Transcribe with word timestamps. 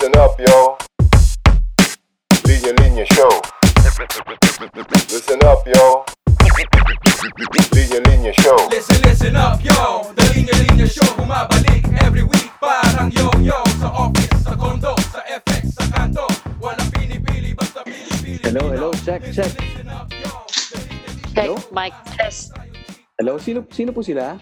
Listen 0.00 0.16
up, 0.16 0.32
yo. 0.40 0.80
Linya 2.48 2.72
Linya 2.80 3.04
Show. 3.12 3.28
Listen 5.12 5.44
up, 5.44 5.60
yo. 5.68 6.08
Linya 7.76 8.00
Linya 8.08 8.32
Show. 8.40 8.56
Listen, 8.72 8.96
listen 9.04 9.36
up, 9.36 9.60
yo 9.60 10.08
The 10.16 10.24
Linya 10.32 10.56
Linya 10.56 10.88
Show 10.88 11.04
Bumabalik 11.20 11.84
every 12.00 12.24
week 12.24 12.48
Parang 12.56 13.12
yo-yo 13.12 13.60
Sa 13.76 13.92
office, 13.92 14.40
sa 14.40 14.56
condo, 14.56 14.96
sa 15.12 15.20
FX, 15.28 15.76
sa 15.76 15.84
kanto 15.92 16.24
Walang 16.64 16.88
pinipili, 16.96 17.52
basta 17.52 17.84
pinipili 17.84 18.40
Hello, 18.40 18.72
hello, 18.72 18.96
check, 19.04 19.20
check. 19.36 19.52
Check, 21.36 21.44
Hello? 21.44 21.60
mic 21.76 21.92
test. 22.16 22.56
Hello, 23.20 23.36
sino 23.36 23.68
sino 23.68 23.92
po 23.92 24.00
sila? 24.00 24.40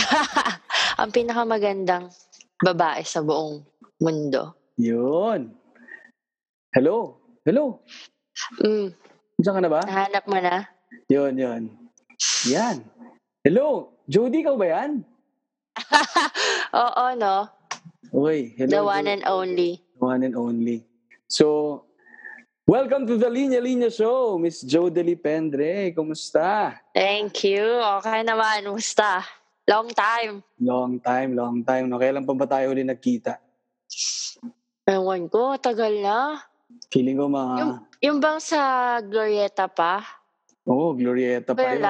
Ang 1.04 1.12
pinakamagandang 1.12 2.08
babae 2.64 3.04
sa 3.04 3.20
buong 3.20 3.60
mundo. 4.00 4.59
Yun. 4.80 5.52
Hello. 6.72 7.20
Hello. 7.44 7.84
Mm, 8.64 8.88
Diyan 9.36 9.52
ka 9.52 9.60
na 9.60 9.68
ba? 9.68 9.80
nahanap 9.84 10.24
mo 10.24 10.40
na? 10.40 10.64
Yun, 11.12 11.36
yun. 11.36 11.62
Yan. 12.48 12.80
Hello. 13.44 13.92
Jody, 14.08 14.40
ikaw 14.40 14.56
ba 14.56 14.66
yan? 14.72 15.04
Oo, 16.80 17.04
no? 17.20 17.44
Okay. 18.08 18.56
Hello. 18.56 18.72
The 18.72 18.80
one 18.80 19.04
Jody. 19.04 19.12
and 19.20 19.24
only. 19.28 19.72
One 20.00 20.22
and 20.24 20.32
only. 20.32 20.88
So, 21.28 21.84
welcome 22.64 23.04
to 23.04 23.20
the 23.20 23.28
Linya 23.28 23.60
Linya 23.60 23.92
Show, 23.92 24.40
Miss 24.40 24.64
Jodely 24.64 25.20
Pendre. 25.20 25.92
Kumusta? 25.92 26.80
Thank 26.96 27.44
you. 27.44 27.68
Okay 28.00 28.24
naman. 28.24 28.64
Musta? 28.72 29.28
Long 29.68 29.92
time. 29.92 30.40
Long 30.56 30.96
time, 31.04 31.36
long 31.36 31.60
time. 31.68 31.92
No? 31.92 32.00
Kailan 32.00 32.24
pa 32.24 32.32
ba 32.32 32.48
tayo 32.48 32.72
ulit 32.72 32.88
nagkita? 32.88 33.36
Ewan 34.90 35.30
ko, 35.30 35.54
tagal 35.56 35.94
na. 36.02 36.42
Feeling 36.90 37.18
ko 37.18 37.30
mga... 37.30 37.54
Yung, 37.62 37.72
yung 38.02 38.18
bang 38.18 38.42
sa 38.42 38.60
Glorieta 38.98 39.70
pa? 39.70 40.02
Oo, 40.66 40.90
oh, 40.90 40.96
Glorieta 40.98 41.54
pa 41.54 41.78
yun. 41.78 41.86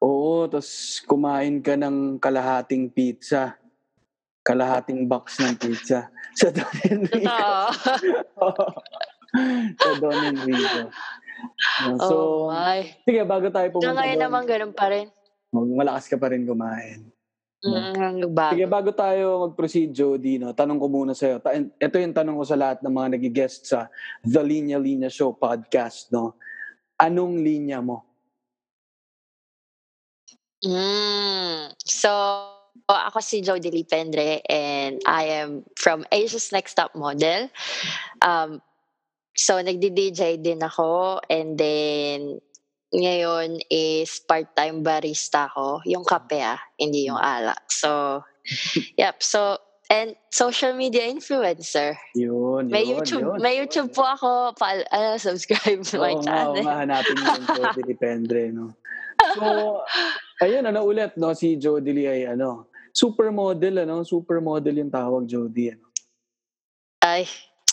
Oo, 0.00 0.44
tapos 0.44 1.00
kumain 1.08 1.56
ka 1.64 1.72
ng 1.74 2.20
kalahating 2.20 2.92
pizza. 2.92 3.56
Kalahating 4.44 5.08
box 5.08 5.40
ng 5.40 5.56
pizza. 5.56 6.12
Sa 6.38 6.52
Don 6.52 6.68
Enrico. 6.84 7.32
Totoo. 7.32 8.50
sa 9.80 9.90
Don 9.96 10.20
Enrico. 10.20 10.92
Uh, 11.80 11.96
So, 11.96 12.16
oh 12.48 12.52
my. 12.52 12.84
sige, 13.04 13.24
bago 13.24 13.48
tayo 13.48 13.68
pumunta 13.72 13.96
ngayon 13.96 14.16
doon, 14.20 14.24
naman 14.28 14.42
ganun 14.44 14.72
pa 14.76 14.92
rin. 14.92 15.08
malakas 15.52 16.12
ka 16.12 16.20
pa 16.20 16.28
rin 16.32 16.44
kumain. 16.44 17.08
Mm, 17.64 18.36
bago. 18.36 18.52
Sige, 18.52 18.66
bago 18.68 18.90
tayo 18.92 19.48
mag-proceed, 19.48 19.90
Jody, 19.96 20.36
no, 20.36 20.52
tanong 20.52 20.76
ko 20.76 20.86
muna 20.92 21.16
sa'yo. 21.16 21.40
Ta- 21.40 21.56
ito 21.56 21.96
yung 21.96 22.12
tanong 22.12 22.36
ko 22.36 22.44
sa 22.44 22.58
lahat 22.58 22.84
ng 22.84 22.92
mga 22.92 23.08
nag-guest 23.16 23.72
sa 23.72 23.88
The 24.20 24.44
Linya 24.44 24.76
Linya 24.76 25.08
Show 25.08 25.32
podcast. 25.32 26.12
No? 26.12 26.36
Anong 27.00 27.40
linya 27.40 27.80
mo? 27.80 28.04
Mm. 30.60 31.72
So, 31.80 32.10
ako 32.88 33.18
si 33.24 33.40
Jody 33.40 33.72
Lipendre 33.72 34.44
and 34.46 35.00
I 35.08 35.40
am 35.40 35.64
from 35.80 36.04
Asia's 36.12 36.52
Next 36.52 36.76
Top 36.76 36.92
Model. 36.92 37.48
Um, 38.20 38.60
so, 39.32 39.56
nagdi-DJ 39.56 40.44
din 40.44 40.60
ako 40.60 41.24
and 41.28 41.56
then 41.56 42.40
ngayon 42.94 43.58
is 43.66 44.22
part-time 44.22 44.82
barista 44.82 45.50
ako. 45.50 45.82
Yung 45.86 46.06
kape 46.06 46.38
ah, 46.38 46.60
hindi 46.78 47.10
yung 47.10 47.18
alak. 47.18 47.66
So, 47.68 48.22
yep. 49.00 49.22
So, 49.22 49.58
and 49.90 50.14
social 50.30 50.74
media 50.74 51.06
influencer. 51.06 51.94
Yun, 52.14 52.70
May 52.70 52.86
yun, 52.86 53.02
YouTube, 53.02 53.22
yun. 53.22 53.38
may 53.42 53.54
YouTube 53.58 53.94
po 53.94 54.02
ako. 54.02 54.54
Pa, 54.58 54.82
ano, 54.90 55.18
subscribe 55.18 55.82
to 55.86 55.98
my 56.02 56.14
Oo 56.14 56.22
nga, 56.22 56.50
oo 56.50 56.54
channel. 56.58 56.62
nga, 56.66 56.74
hanapin 56.82 57.14
mo 57.18 57.24
yung 57.26 57.46
Jody 57.54 57.82
Dependre, 57.94 58.42
no? 58.50 58.74
So, 59.38 59.44
ayun, 60.42 60.66
ano 60.66 60.82
ulit, 60.82 61.14
no? 61.18 61.34
Si 61.34 61.54
Jody 61.58 61.90
Lee 61.94 62.10
ay, 62.10 62.22
ano, 62.34 62.66
supermodel, 62.90 63.86
ano? 63.86 64.02
Supermodel 64.02 64.82
yung 64.82 64.90
tawag, 64.90 65.26
Jody. 65.26 65.74
Ano, 65.74 65.86
Ay, 67.06 67.30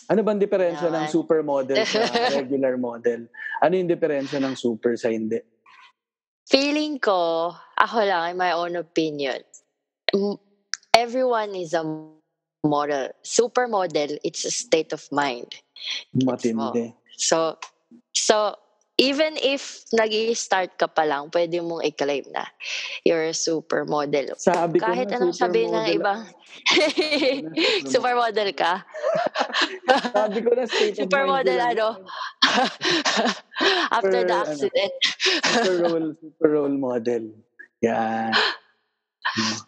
ano 0.10 0.20
bang 0.24 0.40
diferensya 0.40 0.90
ng 0.92 1.08
Naman. 1.08 1.14
supermodel 1.14 1.78
sa 1.88 2.04
regular 2.40 2.76
model? 2.76 3.28
Ano 3.64 3.74
yung 3.78 3.88
diferensya 3.88 4.40
ng 4.44 4.56
super 4.56 4.96
sa 5.00 5.12
hindi? 5.12 5.40
Feeling 6.50 7.00
ko, 7.00 7.52
ako 7.80 7.98
lang, 8.04 8.36
in 8.36 8.38
my 8.38 8.52
own 8.52 8.76
opinion, 8.76 9.40
everyone 10.92 11.56
is 11.56 11.72
a 11.74 11.84
model. 12.64 13.10
Supermodel, 13.24 14.20
it's 14.24 14.44
a 14.44 14.52
state 14.52 14.92
of 14.92 15.08
mind. 15.12 15.48
Matindi. 16.16 16.94
So, 17.18 17.58
so 18.12 18.56
even 19.04 19.36
if 19.36 19.84
nag 19.92 20.16
start 20.32 20.80
ka 20.80 20.88
pa 20.88 21.04
lang, 21.04 21.28
pwede 21.36 21.60
mong 21.60 21.84
i-claim 21.84 22.24
na 22.32 22.48
you're 23.04 23.28
a 23.28 23.36
supermodel. 23.36 24.32
Sabi 24.40 24.80
ko 24.80 24.88
Kahit 24.88 25.12
na, 25.12 25.20
anong 25.20 25.36
sabihin 25.36 25.76
ng 25.76 25.88
ibang 26.00 26.24
supermodel 27.94 28.56
ka. 28.56 28.88
Sabi 30.16 30.40
ko 30.40 30.56
na 30.56 30.64
Supermodel 30.70 31.60
ano? 31.60 32.00
After 33.96 34.24
Super, 34.24 34.30
the 34.30 34.36
ano, 34.40 34.48
accident. 34.48 34.94
Super 35.04 35.76
role, 35.84 36.10
super 36.16 36.50
role 36.56 36.78
model. 36.80 37.24
Yan. 37.84 38.32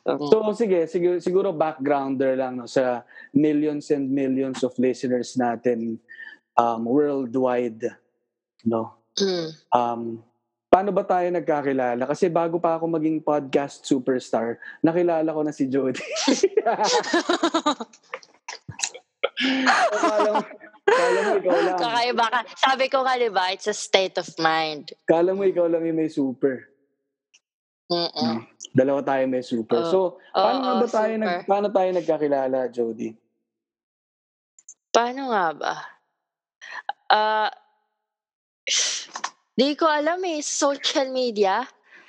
So 0.05 0.39
sige, 0.55 0.87
siguro, 0.87 1.17
siguro 1.19 1.49
backgrounder 1.51 2.37
lang 2.39 2.63
no, 2.63 2.69
sa 2.69 3.03
millions 3.35 3.91
and 3.91 4.07
millions 4.07 4.63
of 4.63 4.71
listeners 4.79 5.35
natin 5.35 5.99
um, 6.55 6.87
worldwide. 6.87 7.83
No? 8.63 9.04
Mm. 9.15 9.49
Um, 9.71 10.01
paano 10.67 10.91
ba 10.91 11.07
tayo 11.07 11.31
nagkakilala? 11.31 12.03
Kasi 12.03 12.27
bago 12.27 12.59
pa 12.59 12.75
ako 12.75 12.91
maging 12.91 13.23
podcast 13.23 13.87
superstar, 13.87 14.59
nakilala 14.83 15.31
ko 15.31 15.41
na 15.43 15.55
si 15.55 15.71
Jody. 15.71 16.03
kala 20.85 21.19
mo, 21.23 21.33
ikaw 21.39 21.59
lang. 21.63 21.79
Kakaiba 21.79 22.25
ka. 22.27 22.39
Sabi 22.59 22.85
ko 22.91 23.07
nga, 23.07 23.15
di 23.15 23.29
ba, 23.31 23.51
it's 23.55 23.71
a 23.71 23.75
state 23.75 24.19
of 24.19 24.27
mind. 24.35 24.91
Kala 25.07 25.31
mo 25.31 25.47
ikaw 25.47 25.67
lang 25.71 25.87
yung 25.87 25.99
may 25.99 26.11
super. 26.11 26.67
Mm-mm. 27.85 28.43
Dalawa 28.73 28.99
tayo 29.05 29.23
may 29.29 29.45
super. 29.45 29.79
Oo. 29.85 29.91
so, 29.91 29.99
paano 30.33 30.57
nga 30.59 30.73
Oo, 30.75 30.81
ba 30.81 30.87
tayo, 30.89 31.13
nag, 31.15 31.29
super. 31.29 31.47
paano 31.47 31.67
tayo 31.71 31.89
nagkakilala, 31.93 32.57
Jody? 32.73 33.09
Paano 34.91 35.21
nga 35.31 35.45
ba? 35.53 35.73
Ah, 37.11 37.51
di 39.55 39.69
ko 39.77 39.85
alam 39.87 40.19
eh. 40.25 40.41
Social 40.41 41.09
media. 41.13 41.63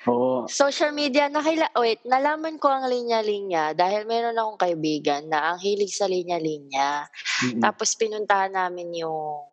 Oo. 0.07 0.47
Social 0.47 0.95
media, 0.95 1.27
nakila 1.27 1.67
wait, 1.83 1.99
nalaman 2.07 2.63
ko 2.63 2.71
ang 2.71 2.87
linya-linya 2.87 3.75
dahil 3.75 4.07
meron 4.07 4.39
akong 4.39 4.63
kaibigan 4.63 5.27
na 5.27 5.55
ang 5.55 5.59
hilig 5.59 5.91
sa 5.91 6.07
linya-linya. 6.07 7.11
Mm-mm. 7.43 7.59
Tapos 7.59 7.99
pinuntahan 7.99 8.55
namin 8.55 9.03
yung 9.03 9.51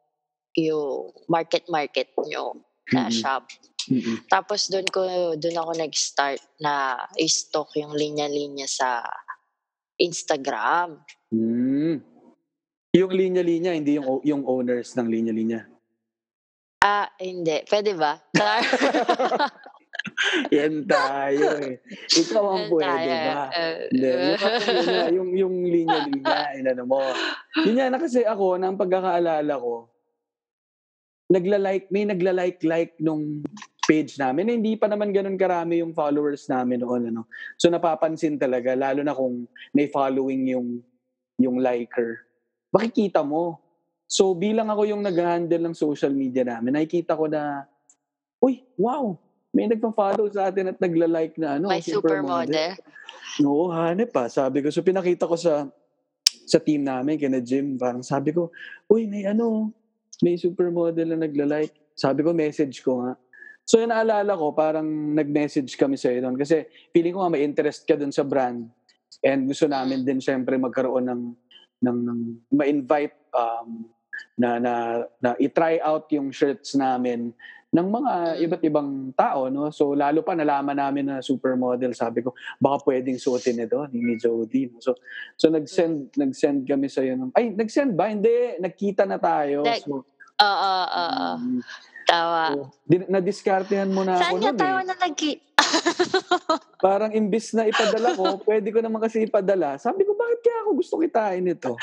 yung 0.53 1.09
market-market 1.25 2.13
nyo 2.29 2.61
na 2.93 3.09
Mm-mm. 3.09 3.17
shop. 3.17 3.49
Mm-mm. 3.89 4.29
Tapos 4.29 4.69
doon 4.69 4.85
ko 4.93 5.01
doon 5.41 5.57
ako 5.57 5.71
nag-start 5.73 6.41
na 6.61 7.01
i-stock 7.17 7.73
yung 7.73 7.97
linya-linya 7.97 8.69
sa 8.69 9.01
Instagram. 9.97 11.01
Mm. 11.33 11.97
Yung 12.93 13.09
linya-linya, 13.09 13.73
hindi 13.73 13.97
yung 13.97 14.21
yung 14.21 14.45
owners 14.45 14.93
ng 14.93 15.09
linya-linya. 15.09 15.72
Ah, 16.83 17.07
hindi. 17.15 17.63
Pwede 17.63 17.95
ba? 17.95 18.19
Yan 20.51 20.83
tayo 20.83 21.63
eh. 21.63 21.79
Ikaw 22.11 22.43
ang 22.43 22.67
pwede 22.67 23.07
Tayo, 23.07 23.07
ba? 23.07 23.43
Hindi. 23.87 24.11
Yung, 24.11 24.27
yung, 24.27 25.15
yung, 25.15 25.29
yung 25.31 25.55
linya-linya, 25.63 26.59
inano 26.59 26.83
mo. 26.83 26.99
Yun 27.63 27.79
yan, 27.79 27.95
na 27.95 28.03
kasi 28.03 28.27
ako, 28.27 28.59
na 28.59 28.67
ang 28.67 28.75
pagkakaalala 28.75 29.53
ko, 29.55 29.87
nagla-like, 31.31 31.87
may 31.87 32.03
nagla-like-like 32.03 32.99
nung 32.99 33.47
page 33.87 34.19
namin. 34.19 34.51
Na 34.51 34.53
hindi 34.59 34.75
pa 34.75 34.91
naman 34.91 35.15
ganun 35.15 35.39
karami 35.39 35.79
yung 35.79 35.95
followers 35.95 36.51
namin 36.51 36.83
noon. 36.83 37.15
Ano. 37.15 37.31
So 37.55 37.71
napapansin 37.71 38.35
talaga, 38.35 38.75
lalo 38.75 39.07
na 39.07 39.15
kung 39.15 39.47
may 39.71 39.87
following 39.87 40.51
yung, 40.51 40.83
yung 41.39 41.63
liker. 41.63 42.27
Makikita 42.75 43.23
mo. 43.23 43.63
So 44.13 44.37
bilang 44.37 44.69
ako 44.69 44.85
yung 44.85 45.01
nag-handle 45.01 45.65
ng 45.65 45.73
social 45.73 46.13
media 46.13 46.45
namin, 46.45 46.77
nakikita 46.77 47.17
ko 47.17 47.25
na, 47.25 47.65
uy, 48.37 48.61
wow, 48.77 49.17
may 49.49 49.65
nagpa-follow 49.65 50.29
sa 50.29 50.53
atin 50.53 50.69
at 50.69 50.77
nagla-like 50.77 51.33
na 51.41 51.57
ano, 51.57 51.73
May 51.73 51.81
supermodel. 51.81 52.77
Oo, 53.41 53.73
hanep 53.73 54.13
pa. 54.13 54.29
Sabi 54.29 54.61
ko, 54.61 54.69
so 54.69 54.85
pinakita 54.85 55.25
ko 55.25 55.33
sa 55.33 55.65
sa 56.45 56.61
team 56.61 56.85
namin, 56.85 57.17
kina 57.17 57.41
Jim, 57.41 57.73
parang 57.81 58.05
sabi 58.05 58.29
ko, 58.29 58.53
uy, 58.85 59.09
may 59.09 59.25
ano, 59.25 59.73
may 60.21 60.37
supermodel 60.37 61.17
na 61.17 61.25
nagla-like. 61.25 61.73
Sabi 61.97 62.21
ko, 62.21 62.37
message 62.37 62.85
ko 62.85 63.01
nga. 63.01 63.17
So 63.65 63.81
yun 63.81 63.89
naalala 63.89 64.37
ko, 64.37 64.53
parang 64.53 64.85
nag-message 65.17 65.73
kami 65.73 65.97
sa'yo 65.97 66.21
doon. 66.21 66.37
Kasi 66.37 66.69
feeling 66.93 67.17
ko 67.17 67.25
nga 67.25 67.33
may 67.33 67.41
interest 67.41 67.89
ka 67.89 67.97
doon 67.97 68.13
sa 68.13 68.21
brand. 68.21 68.69
And 69.25 69.49
gusto 69.49 69.65
namin 69.65 70.05
din 70.05 70.21
syempre 70.21 70.53
magkaroon 70.61 71.09
ng 71.09 71.23
ng, 71.83 71.97
ng 72.05 72.19
ma-invite 72.53 73.33
um, 73.33 73.89
na, 74.33 74.57
na, 74.57 74.73
na 75.17 75.29
i-try 75.37 75.77
out 75.79 76.09
yung 76.09 76.29
shirts 76.29 76.73
namin 76.73 77.31
ng 77.69 77.87
mga 77.89 78.11
Mm. 78.13 78.43
iba't 78.45 78.63
ibang 78.63 78.89
tao, 79.13 79.49
no? 79.49 79.73
So, 79.73 79.97
lalo 79.97 80.21
pa 80.21 80.37
nalaman 80.37 80.77
namin 80.77 81.05
na 81.07 81.15
supermodel, 81.19 81.93
sabi 81.93 82.21
ko, 82.21 82.31
baka 82.55 82.85
pwedeng 82.85 83.17
suotin 83.17 83.57
ito 83.59 83.81
ni, 83.89 83.99
ni 83.99 84.13
Jody. 84.13 84.69
no? 84.69 84.77
So, 84.77 84.93
so 85.33 85.49
nag-send, 85.49 86.13
nag-send 86.13 86.69
kami 86.69 86.85
sa 86.85 87.01
ng, 87.01 87.33
ay, 87.33 87.49
nag-send 87.49 87.97
ba? 87.97 88.13
Hindi, 88.13 88.61
nagkita 88.61 89.09
na 89.09 89.17
tayo. 89.17 89.65
Nag- 89.65 89.81
So, 89.81 90.05
Oo, 90.33 90.45
oo, 90.45 90.85
oo. 90.85 91.29
mm, 91.39 91.59
Tawa. 92.03 92.43
so, 92.51 92.61
di- 92.83 93.09
na-discartehan 93.09 93.89
mo 93.89 94.05
na 94.05 94.17
Saan 94.17 94.33
ako 94.33 94.37
nun 94.43 94.55
tayo 94.55 94.77
eh. 94.77 94.85
na 94.85 94.93
nagki... 94.93 95.31
Parang 96.83 97.09
imbis 97.09 97.55
na 97.55 97.65
ipadala 97.65 98.13
ko, 98.13 98.37
pwede 98.43 98.69
ko 98.69 98.83
naman 98.83 98.99
kasi 98.99 99.23
ipadala. 99.23 99.79
Sabi 99.79 100.03
ko, 100.03 100.13
bakit 100.13 100.39
kaya 100.41 100.57
ako 100.61 100.69
gusto 100.75 100.93
kitain 100.99 101.47
ito? 101.47 101.73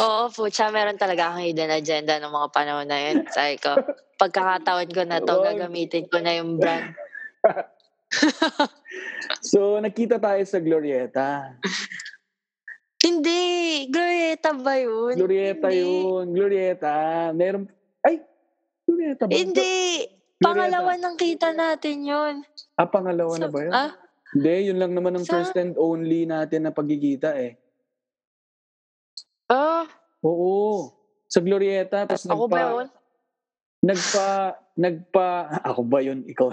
Oo, 0.00 0.32
pucha, 0.32 0.72
meron 0.72 0.96
talaga 0.96 1.28
akong 1.28 1.44
hidden 1.44 1.68
agenda 1.70 2.16
ng 2.16 2.32
mga 2.32 2.48
panahon 2.50 2.88
na 2.88 2.98
yun. 2.98 3.28
Sabi 3.28 3.60
ko, 3.60 3.76
pagkakataon 4.16 4.88
ko 4.88 5.02
na 5.04 5.20
to, 5.20 5.44
gagamitin 5.44 6.08
ko 6.08 6.18
na 6.18 6.32
yung 6.40 6.56
brand. 6.56 6.96
So, 9.40 9.78
nakita 9.78 10.18
tayo 10.18 10.42
sa 10.42 10.58
Glorieta. 10.58 11.54
Hindi! 12.98 13.86
Glorieta 13.86 14.50
ba 14.52 14.74
yun? 14.76 15.14
Glorieta 15.14 15.70
Hindi. 15.70 15.80
yun. 15.80 16.24
Glorieta. 16.34 16.94
Meron, 17.30 17.70
ay, 18.02 18.18
Glorieta 18.84 19.24
ba? 19.24 19.32
Hindi! 19.32 19.78
Glorieta. 20.02 20.42
Pangalawa 20.42 20.92
ng 20.98 21.16
kita 21.16 21.48
natin 21.54 21.96
yun. 22.02 22.34
Ah, 22.74 22.88
pangalawa 22.90 23.38
na 23.38 23.46
Sa- 23.46 23.52
ba 23.52 23.58
yun? 23.62 23.72
Ah, 23.72 23.92
Hindi, 24.30 24.54
yun 24.70 24.78
lang 24.78 24.92
naman 24.94 25.14
ang 25.14 25.26
Sa- 25.26 25.38
first 25.38 25.54
and 25.54 25.74
only 25.74 26.22
natin 26.22 26.66
na 26.66 26.70
pagkikita 26.70 27.34
eh. 27.34 27.58
Ah, 29.50 29.84
Oo. 30.24 30.92
Sa 31.30 31.40
Glorieta. 31.40 32.04
Tapos 32.04 32.26
ako 32.26 32.44
nagpa, 32.46 32.52
ba 32.52 32.60
yun? 32.60 32.86
Nagpa, 33.80 34.28
nagpa, 34.76 35.28
ako 35.70 35.80
ba 35.86 35.98
yun? 36.04 36.20
Ikaw, 36.28 36.48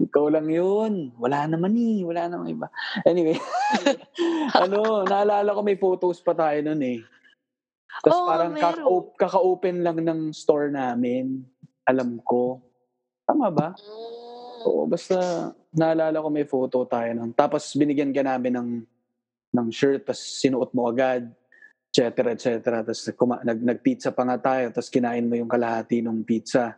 ikaw 0.00 0.24
lang 0.32 0.48
yun. 0.48 1.12
Wala 1.20 1.44
naman 1.50 1.74
eh. 1.76 2.00
Wala 2.06 2.30
namang 2.30 2.50
iba. 2.54 2.66
Anyway. 3.04 3.36
ano, 4.62 5.04
naalala 5.04 5.50
ko 5.52 5.60
may 5.60 5.76
photos 5.76 6.22
pa 6.24 6.32
tayo 6.32 6.58
nun 6.64 6.82
eh. 6.82 7.00
Tapos 8.02 8.18
Oo, 8.18 8.26
parang 8.26 8.50
meron. 8.50 8.62
kaka- 8.62 9.12
kaka-open 9.28 9.76
lang 9.84 9.98
ng 10.02 10.20
store 10.34 10.72
namin. 10.72 11.44
Alam 11.86 12.18
ko. 12.24 12.58
Tama 13.28 13.52
ba? 13.52 13.68
Mm. 13.76 14.24
Oo, 14.64 14.88
basta 14.88 15.16
naalala 15.76 16.24
ko 16.24 16.28
may 16.32 16.48
photo 16.48 16.88
tayo 16.88 17.12
nun. 17.12 17.36
Tapos 17.36 17.68
binigyan 17.76 18.10
ka 18.14 18.24
namin 18.24 18.56
ng, 18.56 18.70
ng 19.52 19.68
shirt, 19.68 20.08
tapos 20.08 20.24
sinuot 20.40 20.72
mo 20.72 20.88
agad, 20.88 21.28
et 21.94 22.02
cetera, 22.02 22.34
et 22.34 22.40
cetera. 22.42 22.82
Tapos 22.82 23.06
kuma- 23.14 23.38
nag, 23.46 23.62
nag-pizza 23.62 24.10
pa 24.10 24.26
nga 24.26 24.38
tayo, 24.42 24.74
tapos 24.74 24.90
kinain 24.90 25.30
mo 25.30 25.38
yung 25.38 25.46
kalahati 25.46 26.02
ng 26.02 26.26
pizza. 26.26 26.74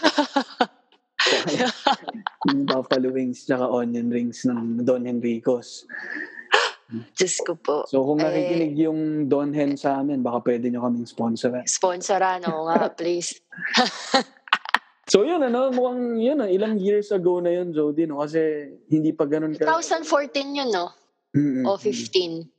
yung 2.48 2.64
buffalo 2.64 3.12
wings 3.12 3.44
tsaka 3.44 3.68
onion 3.68 4.08
rings 4.08 4.48
ng 4.48 4.80
Don 4.80 5.04
Henrico's. 5.04 5.84
Diyos 6.88 7.36
ko 7.44 7.52
po. 7.58 7.82
So 7.84 8.00
kung 8.06 8.22
Eh, 8.22 8.24
nakikinig 8.24 8.78
yung 8.80 9.28
Don 9.28 9.52
Hen 9.52 9.76
sa 9.76 10.00
amin, 10.00 10.24
baka 10.24 10.40
pwede 10.48 10.72
nyo 10.72 10.88
kaming 10.88 11.04
sponsoran. 11.04 11.66
Sponsoran, 11.68 12.40
oo 12.48 12.64
nga, 12.70 12.88
please. 12.98 13.36
So 15.06 15.22
yun, 15.26 15.42
ano, 15.44 15.68
mukhang 15.74 16.16
yun, 16.16 16.40
ah, 16.40 16.48
ilang 16.48 16.80
years 16.80 17.12
ago 17.12 17.44
na 17.44 17.52
yun, 17.52 17.76
Jody, 17.76 18.08
no? 18.08 18.24
Kasi 18.24 18.72
hindi 18.88 19.12
pa 19.12 19.28
ganun 19.28 19.52
ka... 19.52 19.68
2014 19.68 20.58
yun, 20.64 20.70
no? 20.72 20.96
Mm, 21.36 21.52
mm, 21.62 21.64
O 21.68 21.76
mm. 21.76 21.82
15. 21.84 22.55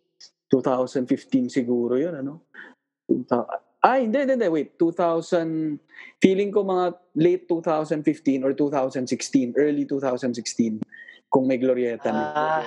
2015 0.50 1.52
siguro 1.52 2.00
yun, 2.00 2.16
ano? 2.16 2.48
2000, 3.08 3.68
ay, 3.88 4.10
hindi, 4.10 4.18
hindi, 4.26 4.34
hindi, 4.36 4.50
wait. 4.50 4.70
2000, 4.76 5.80
feeling 6.20 6.50
ko 6.52 6.66
mga 6.66 6.98
late 7.16 7.44
2015 7.46 8.44
or 8.44 8.52
2016, 8.52 9.54
early 9.56 9.86
2016, 9.86 10.82
kung 11.30 11.46
may 11.46 11.62
Glorieta 11.62 12.10
na. 12.12 12.24
Ah, 12.34 12.66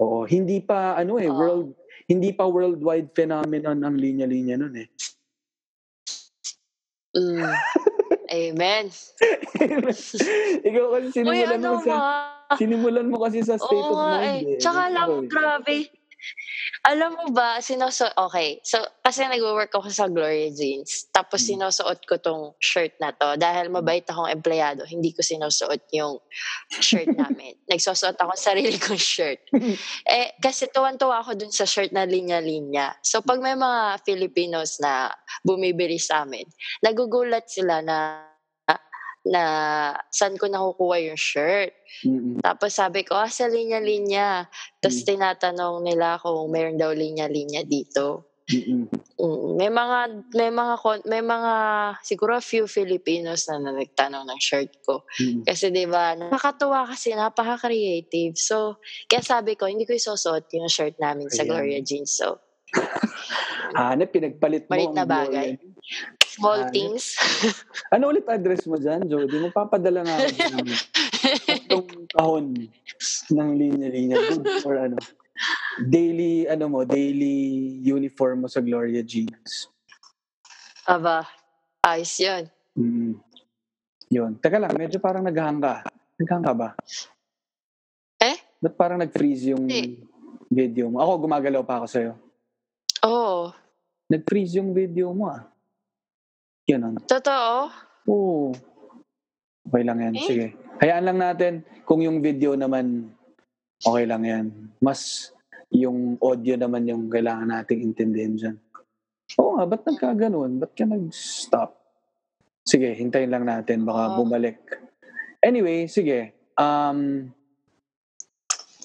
Oo, 0.00 0.24
hindi 0.24 0.64
pa, 0.64 0.96
ano 0.96 1.20
eh, 1.20 1.28
Oo. 1.28 1.36
world, 1.36 1.68
hindi 2.08 2.32
pa 2.32 2.48
worldwide 2.48 3.12
phenomenon 3.12 3.84
ang 3.84 3.94
linya-linya 4.00 4.56
nun 4.56 4.74
eh. 4.80 4.88
mm. 7.14 7.44
Amen. 8.30 8.86
Ikaw 10.68 10.86
kasi 10.94 11.06
Uy, 11.26 11.42
sinimulan 11.42 11.58
ano 11.58 11.68
mo 11.74 11.82
sa, 11.82 11.94
ba? 11.98 12.54
sinimulan 12.54 13.06
mo 13.10 13.16
kasi 13.26 13.42
sa 13.42 13.58
state 13.58 13.74
Oo 13.74 13.90
of 13.90 13.98
mind 13.98 14.46
eh. 14.46 14.54
eh. 14.54 14.60
Tsaka 14.62 14.82
Ikaw 14.86 15.10
eh. 15.10 15.26
grabe. 15.26 15.76
Alam 16.88 17.12
mo 17.12 17.26
ba, 17.36 17.60
sinusuot, 17.60 18.16
okay, 18.16 18.56
so, 18.64 18.80
kasi 19.04 19.20
nag-work 19.28 19.68
ako 19.68 19.92
sa 19.92 20.08
Gloria 20.08 20.48
Jeans, 20.48 21.12
tapos 21.12 21.44
Mm. 21.44 21.48
sinusuot 21.60 22.00
ko 22.08 22.16
tong 22.16 22.56
shirt 22.56 22.96
na 22.96 23.12
to, 23.12 23.36
dahil 23.36 23.68
mabait 23.68 24.04
akong 24.08 24.32
empleyado, 24.32 24.88
hindi 24.88 25.12
ko 25.12 25.20
sinusuot 25.20 25.84
yung 25.92 26.16
shirt 26.80 27.12
namin. 27.12 27.56
Nagsusuot 27.70 28.16
ako 28.16 28.32
ng 28.32 28.46
sarili 28.48 28.76
kong 28.80 28.96
shirt. 29.00 29.44
eh, 30.08 30.32
kasi 30.40 30.72
tuwan-tuwa 30.72 31.20
ako 31.20 31.36
dun 31.36 31.52
sa 31.52 31.68
shirt 31.68 31.92
na 31.92 32.08
linya-linya. 32.08 32.96
So, 33.04 33.20
pag 33.20 33.44
may 33.44 33.56
mga 33.56 34.00
Filipinos 34.08 34.80
na 34.80 35.12
bumibili 35.44 36.00
sa 36.00 36.24
amin, 36.24 36.48
nagugulat 36.80 37.44
sila 37.44 37.84
na 37.84 38.24
na 39.20 39.44
saan 40.08 40.40
ko 40.40 40.48
nakukuha 40.48 41.12
yung 41.12 41.20
shirt. 41.20 41.76
Mm-mm. 42.06 42.40
Tapos 42.40 42.72
sabi 42.72 43.04
ko, 43.04 43.18
ah, 43.18 43.28
sa 43.28 43.50
linya-linya. 43.50 44.46
Tapos 44.78 45.02
Mm. 45.04 45.08
tinatanong 45.16 45.76
nila 45.84 46.16
kung 46.22 46.48
meron 46.48 46.80
daw 46.80 46.90
linya-linya 46.94 47.66
dito. 47.66 48.30
Mm-mm. 48.50 48.90
Mm, 49.20 49.50
May 49.60 49.70
mga, 49.70 49.98
may 50.34 50.50
mga, 50.50 50.74
may 51.06 51.22
mga, 51.22 51.52
siguro 52.02 52.40
few 52.42 52.64
Filipinos 52.66 53.46
na, 53.46 53.62
na 53.62 53.70
nagtanong 53.76 54.26
ng 54.26 54.40
shirt 54.40 54.80
ko. 54.82 55.04
Mm-mm. 55.20 55.44
Kasi 55.44 55.70
di 55.70 55.84
ba 55.86 56.16
nakakatuwa 56.16 56.88
kasi, 56.88 57.14
napaka-creative. 57.14 58.34
So, 58.34 58.80
kaya 59.06 59.22
sabi 59.22 59.54
ko, 59.54 59.68
hindi 59.68 59.84
ko 59.86 59.94
isusuot 59.94 60.50
yung 60.56 60.66
shirt 60.72 60.96
namin 60.98 61.28
sa 61.30 61.44
Ayan. 61.44 61.50
Gloria 61.52 61.80
Jeans. 61.84 62.16
So, 62.16 62.40
Hanep, 63.76 64.10
pinagpalit 64.16 64.66
mo. 64.66 64.74
Malit 64.74 64.94
na 64.94 65.04
bagay. 65.06 65.48
Gloria. 65.58 66.18
Small 66.40 66.64
Hanep. 66.64 66.72
things. 66.72 67.04
Ano 67.94 68.08
ulit 68.08 68.24
address 68.24 68.64
mo 68.64 68.80
dyan, 68.80 69.04
Jody? 69.04 69.36
Magpapadala 69.50 70.00
nga 70.06 70.14
ako 70.16 70.28
ng 70.30 70.68
tatlong 71.44 71.88
kahon 72.16 72.46
ng 73.34 73.50
linya-linya. 73.58 74.16
For 74.64 74.78
ano. 74.78 74.96
Daily, 75.84 76.46
ano 76.46 76.70
mo, 76.70 76.80
daily 76.86 77.80
uniform 77.82 78.46
mo 78.46 78.48
sa 78.48 78.62
Gloria 78.62 79.02
Jeans. 79.02 79.68
Aba, 80.86 81.26
ayos 81.82 82.14
yun. 82.20 82.44
Mm. 82.78 83.14
Yun. 84.10 84.32
Teka 84.38 84.58
lang, 84.58 84.74
medyo 84.74 84.98
parang 85.02 85.22
naghahang 85.26 85.60
ka. 85.62 85.74
Naghahang 86.18 86.44
ka 86.46 86.52
ba? 86.54 86.68
Eh? 88.20 88.36
Ba't 88.60 88.74
parang 88.76 88.98
nag-freeze 89.00 89.54
yung 89.54 89.64
Hindi. 89.64 90.04
video 90.52 90.92
mo? 90.92 91.00
Ako, 91.00 91.24
gumagalaw 91.26 91.62
pa 91.64 91.80
ako 91.80 91.86
sa'yo. 91.88 92.12
Oo. 93.06 93.50
Nag-freeze 94.10 94.58
yung 94.60 94.74
video 94.76 95.14
mo 95.14 95.30
ah. 95.30 95.46
Yun 96.70 97.02
Totoo? 97.02 97.66
Oo. 98.06 98.54
Okay 99.66 99.82
lang 99.82 99.98
yan. 99.98 100.14
Eh? 100.14 100.22
Sige. 100.22 100.46
Hayaan 100.78 101.04
lang 101.10 101.18
natin 101.18 101.52
kung 101.82 101.98
yung 101.98 102.22
video 102.22 102.54
naman 102.54 103.10
okay 103.82 104.06
lang 104.06 104.22
yan. 104.22 104.46
Mas 104.78 105.34
yung 105.74 106.14
audio 106.22 106.54
naman 106.54 106.86
yung 106.86 107.10
kailangan 107.10 107.50
nating 107.50 107.82
intindihin 107.82 108.38
dyan. 108.38 108.56
Oo 109.38 109.58
nga, 109.58 109.66
ba't 109.66 109.82
nagkaganon? 109.86 110.58
Ba't 110.58 110.74
ka 110.74 110.86
nag-stop? 110.86 111.74
Sige, 112.66 112.94
hintayin 112.94 113.30
lang 113.30 113.46
natin. 113.46 113.82
Baka 113.86 114.14
Oo. 114.14 114.16
bumalik. 114.22 114.58
Anyway, 115.42 115.86
sige. 115.90 116.34
Um, 116.58 117.30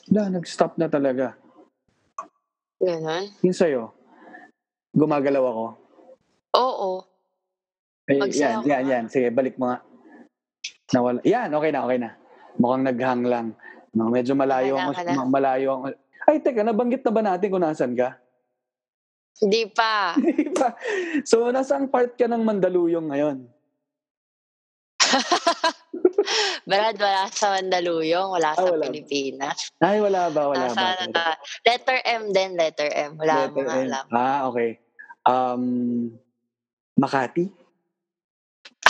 na, 0.09 0.29
nag-stop 0.29 0.77
na 0.77 0.89
talaga. 0.89 1.33
Ganon? 2.77 3.25
Yung 3.41 3.57
sa'yo, 3.57 3.93
gumagalaw 4.93 5.43
ako. 5.49 5.65
Oo. 6.55 7.14
Ay, 8.05 8.21
Magsaya 8.21 8.61
yan, 8.61 8.61
yan, 8.61 8.83
nga. 8.83 8.91
yan. 8.91 9.03
Sige, 9.09 9.27
balik 9.29 9.57
mo 9.57 9.65
nga. 9.67 9.81
Nawala. 10.91 11.19
Yan, 11.25 11.49
okay 11.49 11.71
na, 11.73 11.81
okay 11.81 11.97
na. 11.97 12.09
Mukhang 12.55 12.85
naghang 12.85 13.23
lang. 13.25 13.47
No, 13.91 14.07
medyo 14.07 14.33
malayo 14.33 14.77
Wala 14.77 14.93
ma- 15.15 15.31
Malayo 15.31 15.67
ako. 15.73 15.85
Ay, 16.25 16.37
teka, 16.39 16.61
nabanggit 16.61 17.01
na 17.01 17.11
ba 17.11 17.21
natin 17.23 17.49
kung 17.49 17.63
nasan 17.63 17.93
ka? 17.93 18.17
Hindi 19.35 19.67
pa. 19.67 20.13
Di 20.21 20.47
ba? 20.49 20.69
so, 21.23 21.49
nasang 21.49 21.87
part 21.87 22.13
ka 22.13 22.25
ng 22.25 22.39
Mandaluyong 22.39 23.09
ngayon? 23.09 23.37
Brad, 26.65 26.97
wala 26.97 27.29
sa 27.29 27.53
Mandaluyong, 27.53 28.29
wala 28.31 28.51
Ah, 28.51 28.57
sa 28.57 28.65
wala. 28.65 28.85
Pilipinas. 28.85 29.69
Ay, 29.77 30.01
wala 30.01 30.29
ba? 30.29 30.49
Wala 30.49 30.65
Nasa, 30.67 30.75
ba? 30.75 30.87
ano 30.95 31.03
na, 31.09 31.23
letter 31.63 31.97
M 32.03 32.23
din, 32.29 32.53
letter 32.53 32.89
M. 32.89 33.11
Wala 33.15 33.33
mo 33.47 33.53
Letter 33.53 33.63
nga 33.63 33.75
N. 33.75 33.85
alam. 33.85 34.05
Ah, 34.09 34.39
okay. 34.47 34.69
Um, 35.23 35.63
Makati? 36.95 37.64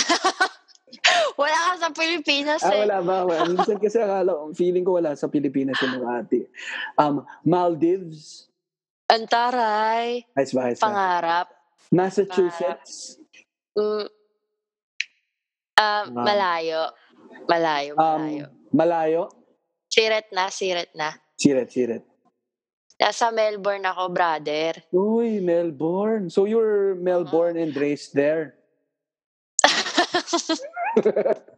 Wala 1.35 1.57
ka 1.67 1.73
sa 1.77 1.89
Pilipinas 1.91 2.61
Ah, 2.61 2.71
eh. 2.71 2.81
wala 2.81 2.97
ba? 3.01 3.17
Wala. 3.23 3.43
Minsan 3.45 3.77
kasi 3.77 3.99
akala, 3.99 4.31
feeling 4.53 4.81
ko 4.81 4.95
wala 4.95 5.13
sa 5.13 5.27
Pilipinas 5.27 5.75
yung 5.79 5.99
mga 5.99 6.09
ate. 6.17 6.41
Um, 6.95 7.15
Maldives. 7.43 8.47
Ang 9.05 9.27
taray. 9.27 10.23
Ayos 10.33 10.51
ba? 10.51 10.61
Ayos? 10.65 10.79
Pangarap. 10.79 11.47
Massachusetts. 11.91 13.19
Mm. 13.73 14.07
Ah, 15.75 16.07
Wow. 16.07 16.23
malayo. 16.23 16.81
Malayo, 17.45 17.91
Um, 17.93 17.99
malayo. 17.99 18.45
Malayo. 18.71 19.21
siret 19.85 20.27
na, 20.31 20.47
siret 20.47 20.91
na. 20.91 21.13
Siret, 21.35 21.69
siret. 21.69 22.03
Nasa 22.95 23.27
Melbourne 23.29 23.83
ako, 23.83 24.07
brother. 24.09 24.71
Uy, 24.89 25.39
Melbourne. 25.39 26.27
So 26.29 26.47
you're 26.47 26.95
Melbourne 26.95 27.55
and 27.55 27.75
raised 27.75 28.15
there. 28.15 28.55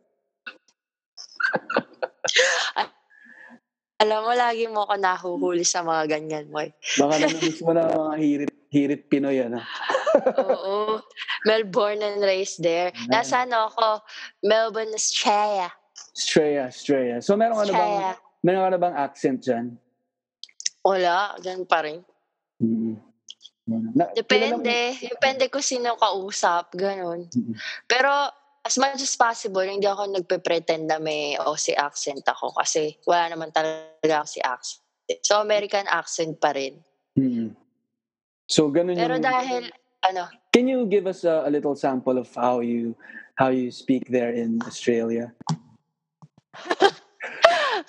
Alam 3.97 4.29
mo, 4.29 4.31
lagi 4.37 4.69
mo 4.69 4.85
ako 4.85 4.93
nahuhuli 5.01 5.65
sa 5.65 5.81
mga 5.81 6.05
ganyan 6.05 6.45
mo 6.53 6.61
eh. 6.61 6.69
Baka 7.01 7.17
namimiss 7.17 7.65
mo 7.65 7.73
na 7.73 7.89
mga 7.89 8.15
hirit, 8.21 8.53
hirit 8.69 9.01
Pinoy, 9.09 9.41
ano? 9.41 9.57
Oo. 10.37 11.01
Melbourne 11.49 12.05
and 12.05 12.21
raised 12.21 12.61
there. 12.61 12.93
Nasa 13.09 13.49
ano 13.49 13.73
ako? 13.73 14.05
Melbourne, 14.45 14.93
Australia. 14.93 15.73
Straya, 16.13 16.69
Straya. 16.69 17.25
So 17.25 17.33
meron 17.33 17.57
ka 17.57 17.65
na 17.65 17.73
bang, 17.73 17.81
Australia. 17.81 18.13
meron 18.45 18.61
ka 18.61 18.69
na 18.69 18.79
bang 18.85 18.95
accent 19.01 19.37
dyan? 19.41 19.65
Wala, 20.85 21.33
ganun 21.41 21.65
pa 21.65 21.81
rin. 21.81 22.05
Mm-mm. 22.61 23.01
Na, 23.67 24.13
kilala 24.13 24.55
mo- 24.55 24.63
Depende. 24.63 24.77
Depende 25.03 25.45
ko 25.49 25.57
sino 25.57 25.97
kausap, 25.97 26.69
ganun. 26.77 27.25
Mm. 27.33 27.53
Pero 27.89 28.13
as 28.67 28.75
much 28.75 28.99
as 28.99 29.15
possible, 29.15 29.63
hindi 29.63 29.87
ako 29.87 30.11
nagpe-pretend 30.11 30.91
na 30.91 30.99
may 30.99 31.39
Aussie 31.39 31.71
accent 31.79 32.27
ako 32.27 32.51
kasi 32.59 32.99
wala 33.07 33.31
naman 33.31 33.55
talaga 33.55 34.27
Aussie 34.27 34.43
accent. 34.43 34.83
So, 35.23 35.39
American 35.39 35.87
accent 35.87 36.35
pa 36.43 36.51
rin. 36.51 36.83
Mm-mm. 37.15 37.55
So 38.47 38.71
ganun 38.71 38.95
Pero 38.95 39.19
yung... 39.19 39.23
dahil, 39.23 39.63
ano, 40.07 40.27
Can 40.51 40.67
you 40.67 40.87
give 40.87 41.07
us 41.07 41.23
a, 41.27 41.43
a 41.45 41.51
little 41.51 41.75
sample 41.75 42.17
of 42.17 42.31
how 42.33 42.63
you 42.63 42.95
how 43.35 43.51
you 43.53 43.69
speak 43.69 44.07
there 44.09 44.31
in 44.31 44.57
Australia? 44.65 45.35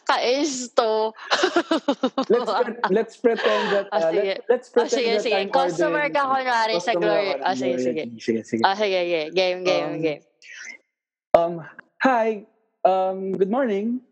kais 0.09 0.69
to. 0.77 1.13
Let's 2.29 2.53
pre- 2.53 2.81
let's 2.91 3.17
pretend 3.17 3.65
that 3.73 3.87
Ah, 3.89 3.97
uh, 3.97 4.11
sige. 4.13 4.33
let's, 4.37 4.45
let's 4.51 4.69
Ah, 4.69 4.75
pretend 4.75 4.99
sige, 5.01 5.11
that 5.17 5.25
sige. 5.25 5.37
I'm 5.39 5.49
Customer 5.53 6.05
ka 6.13 6.23
kunwari 6.29 6.77
sa 6.81 6.93
Glory. 6.93 7.33
Ah, 7.41 7.55
sige, 7.57 7.77
Glory. 7.77 7.85
sige. 7.87 8.03
Sige, 8.21 8.41
sige. 8.45 8.63
Ah, 8.65 8.77
sige, 8.77 8.99
sige. 9.01 9.23
Game, 9.33 9.61
game, 9.65 9.93
Um, 9.97 10.05
game. 10.05 10.23
Um, 11.39 11.63
hi. 12.03 12.51
Um, 12.83 13.39
good 13.39 13.51
morning. 13.51 14.03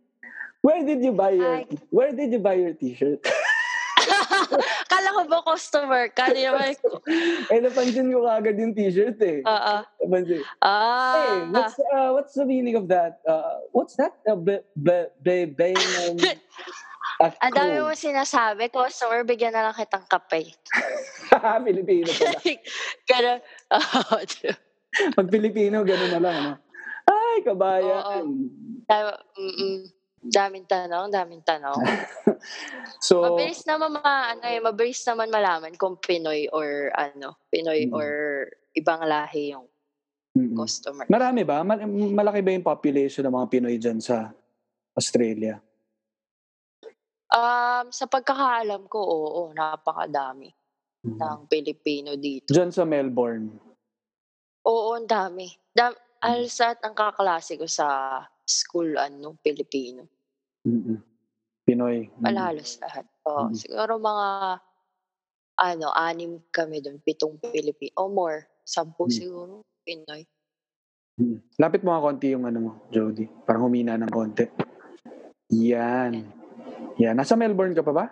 Where 0.62 0.86
did 0.86 1.02
you 1.02 1.10
buy 1.10 1.34
your 1.34 1.66
Hi. 1.66 1.66
Where 1.90 2.14
did 2.14 2.30
you 2.30 2.38
buy 2.38 2.54
your 2.54 2.74
T-shirt? 2.74 3.18
Kala 4.90 5.08
ko 5.10 5.20
ba 5.26 5.42
customer 5.42 6.06
ka? 6.14 6.30
Di 6.30 6.46
naman. 6.46 6.78
eh, 7.50 7.58
napansin 7.58 8.14
ko 8.14 8.22
kagad 8.22 8.62
yung 8.62 8.78
T-shirt 8.78 9.18
eh. 9.26 9.42
Ah. 9.42 9.82
Napansin. 9.98 10.42
Ah. 10.62 11.14
Hey, 11.18 11.34
what's 11.50 11.76
uh, 11.82 12.10
what's 12.14 12.34
the 12.38 12.46
meaning 12.46 12.78
of 12.78 12.86
that? 12.86 13.18
Uh, 13.26 13.58
what's 13.74 13.98
that? 13.98 14.14
Uh, 14.22 14.38
be, 14.38 14.62
be, 14.78 14.96
be, 15.26 15.36
be, 15.50 15.70
um, 16.06 16.14
Ang 17.42 17.54
dami 17.56 17.80
mo 17.80 17.96
sinasabi, 17.96 18.70
customer, 18.70 19.24
bigyan 19.26 19.50
na 19.50 19.66
lang 19.66 19.74
kitang 19.74 20.04
kape. 20.06 20.52
Pilipino 21.64 22.06
pala. 22.12 22.38
Ganun. 23.08 23.38
Oh, 23.72 24.20
Pag 25.16 25.28
Pilipino, 25.32 25.80
gano'n 25.80 26.12
na 26.12 26.20
lang. 26.20 26.36
Ano? 26.36 26.65
Ay, 27.36 27.42
kabayan. 27.44 28.24
Dami- 28.88 29.20
mm-mm. 29.36 29.76
daming 30.24 30.64
tanong, 30.64 31.12
daming 31.12 31.44
tanong. 31.44 31.76
So, 33.02 33.26
mabilis 33.26 33.66
naman 33.66 33.98
ma, 33.98 34.32
ano 34.32 34.44
eh, 34.46 34.62
mabilis 34.62 35.02
naman 35.02 35.28
malaman 35.28 35.74
kung 35.74 35.98
Pinoy 35.98 36.46
or 36.54 36.94
ano, 36.94 37.34
Pinoy 37.50 37.90
Mm. 37.90 37.94
or 37.96 38.08
ibang 38.72 39.02
lahi 39.02 39.50
yung 39.52 39.66
mm-mm. 40.36 40.54
customer. 40.54 41.04
marami 41.10 41.42
ba? 41.42 41.66
Mal- 41.66 41.86
malaki 41.90 42.40
ba 42.46 42.54
yung 42.54 42.66
population 42.66 43.26
ng 43.26 43.34
mga 43.34 43.48
Pinoy 43.50 43.76
dyan 43.82 43.98
sa 43.98 44.30
Australia? 44.94 45.58
Um, 47.34 47.90
sa 47.90 48.06
pagkakaalam 48.06 48.86
ko, 48.86 48.98
oo, 49.02 49.42
napakadami 49.50 50.54
ng 51.02 51.38
Pilipino 51.50 52.14
dito. 52.14 52.50
Dyan 52.50 52.70
sa 52.70 52.86
Melbourne. 52.86 53.50
Oo, 54.66 54.94
ang 54.94 55.06
dami. 55.06 55.50
Dam. 55.70 55.94
Alsat 56.20 56.80
ang 56.82 56.94
kaklase 56.94 57.56
ko 57.56 57.66
sa 57.66 58.20
school, 58.42 58.94
ano, 58.96 59.36
Pilipino. 59.40 60.06
Mm-mm. 60.64 60.98
Pinoy. 61.66 62.06
Mm. 62.14 62.22
Malalos 62.22 62.78
lahat. 62.78 63.04
Oo, 63.26 63.50
Mm. 63.50 63.54
siguro 63.54 63.92
mga, 63.98 64.28
ano, 65.56 65.86
anim 65.92 66.38
kami 66.50 66.78
doon, 66.78 67.02
pitong 67.02 67.38
Pilipino, 67.40 67.92
o 67.98 68.08
more, 68.08 68.62
sampu 68.62 69.06
Mm. 69.06 69.12
siguro, 69.12 69.54
Pinoy. 69.82 70.22
Mm. 71.16 71.38
Lapit 71.58 71.80
mo 71.82 71.96
nga 71.96 72.04
konti 72.04 72.30
yung 72.30 72.44
ano 72.44 72.58
mo, 72.60 72.70
Jody. 72.92 73.26
Parang 73.42 73.66
humina 73.66 73.96
ng 73.96 74.10
konti. 74.10 74.44
Yan. 75.50 76.12
Yan. 76.98 77.14
Nasa 77.16 77.34
Melbourne 77.34 77.72
ka 77.72 77.82
pa 77.82 77.92
ba? 77.94 78.06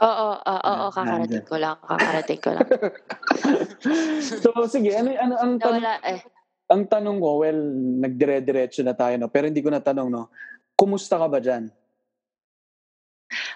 Oo, 0.00 0.28
oo, 0.32 0.56
oo, 0.64 0.86
kakarating 0.88 1.44
ko 1.44 1.56
lang, 1.60 1.76
kakarating 1.84 2.40
ko 2.40 2.50
lang. 2.56 2.64
so, 4.40 4.48
sige. 4.64 4.96
Ano, 4.96 5.12
ano 5.12 5.34
ang 5.36 5.52
tanong, 5.60 5.76
Nawala 5.84 5.94
eh. 6.08 6.20
Ang 6.70 6.86
tanong 6.86 7.18
ko, 7.18 7.42
well, 7.42 7.60
nagdire-diretso 8.06 8.86
na 8.86 8.94
tayo, 8.94 9.18
no? 9.18 9.26
Pero 9.26 9.50
hindi 9.50 9.58
ko 9.58 9.74
natanong, 9.74 10.06
no? 10.06 10.30
Kumusta 10.78 11.18
ka 11.18 11.26
ba 11.26 11.42
dyan? 11.42 11.66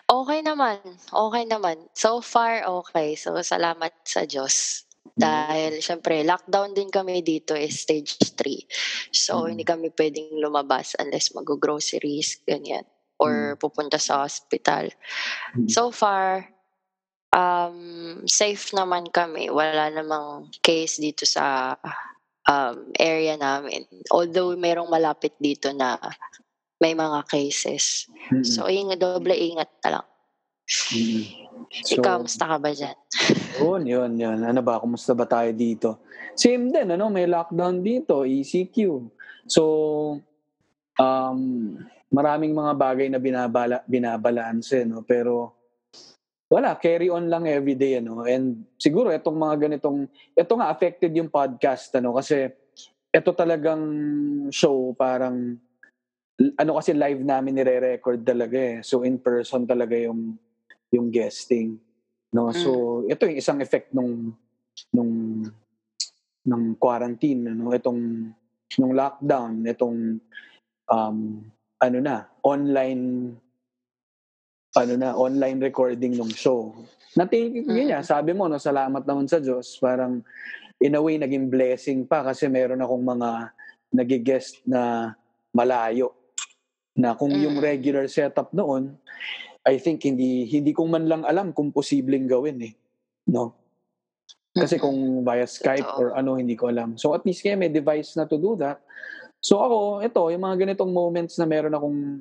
Okay 0.06 0.42
naman, 0.42 0.78
okay 1.10 1.44
naman. 1.46 1.78
So 1.94 2.18
far, 2.18 2.66
okay. 2.66 3.14
So, 3.14 3.38
salamat 3.38 3.94
sa 4.02 4.26
Diyos. 4.26 4.86
Dahil, 5.14 5.78
syempre, 5.78 6.26
lockdown 6.26 6.74
din 6.74 6.90
kami 6.90 7.22
dito 7.22 7.54
is 7.54 7.78
stage 7.86 8.18
3. 8.34 8.66
So, 9.14 9.46
Mm. 9.46 9.48
hindi 9.54 9.64
kami 9.66 9.88
pwedeng 9.94 10.42
lumabas 10.42 10.98
unless 10.98 11.30
mag-groceries, 11.34 12.42
ganyan. 12.42 12.82
Or 13.22 13.54
pupunta 13.54 13.98
sa 14.02 14.26
hospital. 14.26 14.90
Mm. 15.54 15.70
So 15.70 15.94
far, 15.94 16.50
um, 17.30 18.22
safe 18.26 18.74
naman 18.74 19.06
kami. 19.10 19.54
Wala 19.54 19.86
namang 19.90 20.50
case 20.62 20.98
dito 20.98 21.22
sa 21.22 21.78
um, 22.48 22.92
area 23.00 23.36
namin. 23.36 23.84
Although, 24.12 24.56
merong 24.56 24.88
malapit 24.88 25.32
dito 25.40 25.72
na 25.72 25.96
may 26.80 26.92
mga 26.92 27.24
cases. 27.28 28.08
Mm-mm. 28.28 28.44
So, 28.44 28.68
ingat, 28.68 29.00
doble 29.00 29.34
ingat 29.34 29.70
na 29.84 30.00
lang. 30.00 30.06
Mm-mm. 30.68 31.44
So, 31.84 32.00
Ikaw, 32.00 32.24
musta 32.24 32.44
ka 32.44 32.56
ba 32.60 32.70
dyan? 32.72 32.96
Yun, 33.62 33.82
yun, 33.86 34.12
yun. 34.18 34.38
Ano 34.42 34.60
ba? 34.60 34.82
Kumusta 34.82 35.14
ba 35.14 35.24
tayo 35.24 35.50
dito? 35.54 36.02
Same 36.34 36.74
din, 36.74 36.90
ano? 36.90 37.06
May 37.08 37.30
lockdown 37.30 37.78
dito, 37.80 38.26
ECQ. 38.26 39.06
So, 39.46 39.62
um, 40.98 41.38
maraming 42.10 42.50
mga 42.50 42.72
bagay 42.74 43.06
na 43.10 43.22
binabala, 43.22 43.86
binabalanse, 43.86 44.82
no? 44.82 45.06
Pero, 45.06 45.54
wala, 46.52 46.76
carry 46.78 47.08
on 47.10 47.28
lang 47.28 47.48
everyday, 47.48 47.98
ano? 47.98 48.24
And 48.24 48.64
siguro, 48.76 49.10
itong 49.10 49.36
mga 49.36 49.68
ganitong, 49.68 50.06
ito 50.36 50.52
nga, 50.54 50.70
affected 50.70 51.12
yung 51.16 51.32
podcast, 51.32 51.90
ano? 51.96 52.14
Kasi, 52.14 52.50
ito 53.14 53.30
talagang 53.32 53.82
show, 54.50 54.92
parang, 54.94 55.56
ano 56.58 56.70
kasi 56.78 56.90
live 56.92 57.22
namin 57.22 57.62
nire-record 57.62 58.26
talaga 58.26 58.58
eh. 58.58 58.76
So, 58.82 59.06
in 59.06 59.22
person 59.22 59.66
talaga 59.66 59.94
yung, 59.94 60.34
yung 60.90 61.10
guesting. 61.10 61.78
No, 62.34 62.50
so 62.50 63.06
ito 63.06 63.30
yung 63.30 63.38
isang 63.38 63.62
effect 63.62 63.94
nung 63.94 64.34
nung 64.90 65.46
ng 66.42 66.64
quarantine 66.82 67.54
ano 67.54 67.70
itong 67.70 68.26
nung 68.82 68.92
lockdown 68.92 69.62
itong 69.70 70.18
um 70.90 71.18
ano 71.78 71.98
na 72.02 72.26
online 72.42 73.38
ano 74.74 74.92
na 74.98 75.14
online 75.14 75.62
recording 75.62 76.18
ng 76.18 76.34
show. 76.34 76.74
Natin 77.14 77.62
Mm. 77.62 77.70
yun 77.70 77.92
yan, 77.94 78.02
sabi 78.02 78.34
mo 78.34 78.50
no 78.50 78.58
salamat 78.58 79.06
naman 79.06 79.30
sa 79.30 79.38
Diyos 79.38 79.78
parang 79.78 80.20
in 80.82 80.98
a 80.98 81.00
way 81.00 81.14
naging 81.14 81.46
blessing 81.46 82.02
pa 82.04 82.26
kasi 82.26 82.50
meron 82.50 82.82
akong 82.82 83.04
mga 83.06 83.54
nagigest 83.94 84.66
na 84.66 85.14
malayo 85.54 86.10
na 86.98 87.14
kung 87.14 87.30
yung 87.30 87.58
Mm. 87.58 87.62
regular 87.62 88.04
setup 88.10 88.50
noon 88.50 88.98
I 89.64 89.80
think 89.80 90.04
hindi 90.04 90.44
hindi 90.44 90.74
ko 90.74 90.84
man 90.84 91.08
lang 91.08 91.22
alam 91.24 91.54
kung 91.54 91.72
posibleng 91.72 92.28
gawin 92.28 92.60
eh. 92.60 92.74
No? 93.32 93.56
Kasi 94.52 94.76
Mm-mm. 94.76 94.84
kung 94.84 94.98
via 95.24 95.48
Skype 95.48 95.88
or 95.96 96.12
ano, 96.12 96.36
hindi 96.36 96.52
ko 96.52 96.68
alam. 96.68 97.00
So 97.00 97.16
at 97.16 97.24
least 97.24 97.40
kaya 97.40 97.56
may 97.56 97.72
device 97.72 98.12
na 98.12 98.28
to 98.28 98.36
do 98.36 98.60
that. 98.60 98.84
So 99.40 99.64
ako, 99.64 100.04
ito, 100.04 100.20
yung 100.28 100.44
mga 100.44 100.68
ganitong 100.68 100.92
moments 100.92 101.40
na 101.40 101.48
meron 101.48 101.72
akong 101.72 102.20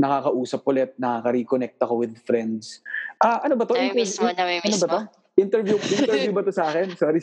nakakausap 0.00 0.64
ulit, 0.64 0.96
nakaka-reconnect 0.96 1.76
ako 1.76 2.00
with 2.00 2.16
friends. 2.24 2.80
Ah, 3.20 3.44
ano 3.44 3.54
ba 3.54 3.68
to? 3.68 3.76
Nami-miss 3.76 4.16
mo, 4.16 4.32
Interview- 4.32 4.32
ano 4.32 4.40
nami-miss 4.40 4.80
ba 4.80 4.88
to? 4.88 5.00
Interview, 5.40 5.76
interview 5.76 6.32
ba 6.32 6.42
to 6.42 6.52
sa 6.52 6.68
akin? 6.68 6.92
Sorry. 6.96 7.20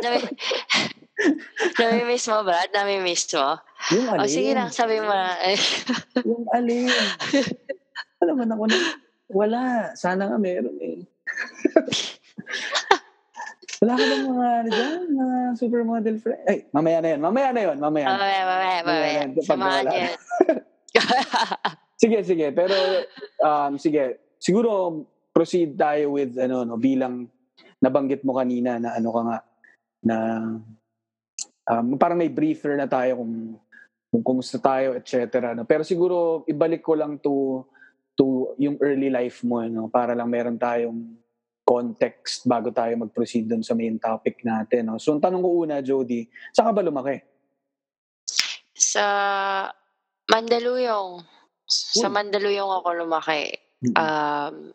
Nami- 0.00 0.36
Namimiss 1.80 2.28
mo, 2.30 2.44
Brad? 2.44 2.68
Namimiss 2.72 3.24
mo? 3.32 3.56
Yung 3.92 4.06
alin? 4.08 4.20
O 4.20 4.28
sige 4.28 4.52
lang, 4.52 4.68
sabi 4.68 5.00
mo 5.00 5.08
na. 5.08 5.32
Yung 6.28 6.44
alin? 6.52 6.92
Alam 8.20 8.34
mo 8.36 8.44
ako 8.44 8.64
na, 8.68 8.78
wala. 9.32 9.60
Sana 9.96 10.28
nga 10.28 10.36
meron 10.36 10.76
eh. 10.80 11.04
wala 13.80 13.92
ka 13.92 14.04
bang 14.04 14.24
mga, 14.24 14.46
ano 14.48 14.68
dyan, 14.72 15.00
mga 15.12 15.36
supermodel 15.56 16.16
friend? 16.20 16.44
Ay, 16.48 16.58
mamaya 16.72 16.98
na 17.00 17.08
yun. 17.16 17.20
Mamaya 17.20 17.48
na 17.52 17.60
yun. 17.64 17.76
Mamaya 17.80 18.06
na. 18.06 18.12
mamaya, 18.16 18.40
mamaya, 18.44 18.78
mamaya. 18.84 19.20
Pag 19.32 19.44
Samahan 19.44 19.84
wala. 19.84 21.76
Sige, 21.96 22.20
sige. 22.24 22.52
Pero, 22.52 22.76
um, 23.40 23.80
sige. 23.80 24.20
Siguro, 24.36 25.04
proceed 25.32 25.76
tayo 25.76 26.16
with, 26.16 26.36
ano, 26.36 26.64
no, 26.64 26.76
bilang 26.76 27.28
nabanggit 27.80 28.24
mo 28.24 28.36
kanina 28.36 28.76
na 28.80 28.96
ano 28.96 29.08
ka 29.12 29.20
nga, 29.24 29.38
na 30.04 30.16
um, 31.72 31.96
parang 31.96 32.20
may 32.20 32.32
briefer 32.32 32.76
na 32.76 32.88
tayo 32.88 33.20
kung, 33.20 33.56
kung 34.12 34.22
kumusta 34.24 34.60
tayo, 34.60 34.96
etc. 34.96 35.52
No? 35.56 35.64
Pero 35.64 35.82
siguro, 35.84 36.44
ibalik 36.48 36.84
ko 36.84 36.96
lang 36.96 37.20
to, 37.20 37.64
to 38.16 38.56
yung 38.56 38.80
early 38.80 39.12
life 39.12 39.44
mo, 39.44 39.60
no? 39.64 39.88
para 39.88 40.16
lang 40.16 40.28
meron 40.28 40.56
tayong 40.56 41.16
context 41.66 42.46
bago 42.46 42.70
tayo 42.70 42.94
mag-proceed 42.94 43.50
dun 43.50 43.64
sa 43.64 43.74
main 43.74 43.98
topic 43.98 44.40
natin. 44.46 44.88
No? 44.88 44.96
So, 44.96 45.12
ang 45.12 45.20
tanong 45.20 45.42
ko 45.42 45.50
una, 45.66 45.84
Jody, 45.84 46.28
saan 46.52 46.70
ka 46.70 46.72
ba 46.76 46.86
lumaki? 46.86 47.18
Sa 48.76 49.04
Mandaluyong. 50.26 51.35
Sa 51.66 52.06
Uy. 52.06 52.14
Mandaluyong 52.14 52.70
ako 52.70 52.88
lumaki. 52.94 53.58
Um, 53.98 54.70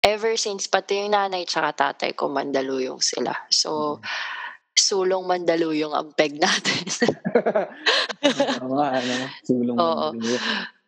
ever 0.00 0.34
since, 0.40 0.64
pati 0.66 1.04
yung 1.04 1.12
nanay 1.12 1.44
tsaka 1.44 1.92
tatay 1.92 2.16
ko, 2.16 2.32
Mandaluyong 2.32 3.04
sila. 3.04 3.36
So, 3.52 4.00
sulong 4.72 5.28
Mandaluyong 5.28 5.92
ang 5.92 6.16
peg 6.16 6.40
natin. 6.40 6.82
Oo 8.64 8.80
ano, 8.80 9.14
sulong 9.44 9.76
Oo. 9.76 10.08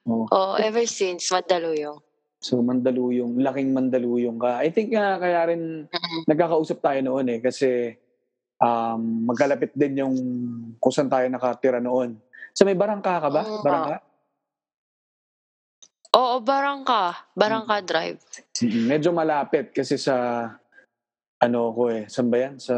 Oo. 0.09 0.25
Oo, 0.33 0.53
ever 0.57 0.89
since, 0.89 1.29
Mandaluyong. 1.29 2.01
So, 2.41 2.65
Mandaluyong, 2.65 3.37
laking 3.37 3.77
Mandaluyong 3.77 4.41
ka. 4.41 4.65
I 4.65 4.73
think 4.73 4.97
nga 4.97 5.21
kaya 5.21 5.53
rin 5.53 5.85
nagkakausap 6.25 6.81
tayo 6.81 7.05
noon 7.05 7.29
eh 7.37 7.39
kasi 7.45 7.93
um, 8.57 9.29
magkalapit 9.29 9.77
din 9.77 10.01
yung 10.01 10.17
kung 10.81 10.95
saan 10.95 11.13
tayo 11.13 11.29
nakatira 11.29 11.85
noon. 11.85 12.17
So, 12.57 12.65
may 12.65 12.75
barangka 12.75 13.21
ka 13.21 13.29
ba? 13.29 13.45
Nga. 13.45 13.61
Barangka? 13.61 13.97
Oo, 16.11 16.43
Barangka. 16.43 17.31
Barangka 17.33 17.79
Drive. 17.81 18.19
Mm, 18.59 18.85
Medyo 18.89 19.11
malapit 19.11 19.71
kasi 19.71 19.95
sa 19.95 20.47
ano 21.39 21.71
ko 21.71 21.89
eh, 21.89 22.05
saan 22.05 22.29
ba 22.29 22.39
yan? 22.41 22.59
Sa, 22.59 22.77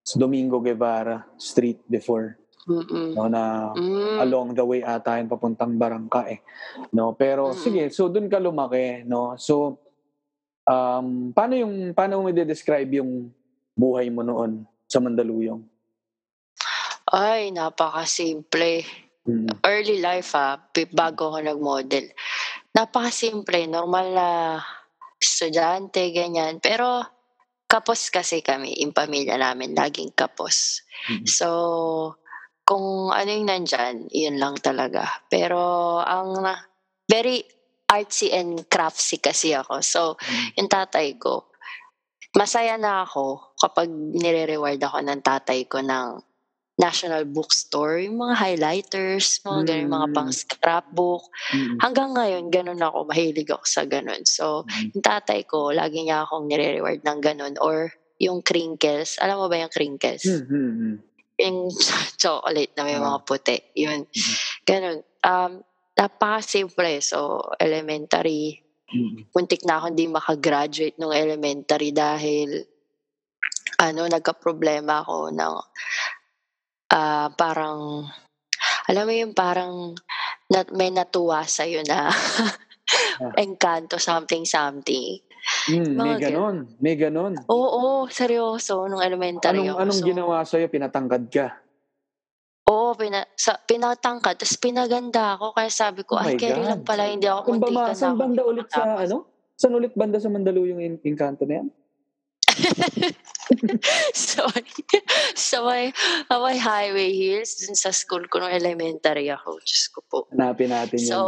sa 0.00 0.14
Domingo 0.16 0.58
Guevara 0.58 1.28
Street 1.36 1.84
before. 1.84 2.40
Mm-mm. 2.64 3.12
No, 3.12 3.26
na 3.26 3.72
Mm. 3.72 4.20
along 4.20 4.48
the 4.52 4.62
way 4.62 4.80
ata 4.80 5.16
yun 5.16 5.28
papuntang 5.28 5.76
Barangka 5.76 6.24
eh. 6.26 6.40
No, 6.90 7.12
pero 7.12 7.52
Mm. 7.52 7.56
sige, 7.56 7.82
so 7.88 8.08
doon 8.08 8.26
ka 8.26 8.36
lumaki, 8.36 9.04
no. 9.04 9.36
So 9.36 9.80
um 10.64 11.32
paano 11.32 11.56
yung 11.56 11.92
paano 11.92 12.20
mo 12.20 12.28
i-describe 12.28 12.88
yung 12.94 13.28
buhay 13.72 14.08
mo 14.08 14.20
noon 14.20 14.64
sa 14.84 15.00
Mandaluyong? 15.00 15.60
Ay, 17.06 17.50
napakasimple. 17.50 18.86
Mm. 19.24 19.50
Early 19.60 19.98
life 19.98 20.32
ah, 20.32 20.56
pi- 20.60 20.86
bago 20.86 21.28
ako 21.28 21.38
nag-model. 21.42 22.06
Napakasimple, 22.70 23.66
normal 23.66 24.06
na 24.14 24.28
estudyante, 25.18 26.00
ganyan. 26.14 26.62
Pero 26.62 27.02
kapos 27.66 28.10
kasi 28.10 28.42
kami, 28.42 28.78
yung 28.82 28.94
pamilya 28.94 29.38
namin, 29.38 29.74
laging 29.74 30.14
kapos. 30.14 30.82
Mhm. 31.10 31.26
So, 31.26 31.48
kung 32.62 33.10
ano 33.10 33.28
yung 33.30 33.50
nandyan, 33.50 34.06
yun 34.14 34.38
lang 34.38 34.54
talaga. 34.62 35.06
Pero 35.26 35.58
ang 35.98 36.38
na- 36.42 36.62
very 37.10 37.42
artsy 37.90 38.30
and 38.30 38.70
craftsy 38.70 39.18
kasi 39.18 39.50
ako. 39.50 39.82
So, 39.82 40.14
Mm. 40.22 40.62
yung 40.62 40.70
tatay 40.70 41.18
ko, 41.18 41.50
masaya 42.38 42.78
na 42.78 43.02
ako 43.02 43.58
kapag 43.58 43.90
nire-reward 43.90 44.78
ako 44.78 45.02
ng 45.02 45.20
tatay 45.26 45.66
ko 45.66 45.82
ng 45.82 46.22
National 46.80 47.28
Bookstore, 47.28 48.08
yung 48.08 48.16
mga 48.18 48.34
highlighters, 48.40 49.44
mga 49.44 49.60
ganun, 49.68 49.92
mga 49.92 50.08
Mm. 50.08 50.14
pang 50.16 50.30
scrapbook. 50.32 51.22
Mm. 51.52 51.76
Hanggang 51.78 52.10
ngayon, 52.16 52.44
ganun 52.48 52.80
ako, 52.80 53.04
mahilig 53.04 53.52
ako 53.52 53.64
sa 53.68 53.84
ganun. 53.84 54.24
So, 54.24 54.64
Mm. 54.64 54.96
yung 54.96 55.04
tatay 55.04 55.44
ko, 55.44 55.70
lagi 55.70 56.00
niya 56.00 56.24
akong 56.24 56.48
nire-reward 56.48 57.04
ng 57.04 57.18
ganun. 57.20 57.54
Or 57.60 57.92
yung 58.16 58.40
crinkles. 58.40 59.20
Alam 59.20 59.44
mo 59.44 59.46
ba 59.46 59.60
yung 59.60 59.72
crinkles? 59.72 60.24
Mm, 60.24 60.44
mm, 60.48 60.72
mm. 60.72 60.96
Yung 61.40 61.58
chocolate 62.20 62.72
na 62.76 62.84
may 62.84 62.96
Ah. 62.96 63.04
mga 63.12 63.18
puti. 63.24 63.56
Yun. 63.76 64.08
Mhm. 64.08 64.34
Ganun. 64.64 64.98
Um, 65.20 65.52
napaka-simple. 65.94 67.04
So, 67.04 67.44
elementary, 67.60 68.64
Mm. 68.90 69.28
muntik 69.30 69.62
na 69.62 69.78
akong 69.78 69.94
di 69.94 70.08
makagraduate 70.08 70.96
nung 70.98 71.14
elementary 71.14 71.92
dahil 71.92 72.64
ano, 73.78 74.04
nagka-problema 74.04 75.00
ako 75.00 75.30
ng 75.30 75.54
ah, 76.90 77.30
parang 77.34 78.06
alam 78.90 79.04
mo 79.06 79.12
yung 79.14 79.32
parang 79.32 79.94
na, 80.50 80.66
may 80.74 80.90
natuwa 80.90 81.46
sa'yo 81.46 81.86
na 81.86 82.10
engkanto 83.42 83.96
something 84.02 84.42
something. 84.42 85.22
Mm, 85.70 85.94
may 85.96 86.14
ganon. 86.18 86.56
May 86.82 86.94
ganon. 86.98 87.34
Oo, 87.48 88.10
seryoso, 88.10 88.90
nung 88.90 89.00
elementary 89.00 89.62
Anong, 89.62 89.78
ako. 89.78 89.82
anong 89.86 90.00
So, 90.02 90.06
ginawa 90.10 90.36
sa'yo? 90.44 90.66
Pinatangkad 90.68 91.24
ka? 91.30 91.46
Oo, 92.70 92.94
pina, 92.94 93.26
sa, 93.34 93.58
pinatangkad, 93.58 94.38
tapos 94.38 94.58
pinaganda 94.60 95.34
ako. 95.38 95.56
Kaya 95.56 95.70
sabi 95.72 96.06
ko, 96.06 96.20
Oh 96.20 96.26
ay, 96.26 96.38
carry 96.38 96.62
lang 96.62 96.86
pala, 96.86 97.08
hindi 97.10 97.26
ako 97.26 97.40
Kung 97.46 97.58
ba, 97.58 97.66
muntikan 97.66 97.82
ma- 97.82 97.90
na 97.90 97.98
saan 97.98 98.16
banda 98.18 98.42
ulit 98.46 98.66
sa, 98.70 98.82
ano? 99.00 99.16
Saan 99.58 99.74
ulit 99.74 99.92
banda 99.96 100.18
sa 100.22 100.30
Mandaluyong 100.30 100.80
in, 100.82 100.94
Inkanto 101.02 101.46
na 101.46 101.64
yan? 101.64 101.68
so, 104.14 104.46
sa 105.34 105.58
may, 105.64 105.90
sa 106.28 106.36
may 106.38 106.58
highway 106.58 107.10
hills, 107.12 107.58
dun 107.60 107.74
sa 107.74 107.90
school 107.90 108.26
ko 108.26 108.38
nung 108.38 108.52
elementary 108.52 109.30
ako. 109.30 109.58
Diyos 109.60 109.84
ko 109.90 109.98
po. 110.06 110.18
Hanapin 110.30 110.70
natin 110.70 110.98
yun. 111.00 111.10
So, 111.10 111.20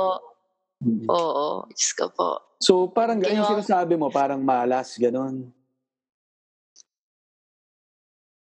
Mm. 0.83 1.07
oo, 1.07 1.63
Diyos 1.71 1.95
ko 1.95 2.11
po. 2.11 2.59
So, 2.59 2.91
parang 2.91 3.23
yung 3.23 3.39
Ginawa- 3.39 3.55
sinasabi 3.55 3.95
mo, 3.95 4.11
parang 4.11 4.43
malas, 4.43 4.99
ganon. 4.99 5.47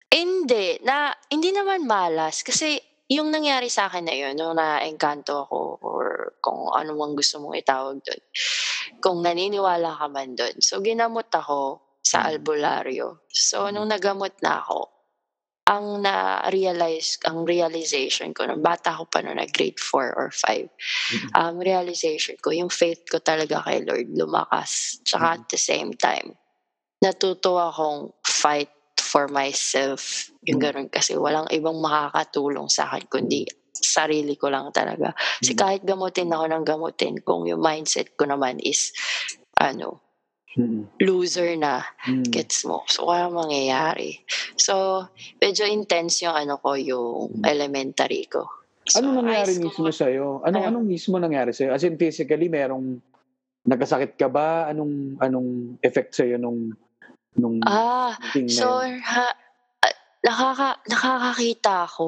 Hindi, 0.09 0.81
na, 0.81 1.13
hindi 1.29 1.53
naman 1.53 1.85
malas. 1.85 2.41
Kasi 2.41 2.81
yung 3.09 3.29
nangyari 3.29 3.69
sa 3.69 3.85
akin 3.85 4.05
na 4.09 4.17
yun, 4.17 4.33
nung 4.33 4.57
na-engkanto 4.57 5.45
ako 5.45 5.77
or 5.85 6.33
kung 6.41 6.73
ano 6.73 6.97
mang 6.97 7.13
gusto 7.13 7.37
mong 7.37 7.53
itawag 7.53 8.01
doon, 8.01 8.21
kung 8.97 9.21
naniniwala 9.21 9.93
ka 9.93 10.09
man 10.09 10.33
doon. 10.33 10.57
So, 10.57 10.81
ginamot 10.81 11.29
ako 11.29 11.81
sa 12.03 12.27
Mm. 12.27 12.27
albularyo. 12.37 13.07
So, 13.31 13.71
nung 13.71 13.89
nagamot 13.89 14.35
na 14.43 14.61
ako, 14.61 14.91
ang 15.63 16.03
na-realize, 16.03 17.23
ang 17.23 17.47
realization 17.47 18.35
ko, 18.35 18.43
nung 18.43 18.59
bata 18.59 18.99
ko 18.99 19.07
pa 19.07 19.23
noon 19.23 19.39
na 19.39 19.47
grade 19.47 19.79
4 19.79 20.11
or 20.11 20.27
5, 20.27 20.67
um, 21.39 21.55
realization 21.63 22.35
ko, 22.43 22.51
yung 22.51 22.67
faith 22.67 23.07
ko 23.07 23.23
talaga 23.23 23.63
kay 23.63 23.79
Lord 23.87 24.11
lumakas. 24.11 24.99
Tsaka 25.07 25.39
at 25.39 25.43
the 25.47 25.59
same 25.59 25.95
time, 25.95 26.35
natuto 27.03 27.59
akong 27.59 28.11
fight 28.27 28.71
for 28.99 29.27
myself. 29.31 30.31
Yung 30.47 30.59
Mm. 30.59 30.65
ganun 30.67 30.89
kasi 30.91 31.15
walang 31.15 31.47
ibang 31.51 31.79
makakatulong 31.79 32.67
sa 32.71 32.91
akin 32.91 33.07
kundi 33.07 33.47
sarili 33.73 34.35
ko 34.39 34.47
lang 34.51 34.71
talaga. 34.75 35.11
Kasi 35.41 35.53
Mm. 35.55 35.59
kahit 35.59 35.81
gamutin 35.83 36.31
ako 36.31 36.45
ng 36.51 36.63
gamutin, 36.67 37.15
kung 37.23 37.43
yung 37.49 37.59
mindset 37.63 38.15
ko 38.19 38.27
naman 38.27 38.59
is, 38.63 38.91
ano, 39.59 39.99
Loser 41.01 41.57
na, 41.57 41.81
Mm. 42.05 42.29
gets 42.29 42.61
mo. 42.65 42.85
So, 42.85 43.09
walang 43.09 43.33
mangyayari. 43.33 44.21
So, 44.55 45.05
medyo 45.41 45.65
intense 45.65 46.21
yung 46.25 46.37
ano 46.37 46.61
ko, 46.61 46.77
yung 46.77 47.41
Mm. 47.41 47.43
elementary 47.49 48.29
ko. 48.29 48.45
So, 48.85 48.99
Anong 49.01 49.23
nangyari 49.25 49.57
mismo 49.57 49.89
sa'yo? 49.89 50.43
Anong, 50.45 50.63
Ano? 50.67 50.69
anong 50.77 50.87
mismo 50.91 51.15
nangyari 51.17 51.55
sa'yo? 51.55 51.73
As 51.73 51.81
in, 51.87 51.97
physically, 51.97 52.51
merong 52.51 52.99
nagkasakit 53.63 54.19
ka 54.19 54.27
ba? 54.27 54.67
Anong 54.69 55.17
anong 55.23 55.79
effect 55.81 56.13
sa'yo 56.13 56.35
nung 56.37 56.75
nung 57.33 57.57
Ah, 57.65 58.13
so, 58.45 58.77
ha, 58.83 59.25
ah, 59.81 59.95
nakaka, 60.21 60.69
nakakakita 60.85 61.89
ako. 61.89 62.07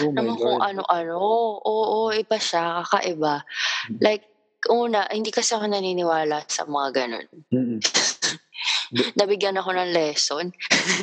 Oh 0.00 0.10
naman 0.16 0.38
kung 0.38 0.62
ano-ano. 0.62 1.18
Oo, 1.60 2.08
iba 2.14 2.38
siya, 2.40 2.80
kakaiba. 2.86 3.44
Mm. 3.92 3.98
Like, 4.00 4.24
una, 4.68 5.06
hindi 5.10 5.30
kasi 5.30 5.54
ako 5.54 5.66
naniniwala 5.66 6.44
sa 6.46 6.64
mga 6.64 6.88
ganun. 6.94 7.26
Mm-mm. 7.50 7.78
Nabigyan 9.18 9.58
ako 9.58 9.70
ng 9.74 9.90
lesson. 9.92 10.46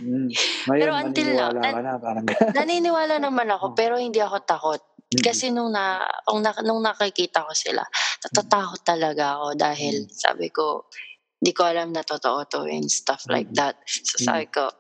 Mm. 0.01 0.29
Ngayon, 0.67 0.79
Pero 0.81 0.91
until 0.95 1.29
now, 1.35 1.49
ka 1.51 1.69
na. 1.81 1.93
Parang 1.99 2.25
Naniniwala 2.57 3.19
naman 3.19 3.47
ako, 3.51 3.65
Oh. 3.71 3.75
pero 3.75 3.95
hindi 3.99 4.19
ako 4.19 4.37
takot. 4.43 4.81
Kasi 5.13 5.53
nung, 5.53 5.69
na, 5.69 6.01
nung, 6.25 6.41
na- 6.41 6.63
nung 6.65 6.81
nakikita 6.81 7.45
ko 7.45 7.53
sila, 7.53 7.85
natatakot 8.23 8.81
talaga 8.81 9.37
ako 9.37 9.47
dahil 9.53 9.95
Mm. 10.05 10.09
sabi 10.09 10.47
ko, 10.49 10.89
di 11.37 11.51
ko 11.51 11.67
alam 11.67 11.91
na 11.91 12.01
totoo 12.01 12.39
to 12.47 12.61
and 12.65 12.87
stuff 12.87 13.21
like 13.29 13.51
Mm. 13.51 13.57
that. 13.59 13.75
So 13.85 14.23
sabi 14.23 14.47
ko, 14.47 14.71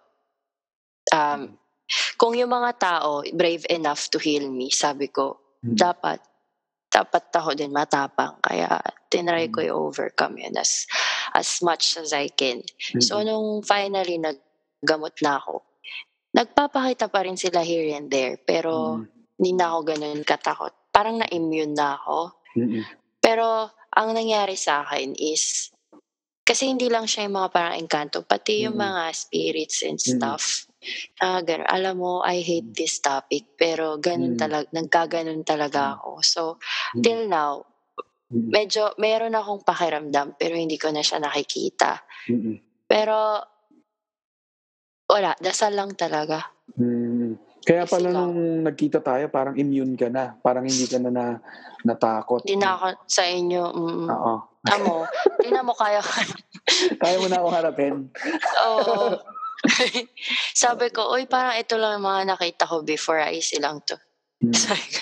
um, 1.11 1.59
kung 2.17 2.33
yung 2.33 2.49
mga 2.49 2.71
tao 2.79 3.21
brave 3.29 3.67
enough 3.69 4.07
to 4.09 4.17
heal 4.17 4.47
me, 4.47 4.71
sabi 4.71 5.11
ko, 5.11 5.37
Mm. 5.61 5.75
dapat, 5.77 6.17
dapat 6.93 7.33
ako 7.33 7.57
din 7.57 7.73
matapang. 7.73 8.37
Kaya 8.37 8.77
tinry 9.09 9.49
ko 9.49 9.65
Mm. 9.65 9.67
i-overcome 9.73 10.45
yun 10.45 10.53
as, 10.61 10.85
as 11.33 11.57
much 11.65 11.97
as 11.97 12.13
I 12.13 12.29
can. 12.29 12.61
So, 13.01 13.25
nung 13.25 13.65
finally 13.65 14.21
naggamot 14.21 15.17
na 15.25 15.41
ako, 15.41 15.65
nagpapakita 16.37 17.09
pa 17.09 17.25
rin 17.25 17.33
sila 17.33 17.65
here 17.65 17.97
and 17.97 18.13
there. 18.13 18.37
Pero, 18.37 19.01
Mm. 19.01 19.09
hindi 19.41 19.51
na 19.57 19.73
ako 19.73 19.79
ganun 19.89 20.21
katakot. 20.21 20.73
Parang 20.93 21.17
na-immune 21.17 21.73
na 21.73 21.97
ako. 21.97 22.37
Pero, 23.17 23.73
ang 23.89 24.09
nangyari 24.13 24.53
sa 24.53 24.85
akin 24.85 25.17
is, 25.17 25.73
kasi 26.45 26.69
hindi 26.69 26.89
lang 26.89 27.09
siya 27.09 27.25
yung 27.25 27.37
mga 27.41 27.49
parang 27.49 27.75
engkanto, 27.81 28.21
pati 28.21 28.69
yung 28.69 28.77
mga 28.77 29.09
spirits 29.15 29.81
and 29.81 29.97
stuff. 29.97 30.69
Ah, 31.19 31.39
ganun. 31.41 31.67
Alam 31.67 31.95
mo, 31.99 32.11
I 32.21 32.41
hate 32.41 32.71
this 32.73 32.99
topic, 32.99 33.55
pero 33.55 33.97
ganun 33.97 34.35
Mm. 34.35 34.41
talaga, 34.41 34.67
nagkaganon 34.73 35.41
talaga 35.43 35.97
ako. 35.97 36.11
So, 36.21 36.41
Mm. 36.95 37.03
till 37.03 37.21
now, 37.27 37.63
Mm. 38.33 38.49
medyo, 38.49 38.83
meron 38.97 39.37
akong 39.37 39.61
pakiramdam, 39.61 40.33
pero 40.35 40.57
hindi 40.57 40.75
ko 40.81 40.89
na 40.89 41.05
siya 41.05 41.21
nakikita. 41.21 42.01
Mm-mm. 42.29 42.57
Pero, 42.89 43.39
wala, 45.05 45.37
dasal 45.37 45.77
lang 45.77 45.93
talaga. 45.93 46.49
Mm. 46.75 47.37
Kaya 47.63 47.87
pala 47.87 48.11
nung 48.11 48.63
nagkita 48.67 48.99
tayo, 48.99 49.31
parang 49.31 49.55
immune 49.55 49.95
ka 49.95 50.11
na. 50.11 50.35
Parang 50.43 50.67
hindi 50.67 50.83
ka 50.83 50.99
na, 50.99 51.07
na 51.07 51.25
natakot. 51.87 52.43
Hindi 52.43 52.59
na 52.59 52.75
ako 52.75 52.85
sa 53.07 53.23
inyo, 53.23 53.63
mm, 53.71 54.07
Oo. 54.11 54.33
amo, 54.67 55.07
tingnan 55.39 55.63
mo 55.63 55.71
kaya 55.71 56.03
Kaya 57.01 57.15
mo 57.19 57.27
na 57.31 57.39
akong 57.39 57.55
harapin. 57.55 57.95
Oo. 58.67 59.15
Sabi 60.63 60.91
ko, 60.91 61.13
uy, 61.15 61.25
parang 61.25 61.55
ito 61.55 61.79
lang 61.79 61.99
yung 61.99 62.07
mga 62.07 62.23
nakita 62.35 62.63
ko 62.67 62.83
before, 62.83 63.23
ay 63.23 63.39
silang 63.39 63.79
to. 63.87 63.95
Mm. 64.43 64.53
Sabi 64.55 64.85
ko, 64.91 64.99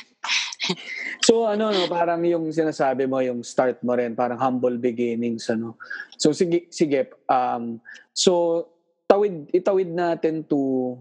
So 1.21 1.45
ano 1.45 1.69
no, 1.69 1.86
parang 1.89 2.21
yung 2.26 2.50
sinasabi 2.50 3.06
mo, 3.06 3.21
yung 3.21 3.41
start 3.45 3.82
mo 3.86 3.93
rin, 3.97 4.13
parang 4.17 4.38
humble 4.38 4.78
beginnings 4.78 5.50
ano. 5.50 5.78
So 6.17 6.34
sige 6.34 6.69
sige 6.74 7.13
um 7.30 7.82
so 8.13 8.65
tawid 9.10 9.50
itawid 9.54 9.89
natin 9.93 10.45
to 10.45 10.97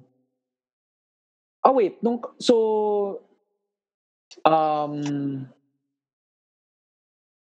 Ah 1.60 1.76
wait, 1.76 2.00
nung 2.00 2.16
so 2.40 2.56
um 4.48 4.96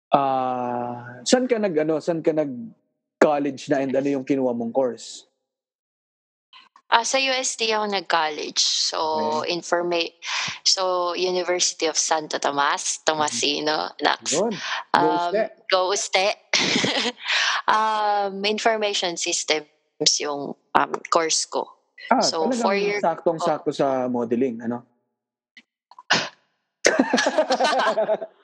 ah 0.09 1.21
saan 1.29 1.45
ka 1.45 1.61
nag 1.61 1.77
ano, 1.77 2.01
saan 2.01 2.25
ka 2.25 2.33
nag 2.33 2.53
college 3.21 3.69
na 3.69 3.85
and 3.85 3.93
ano 3.93 4.09
yung 4.09 4.25
kinuha 4.25 4.57
mong 4.57 4.73
course? 4.73 5.29
Ah, 6.91 7.03
sa 7.03 7.19
UST 7.19 7.67
ako 7.73 7.87
nag-college. 7.91 8.61
So, 8.63 8.99
Okay. 9.43 9.55
informa- 9.55 10.15
so 10.63 11.13
University 11.15 11.87
of 11.87 11.99
Santo 11.99 12.39
Tomas, 12.39 13.03
Tomasino, 13.03 13.91
Nax. 14.03 14.33
Yun. 14.39 14.55
Um, 14.95 15.33
go 15.71 15.91
Uste. 15.91 16.35
um, 17.69 18.45
information 18.45 19.17
systems 19.17 20.13
yung 20.21 20.55
um, 20.55 20.93
course 21.11 21.45
ko. 21.47 21.67
Ah, 22.07 22.23
so, 22.23 22.47
four 22.55 22.79
year- 22.79 23.03
saktong-sakto 23.03 23.75
sa 23.75 24.07
modeling, 24.07 24.63
ano? 24.63 24.87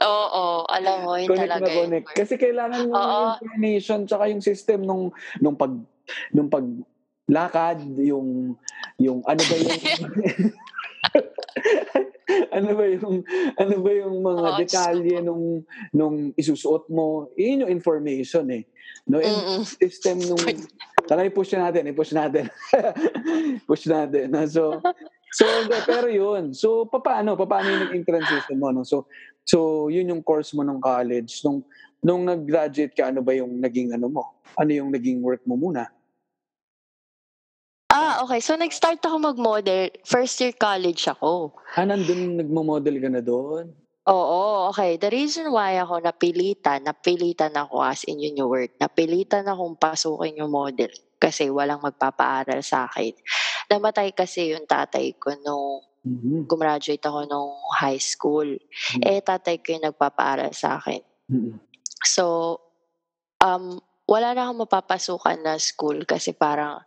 Oo, 0.00 0.64
alam 0.70 1.02
mo, 1.02 1.18
yun 1.18 1.28
connect 1.34 1.50
talaga 1.50 1.66
na 1.66 1.74
connect. 1.82 2.06
Kasi 2.14 2.34
kailangan 2.38 2.88
mo 2.88 2.94
Oo. 2.94 3.02
yung 3.02 3.30
information 3.42 3.98
tsaka 4.06 4.30
yung 4.30 4.40
system 4.40 4.86
nung 4.86 5.10
nung 5.42 5.58
pag 5.58 5.74
nung 6.30 6.46
pag 6.46 6.62
lakad 7.30 7.78
yung 7.94 8.58
yung 8.98 9.22
ano 9.24 9.38
ba 9.38 9.54
yung 9.54 9.70
ano 12.56 12.70
ba 12.74 12.84
yung 12.90 13.16
ano 13.56 13.74
ba 13.78 13.90
yung 13.94 14.16
mga 14.18 14.46
Oo, 14.50 14.58
detalye 14.58 15.16
nung 15.22 15.62
nung 15.94 16.34
isusuot 16.34 16.90
mo? 16.90 17.30
Yun 17.38 17.66
yung 17.66 17.72
information 17.72 18.50
eh. 18.50 18.66
No 19.06 19.22
and 19.22 19.64
system 19.64 20.18
nung 20.26 20.42
tara 21.06 21.26
i-push 21.26 21.54
natin 21.54 21.94
i-push 21.94 22.12
natin. 22.12 22.50
Push 23.70 23.86
natin 23.86 24.34
no? 24.34 24.44
so 24.50 24.82
so 25.30 25.46
pero 25.86 26.10
yun. 26.10 26.50
So 26.50 26.90
paano 26.90 27.38
paano 27.38 27.94
yung 27.94 28.06
transition 28.06 28.58
mo 28.58 28.74
no? 28.74 28.82
So 28.82 29.06
so 29.46 29.86
yun 29.86 30.10
yung 30.10 30.22
course 30.26 30.50
mo 30.52 30.66
nung 30.66 30.82
college. 30.82 31.40
Nung 31.46 31.62
nung 32.02 32.26
nag-graduate 32.26 32.94
ka 32.94 33.14
ano 33.14 33.22
ba 33.22 33.38
yung 33.38 33.62
naging 33.62 33.94
ano 33.94 34.10
mo? 34.10 34.22
Ano 34.58 34.74
yung 34.74 34.90
naging 34.90 35.22
work 35.22 35.46
mo 35.46 35.54
muna 35.54 35.86
Ah, 37.90 38.22
okay. 38.22 38.38
So, 38.38 38.54
nag-start 38.54 39.02
ako 39.02 39.34
mag-model. 39.34 39.90
First 40.06 40.38
year 40.38 40.54
college 40.54 41.10
ako. 41.10 41.58
ah 41.74 41.82
nandun 41.82 42.38
nagmo-model 42.38 42.96
ka 43.02 43.08
na 43.10 43.22
doon 43.22 43.74
Oo, 44.10 44.70
okay. 44.72 44.96
The 44.98 45.06
reason 45.12 45.52
why 45.54 45.78
ako 45.78 46.02
napilitan, 46.02 46.82
napilitan 46.82 47.54
ako 47.54 47.84
as 47.84 48.02
in 48.08 48.18
yun 48.18 48.42
yung 48.42 48.50
word, 48.50 48.72
napilitan 48.80 49.46
akong 49.46 49.78
pasukin 49.78 50.34
yung 50.40 50.50
model 50.50 50.90
kasi 51.20 51.46
walang 51.52 51.78
magpapaaral 51.78 52.58
sa 52.64 52.88
akin. 52.90 53.12
Namatay 53.70 54.10
kasi 54.10 54.50
yung 54.50 54.64
tatay 54.66 55.14
ko 55.14 55.36
nung 55.44 55.84
Mhm. 56.00 56.48
gumraduate 56.48 57.04
ako 57.04 57.28
nung 57.28 57.52
high 57.76 58.00
school. 58.00 58.48
Mhm. 58.96 59.02
Eh, 59.04 59.20
tatay 59.20 59.60
ko 59.60 59.76
yung 59.76 59.84
nagpapaaral 59.84 60.50
sa 60.56 60.80
akin. 60.80 61.04
Mhm. 61.28 61.60
So, 62.02 62.56
um, 63.38 63.78
wala 64.10 64.34
na 64.34 64.50
akong 64.50 64.66
mapapasukan 64.66 65.38
na 65.38 65.54
school 65.62 66.02
kasi 66.02 66.34
parang, 66.34 66.82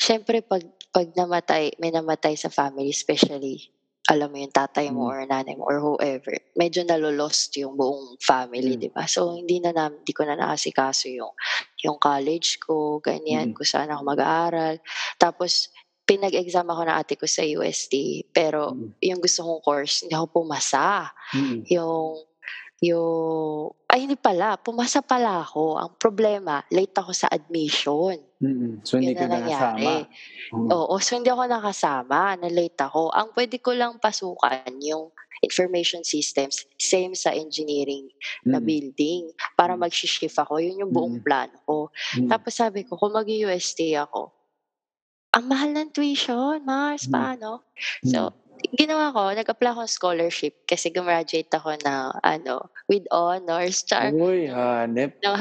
syempre 0.00 0.40
pag, 0.40 0.64
pag 0.90 1.12
namatay, 1.12 1.76
may 1.76 1.92
namatay 1.92 2.34
sa 2.40 2.48
family, 2.48 2.88
especially, 2.88 3.68
alam 4.08 4.28
mo 4.32 4.36
yung 4.40 4.52
tatay 4.52 4.88
mo 4.92 5.08
Mm. 5.08 5.12
or 5.12 5.20
nanay 5.28 5.54
mo 5.56 5.64
or 5.68 5.78
whoever, 5.80 6.32
medyo 6.56 6.84
nalolost 6.84 7.52
yung 7.56 7.76
buong 7.76 8.16
family, 8.20 8.76
Mm. 8.76 8.80
di 8.80 8.90
ba? 8.92 9.04
So, 9.08 9.36
hindi 9.36 9.60
na 9.60 9.72
nam, 9.76 10.00
hindi 10.00 10.12
ko 10.16 10.24
na 10.24 10.36
nakasikaso 10.36 11.08
yung, 11.12 11.32
yung 11.84 11.96
college 12.00 12.60
ko, 12.60 13.00
ganyan, 13.00 13.52
Mm. 13.52 13.54
kung 13.56 13.68
saan 13.68 13.92
ako 13.92 14.02
mag-aaral. 14.16 14.80
Tapos, 15.20 15.68
pinag-exam 16.04 16.68
ako 16.68 16.84
ng 16.84 16.96
ate 17.00 17.16
ko 17.16 17.24
sa 17.24 17.44
UST, 17.44 18.24
pero 18.32 18.72
Mm. 18.76 18.92
yung 19.00 19.20
gusto 19.24 19.40
kong 19.44 19.62
course, 19.64 20.04
hindi 20.04 20.12
ako 20.16 20.26
pumasa 20.44 21.12
Mhm. 21.36 21.64
yung 21.72 22.08
yung 22.84 23.72
ay 23.94 24.10
hindi 24.10 24.18
pala, 24.18 24.58
pumasa 24.58 24.98
pala 25.06 25.46
ako. 25.46 25.78
Ang 25.78 25.94
problema, 26.02 26.58
late 26.74 26.98
ako 26.98 27.14
sa 27.14 27.30
admission. 27.30 28.18
Mhm. 28.42 28.82
so 28.82 28.98
hindi 28.98 29.14
Yun 29.14 29.22
ka 29.22 29.26
na 29.30 29.38
nakasama 29.38 29.78
nangyari. 29.78 30.66
Oo. 30.74 30.94
So 30.98 31.14
hindi 31.14 31.30
ako 31.30 31.42
nakasama, 31.46 32.20
na 32.34 32.48
late 32.50 32.80
ako. 32.82 33.14
Ang 33.14 33.30
pwede 33.38 33.56
ko 33.62 33.70
lang 33.70 34.02
pasukan 34.02 34.74
yung 34.82 35.14
information 35.46 36.02
systems, 36.02 36.66
same 36.74 37.14
sa 37.14 37.30
engineering 37.30 38.10
na 38.42 38.58
Mhm. 38.58 38.66
building, 38.66 39.22
para 39.54 39.78
Mm. 39.78 39.86
mag-shift 39.86 40.34
ako. 40.34 40.58
Yun 40.58 40.82
yung 40.82 40.92
buong 40.92 41.16
Mm. 41.20 41.24
plano 41.24 41.56
ko. 41.62 41.78
Mhm. 42.18 42.34
Tapos 42.34 42.52
sabi 42.58 42.82
ko, 42.82 42.98
kung 42.98 43.14
mag-UST 43.14 43.94
ako, 43.94 44.34
ang 45.30 45.44
mahal 45.46 45.70
ng 45.70 45.90
tuition, 45.94 46.62
Mars, 46.66 47.06
Mm. 47.06 47.12
paano? 47.14 47.50
So, 48.02 48.34
ginawa 48.78 49.10
ko, 49.14 49.32
nag-apply 49.34 49.70
ako 49.74 49.80
ng 49.84 49.96
scholarship 49.96 50.54
kasi 50.68 50.90
gumraduate 50.94 51.50
ako 51.50 51.74
ng, 51.82 52.04
ano, 52.22 52.70
with 52.88 53.04
honors, 53.10 53.82
char, 53.82 54.14
Uy, 54.18 54.46
hanep. 54.48 55.14
ng, 55.24 55.36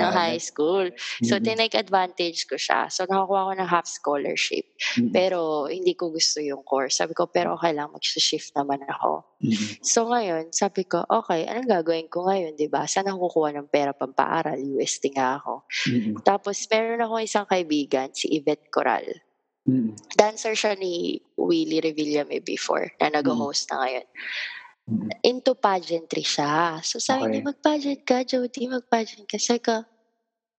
ng 0.00 0.10
high 0.12 0.38
school. 0.42 0.90
So, 1.22 1.38
Mhm. 1.38 1.44
tinake 1.44 1.74
advantage 1.78 2.46
ko 2.50 2.56
siya. 2.58 2.90
So, 2.92 3.06
nakakuha 3.08 3.48
ko 3.48 3.52
ng 3.58 3.70
half 3.70 3.86
scholarship. 3.88 4.66
Mhm. 4.96 5.10
Pero, 5.14 5.66
hindi 5.70 5.94
ko 5.94 6.10
gusto 6.12 6.40
yung 6.42 6.62
course. 6.66 6.98
Sabi 7.00 7.14
ko, 7.16 7.28
pero 7.30 7.54
okay 7.58 7.72
lang, 7.76 7.92
mag-shift 7.94 8.52
naman 8.58 8.82
ako. 8.88 9.24
Mhm. 9.42 9.78
So, 9.84 10.08
ngayon, 10.10 10.52
sabi 10.54 10.84
ko, 10.88 11.04
okay, 11.08 11.46
anong 11.48 11.70
gagawin 11.70 12.08
ko 12.10 12.26
ngayon, 12.28 12.56
di 12.58 12.68
ba? 12.70 12.86
Saan 12.90 13.08
ako 13.10 13.30
kukuha 13.30 13.50
ng 13.58 13.68
pera 13.72 13.92
pampaaral? 13.96 14.58
UST 14.60 15.10
nga 15.14 15.38
ako. 15.42 15.64
Mhm. 15.86 16.24
Tapos, 16.26 16.58
meron 16.70 17.02
ako 17.04 17.14
isang 17.24 17.46
kaibigan, 17.48 18.10
si 18.14 18.28
Yvette 18.34 18.68
Coral. 18.72 19.06
Mhm. 19.66 19.96
Dancer 20.12 20.52
siya 20.52 20.76
ni 20.76 21.16
Willie 21.40 21.80
Revillame 21.80 22.44
before, 22.44 22.92
na 23.00 23.08
nag-host 23.08 23.72
na 23.72 23.76
ngayon. 23.88 24.06
Into 25.24 25.56
pageantry 25.56 26.20
siya. 26.24 26.84
So, 26.84 27.00
sabi 27.00 27.24
Okay. 27.24 27.32
niya, 27.32 27.48
mag-pageant 27.48 28.02
ka, 28.04 28.24
Jody, 28.28 28.68
mag-pageant 28.68 29.24
ka. 29.24 29.40
Sabi 29.40 29.64
ko, 29.64 29.80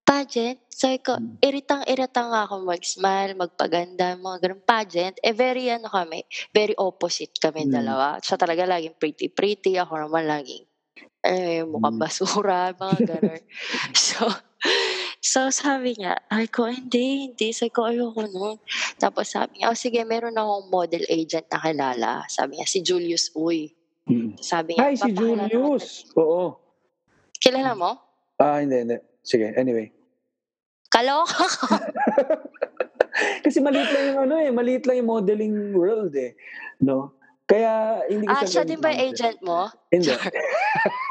pageant? 0.08 0.60
Sabi 0.72 1.00
ko, 1.04 1.18
Mm. 1.18 1.38
iritang-irita 1.44 2.22
nga 2.32 2.41
ako 2.50 2.65
mag-smile, 2.65 3.34
magpaganda, 3.38 4.18
mga 4.20 4.38
ganun 4.44 4.63
pageant. 4.65 5.18
Eh, 5.24 5.34
very 5.36 5.70
ano 5.72 5.89
kami, 5.91 6.26
very 6.54 6.74
opposite 6.80 7.36
kami 7.41 7.65
Mm. 7.65 7.72
dalawa. 7.72 8.20
Siya 8.22 8.38
talaga 8.39 8.65
laging 8.70 8.98
pretty-pretty, 9.00 9.78
ako 9.80 9.98
naman 10.08 10.26
laging, 10.30 10.65
eh, 11.26 11.63
mukhang 11.68 11.98
Mm. 11.98 12.02
basura, 12.02 12.74
mga 12.78 13.00
ganun. 13.20 13.41
so, 13.96 14.28
so 15.26 15.50
sabi 15.50 15.98
niya, 15.98 16.22
ay 16.30 16.46
ko, 16.46 16.70
hindi, 16.70 17.26
hindi. 17.26 17.50
Sabi 17.50 17.74
ko, 17.74 17.90
ayoko 17.90 18.30
nun. 18.30 18.62
Tapos 19.02 19.34
sabi 19.34 19.58
niya, 19.58 19.74
oh 19.74 19.78
sige, 19.78 20.06
meron 20.06 20.38
akong 20.38 20.70
model 20.70 21.02
agent 21.10 21.50
na 21.50 21.58
kilala. 21.58 22.12
Sabi 22.30 22.62
niya, 22.62 22.68
si 22.70 22.86
Julius 22.86 23.34
Uy. 23.34 23.74
Mhm. 24.06 24.38
Sabi 24.38 24.78
niya, 24.78 24.86
Hi, 24.86 24.94
si 24.94 25.10
"Papakilala 25.10 25.50
Julius. 25.50 25.86
Oo. 26.14 26.62
kita." 27.34 27.42
Kilala 27.42 27.74
mo? 27.74 27.92
Ah, 28.38 28.62
hindi, 28.62 28.78
hindi. 28.78 28.98
Sige, 29.26 29.50
anyway. 29.58 29.90
Kaloka 30.94 31.42
ka. 31.50 31.68
Kasi 33.44 33.58
maliit 33.60 33.90
lang 33.90 34.06
yung 34.14 34.20
ano 34.30 34.36
eh, 34.38 34.50
maliit 34.54 34.86
lang 34.86 35.02
yung 35.02 35.10
modeling 35.10 35.74
world 35.74 36.14
eh. 36.14 36.38
No? 36.78 37.18
Kaya 37.46 38.02
hindi 38.06 38.26
ko 38.26 38.34
Ah, 38.34 38.46
siya 38.46 38.62
din 38.62 38.78
ba 38.78 38.90
agent 38.90 39.42
mo? 39.42 39.70
Hindi. 39.90 40.14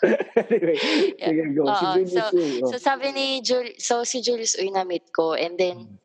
anyway, 0.50 0.76
sige 1.18 1.44
go. 1.52 1.64
Si 1.68 1.84
Julius 1.94 2.12
so- 2.14 2.32
Uy, 2.32 2.50
oh. 2.64 2.68
So 2.70 2.76
sabi 2.80 3.06
ni 3.12 3.26
Jul 3.40 3.76
so 3.76 4.02
si 4.02 4.20
Julius 4.20 4.56
Uy 4.56 4.72
na-meet 4.72 5.12
ko 5.12 5.36
and 5.36 5.56
then 5.56 6.00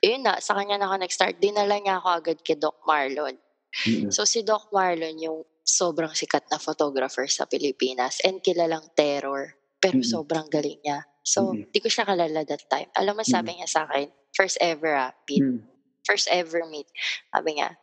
yun 0.00 0.24
na, 0.24 0.40
sa 0.40 0.56
kanya 0.56 0.80
na 0.80 0.88
ako 0.88 0.96
nag-start. 1.04 1.36
Dinala 1.36 1.76
niya 1.76 2.00
ako 2.00 2.08
agad 2.08 2.38
kay 2.40 2.56
Doc 2.56 2.80
Marlon. 2.88 3.36
Mm-mm. 3.84 4.08
So 4.08 4.24
si 4.24 4.40
Doc 4.40 4.72
Marlon 4.72 5.20
yung 5.20 5.44
sobrang 5.60 6.16
sikat 6.16 6.48
na 6.48 6.56
photographer 6.56 7.28
sa 7.28 7.44
Pilipinas 7.44 8.18
and 8.24 8.40
kilalang 8.40 8.88
terror. 8.96 9.54
Pero 9.80 10.00
Mm. 10.00 10.08
sobrang 10.12 10.48
galing 10.52 10.76
niya. 10.84 11.08
So, 11.24 11.56
Mm. 11.56 11.72
di 11.72 11.78
ko 11.80 11.88
siya 11.88 12.04
kalala 12.04 12.44
that 12.44 12.64
time. 12.68 12.92
Alam 12.96 13.16
mo, 13.16 13.22
sabi 13.24 13.56
niya 13.56 13.64
sa 13.64 13.88
akin, 13.88 14.12
first 14.36 14.60
ever 14.60 14.92
ah, 14.92 15.12
Pete. 15.24 15.40
Mm. 15.40 15.64
First 16.04 16.28
ever 16.28 16.64
meet. 16.68 16.84
Sabi 17.32 17.56
niya, 17.56 17.80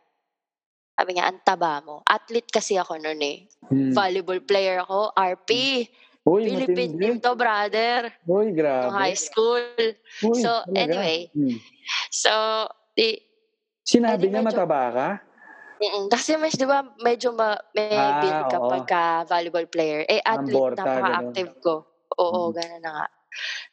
sabi 0.98 1.14
niya, 1.14 1.30
ang 1.30 1.38
taba 1.46 1.78
mo. 1.78 2.02
Athlete 2.02 2.50
kasi 2.50 2.74
ako 2.74 2.98
noon 2.98 3.22
eh. 3.22 3.46
Mm. 3.70 3.94
Volleyball 3.94 4.42
player 4.42 4.82
ako, 4.82 5.14
RP. 5.14 5.50
Uy, 6.26 6.42
Philippine 6.44 6.90
matindi. 6.90 7.00
team 7.00 7.16
to, 7.22 7.32
brother. 7.32 8.10
Uy, 8.26 8.50
grabe. 8.50 8.90
high 8.90 9.14
school. 9.14 9.62
Uy, 10.26 10.42
So, 10.42 10.50
talaga. 10.66 10.74
anyway. 10.76 11.30
Mm. 11.30 11.54
So, 12.10 12.32
di, 12.92 13.14
Sinabi 13.86 14.26
niya 14.26 14.42
medyo- 14.42 14.58
mataba 14.58 14.82
ka? 14.90 15.08
Mm, 15.78 16.10
Kasi 16.10 16.34
mas, 16.34 16.58
di 16.58 16.66
ba, 16.66 16.82
medyo 16.98 17.30
ma, 17.30 17.54
may 17.70 17.86
Ah, 17.88 18.18
build 18.18 18.42
ka 18.50 18.58
oo. 18.58 18.66
pagka 18.68 19.02
volleyball 19.24 19.70
player. 19.70 20.02
Eh, 20.04 20.18
athlete, 20.18 20.74
napaka-active 20.74 21.52
ko. 21.62 21.86
Oo, 22.18 22.50
Mm. 22.50 22.54
gano'n 22.58 22.82
na 22.82 22.90
nga. 22.92 23.06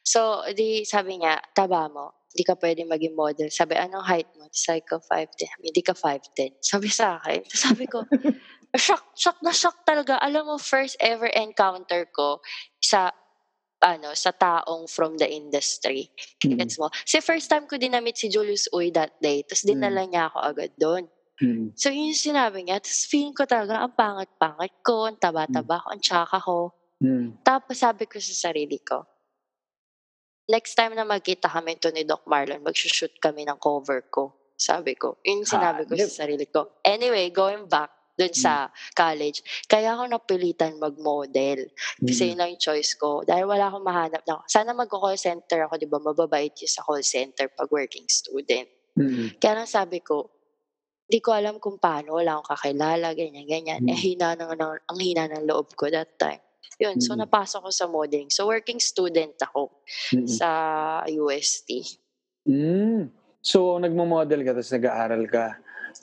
So, 0.00 0.20
di, 0.54 0.86
sabi 0.86 1.18
niya, 1.18 1.42
taba 1.50 1.90
mo, 1.90 2.25
hindi 2.36 2.44
ka 2.44 2.60
pwede 2.60 2.84
maging 2.84 3.16
model. 3.16 3.48
Sabi, 3.48 3.80
anong 3.80 4.04
height 4.04 4.28
mo? 4.36 4.44
Sabi 4.52 4.84
ko, 4.84 5.00
5'10". 5.00 5.64
Hindi 5.64 5.80
ka 5.80 5.96
5'10". 5.96 6.60
Sabi 6.60 6.92
sa 6.92 7.16
akin. 7.16 7.40
Sabi 7.48 7.88
ko, 7.88 8.04
shock, 8.76 9.16
shock 9.16 9.40
na 9.40 9.56
shock 9.56 9.88
talaga. 9.88 10.20
Alam 10.20 10.52
mo, 10.52 10.56
first 10.60 11.00
ever 11.00 11.32
encounter 11.32 12.04
ko 12.12 12.44
sa 12.76 13.08
ano, 13.80 14.12
sa 14.12 14.36
taong 14.36 14.84
from 14.84 15.16
the 15.16 15.24
industry. 15.24 16.12
Mm. 16.44 16.60
Gets 16.60 16.76
mo? 16.76 16.92
Kasi 16.92 17.24
first 17.24 17.48
time 17.48 17.64
ko 17.64 17.80
din 17.80 17.96
na-meet 17.96 18.20
si 18.20 18.28
Julius 18.28 18.68
Uy 18.76 18.92
that 18.92 19.16
day. 19.24 19.44
Tapos 19.48 19.64
dinala 19.64 20.04
niya 20.04 20.28
ako 20.28 20.38
agad 20.44 20.72
doon. 20.76 21.08
Mm. 21.40 21.76
So, 21.76 21.92
yun 21.92 22.12
yung 22.12 22.20
sinabi 22.20 22.64
niya. 22.64 22.80
Tapos 22.80 23.04
feeling 23.08 23.36
ko 23.36 23.44
talaga, 23.44 23.80
ang 23.80 23.92
pangat-pangat 23.96 24.72
ko, 24.84 25.08
ang 25.08 25.16
taba-taba 25.20 25.84
ko, 25.84 25.86
ang 25.92 26.00
tsaka 26.00 26.36
ko. 26.40 26.72
Mm. 27.00 27.44
Tapos 27.44 27.76
sabi 27.76 28.08
ko 28.08 28.16
sa 28.16 28.48
sarili 28.48 28.80
ko, 28.80 29.04
next 30.46 30.74
time 30.78 30.94
na 30.94 31.02
magkita 31.02 31.50
kami 31.50 31.78
to 31.78 31.90
ni 31.90 32.06
Doc 32.06 32.22
Marlon, 32.26 32.62
mag-shoot 32.62 33.12
kami 33.18 33.46
ng 33.46 33.58
cover 33.58 34.06
ko. 34.10 34.34
Sabi 34.56 34.96
ko. 34.96 35.20
Yun 35.20 35.44
sinabi 35.44 35.84
ko 35.84 35.92
Hanip. 35.92 36.08
sa 36.08 36.24
sarili 36.24 36.46
ko. 36.48 36.80
Anyway, 36.80 37.28
going 37.28 37.68
back 37.68 37.92
dun 38.16 38.32
sa 38.32 38.72
college, 38.96 39.44
kaya 39.68 39.92
ako 39.92 40.08
napilitan 40.08 40.80
mag-model. 40.80 41.68
Kasi 42.00 42.22
Mm. 42.24 42.28
yun 42.32 42.38
lang 42.40 42.50
yung 42.56 42.64
choice 42.64 42.96
ko. 42.96 43.20
Dahil 43.20 43.44
wala 43.44 43.68
akong 43.68 43.84
mahanap 43.84 44.22
na, 44.24 44.40
sana 44.48 44.72
mag-call 44.72 45.20
center 45.20 45.68
ako, 45.68 45.76
di 45.76 45.84
ba? 45.84 46.00
Mababait 46.00 46.56
yung 46.56 46.72
sa 46.72 46.80
call 46.80 47.04
center 47.04 47.52
pag 47.52 47.68
working 47.68 48.08
student. 48.08 48.64
Mm. 48.96 49.36
Kaya 49.36 49.60
lang 49.60 49.68
sabi 49.68 50.00
ko, 50.00 50.32
di 51.04 51.20
ko 51.20 51.36
alam 51.36 51.60
kung 51.60 51.76
paano, 51.76 52.16
wala 52.16 52.40
akong 52.40 52.56
kakilala, 52.56 53.12
ganyan, 53.12 53.44
ganyan. 53.44 53.84
Mm. 53.84 53.92
Eh, 53.92 53.98
hina 54.00 54.32
ng, 54.32 54.50
ang 54.88 54.98
hina 54.98 55.28
ng 55.28 55.44
loob 55.44 55.76
ko 55.76 55.92
that 55.92 56.16
time. 56.16 56.40
Yun, 56.76 57.00
so 57.00 57.16
Mm. 57.16 57.24
napasok 57.24 57.60
ko 57.66 57.70
sa 57.72 57.86
modeling. 57.88 58.28
So 58.28 58.46
working 58.46 58.78
student 58.78 59.34
ako 59.40 59.72
Mm. 60.12 60.28
sa 60.28 60.48
UST. 61.08 61.98
Mm. 62.46 63.08
So 63.40 63.78
nagmo-model 63.78 64.42
ka 64.42 64.52
tapos 64.52 64.72
nag-aaral 64.74 65.24
ka. 65.30 65.46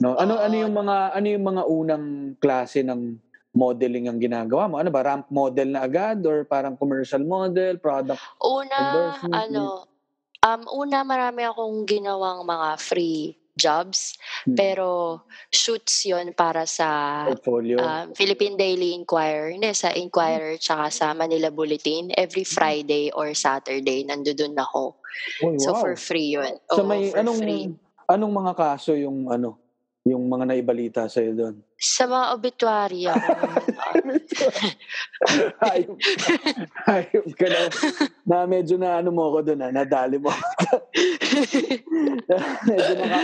No? 0.02 0.18
Ano 0.18 0.34
Oo. 0.36 0.42
ano 0.42 0.54
yung 0.58 0.74
mga 0.74 0.96
ano 1.14 1.26
yung 1.28 1.44
mga 1.44 1.62
unang 1.70 2.06
klase 2.42 2.82
ng 2.82 3.20
modeling 3.54 4.10
ang 4.10 4.18
ginagawa 4.18 4.66
mo? 4.66 4.74
Ano 4.82 4.90
ba 4.90 5.06
ramp 5.06 5.30
model 5.30 5.78
na 5.78 5.86
agad 5.86 6.18
or 6.26 6.42
parang 6.42 6.74
commercial 6.74 7.22
model, 7.22 7.78
product? 7.78 8.18
Una, 8.42 9.14
ano, 9.30 9.86
um, 10.42 10.62
una 10.74 11.06
marami 11.06 11.46
akong 11.46 11.86
ginawang 11.86 12.42
mga 12.42 12.68
free 12.82 13.38
jobs, 13.54 14.18
Mm. 14.46 14.56
pero 14.58 14.86
shoots 15.48 16.04
yon 16.04 16.34
para 16.34 16.66
sa 16.66 17.22
portfolio? 17.30 17.78
um, 17.78 18.10
Philippine 18.12 18.58
Daily 18.58 18.92
Inquirer, 18.92 19.54
hindi, 19.54 19.70
sa 19.72 19.94
Inquirer, 19.94 20.58
tsaka 20.58 20.90
sa 20.90 21.06
Manila 21.14 21.48
Bulletin. 21.50 22.10
Every 22.14 22.42
Friday 22.44 23.14
or 23.14 23.30
Saturday, 23.32 24.02
nandoon 24.04 24.58
ako. 24.58 24.98
So, 25.62 25.72
wow. 25.72 25.80
for 25.80 25.94
free 25.94 26.34
yun. 26.34 26.58
so 26.70 26.82
Oo, 26.82 26.90
may 26.90 27.10
for 27.10 27.22
anong 27.22 27.38
free. 27.38 27.70
anong 28.10 28.34
mga 28.34 28.52
kaso 28.58 28.98
yung 28.98 29.30
ano 29.30 29.56
yung 30.04 30.28
mga 30.28 30.44
naibalita 30.52 31.02
sa 31.08 31.24
doon? 31.24 31.64
Sa 31.80 32.04
mga 32.04 32.24
obituary 32.36 33.08
ako. 33.08 33.24
Hayop. 35.64 35.96
Hayop 36.86 37.26
ka 37.36 37.46
na. 37.48 37.60
na 38.24 38.36
medyo 38.46 38.76
na 38.78 39.00
ano 39.00 39.10
mo 39.10 39.32
ako 39.32 39.52
doon, 39.52 39.64
ah, 39.64 39.72
nadali 39.72 40.18
mo. 40.18 40.28
medyo 42.68 42.92
naka, 42.98 43.18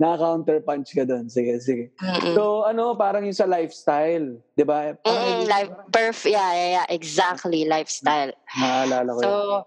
naka-counter 0.00 0.58
punch 0.64 0.96
ka 0.96 1.04
doon. 1.04 1.28
Sige, 1.28 1.60
sige. 1.60 1.84
Mm-mm. 2.00 2.34
So, 2.34 2.64
ano, 2.64 2.96
parang 2.96 3.28
yung 3.28 3.36
sa 3.36 3.44
lifestyle, 3.44 4.40
di 4.56 4.64
ba? 4.64 4.96
Mm-mm, 5.04 5.44
life, 5.44 5.70
perf, 5.92 6.24
yeah, 6.24 6.52
yeah, 6.56 6.70
yeah, 6.80 6.86
exactly, 6.88 7.68
lifestyle. 7.68 8.32
Naalala 8.56 9.12
ko 9.12 9.20
So, 9.20 9.30
yun. 9.30 9.62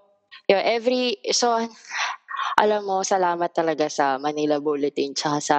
yun, 0.58 0.64
every, 0.66 1.04
so, 1.30 1.54
alam 2.58 2.82
mo, 2.86 3.06
salamat 3.06 3.54
talaga 3.54 3.86
sa 3.90 4.18
Manila 4.18 4.58
Bulletin 4.58 5.14
tsaka 5.14 5.40
sa 5.42 5.58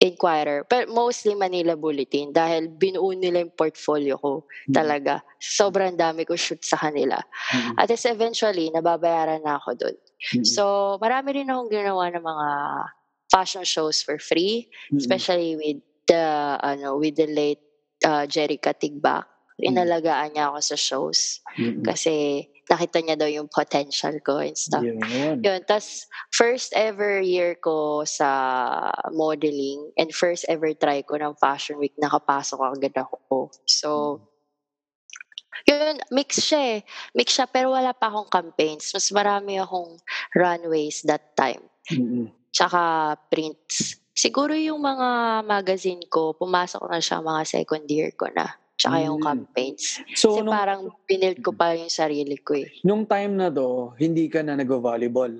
Inquirer. 0.00 0.64
Pero 0.64 0.88
mostly 0.88 1.36
Manila 1.36 1.76
Bulletin 1.76 2.32
dahil 2.32 2.72
binuo 2.72 3.12
nila 3.12 3.44
yung 3.44 3.52
portfolio 3.52 4.16
ko 4.16 4.48
Mm. 4.68 4.72
talaga. 4.72 5.14
Sobrang 5.36 5.92
dami 5.92 6.24
ko 6.24 6.34
shoot 6.40 6.64
sa 6.64 6.80
kanila. 6.80 7.20
Mm. 7.52 7.76
At 7.76 7.92
least 7.92 8.08
eventually, 8.08 8.72
nababayaran 8.72 9.44
na 9.44 9.60
ako 9.60 9.76
doon. 9.76 9.96
Mm. 10.40 10.44
So, 10.48 10.96
marami 11.04 11.36
rin 11.36 11.52
akong 11.52 11.68
ginawa 11.68 12.08
ng 12.16 12.24
mga 12.24 12.48
fashion 13.28 13.64
shows 13.68 14.00
for 14.00 14.16
free. 14.16 14.72
Mm. 14.88 14.98
Especially 14.98 15.52
with 15.60 15.78
the, 16.08 16.24
ano, 16.64 16.96
with 16.96 17.20
the 17.20 17.28
late 17.28 17.60
uh, 18.02 18.24
Jerica 18.24 18.72
Tigbak. 18.72 19.29
Inalagaan 19.62 20.32
niya 20.34 20.50
ako 20.52 20.58
sa 20.60 20.76
shows. 20.76 21.20
Mm. 21.56 21.84
Kasi 21.84 22.46
nakita 22.70 22.98
niya 23.02 23.16
daw 23.18 23.26
yung 23.26 23.50
potential 23.50 24.14
ko 24.22 24.38
and 24.38 24.54
stuff. 24.54 24.86
Yun. 24.86 25.42
Yun. 25.42 25.60
Tapos, 25.66 26.06
first 26.30 26.70
ever 26.78 27.18
year 27.18 27.58
ko 27.58 28.06
sa 28.06 28.30
modeling 29.10 29.90
and 29.98 30.14
first 30.14 30.46
ever 30.46 30.70
try 30.78 31.02
ko 31.02 31.18
ng 31.18 31.34
Fashion 31.34 31.82
Week, 31.82 31.94
nakapasok 31.98 32.62
agad 32.62 32.94
ako. 32.94 33.50
So, 33.66 34.22
yun, 35.66 35.98
mix 36.14 36.40
siya 36.40 36.78
eh. 36.78 36.80
Mix 37.12 37.36
siya, 37.36 37.50
pero 37.50 37.74
wala 37.74 37.90
pa 37.90 38.08
akong 38.08 38.30
campaigns. 38.30 38.94
Mas 38.94 39.10
marami 39.10 39.58
akong 39.58 39.98
runways 40.32 41.02
that 41.04 41.34
time. 41.34 41.66
Mm. 41.90 42.30
Tsaka 42.54 43.14
prints. 43.28 43.98
Siguro 44.14 44.52
yung 44.52 44.82
mga 44.84 45.42
magazine 45.42 46.04
ko, 46.06 46.36
pumasok 46.36 46.86
na 46.86 47.00
siya 47.00 47.24
mga 47.24 47.42
second 47.46 47.86
year 47.90 48.10
ko 48.14 48.28
na. 48.30 48.46
Tsaka 48.80 48.96
yung 49.04 49.20
Mm. 49.20 49.26
campaigns. 49.28 50.00
So, 50.16 50.32
Kasi 50.32 50.40
nung, 50.40 50.56
parang 50.56 50.80
binild 51.04 51.44
ko 51.44 51.52
pa 51.52 51.76
yung 51.76 51.92
sarili 51.92 52.40
ko 52.40 52.56
eh. 52.56 52.80
nung 52.80 53.04
time 53.04 53.36
na 53.36 53.52
to, 53.52 53.92
hindi 54.00 54.24
ka 54.26 54.40
na 54.40 54.56
nag-volleyball. 54.56 55.36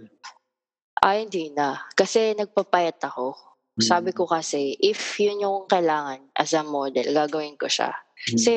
Ay, 1.00 1.24
hindi 1.24 1.48
na. 1.48 1.80
Kasi 1.90 2.36
nagpapayat 2.36 3.00
ako. 3.00 3.32
Mm. 3.74 3.82
Sabi 3.82 4.10
ko 4.12 4.28
kasi, 4.28 4.76
if 4.76 5.00
yun 5.16 5.40
yung 5.40 5.64
kailangan 5.64 6.20
as 6.36 6.52
a 6.52 6.60
model, 6.60 7.08
gagawin 7.08 7.56
ko 7.56 7.64
siya. 7.64 7.88
Mm. 8.28 8.36
Kasi, 8.36 8.52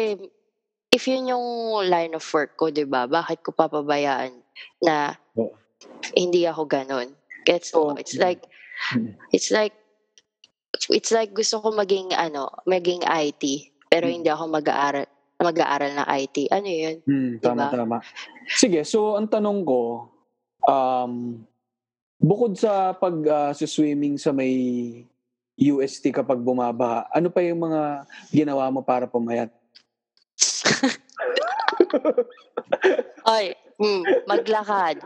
if 0.92 1.08
yun 1.08 1.32
yung 1.32 1.48
line 1.88 2.12
of 2.12 2.26
work 2.30 2.60
ko, 2.60 2.68
di 2.68 2.84
ba, 2.84 3.08
bakit 3.08 3.40
ko 3.40 3.56
papabayaan 3.56 4.36
na 4.84 5.16
Oo. 5.34 5.56
hindi 6.12 6.44
ako 6.44 6.68
ganun? 6.68 7.16
Gets 7.48 7.72
mo? 7.72 7.96
It's 7.96 8.20
like, 8.20 8.44
Mm. 8.92 9.16
it's 9.32 9.48
like, 9.48 9.72
it's 10.92 11.16
like 11.16 11.32
gusto 11.32 11.64
ko 11.64 11.72
maging, 11.72 12.12
ano, 12.12 12.52
maging 12.68 13.08
IT, 13.08 13.72
pero 13.94 14.10
Mm. 14.10 14.14
hindi 14.18 14.30
ako 14.34 14.44
mag-aaral, 14.50 15.06
mag-aaral 15.38 15.92
ng 15.94 16.08
IT. 16.26 16.38
Ano 16.50 16.66
yun? 16.66 16.98
Hmm, 17.06 17.32
tama, 17.38 17.70
Diba? 17.70 17.78
tama. 17.78 17.98
Sige, 18.50 18.82
so 18.82 19.14
ang 19.14 19.30
tanong 19.30 19.62
ko, 19.62 20.10
um, 20.66 21.38
bukod 22.18 22.58
sa 22.58 22.98
pag 22.98 23.14
sa 23.54 23.66
swimming 23.70 24.18
sa 24.18 24.34
may 24.34 24.58
UST 25.54 26.10
kapag 26.10 26.42
bumabaha, 26.42 27.06
ano 27.14 27.30
pa 27.30 27.46
yung 27.46 27.70
mga 27.70 28.10
ginawa 28.34 28.74
mo 28.74 28.82
para 28.82 29.06
pumayat? 29.06 29.54
Ay, 33.30 33.54
mm, 33.78 34.26
maglakad. 34.26 34.98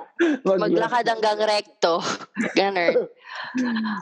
Maglakad 0.47 1.03
hanggang 1.03 1.39
recto. 1.43 1.99
Ganun. 2.59 3.11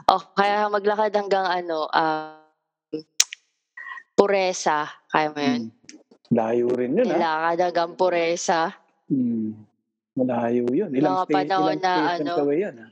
O 0.06 0.22
kaya 0.38 0.70
maglakad 0.70 1.10
hanggang 1.10 1.42
ano, 1.42 1.90
um, 1.90 2.45
puresa. 4.16 4.88
Kaya 5.12 5.30
mo 5.30 5.38
yun? 5.38 5.62
Hmm. 5.68 5.74
Layo 6.32 6.66
rin 6.74 6.96
yun, 6.96 7.06
ha? 7.06 7.14
Nilakad 7.14 7.58
hanggang 7.70 7.92
puresa. 7.94 8.74
Hmm. 9.06 9.54
Malayo 10.16 10.64
yun. 10.72 10.90
Ilang, 10.96 11.12
Mga 11.12 11.24
sta- 11.28 11.36
panahon 11.36 11.76
ilang 11.76 11.84
na 11.84 11.92
stations 11.92 12.24
ano, 12.24 12.32
away 12.42 12.58
yan, 12.64 12.76
ha? 12.80 12.88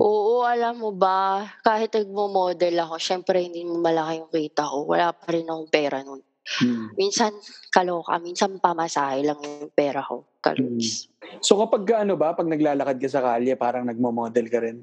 Oo, 0.00 0.40
alam 0.48 0.80
mo 0.80 0.90
ba, 0.96 1.44
kahit 1.60 1.92
nagmo-model 1.92 2.80
ako, 2.80 2.96
syempre 2.96 3.44
hindi 3.44 3.60
mo 3.60 3.76
malaki 3.76 4.24
yung 4.24 4.32
kita 4.32 4.64
ko. 4.64 4.88
Wala 4.88 5.12
pa 5.12 5.28
rin 5.28 5.44
akong 5.44 5.68
pera 5.68 6.00
nun. 6.00 6.24
Mm. 6.64 6.96
Minsan 6.96 7.36
kaloka, 7.68 8.16
minsan 8.18 8.56
pamasahe 8.56 9.20
lang 9.20 9.36
yung 9.44 9.68
pera 9.76 10.00
ko. 10.00 10.24
Kalugs. 10.40 11.12
So 11.44 11.60
kapag 11.60 11.84
ka, 11.84 11.94
ano 12.08 12.16
ba, 12.16 12.32
pag 12.32 12.48
naglalakad 12.48 12.98
ka 12.98 13.08
sa 13.08 13.20
kalye, 13.20 13.52
parang 13.54 13.84
nagmo-model 13.84 14.46
ka 14.48 14.58
rin? 14.64 14.80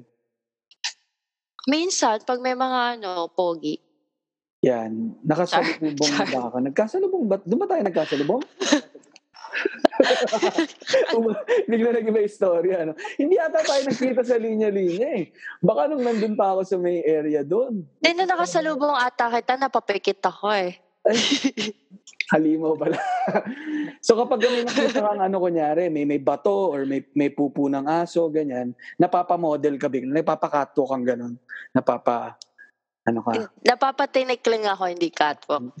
Minsan, 1.66 2.22
pag 2.24 2.38
may 2.38 2.54
mga 2.56 3.02
ano, 3.02 3.28
pogi, 3.34 3.76
Yan. 4.60 5.16
Nakasalubong 5.24 6.12
Char. 6.12 6.28
ba 6.28 6.52
ka? 6.52 6.58
Nagkasalubong 6.60 7.24
ba? 7.24 7.36
Doon 7.44 7.60
ba 7.64 7.68
tayo 7.68 7.82
nagkasalubong? 7.84 8.42
Bigla 11.70 11.96
nag-iba 11.96 12.20
story. 12.28 12.76
Ano? 12.76 12.92
Hindi 13.16 13.40
ata 13.40 13.64
tayo 13.64 13.88
nagkita 13.88 14.20
sa 14.20 14.36
linya-linya 14.36 15.08
eh. 15.16 15.32
Baka 15.64 15.88
nung 15.88 16.04
nandun 16.04 16.36
pa 16.36 16.52
ako 16.56 16.60
sa 16.68 16.76
may 16.76 17.00
area 17.04 17.40
doon. 17.40 17.84
Hindi 18.04 18.10
na 18.20 18.36
nakasalubong 18.36 18.96
ata 18.96 19.32
kita, 19.32 19.56
napapikit 19.56 20.20
ako 20.28 20.52
eh. 20.52 20.76
Halimaw 22.30 22.76
pala. 22.76 23.00
so 24.06 24.14
kapag 24.14 24.44
may 24.44 24.62
nakita 24.62 25.02
kang 25.02 25.18
ano 25.24 25.36
kunyari, 25.40 25.88
may 25.90 26.04
may 26.06 26.20
bato 26.20 26.70
or 26.70 26.86
may 26.86 27.02
may 27.16 27.32
pupu 27.32 27.66
ng 27.66 27.88
aso, 27.88 28.30
ganyan, 28.30 28.76
napapamodel 29.00 29.80
ka 29.80 29.90
bigla, 29.90 30.20
napapakato 30.20 30.86
kang 30.86 31.02
ganun. 31.02 31.34
Napapa, 31.74 32.38
ano 33.08 33.18
ka? 33.24 33.48
Napapatinik 33.64 34.44
lang 34.44 34.64
ako, 34.68 34.82
hindi 34.90 35.08
catwalk. 35.12 35.72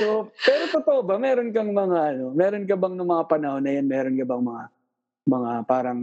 So, 0.00 0.32
pero 0.42 0.64
totoo 0.72 1.00
ba, 1.04 1.20
meron 1.20 1.52
kang 1.52 1.70
mga 1.70 2.16
ano, 2.16 2.32
meron 2.32 2.64
ka 2.64 2.74
bang 2.74 2.96
nung 2.96 3.12
mga 3.12 3.28
panahon 3.28 3.62
na 3.62 3.72
yan, 3.76 3.86
meron 3.86 4.16
ka 4.16 4.24
bang 4.26 4.42
mga, 4.42 4.64
mga 5.28 5.50
parang 5.68 6.00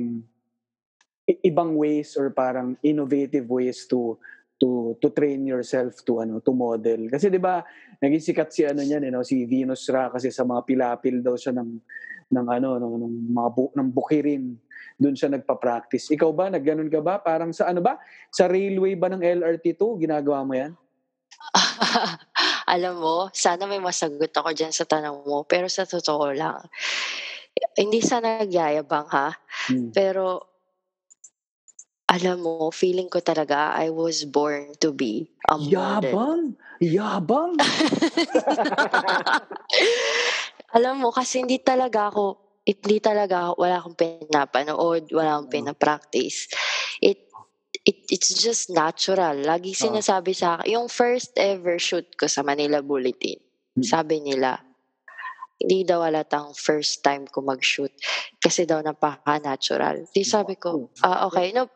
i- 1.27 1.41
ibang 1.43 1.75
ways 1.75 2.15
or 2.15 2.29
parang 2.31 2.77
innovative 2.85 3.49
ways 3.49 3.83
to 3.89 4.15
to 4.57 4.97
to 4.97 5.13
train 5.13 5.45
yourself 5.45 6.01
to 6.01 6.21
ano 6.21 6.41
to 6.41 6.49
model 6.53 7.09
kasi 7.13 7.29
'di 7.29 7.37
ba 7.37 7.61
naging 8.01 8.23
sikat 8.23 8.49
si 8.49 8.65
ano 8.65 8.81
niyan 8.81 9.05
you 9.05 9.13
know, 9.13 9.25
si 9.25 9.45
Venus 9.45 9.85
Ra 9.89 10.09
kasi 10.09 10.33
sa 10.33 10.45
mga 10.45 10.65
pilapil 10.65 11.21
daw 11.21 11.37
siya 11.37 11.53
ng 11.53 11.69
ng 12.27 12.47
ano 12.49 12.81
ng, 12.81 12.93
ng 12.97 13.15
mga 13.31 13.49
bu, 13.53 13.63
ng 13.77 13.89
bukirin 13.93 14.43
doon 14.97 15.13
siya 15.13 15.29
nagpa-practice 15.29 16.09
ikaw 16.09 16.33
ba 16.33 16.49
nagganon 16.49 16.89
ka 16.89 16.99
ba 17.05 17.21
parang 17.21 17.53
sa 17.53 17.69
ano 17.69 17.85
ba 17.85 18.01
sa 18.33 18.49
railway 18.49 18.97
ba 18.97 19.13
ng 19.13 19.21
LRT2 19.21 19.81
ginagawa 20.01 20.41
mo 20.41 20.57
yan 20.57 20.73
Alam 22.73 22.99
mo, 22.99 23.15
sana 23.31 23.63
may 23.63 23.79
masagot 23.79 24.31
ako 24.35 24.51
dyan 24.51 24.75
sa 24.75 24.83
tanong 24.83 25.23
mo. 25.23 25.47
Pero 25.47 25.71
sa 25.71 25.87
totoo 25.87 26.35
lang, 26.35 26.59
hindi 27.79 28.03
sana 28.03 28.43
nagyayabang 28.43 29.07
ha. 29.11 29.31
Hmm. 29.71 29.89
Pero, 29.95 30.56
alam 32.07 32.39
mo, 32.39 32.71
feeling 32.71 33.11
ko 33.11 33.19
talaga 33.19 33.75
I 33.75 33.91
was 33.91 34.23
born 34.23 34.79
to 34.79 34.95
be 34.95 35.27
a 35.51 35.59
model. 35.59 36.07
yabang 36.07 36.43
yabang 36.79 37.53
alam 40.77 41.03
mo, 41.03 41.11
kasi 41.11 41.43
hindi 41.43 41.59
talaga 41.59 42.11
ako, 42.11 42.25
hindi 42.67 42.99
talaga, 42.99 43.55
wala 43.55 43.79
akong 43.79 43.95
pinapanood, 43.95 45.07
wala 45.11 45.39
akong 45.39 45.49
Oo. 45.51 45.55
pinapractice. 45.55 46.51
It, 46.99 47.31
it, 47.87 47.97
it's 48.11 48.35
just 48.35 48.69
natural. 48.71 49.39
Lagi 49.39 49.71
Oo. 49.73 49.79
sinasabi 49.87 50.35
sa 50.35 50.59
akin, 50.59 50.79
yung 50.79 50.87
first 50.91 51.35
ever 51.39 51.79
shoot 51.79 52.07
ko 52.15 52.27
sa 52.27 52.43
Manila 52.43 52.83
Bulletin, 52.83 53.39
Hmm. 53.77 53.85
sabi 53.85 54.17
nila, 54.25 54.57
hindi 55.61 55.85
daw 55.85 56.01
halatang 56.01 56.49
first 56.57 57.05
time 57.05 57.29
ko 57.29 57.45
mag-shoot 57.45 57.93
kasi 58.41 58.65
daw 58.65 58.81
napaka-natural. 58.81 60.01
Di 60.09 60.25
sabi 60.25 60.57
ko, 60.57 60.89
ah 61.05 61.29
okay, 61.29 61.53
no, 61.53 61.69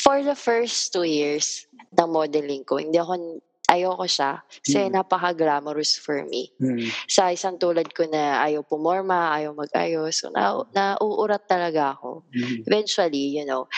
for 0.00 0.22
the 0.22 0.34
first 0.34 0.92
two 0.92 1.04
years 1.06 1.66
ng 1.94 2.08
modeling 2.10 2.64
ko, 2.64 2.76
hindi 2.78 2.98
ako, 2.98 3.40
ayoko 3.68 4.08
siya 4.08 4.40
kasi 4.64 4.88
Mm. 4.88 4.96
napaka-glamorous 4.96 6.00
for 6.00 6.24
me 6.24 6.48
Hmm. 6.56 6.88
sa 7.04 7.28
isang 7.28 7.60
tulad 7.60 7.92
ko 7.92 8.08
na 8.08 8.40
ayaw 8.40 8.64
pumorma, 8.64 9.36
ayaw 9.36 9.52
mag-ayos. 9.52 10.24
So, 10.24 10.32
na, 10.32 10.56
nauurat 10.72 11.44
talaga 11.44 11.92
ako. 11.92 12.24
Hmm. 12.32 12.64
Eventually, 12.64 13.36
you 13.36 13.44
know, 13.44 13.68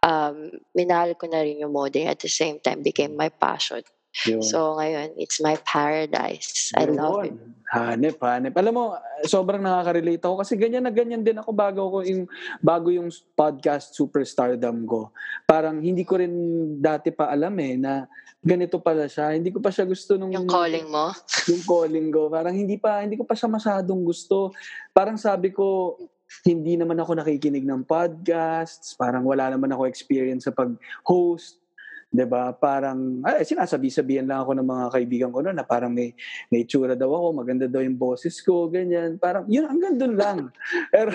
um, 0.00 0.48
minahal 0.72 1.12
ko 1.20 1.28
na 1.28 1.44
rin 1.44 1.60
yung 1.60 1.76
modeling 1.76 2.08
at 2.08 2.20
the 2.24 2.32
same 2.32 2.56
time 2.62 2.80
became 2.80 3.12
my 3.20 3.28
passion. 3.28 3.84
Yun. 4.26 4.42
So, 4.42 4.74
ngayon, 4.80 5.14
it's 5.20 5.38
my 5.38 5.54
paradise. 5.62 6.72
I 6.74 6.88
love 6.88 7.28
it. 7.28 7.36
Yun. 7.36 7.54
Hanep, 7.68 8.16
hanep. 8.16 8.56
Alam 8.56 8.72
mo, 8.72 8.84
sobrang 9.28 9.60
nakaka-relate 9.60 10.24
ako 10.24 10.40
kasi 10.40 10.56
ganyan 10.56 10.88
na 10.88 10.92
ganyan 10.92 11.20
din 11.20 11.36
ako 11.36 11.52
bago 11.52 11.82
ko 11.92 11.98
yung 12.00 12.24
bago 12.64 12.88
yung 12.88 13.12
podcast 13.36 13.92
superstardom 13.92 14.88
ko. 14.88 15.12
Parang 15.44 15.76
hindi 15.84 16.00
ko 16.08 16.16
rin 16.16 16.32
dati 16.80 17.12
pa 17.12 17.28
alam 17.28 17.52
eh 17.60 17.76
na 17.76 18.08
ganito 18.40 18.80
pala 18.80 19.04
siya. 19.04 19.36
Hindi 19.36 19.52
ko 19.52 19.60
pa 19.60 19.68
siya 19.68 19.84
gusto 19.84 20.16
nung 20.16 20.32
Yung 20.32 20.48
calling 20.48 20.88
mo. 20.88 21.12
yung 21.52 21.62
calling 21.68 22.08
ko. 22.08 22.32
Parang 22.32 22.56
hindi 22.56 22.80
pa 22.80 23.04
hindi 23.04 23.20
ko 23.20 23.28
pa 23.28 23.36
siya 23.36 23.52
masyadong 23.52 24.00
gusto. 24.00 24.56
Parang 24.96 25.20
sabi 25.20 25.52
ko 25.52 26.00
hindi 26.48 26.76
naman 26.76 26.96
ako 27.00 27.20
nakikinig 27.20 27.64
ng 27.68 27.88
podcasts, 27.88 28.96
parang 28.96 29.24
wala 29.24 29.48
naman 29.52 29.72
ako 29.72 29.88
experience 29.88 30.48
sa 30.48 30.52
pag-host. 30.56 31.60
'Di 32.08 32.24
ba? 32.24 32.56
Parang 32.56 33.20
ay 33.20 33.44
sinasabi-sabihan 33.44 34.24
lang 34.24 34.40
ako 34.40 34.56
ng 34.56 34.68
mga 34.68 34.86
kaibigan 34.96 35.30
ko 35.32 35.44
noon 35.44 35.56
na 35.56 35.66
parang 35.66 35.92
may 35.92 36.16
may 36.48 36.64
tsura 36.64 36.96
daw 36.96 37.12
ako, 37.12 37.26
maganda 37.44 37.68
daw 37.68 37.84
yung 37.84 38.00
boses 38.00 38.40
ko, 38.40 38.68
ganyan. 38.72 39.20
Parang 39.20 39.44
yun 39.44 39.68
hanggang 39.68 40.00
doon 40.00 40.14
lang. 40.16 40.38
Pero 40.94 41.12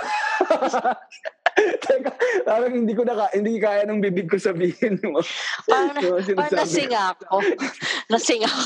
Teka, 1.53 2.11
parang 2.49 2.73
hindi 2.73 2.93
ko 2.97 3.05
na 3.05 3.29
hindi 3.29 3.61
kaya 3.61 3.85
ng 3.85 4.01
bibig 4.01 4.25
ko 4.25 4.41
sabihin 4.41 4.97
mo. 5.05 5.21
Parang, 5.69 5.97
mga 6.01 6.01
parang 6.01 6.25
sinasabi 6.25 6.49
ko. 6.49 6.61
nasing 6.65 6.93
ako. 6.93 7.35
nasing 8.13 8.41
ako. 8.41 8.63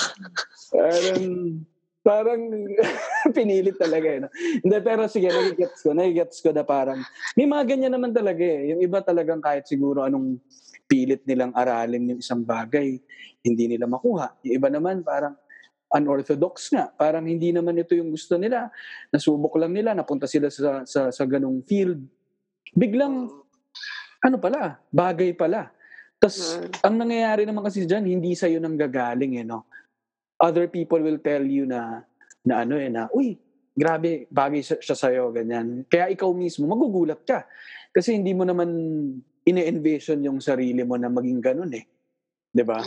Parang, 0.72 1.24
parang 2.08 2.42
pinilit 3.36 3.76
talaga 3.76 4.08
eh. 4.08 4.20
No? 4.24 4.30
Hindi, 4.64 4.78
pero 4.80 5.04
sige, 5.12 5.28
nagigets 5.28 5.84
ko. 5.84 5.92
Nagigets 5.92 6.40
ko 6.40 6.56
na 6.56 6.64
parang, 6.64 7.04
may 7.36 7.44
mga 7.44 7.76
ganyan 7.76 7.92
naman 7.92 8.16
talaga 8.16 8.40
eh. 8.40 8.72
Yung 8.72 8.80
iba 8.80 9.04
talagang 9.04 9.44
kahit 9.44 9.68
siguro 9.68 10.08
anong 10.08 10.40
pilit 10.88 11.22
nilang 11.28 11.52
aralin 11.52 12.16
yung 12.16 12.20
isang 12.24 12.42
bagay, 12.42 12.98
hindi 13.44 13.66
nila 13.68 13.86
makuha. 13.86 14.40
Yung 14.48 14.56
iba 14.56 14.68
naman 14.72 15.04
parang 15.04 15.36
unorthodox 15.92 16.72
nga. 16.72 16.92
Parang 16.92 17.28
hindi 17.28 17.52
naman 17.52 17.76
ito 17.80 17.96
yung 17.96 18.12
gusto 18.12 18.36
nila. 18.36 18.72
Nasubok 19.12 19.56
lang 19.60 19.76
nila, 19.76 19.96
napunta 19.96 20.28
sila 20.28 20.52
sa, 20.52 20.84
sa, 20.84 21.12
sa 21.12 21.24
ganong 21.28 21.64
field. 21.64 22.00
Biglang, 22.76 23.32
ano 24.24 24.36
pala, 24.40 24.80
bagay 24.92 25.32
pala. 25.36 25.72
Tapos, 26.18 26.58
Mm. 26.58 26.72
ang 26.82 26.96
nangyayari 26.98 27.44
naman 27.46 27.64
kasi 27.64 27.86
dyan, 27.86 28.04
hindi 28.10 28.34
sa'yo 28.34 28.58
nang 28.58 28.76
gagaling 28.76 29.38
eh, 29.38 29.46
no? 29.46 29.70
Other 30.42 30.68
people 30.68 31.00
will 31.00 31.22
tell 31.22 31.46
you 31.46 31.70
na, 31.70 32.02
na 32.42 32.66
ano 32.66 32.76
eh, 32.82 32.90
na, 32.90 33.06
uy, 33.14 33.38
grabe, 33.78 34.26
bagay 34.34 34.66
siya, 34.66 34.78
siya 34.82 34.98
sa'yo, 34.98 35.30
ganyan. 35.30 35.86
Kaya 35.86 36.10
ikaw 36.10 36.34
mismo, 36.34 36.66
magugulat 36.66 37.22
ka. 37.22 37.46
Kasi 37.94 38.18
hindi 38.18 38.34
mo 38.34 38.44
naman 38.44 38.70
ine-envision 39.48 40.20
yung 40.28 40.44
sarili 40.44 40.84
mo 40.84 41.00
na 41.00 41.08
maging 41.08 41.40
ganun 41.40 41.72
eh. 41.72 41.88
'Di 42.52 42.64
ba? 42.68 42.84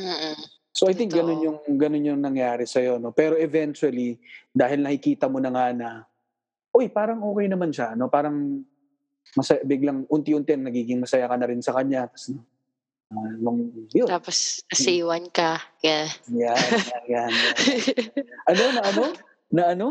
So 0.71 0.87
I 0.87 0.95
think 0.95 1.17
ganun 1.17 1.41
yung 1.41 1.59
ganun 1.81 2.05
yung 2.05 2.21
nangyari 2.21 2.69
sa 2.69 2.85
no. 3.01 3.11
Pero 3.17 3.35
eventually 3.41 4.21
dahil 4.53 4.85
nakikita 4.85 5.27
mo 5.27 5.41
na 5.41 5.51
nga 5.51 5.67
na 5.73 5.89
uy, 6.71 6.87
parang 6.91 7.23
okay 7.27 7.47
naman 7.51 7.75
siya, 7.75 7.99
no? 7.99 8.07
Parang 8.07 8.63
masaya, 9.35 9.63
biglang 9.67 10.07
unti-unti 10.07 10.55
nagiging 10.55 11.03
masaya 11.03 11.27
ka 11.27 11.37
na 11.37 11.49
rin 11.51 11.63
sa 11.63 11.75
kanya. 11.75 12.07
Tapos 12.07 12.31
uh, 13.11 13.33
nung 13.43 13.71
yun, 13.91 14.07
Tapos, 14.07 14.63
nasiwan 14.71 15.27
ka. 15.35 15.59
Yeah. 15.83 16.09
yan, 16.31 16.55
yan, 16.55 17.05
yan, 17.11 17.31
yan. 17.31 17.33
Ano 18.51 18.63
na 18.75 18.83
ano? 18.87 19.05
Na 19.51 19.63
ano? 19.75 19.87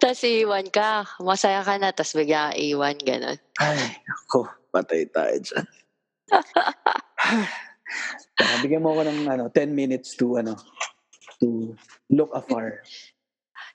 Tapos 0.00 0.24
iwan 0.24 0.64
ka. 0.72 1.04
Masaya 1.20 1.60
ka 1.60 1.76
na. 1.76 1.92
Tapos 1.92 2.16
bigla 2.16 2.56
iwan. 2.56 2.96
Ganon. 2.96 3.36
Ay, 3.60 4.00
ako, 4.08 4.48
patay 4.72 5.04
tayo 5.12 5.36
dyan. 5.36 5.66
Ah, 8.38 8.56
bigyan 8.62 8.84
mo 8.84 8.94
ako 8.94 9.02
ng 9.10 9.20
ano, 9.26 9.44
10 9.50 9.74
minutes 9.74 10.14
to 10.14 10.38
ano, 10.38 10.54
to 11.42 11.74
look 12.12 12.30
afar. 12.30 12.86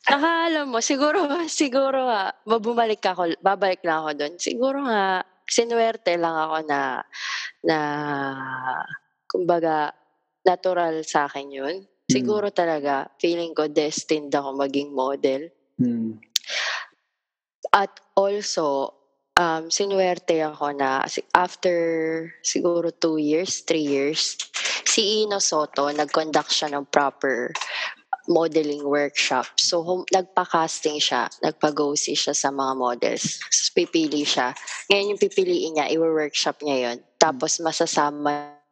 Saka 0.04 0.52
alam 0.52 0.72
mo, 0.72 0.80
siguro, 0.84 1.28
siguro 1.48 2.08
nga, 2.08 2.32
mabumalik 2.48 3.04
ako, 3.04 3.40
babalik 3.40 3.84
lang 3.84 4.04
ako 4.04 4.12
doon. 4.20 4.34
Siguro 4.36 4.78
nga, 4.88 5.24
sinuwerte 5.48 6.16
lang 6.20 6.36
ako 6.36 6.58
na, 6.68 6.82
na, 7.64 7.78
kumbaga, 9.28 9.96
natural 10.44 11.08
sa 11.08 11.28
akin 11.28 11.48
yun. 11.52 11.76
Siguro 12.12 12.52
talaga, 12.52 13.08
feeling 13.16 13.56
ko 13.56 13.72
destined 13.72 14.32
ako 14.36 14.60
maging 14.60 14.92
model. 14.92 15.48
Hmm. 15.80 16.20
At 17.72 17.96
also, 18.14 18.92
um, 19.38 19.70
sinuwerte 19.70 20.42
ako 20.42 20.74
na 20.78 21.06
after 21.34 21.78
siguro 22.46 22.94
two 22.94 23.18
years, 23.18 23.66
three 23.66 23.86
years, 23.86 24.38
si 24.86 25.26
Ino 25.26 25.42
Soto, 25.42 25.90
nag-conduct 25.90 26.52
siya 26.54 26.74
ng 26.74 26.86
proper 26.90 27.54
modeling 28.30 28.88
workshop. 28.88 29.48
So 29.60 29.84
hum, 29.84 30.08
nagpa-casting 30.14 31.02
siya, 31.02 31.28
nagpa-go-see 31.44 32.16
siya 32.16 32.32
sa 32.32 32.50
mga 32.54 32.74
models. 32.80 33.42
So, 33.52 33.76
pipili 33.76 34.24
siya. 34.24 34.56
Ngayon 34.88 35.12
yung 35.16 35.22
pipiliin 35.22 35.72
niya, 35.76 35.92
i-workshop 35.92 36.64
niya 36.64 36.78
yon. 36.92 36.98
Tapos 37.20 37.60
masasama 37.60 38.63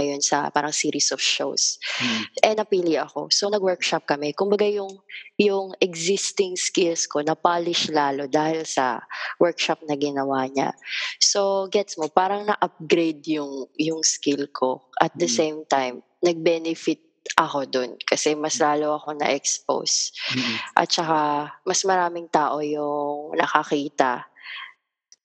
yun 0.00 0.22
sa 0.22 0.50
parang 0.50 0.72
series 0.74 1.10
of 1.12 1.20
shows. 1.20 1.78
Mm. 2.00 2.22
Eh, 2.44 2.54
napili 2.54 2.94
ako. 2.96 3.28
So, 3.30 3.50
nag-workshop 3.52 4.06
kami. 4.08 4.32
Kumbaga 4.32 4.64
yung, 4.66 4.90
yung 5.38 5.74
existing 5.82 6.56
skills 6.56 7.06
ko, 7.06 7.20
na-polish 7.22 7.90
lalo 7.92 8.26
dahil 8.26 8.64
sa 8.64 9.02
workshop 9.38 9.82
na 9.86 9.94
ginawa 9.98 10.46
niya. 10.48 10.72
So, 11.20 11.68
gets 11.68 11.98
mo, 11.98 12.08
parang 12.08 12.48
na-upgrade 12.48 13.26
yung, 13.28 13.66
yung 13.76 14.02
skill 14.02 14.48
ko. 14.50 14.88
At 14.98 15.14
the 15.14 15.28
Mm. 15.28 15.36
same 15.36 15.58
time, 15.68 15.96
nag-benefit 16.24 17.04
ako 17.36 17.68
dun 17.68 18.00
kasi 18.08 18.32
mas 18.32 18.56
lalo 18.56 18.96
ako 18.96 19.14
na-expose. 19.20 20.16
Mm. 20.32 20.56
At 20.80 20.88
saka, 20.88 21.20
mas 21.62 21.84
maraming 21.84 22.26
tao 22.32 22.64
yung 22.64 23.36
nakakita 23.36 24.24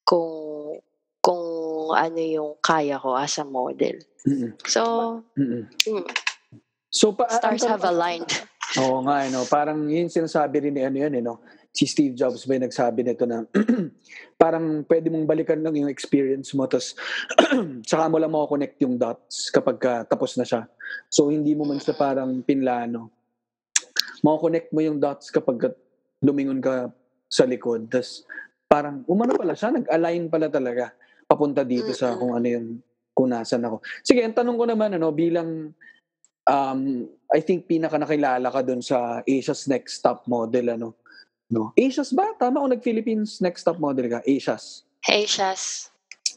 kung 0.04 0.43
kung 1.84 2.00
ano 2.00 2.20
yung 2.24 2.52
kaya 2.64 2.96
ko 2.96 3.20
as 3.20 3.36
a 3.36 3.44
model. 3.44 4.00
Mm. 4.24 4.56
So, 4.64 4.82
Mm. 5.36 5.68
mm, 5.68 6.08
So, 6.94 7.12
pa, 7.12 7.26
stars 7.28 7.66
have 7.66 7.84
aligned. 7.84 8.30
Oo 8.80 9.02
nga, 9.04 9.26
ano, 9.26 9.44
parang 9.50 9.90
yun 9.90 10.08
sinasabi 10.08 10.70
rin 10.70 10.74
ni 10.78 10.86
ano 10.86 10.96
yan, 10.96 11.14
eh, 11.20 11.24
no? 11.26 11.44
si 11.74 11.90
Steve 11.90 12.14
Jobs 12.14 12.46
yung 12.46 12.62
nagsabi 12.62 13.02
nito 13.02 13.26
na 13.26 13.50
parang 14.42 14.86
pwede 14.86 15.10
mong 15.10 15.26
balikan 15.26 15.58
lang 15.58 15.74
yung 15.74 15.90
experience 15.90 16.54
mo 16.54 16.70
tapos 16.70 16.94
saka 17.90 18.14
mo 18.14 18.22
lang 18.22 18.30
mako-connect 18.30 18.78
yung 18.86 18.96
dots 19.02 19.50
kapag 19.50 19.82
ka, 19.82 20.06
tapos 20.06 20.38
na 20.38 20.46
siya. 20.46 20.70
So 21.10 21.34
hindi 21.34 21.58
mo 21.58 21.66
man 21.66 21.82
siya 21.82 21.98
parang 21.98 22.46
pinlano. 22.46 23.10
Mako-connect 24.22 24.70
mo 24.70 24.86
yung 24.86 25.02
dots 25.02 25.34
kapag 25.34 25.58
ka 25.58 25.70
lumingon 26.22 26.62
ka 26.62 26.94
sa 27.26 27.50
likod. 27.50 27.90
Tapos 27.90 28.22
parang 28.70 29.02
umano 29.10 29.34
pala 29.34 29.58
siya, 29.58 29.74
nag-align 29.74 30.30
pala 30.30 30.54
talaga 30.54 30.94
papunta 31.34 31.66
dito 31.66 31.90
sa 31.98 32.14
kung 32.14 32.38
ano 32.38 32.46
yung 32.46 32.68
kung 33.18 33.34
nasan 33.34 33.66
ako. 33.66 33.82
Sige, 34.06 34.22
ang 34.22 34.38
tanong 34.38 34.58
ko 34.58 34.66
naman 34.70 34.94
ano 34.98 35.10
bilang 35.10 35.74
um 36.46 36.80
I 37.34 37.42
think 37.42 37.66
pinaka 37.66 37.98
nakilala 37.98 38.54
ka 38.54 38.62
doon 38.62 38.86
sa 38.86 39.26
Asia's 39.26 39.66
Next 39.66 40.06
Top 40.06 40.30
Model 40.30 40.78
ano. 40.78 40.94
No. 41.50 41.74
Asia's 41.74 42.14
ba? 42.14 42.34
Tama 42.38 42.62
o 42.62 42.70
nag-Philippines 42.70 43.42
Next 43.42 43.66
Top 43.66 43.82
Model 43.82 44.10
ka? 44.10 44.20
Asia's. 44.26 44.86
Shaz. 45.02 45.90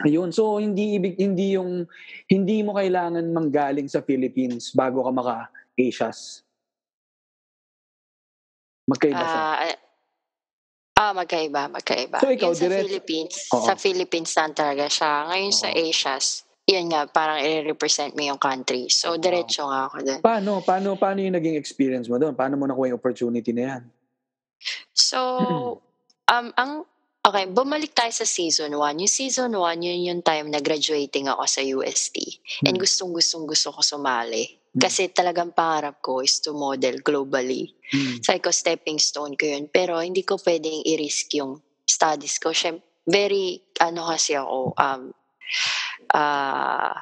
Ayun. 0.04 0.32
So 0.32 0.56
hindi 0.56 0.96
ibig 0.96 1.16
hindi 1.20 1.56
yung 1.56 1.84
hindi 2.28 2.60
mo 2.64 2.76
kailangan 2.76 3.24
manggaling 3.32 3.88
sa 3.88 4.00
Philippines 4.00 4.72
bago 4.72 5.04
ka 5.04 5.12
maka 5.12 5.36
Asia's. 5.76 6.44
Magkaiba 8.86 9.20
siya. 9.20 9.42
Ah, 10.96 11.12
magkaiba, 11.12 11.68
magkaiba. 11.68 12.24
So, 12.24 12.32
ikaw, 12.32 12.50
Yun 12.50 12.56
sa 12.56 12.64
direct- 12.64 12.80
Philippines, 12.82 13.34
Oo. 13.52 13.60
sa 13.62 13.74
Philippines 13.76 14.32
lang 14.32 14.56
talaga 14.56 14.88
siya. 14.88 15.28
Ngayon 15.28 15.52
sa 15.52 15.68
Oo. 15.68 15.76
Asia's, 15.78 16.26
yun 16.64 16.88
nga, 16.88 17.04
parang 17.06 17.36
i-represent 17.38 18.16
mo 18.16 18.24
yung 18.24 18.40
country. 18.40 18.88
So, 18.88 19.20
diretso 19.20 19.68
nga 19.68 19.86
ako 19.86 19.96
dun. 20.02 20.20
paano 20.20 20.58
paano 20.60 20.96
paano 20.96 21.20
yung 21.20 21.36
naging 21.36 21.54
experience 21.54 22.08
mo 22.08 22.16
doon? 22.16 22.32
Paano 22.32 22.56
mo 22.56 22.64
nakuha 22.64 22.90
yung 22.90 22.98
opportunity 22.98 23.52
na 23.52 23.62
yan? 23.70 23.82
So, 24.90 25.20
um, 26.26 26.48
ang, 26.56 26.88
okay, 27.20 27.44
bumalik 27.46 27.92
tayo 27.92 28.10
sa 28.10 28.24
season 28.24 28.72
1. 28.72 28.96
Yung 28.96 29.12
season 29.12 29.52
1, 29.52 29.84
yun 29.84 30.00
yung 30.02 30.22
time 30.22 30.48
na 30.48 30.58
graduating 30.58 31.28
ako 31.28 31.44
sa 31.44 31.60
UST. 31.60 32.40
And 32.64 32.74
Hmm. 32.74 32.82
gustong 32.82 33.12
gustong 33.12 33.44
gusto 33.44 33.68
ko 33.68 33.84
sumali. 33.84 34.58
Hmm. 34.76 34.84
Kasi 34.84 35.08
talagang 35.08 35.56
pangarap 35.56 36.04
ko 36.04 36.20
is 36.20 36.36
to 36.44 36.52
model 36.52 37.00
globally. 37.00 37.72
Mm. 37.88 38.20
Sabi 38.20 38.44
ko, 38.44 38.52
stepping 38.52 39.00
stone 39.00 39.32
ko 39.32 39.48
yun. 39.48 39.72
Pero 39.72 39.96
hindi 40.04 40.20
ko 40.20 40.36
pwedeng 40.36 40.84
i-risk 40.84 41.32
yung 41.40 41.56
studies 41.88 42.36
ko. 42.36 42.52
Siyem- 42.52 42.84
very, 43.08 43.56
ano 43.80 44.04
kasi 44.04 44.36
ako, 44.36 44.76
um, 44.76 45.02
ah, 46.12 46.92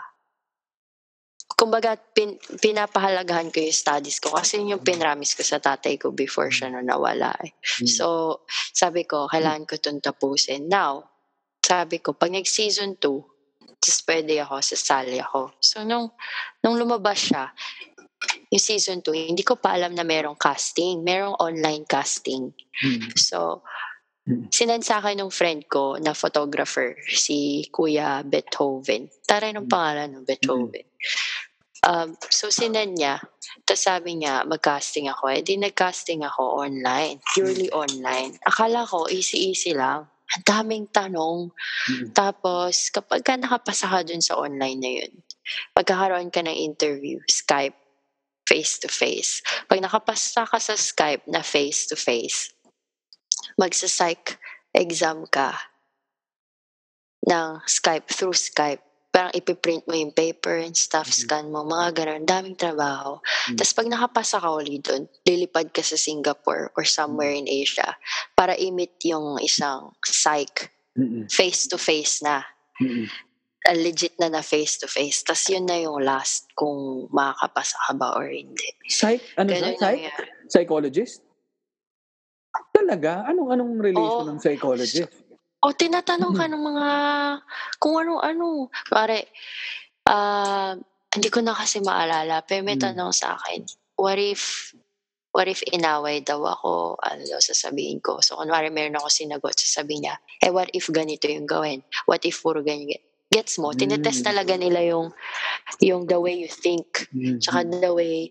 kumbaga, 1.58 1.98
pin, 1.98 2.38
pinapahalagahan 2.62 3.50
ko 3.50 3.58
yung 3.58 3.74
studies 3.74 4.22
ko 4.22 4.30
kasi 4.38 4.62
yun 4.62 4.78
yung 4.78 4.84
pinramis 4.86 5.34
ko 5.34 5.42
sa 5.42 5.58
tatay 5.58 5.98
ko 5.98 6.14
before 6.14 6.54
siya 6.54 6.70
na 6.70 6.84
nawala. 6.84 7.34
Eh. 7.42 7.50
Mm. 7.82 7.90
So, 7.90 8.06
sabi 8.70 9.02
ko, 9.02 9.26
kailangan 9.26 9.66
ko 9.66 9.74
itong 9.82 9.98
tapusin. 9.98 10.70
Now, 10.70 11.10
sabi 11.58 11.98
ko, 11.98 12.14
pag 12.14 12.30
nag-season 12.30 13.02
2, 13.02 13.33
just 13.84 14.08
pwede 14.08 14.40
ako, 14.40 14.64
sasali 14.64 15.20
ako. 15.20 15.52
So, 15.60 15.84
nung, 15.84 16.08
nung 16.64 16.80
lumabas 16.80 17.28
siya, 17.28 17.52
yung 18.48 18.64
season 18.64 19.04
2, 19.04 19.28
hindi 19.28 19.44
ko 19.44 19.60
pa 19.60 19.76
alam 19.76 19.92
na 19.92 20.00
merong 20.00 20.40
casting. 20.40 21.04
Merong 21.04 21.36
online 21.36 21.84
casting. 21.84 22.48
Mm. 22.80 23.12
So, 23.20 23.60
Mm. 24.24 24.48
sinend 24.48 24.88
sa 24.88 25.04
akin 25.04 25.20
ng 25.20 25.28
friend 25.28 25.68
ko 25.68 26.00
na 26.00 26.16
photographer, 26.16 26.96
si 27.12 27.68
Kuya 27.68 28.24
Beethoven. 28.24 29.12
Taray 29.28 29.52
ng 29.52 29.68
Mm. 29.68 29.72
pangalan 29.76 30.08
ng 30.16 30.24
Beethoven. 30.24 30.88
Um, 31.84 32.16
so, 32.32 32.48
sinend 32.48 32.96
niya. 32.96 33.20
Tapos 33.68 33.84
sabi 33.84 34.16
niya, 34.16 34.48
mag-casting 34.48 35.12
ako. 35.12 35.28
Eh, 35.28 35.44
di 35.44 35.60
nag-casting 35.60 36.24
ako 36.24 36.64
online. 36.64 37.20
Purely 37.36 37.68
online. 37.76 38.40
Akala 38.48 38.88
ko, 38.88 39.04
easy-easy 39.12 39.76
lang. 39.76 40.08
Ang 40.32 40.44
daming 40.48 40.86
tanong. 40.88 41.52
Mm. 41.92 42.16
Tapos, 42.16 42.88
kapag 42.88 43.20
ka 43.20 43.36
nakapasa 43.36 43.86
ka 43.86 44.00
dun 44.00 44.24
sa 44.24 44.40
online 44.40 44.80
na 44.80 44.90
yun, 45.02 45.12
pagkakaroon 45.76 46.32
ka 46.32 46.40
ng 46.40 46.56
interview, 46.56 47.20
Skype, 47.28 47.76
face-to-face. 48.48 49.44
Pag 49.68 49.84
nakapasa 49.84 50.48
ka 50.48 50.56
sa 50.56 50.76
Skype 50.76 51.28
na 51.28 51.44
face-to-face, 51.44 52.56
magsa-psych 53.60 54.40
exam 54.72 55.28
ka 55.28 55.54
ng 57.24 57.60
Skype, 57.64 58.08
through 58.08 58.36
Skype. 58.36 58.84
Parang 59.14 59.30
ipiprint 59.30 59.86
mo 59.86 59.94
yung 59.94 60.10
paper 60.10 60.58
and 60.58 60.74
stuff, 60.74 61.06
Mhm. 61.06 61.14
scan 61.14 61.46
mo, 61.48 61.62
mga 61.62 61.94
ganun. 61.94 62.26
Daming 62.26 62.58
trabaho. 62.58 63.22
Mhm. 63.46 63.54
Tapos 63.54 63.72
pag 63.72 63.86
nakapasa 63.86 64.42
ka 64.42 64.50
ulit 64.50 64.82
doon, 64.82 65.06
lilipad 65.22 65.70
ka 65.70 65.86
sa 65.86 65.94
Singapore 65.94 66.74
or 66.74 66.82
somewhere 66.82 67.30
in 67.30 67.46
Asia 67.46 67.94
para 68.34 68.58
i-meet 68.58 68.98
yung 69.06 69.38
isang 69.38 69.94
psych 70.02 70.74
Mm. 70.94 71.30
face-to-face 71.30 72.22
na. 72.22 72.42
Mm. 72.82 73.06
Ah, 73.64 73.74
legit 73.74 74.18
na 74.18 74.28
na 74.28 74.42
face-to-face. 74.42 75.22
Tapos 75.24 75.46
yun 75.48 75.64
na 75.64 75.78
yung 75.78 76.02
last 76.02 76.50
kung 76.52 77.06
makakapasa 77.10 77.78
ka 77.80 77.92
ba 77.94 78.14
or 78.14 78.26
hindi. 78.26 78.66
Psych, 78.86 79.22
ano 79.34 79.48
siya? 79.48 79.62
Ganun 79.62 79.78
Psych? 79.78 80.02
nangyari. 80.04 80.28
Psychologist? 80.50 81.22
Talaga? 82.70 83.24
Anong 83.26 83.50
anong 83.54 83.72
relation 83.78 84.22
Oo. 84.22 84.30
ng 84.30 84.38
psychologist? 84.38 85.10
O 85.64 85.72
tinatanong 85.72 86.36
Hmm. 86.36 86.40
ka 86.40 86.44
ng 86.52 86.62
mga 86.62 86.88
kung 87.80 87.96
ano-ano. 87.96 88.68
Pare, 88.84 89.32
ah, 90.04 90.76
hindi 91.16 91.28
ko 91.32 91.40
na 91.40 91.56
kasi 91.56 91.80
maalala. 91.80 92.44
Pero 92.44 92.60
may 92.68 92.76
Hmm. 92.76 92.92
tanong 92.92 93.12
sa 93.16 93.40
akin, 93.40 93.64
what 93.96 94.20
if, 94.20 94.74
what 95.32 95.48
if 95.48 95.64
inaway 95.72 96.20
daw 96.20 96.44
ako, 96.44 97.00
ano 97.00 97.24
daw 97.24 97.40
sasabihin 97.40 98.04
ko. 98.04 98.20
So, 98.20 98.36
kunwari 98.36 98.68
meron 98.68 99.00
ako 99.00 99.08
sinagot, 99.08 99.56
sasabihin 99.56 100.04
niya, 100.04 100.16
eh, 100.44 100.52
what 100.52 100.68
if 100.76 100.92
ganito 100.92 101.24
yung 101.32 101.48
gawin? 101.48 101.80
What 102.04 102.28
if 102.28 102.44
puro 102.44 102.60
ganyan? 102.60 103.00
Gets 103.32 103.56
mo? 103.58 103.72
Tinetest 103.72 104.20
Hmm. 104.20 104.28
talaga 104.30 104.54
nila 104.60 104.84
yung, 104.84 105.10
yung 105.80 106.04
the 106.04 106.20
way 106.20 106.36
you 106.38 106.46
think. 106.46 107.08
Mm. 107.10 107.40
Tsaka 107.40 107.64
the 107.66 107.90
way 107.90 108.30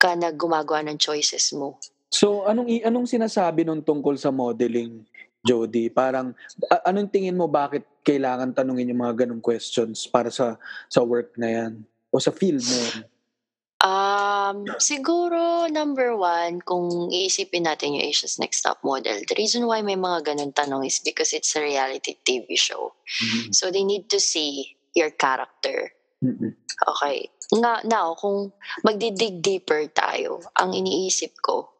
ka 0.00 0.16
na 0.18 0.32
gumagawa 0.32 0.82
ng 0.88 0.98
choices 0.98 1.52
mo. 1.52 1.78
So, 2.10 2.48
anong 2.48 2.66
anong 2.82 3.06
sinasabi 3.06 3.62
nun 3.62 3.84
tungkol 3.84 4.18
sa 4.18 4.34
modeling, 4.34 5.04
Jody? 5.46 5.86
Parang 5.88 6.34
a- 6.66 6.90
anong 6.90 7.08
tingin 7.14 7.38
mo 7.38 7.46
bakit 7.46 7.86
kailangan 8.02 8.50
tanungin 8.50 8.90
yung 8.90 9.06
mga 9.06 9.26
ganong 9.26 9.42
questions 9.42 10.10
para 10.10 10.28
sa 10.34 10.58
sa 10.90 11.06
work 11.06 11.38
na 11.38 11.48
yan 11.48 11.72
o 12.10 12.18
sa 12.18 12.34
field 12.34 12.66
na 12.66 12.78
yan? 12.82 13.06
Um, 13.86 14.64
siguro, 14.80 15.68
number 15.68 16.16
one, 16.16 16.64
kung 16.64 17.12
iisipin 17.12 17.68
natin 17.68 17.94
yung 17.94 18.08
Asia's 18.08 18.40
Next 18.40 18.64
Top 18.64 18.80
Model, 18.80 19.20
the 19.28 19.36
reason 19.36 19.68
why 19.68 19.84
may 19.84 19.94
mga 19.94 20.32
ganun 20.32 20.56
tanong 20.56 20.88
is 20.88 20.98
because 20.98 21.36
it's 21.36 21.54
a 21.54 21.62
reality 21.62 22.16
TV 22.24 22.56
show. 22.56 22.96
Mm. 23.20 23.52
So, 23.52 23.70
they 23.70 23.84
need 23.84 24.08
to 24.10 24.18
see 24.18 24.74
your 24.96 25.12
character. 25.12 25.92
Mm-mm. 26.24 26.56
Okay. 26.88 27.28
Nga, 27.52 27.84
now, 27.84 28.16
kung 28.16 28.50
magdidig 28.80 29.44
deeper 29.44 29.84
tayo, 29.92 30.40
ang 30.56 30.72
iniisip 30.72 31.36
ko, 31.44 31.75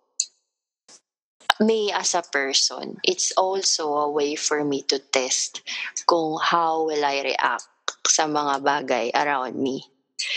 me 1.61 1.93
as 1.93 2.15
a 2.15 2.23
person, 2.23 2.99
it's 3.05 3.33
also 3.37 3.95
a 3.95 4.11
way 4.11 4.35
for 4.35 4.65
me 4.65 4.83
to 4.91 4.99
test 4.99 5.63
kung 6.07 6.39
how 6.43 6.85
will 6.85 7.05
I 7.05 7.23
react 7.23 7.69
sa 8.07 8.27
mga 8.27 8.63
bagay 8.63 9.07
around 9.15 9.57
me 9.59 9.85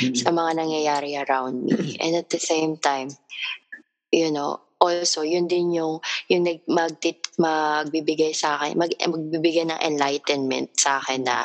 Mm-mm. 0.01 0.15
sa 0.15 0.29
mga 0.31 0.51
nangyayari 0.59 1.15
around 1.15 1.63
me. 1.63 1.95
And 2.03 2.15
at 2.15 2.29
the 2.29 2.41
same 2.41 2.77
time, 2.77 3.15
you 4.11 4.31
know, 4.31 4.59
also, 4.79 5.27
yun 5.27 5.47
din 5.47 5.75
yung, 5.75 5.99
yung 6.31 6.43
nag, 6.47 6.63
magtit, 6.67 7.35
magbibigay 7.35 8.31
sa 8.31 8.59
akin, 8.59 8.79
mag, 8.79 8.95
magbibigay 8.95 9.67
ng 9.67 9.79
enlightenment 9.83 10.71
sa 10.79 11.03
akin 11.03 11.27
na 11.27 11.43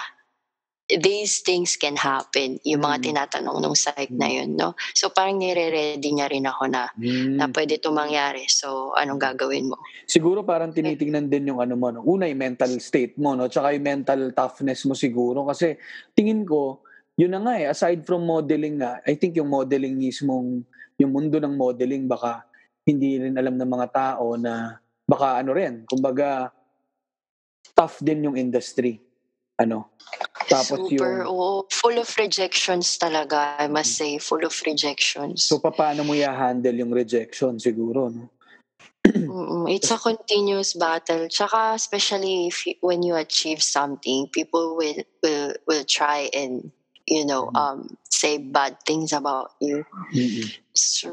these 0.89 1.41
things 1.41 1.80
can 1.80 1.97
happen. 1.97 2.61
Yung 2.61 2.85
mga 2.85 3.01
Mm. 3.01 3.05
tinatanong 3.09 3.57
nung 3.57 3.72
site 3.72 4.12
na 4.12 4.28
yun, 4.28 4.53
no? 4.53 4.76
So 4.93 5.09
parang 5.09 5.41
nire-ready 5.41 6.05
niya 6.12 6.28
rin 6.28 6.45
ako 6.45 6.68
na, 6.68 6.93
Mm. 7.01 7.41
na 7.41 7.49
pwede 7.49 7.80
ito 7.80 7.89
mangyari. 7.89 8.45
So 8.53 8.93
anong 8.93 9.16
gagawin 9.16 9.72
mo? 9.72 9.80
Siguro 10.05 10.45
parang 10.45 10.76
tinitingnan 10.76 11.32
din 11.32 11.49
yung 11.49 11.61
ano 11.64 11.72
mo, 11.80 11.89
no? 11.89 12.05
una 12.05 12.28
yung 12.28 12.37
mental 12.37 12.68
state 12.85 13.16
mo, 13.16 13.32
no? 13.32 13.49
tsaka 13.49 13.72
yung 13.72 13.85
mental 13.85 14.37
toughness 14.37 14.85
mo 14.85 14.93
siguro. 14.93 15.49
Kasi 15.49 15.72
tingin 16.12 16.45
ko, 16.45 16.85
yun 17.16 17.32
na 17.32 17.41
nga 17.41 17.55
eh, 17.57 17.66
aside 17.72 18.05
from 18.05 18.28
modeling 18.28 18.85
nga, 18.85 19.01
I 19.09 19.16
think 19.16 19.41
yung 19.41 19.49
modeling 19.49 19.97
mismong, 19.97 20.61
yung 21.01 21.11
mundo 21.11 21.41
ng 21.41 21.57
modeling, 21.57 22.05
baka 22.05 22.45
hindi 22.85 23.16
rin 23.16 23.41
alam 23.41 23.57
ng 23.57 23.70
mga 23.72 23.89
tao 23.89 24.37
na, 24.37 24.76
baka 25.09 25.41
ano 25.41 25.57
rin, 25.57 25.89
kumbaga, 25.89 26.53
tough 27.72 28.05
din 28.05 28.28
yung 28.28 28.37
industry. 28.37 29.01
Ano? 29.55 29.95
Tapos 30.49 30.78
Super, 30.90 31.24
yung, 31.24 31.30
oo. 31.32 31.64
Full 31.70 31.97
of 31.99 32.09
rejections 32.20 32.99
talaga, 33.01 33.57
I 33.59 33.66
must 33.68 33.97
say. 33.97 34.18
Full 34.18 34.45
of 34.45 34.55
rejections. 34.66 35.49
so 35.49 35.59
paano 35.59 36.05
mo 36.05 36.12
i-handle 36.12 36.76
yung 36.76 36.92
rejection 36.92 37.57
siguro, 37.57 38.12
no? 38.12 38.28
It's 39.68 39.92
a 39.92 40.01
continuous 40.01 40.72
battle. 40.72 41.28
Tsaka 41.28 41.76
especially 41.76 42.49
if 42.49 42.64
you, 42.64 42.74
when 42.80 43.05
you 43.05 43.14
achieve 43.16 43.61
something, 43.61 44.28
people 44.32 44.76
will 44.76 45.05
will 45.20 45.53
will 45.68 45.84
try 45.84 46.32
and 46.32 46.72
you 47.05 47.24
know 47.28 47.53
Mhm. 47.53 47.57
um 47.57 47.78
say 48.09 48.40
bad 48.40 48.80
things 48.88 49.12
about 49.12 49.53
you. 49.61 49.84
Mm-mm. 50.16 50.49
So, 50.72 51.12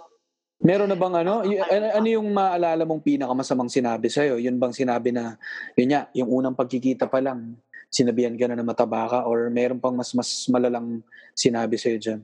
Meron 0.61 0.93
na 0.93 0.95
bang 0.95 1.25
ano? 1.25 1.41
Y- 1.41 1.57
ano, 1.57 2.05
yung 2.05 2.29
maalala 2.29 2.85
mong 2.85 3.01
pinakamasamang 3.01 3.73
sinabi 3.73 4.13
sa'yo? 4.13 4.37
Yun 4.37 4.61
bang 4.61 4.69
sinabi 4.69 5.09
na, 5.09 5.33
yun 5.73 5.89
nga, 5.89 6.05
yung 6.13 6.29
unang 6.29 6.53
pagkikita 6.53 7.09
pa 7.09 7.17
lang, 7.17 7.57
sinabihan 7.91 8.33
ka 8.39 8.47
na 8.47 8.55
na 8.55 8.65
mataba 8.65 9.05
ka? 9.11 9.19
Or 9.27 9.51
meron 9.51 9.83
pang 9.83 9.93
mas 9.93 10.15
mas 10.15 10.47
malalang 10.47 11.03
sinabi 11.35 11.75
sa'yo 11.75 11.99
dyan? 11.99 12.21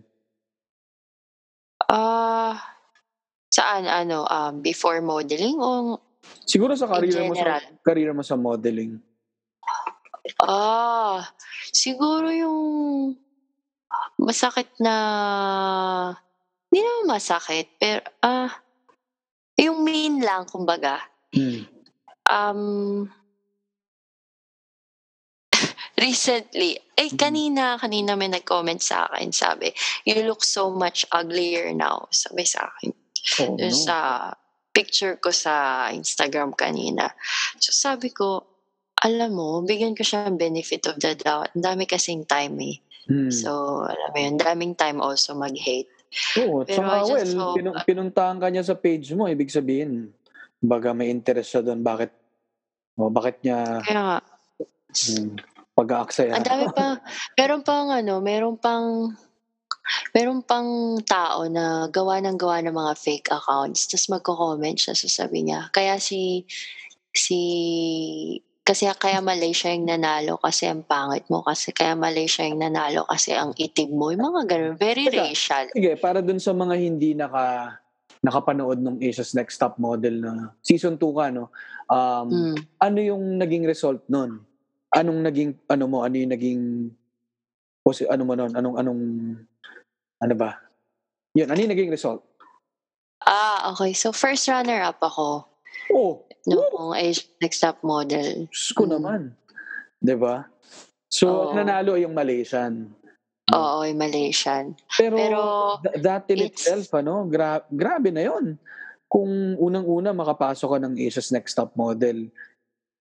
ah 1.87 2.57
saan 3.47 3.87
ano 3.87 4.27
um 4.27 4.59
before 4.59 4.99
modeling 4.99 5.55
o 5.57 6.01
Siguro 6.43 6.75
sa 6.75 6.91
career 6.91 7.23
mo 7.23 7.35
sa, 7.35 7.63
career 7.83 8.11
mo 8.11 8.19
sa 8.19 8.35
modeling. 8.35 8.99
Ah, 10.43 11.23
siguro 11.71 12.27
yung 12.27 12.59
masakit 14.19 14.67
na 14.83 14.95
hindi 16.67 16.83
naman 16.83 17.15
masakit 17.15 17.71
pero 17.79 18.03
ah 18.19 18.51
yung 19.55 19.87
mean 19.87 20.19
lang 20.19 20.43
kumbaga. 20.51 20.99
Hmm. 21.31 21.63
Um, 22.27 23.07
recently, 25.97 26.77
eh 26.93 27.09
Mm. 27.09 27.17
kanina, 27.17 27.63
kanina 27.77 28.13
may 28.13 28.29
nag-comment 28.29 28.79
sa 28.79 29.09
akin, 29.09 29.33
sabi, 29.33 29.73
you 30.05 30.21
look 30.23 30.45
so 30.45 30.69
much 30.69 31.03
uglier 31.11 31.73
now, 31.73 32.05
sabi 32.13 32.45
sa 32.45 32.69
akin. 32.69 32.93
Oh, 33.43 33.59
no. 33.59 33.67
sa 33.67 33.97
picture 34.71 35.17
ko 35.19 35.33
sa 35.33 35.89
Instagram 35.91 36.55
kanina. 36.55 37.11
So 37.59 37.73
sabi 37.73 38.13
ko, 38.13 38.45
alam 39.03 39.35
mo, 39.35 39.61
bigyan 39.61 39.97
ko 39.97 40.05
siya 40.05 40.29
ng 40.29 40.39
benefit 40.39 40.85
of 40.87 41.01
the 41.01 41.17
doubt. 41.17 41.51
Ang 41.53 41.65
dami 41.65 41.83
kasing 41.83 42.23
time 42.25 42.55
eh. 42.61 42.77
Hmm. 43.07 43.29
So, 43.29 43.83
alam 43.85 44.09
mo 44.09 44.17
yun, 44.19 44.35
daming 44.35 44.73
time 44.75 44.99
also 44.99 45.31
mag-hate. 45.31 45.87
Oo, 46.43 46.65
pero 46.65 46.87
I 46.87 47.03
just 47.05 47.35
well, 47.35 47.51
hope- 47.51 47.57
pinun- 47.61 47.77
pinuntahan 47.83 48.37
ka 48.39 48.47
niya 48.49 48.63
sa 48.65 48.75
page 48.75 49.11
mo, 49.13 49.27
ibig 49.29 49.51
sabihin, 49.51 50.11
baga 50.59 50.91
may 50.95 51.11
interest 51.11 51.51
siya 51.55 51.61
doon, 51.61 51.83
bakit, 51.85 52.09
oh, 52.97 53.11
bakit 53.11 53.43
niya 53.45 53.79
Kaya 53.85 54.01
nga, 54.01 54.17
hmm, 54.91 55.35
pag-aaksaya? 55.77 56.33
Ang 56.33 56.47
dami 56.47 56.65
pa, 56.73 56.97
meron 57.37 57.61
pang 57.61 57.93
ano, 57.93 58.17
meron 58.17 58.57
pang, 58.57 59.13
meron 60.17 60.41
pang 60.41 60.97
tao 61.05 61.45
na 61.45 61.85
gawa 61.93 62.17
ng 62.25 62.33
gawa 62.33 62.65
ng 62.65 62.73
mga 62.73 62.93
fake 62.97 63.29
accounts. 63.29 63.85
Tapos 63.85 64.09
magko-comment 64.09 64.77
siya, 64.81 64.97
sasabi 64.97 65.45
niya. 65.45 65.69
Kaya 65.69 66.01
si, 66.01 66.49
si, 67.13 67.39
kasi 68.65 68.89
kaya 68.99 69.23
Malaysia 69.23 69.71
yung 69.71 69.87
nanalo 69.87 70.35
kasi 70.41 70.67
ang 70.67 70.83
pangit 70.83 71.29
mo. 71.31 71.39
Kasi 71.45 71.71
kaya 71.71 71.95
Malaysia 71.95 72.43
yung 72.43 72.59
nanalo 72.59 73.07
kasi 73.07 73.31
ang 73.31 73.53
itim 73.55 73.95
mo. 73.95 74.11
Yung 74.11 74.27
mga 74.27 74.43
ganun. 74.49 74.75
Very 74.75 75.07
Teka. 75.07 75.23
racial. 75.29 75.65
Sige, 75.71 75.95
para 75.95 76.19
dun 76.19 76.41
sa 76.41 76.51
mga 76.51 76.75
hindi 76.75 77.15
naka 77.15 77.77
nakapanood 78.25 78.81
ng 78.81 78.97
Asia's 78.99 79.37
Next 79.37 79.61
Top 79.61 79.77
Model 79.77 80.19
na 80.19 80.31
season 80.65 80.97
2 80.97 80.99
ka, 81.15 81.25
no? 81.31 81.53
Um, 81.87 82.27
Mm. 82.27 82.55
Ano 82.81 82.97
yung 82.99 83.23
naging 83.39 83.63
result 83.63 84.03
nun? 84.11 84.43
Anong 84.89 85.19
naging, 85.21 85.51
ano 85.67 85.83
mo, 85.85 85.97
ano 86.01 86.15
yung 86.15 86.31
naging, 86.31 86.61
posi- 87.81 88.07
ano 88.07 88.23
mo 88.23 88.33
nun? 88.33 88.51
Anong, 88.51 88.75
anong, 88.77 89.01
ano 90.17 90.33
ba? 90.33 90.55
Yun, 91.35 91.51
ano 91.51 91.59
yung 91.59 91.73
naging 91.73 91.91
result? 91.91 92.23
Ah, 93.19 93.69
okay. 93.69 93.91
So 93.91 94.09
first 94.09 94.47
runner-up 94.47 95.01
ako 95.01 95.43
Oh, 95.89 96.23
nung 96.45 96.93
Asian 96.93 97.27
Next 97.37 97.59
Top 97.59 97.79
Model. 97.81 98.47
Ko 98.73 98.83
Mm. 98.83 98.91
naman. 98.93 99.21
'Di 99.99 100.15
ba? 100.15 100.47
So, 101.07 101.49
ang 101.49 101.57
nanalo 101.57 101.95
yung 101.95 102.11
Malaysian. 102.11 102.91
Oo, 103.47 103.79
yung 103.81 103.95
Malaysian. 103.95 104.75
Pero, 104.91 105.15
Pero, 105.15 105.39
th- 105.79 105.97
that 106.01 106.27
in 106.27 106.43
it's- 106.43 106.67
itself, 106.67 106.91
ano, 106.93 107.23
gra- 107.25 107.63
grabe 107.65 108.11
na 108.11 108.21
yon 108.21 108.59
Kung 109.07 109.55
unang-una 109.55 110.11
makapasok 110.11 110.67
ka 110.67 110.79
ng 110.81 110.99
Asia's 110.99 111.31
Next 111.31 111.55
Top 111.55 111.71
Model, 111.73 112.27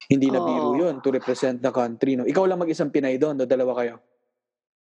hindi 0.06 0.30
na 0.30 0.38
biro 0.38 0.78
yun 0.78 1.02
to 1.02 1.10
represent 1.10 1.58
the 1.58 1.72
country. 1.74 2.14
No? 2.14 2.26
Ikaw 2.26 2.44
lang 2.46 2.62
mag-isang 2.62 2.94
Pinay 2.94 3.18
doon, 3.18 3.42
o 3.42 3.46
dalawa 3.46 3.74
kayo? 3.82 3.94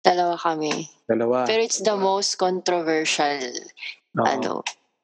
Dalawa 0.02 0.38
kami. 0.38 0.86
Dalawa. 1.06 1.50
Pero 1.50 1.60
it's 1.66 1.82
the 1.82 1.96
most 1.98 2.38
controversial 2.38 3.42
Oo. 4.16 4.22
ano 4.22 4.52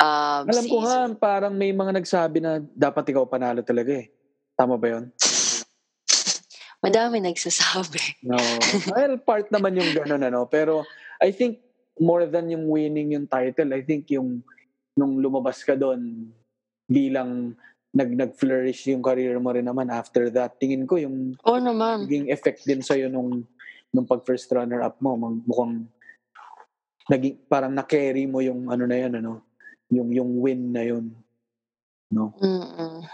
um 0.03 0.45
Alam 0.47 0.67
ko 0.67 0.79
nga, 0.83 0.99
parang 1.19 1.55
may 1.55 1.75
mga 1.75 1.93
nagsabi 1.99 2.39
na 2.43 2.63
dapat 2.75 3.11
ikaw 3.11 3.27
panalo 3.27 3.63
talaga 3.63 3.99
eh. 3.99 4.11
Tama 4.55 4.79
ba 4.79 4.99
yun? 4.99 5.05
Madami 6.87 7.23
nagsasabi. 7.23 8.27
No. 8.27 8.39
well, 8.95 9.15
part 9.23 9.47
naman 9.55 9.79
yung 9.79 9.91
gano'n, 9.95 10.23
ano. 10.27 10.51
Pero 10.51 10.83
I 11.23 11.31
think 11.31 11.63
more 12.03 12.27
than 12.27 12.51
yung 12.51 12.67
winning 12.67 13.15
yung 13.15 13.31
title, 13.31 13.71
I 13.71 13.87
think 13.87 14.11
yung 14.11 14.43
nung 14.99 15.23
lumabas 15.23 15.63
ka 15.63 15.79
doon 15.79 16.31
bilang 16.91 17.55
nag 17.93 18.11
nag-flourish 18.17 18.89
yung 18.89 19.05
career 19.05 19.37
mo 19.37 19.53
rin 19.53 19.69
naman 19.69 19.93
after 19.93 20.33
that. 20.33 20.57
Tingin 20.57 20.89
ko 20.89 20.97
yung 20.97 21.37
Oo 21.45 21.61
naman. 21.61 22.09
naging 22.09 22.33
effect 22.33 22.65
din 22.65 22.81
sa'yo 22.81 23.13
nung 23.13 23.45
nung 23.93 24.09
pag 24.09 24.25
first 24.25 24.49
runner 24.49 24.81
up 24.81 24.97
mo, 25.05 25.13
mukhang 25.45 25.85
naging 27.13 27.37
parang 27.53 27.77
na-carry 27.77 28.25
mo 28.25 28.41
yung 28.41 28.73
ano 28.73 28.89
na 28.89 28.97
yun, 28.97 29.13
ano, 29.21 29.33
yung 29.93 30.09
yung 30.09 30.31
win 30.41 30.73
na 30.73 30.83
yun. 30.89 31.13
No. 32.09 32.33
Mm-mm. 32.41 33.05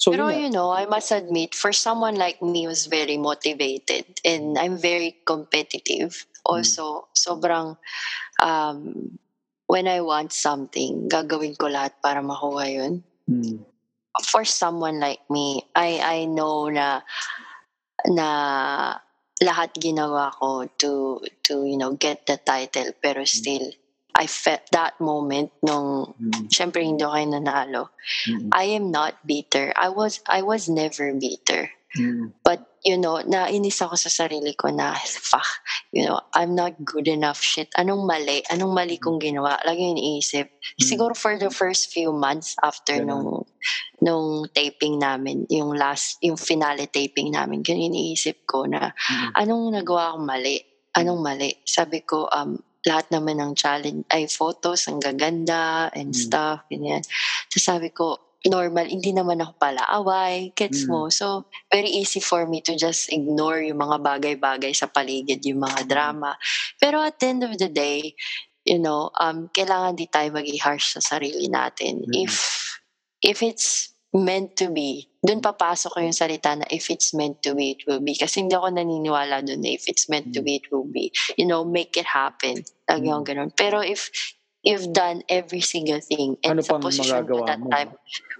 So 0.00 0.12
Pero 0.12 0.28
yun 0.32 0.48
you 0.48 0.50
know, 0.52 0.72
I 0.72 0.84
must 0.88 1.12
admit, 1.12 1.52
for 1.52 1.72
someone 1.72 2.16
like 2.16 2.40
me 2.40 2.64
who's 2.64 2.88
very 2.88 3.16
motivated 3.20 4.04
and 4.24 4.56
I'm 4.56 4.76
very 4.80 5.20
competitive, 5.28 6.24
also, 6.44 7.08
sobrang, 7.12 7.76
um, 8.40 9.12
when 9.68 9.84
I 9.88 10.00
want 10.00 10.32
something, 10.32 11.08
gagawin 11.08 11.52
ko 11.56 11.68
lahat 11.68 12.00
para 12.00 12.24
makuha 12.24 12.64
yun. 12.72 13.04
Mm. 13.28 13.60
For 14.26 14.44
someone 14.44 14.98
like 14.98 15.22
me, 15.30 15.66
I 15.74 16.00
I 16.02 16.18
know 16.26 16.66
na 16.68 17.00
na 18.10 18.28
lahat 19.40 19.76
ginawa 19.76 20.32
ko 20.36 20.68
to 20.78 21.20
to 21.48 21.64
you 21.64 21.76
know 21.76 21.96
get 21.96 22.26
the 22.26 22.36
title 22.36 22.92
pero 23.00 23.24
still 23.24 23.72
I 24.14 24.26
felt 24.26 24.68
that 24.72 25.00
moment 25.00 25.54
nung 25.64 26.12
Mm. 26.20 26.50
syempre 26.52 26.84
hindi 26.84 27.02
ako 27.06 27.16
nanalo. 27.24 27.82
Mm. 28.28 28.50
I 28.52 28.64
am 28.76 28.90
not 28.92 29.16
bitter. 29.24 29.72
I 29.78 29.88
was 29.88 30.20
I 30.28 30.42
was 30.44 30.68
never 30.68 31.14
bitter. 31.16 31.70
Mm. 31.96 32.34
But 32.44 32.66
you 32.84 32.96
know, 32.96 33.20
nainis 33.24 33.80
ako 33.84 33.96
sa 33.96 34.08
sarili 34.08 34.56
ko 34.56 34.72
na 34.72 34.94
fuck, 35.20 35.46
you 35.92 36.04
know, 36.06 36.20
I'm 36.32 36.54
not 36.56 36.80
good 36.84 37.08
enough 37.08 37.40
shit. 37.40 37.68
Anong 37.76 38.06
mali? 38.08 38.40
Anong 38.48 38.72
mali 38.72 38.96
kong 38.96 39.20
ginawa? 39.20 39.60
Lagi 39.64 39.84
yung 39.84 40.00
iniisip. 40.00 40.48
Siguro 40.80 41.12
for 41.16 41.36
the 41.36 41.50
first 41.52 41.92
few 41.92 42.12
months 42.12 42.56
after 42.64 42.96
Ganun. 43.00 43.06
nung 43.06 43.28
nung 44.00 44.28
taping 44.56 44.96
namin, 44.96 45.44
yung 45.52 45.76
last, 45.76 46.16
yung 46.24 46.40
finale 46.40 46.88
taping 46.88 47.36
namin, 47.36 47.60
ganun 47.60 47.92
iniisip 47.92 48.40
ko 48.48 48.64
na 48.64 48.92
Mm. 48.96 49.30
anong 49.36 49.64
nagawa 49.76 50.16
akong 50.16 50.26
mali? 50.26 50.56
Anong 50.96 51.20
mali? 51.20 51.50
Sabi 51.62 52.00
ko, 52.02 52.26
um, 52.32 52.56
lahat 52.88 53.12
naman 53.12 53.36
ng 53.36 53.52
challenge, 53.52 54.08
ay 54.08 54.24
photos, 54.24 54.88
ang 54.88 54.98
gaganda 55.04 55.92
and 55.92 56.16
Mm. 56.16 56.20
stuff, 56.24 56.64
ganyan. 56.72 57.04
So 57.52 57.60
sabi 57.60 57.92
ko, 57.92 58.16
normal, 58.48 58.88
hindi 58.88 59.12
naman 59.12 59.42
ako 59.44 59.52
pala 59.60 59.84
away, 59.92 60.52
gets 60.56 60.84
Mm. 60.84 60.88
mo? 60.88 61.00
So, 61.12 61.44
very 61.68 61.92
easy 61.92 62.20
for 62.20 62.48
me 62.48 62.64
to 62.64 62.72
just 62.76 63.12
ignore 63.12 63.60
yung 63.60 63.80
mga 63.80 64.00
bagay-bagay 64.00 64.72
sa 64.72 64.88
paligid, 64.88 65.44
yung 65.44 65.60
mga 65.60 65.84
drama. 65.84 66.36
Pero 66.80 67.04
at 67.04 67.20
the 67.20 67.26
end 67.28 67.42
of 67.44 67.52
the 67.60 67.68
day, 67.68 68.16
you 68.64 68.80
know, 68.80 69.12
um, 69.20 69.48
kailangan 69.52 69.96
di 69.96 70.08
tayo 70.08 70.32
maging 70.32 70.60
harsh 70.60 70.96
sa 70.96 71.00
sarili 71.04 71.48
natin. 71.52 72.04
Mm. 72.08 72.28
If 72.28 72.32
if 73.20 73.44
it's 73.44 73.92
meant 74.10 74.56
to 74.58 74.72
be, 74.72 75.06
dun 75.22 75.38
papasok 75.38 75.90
ko 75.94 75.98
yung 76.02 76.16
salita 76.16 76.56
na 76.56 76.66
if 76.72 76.90
it's 76.90 77.14
meant 77.14 77.38
to 77.46 77.54
be, 77.54 77.76
it 77.78 77.84
will 77.86 78.00
be. 78.02 78.16
Kasi 78.16 78.42
hindi 78.42 78.56
ako 78.56 78.72
naniniwala 78.72 79.44
dun 79.44 79.62
na 79.62 79.70
if 79.70 79.86
it's 79.86 80.08
meant 80.10 80.32
to 80.34 80.42
be, 80.42 80.58
it 80.58 80.66
will 80.72 80.88
be. 80.88 81.12
You 81.38 81.46
know, 81.46 81.62
make 81.62 81.94
it 81.94 82.08
happen. 82.08 82.64
Lagi 82.88 83.06
Mm. 83.06 83.22
ganun. 83.22 83.50
Pero 83.54 83.84
if 83.84 84.08
you've 84.62 84.92
done 84.92 85.22
every 85.28 85.60
single 85.60 86.00
thing 86.00 86.36
and 86.44 86.58
Ano 86.58 86.62
sa 86.62 86.76
position 86.76 87.24
mo 87.26 87.44
that 87.48 87.60
mo? 87.60 87.70
time, 87.72 87.90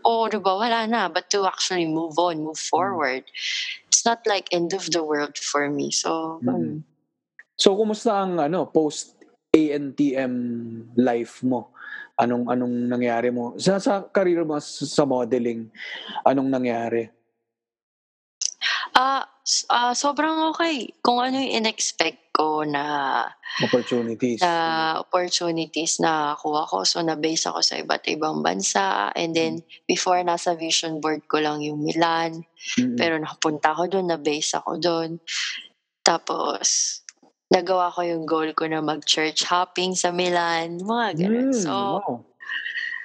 oh, 0.04 0.28
diba, 0.28 0.52
wala 0.56 0.84
na. 0.86 1.08
But 1.08 1.30
to 1.32 1.46
actually 1.48 1.86
move 1.88 2.18
on, 2.20 2.44
move 2.44 2.60
Mm. 2.60 2.70
forward, 2.70 3.24
it's 3.88 4.04
not 4.04 4.24
like 4.28 4.48
end 4.52 4.72
of 4.72 4.90
the 4.92 5.02
world 5.04 5.36
for 5.40 5.68
me. 5.70 5.90
So, 5.90 6.40
Mm. 6.44 6.48
um, 6.50 6.66
So, 7.60 7.76
kumusta 7.76 8.16
ang 8.24 8.40
ano, 8.40 8.64
post 8.72 9.20
ANTM 9.52 10.32
life 10.96 11.44
mo? 11.44 11.76
Anong 12.16 12.48
anong 12.48 12.74
nangyari 12.88 13.28
mo? 13.28 13.52
Sa 13.60 13.76
sa 13.76 14.00
career 14.08 14.44
mo 14.48 14.56
sa 14.60 15.04
modeling, 15.04 15.68
anong 16.24 16.48
nangyari? 16.48 17.08
ah, 18.94 19.24
s- 19.44 19.66
ah, 19.70 19.92
sobrang 19.96 20.50
okay. 20.52 20.90
Kung 21.04 21.20
ano 21.20 21.36
yung 21.40 21.64
in-expect 21.64 22.29
ko 22.40 22.64
na 22.64 22.84
Opportunities. 23.60 24.40
na 24.40 24.96
opportunities 24.96 26.00
na 26.00 26.32
kuha 26.40 26.64
ko. 26.64 26.88
So, 26.88 27.04
na-base 27.04 27.52
ako 27.52 27.60
sa 27.60 27.76
iba't 27.76 28.08
ibang 28.08 28.40
bansa. 28.40 29.12
And 29.12 29.36
then, 29.36 29.60
before, 29.84 30.16
nasa 30.24 30.56
vision 30.56 31.04
board 31.04 31.28
ko 31.28 31.44
lang 31.44 31.60
yung 31.60 31.84
Milan. 31.84 32.48
Mm-mm. 32.80 32.96
Pero 32.96 33.20
nakapunta 33.20 33.76
ako 33.76 33.92
doon, 33.92 34.06
na-base 34.08 34.56
ako 34.56 34.80
doon. 34.80 35.10
Tapos, 36.00 37.00
nagawa 37.52 37.92
ko 37.92 38.00
yung 38.00 38.24
goal 38.24 38.56
ko 38.56 38.64
na 38.64 38.80
mag-church 38.80 39.44
hopping 39.44 39.92
sa 39.92 40.08
Milan. 40.08 40.80
Mga 40.80 41.06
ganun. 41.20 41.52
Mm, 41.52 41.60
So, 41.60 41.74
wow. 42.00 42.14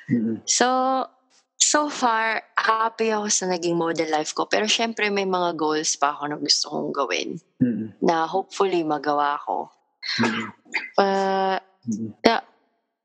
Mm-mm. 0.08 0.38
so, 0.48 0.68
so 1.58 1.88
far, 1.88 2.44
happy 2.56 3.12
ako 3.12 3.28
sa 3.28 3.46
naging 3.48 3.76
model 3.76 4.08
life 4.12 4.32
ko. 4.32 4.46
Pero 4.46 4.68
syempre, 4.68 5.10
may 5.10 5.26
mga 5.26 5.56
goals 5.56 5.96
pa 5.96 6.14
ako 6.14 6.24
na 6.28 6.38
gusto 6.38 6.66
kong 6.70 6.92
gawin 6.92 7.30
Mm-mm. 7.60 7.96
na 8.00 8.28
hopefully 8.28 8.84
magawa 8.84 9.40
ko. 9.44 9.72
Mm-mm. 10.22 10.48
Uh, 11.00 11.58
Mm-mm. 11.88 12.12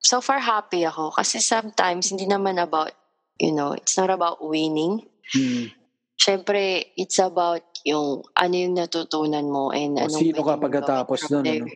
so 0.00 0.18
far 0.20 0.40
happy 0.40 0.82
ako 0.84 1.12
kasi 1.12 1.38
sometimes 1.38 2.08
hindi 2.10 2.24
naman 2.26 2.56
about 2.58 2.90
you 3.38 3.52
know 3.52 3.72
it's 3.76 3.94
not 3.96 4.08
about 4.10 4.40
winning 4.42 5.04
Mm. 5.30 5.70
syempre 6.18 6.90
it's 6.98 7.22
about 7.22 7.62
yung 7.86 8.26
ano 8.34 8.54
yung 8.56 8.74
natutunan 8.74 9.46
mo 9.46 9.70
and 9.70 9.94
O, 9.94 10.10
anong 10.10 10.18
sino 10.26 10.42
ka 10.42 10.58
pagkatapos 10.58 11.30
there. 11.30 11.62
ano? 11.62 11.70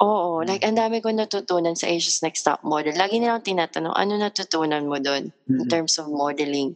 Oo, 0.00 0.40
like 0.40 0.64
ang 0.64 0.80
dami 0.80 1.04
ko 1.04 1.12
natutunan 1.12 1.76
sa 1.76 1.84
Asia's 1.84 2.24
Next 2.24 2.48
Top 2.48 2.64
Model. 2.64 2.96
Lagi 2.96 3.20
nilang 3.20 3.44
tinatanong, 3.44 3.92
ano 3.92 4.16
natutunan 4.16 4.80
mo 4.88 4.96
doon 4.96 5.28
in 5.28 5.66
terms 5.68 6.00
of 6.00 6.08
modeling? 6.08 6.72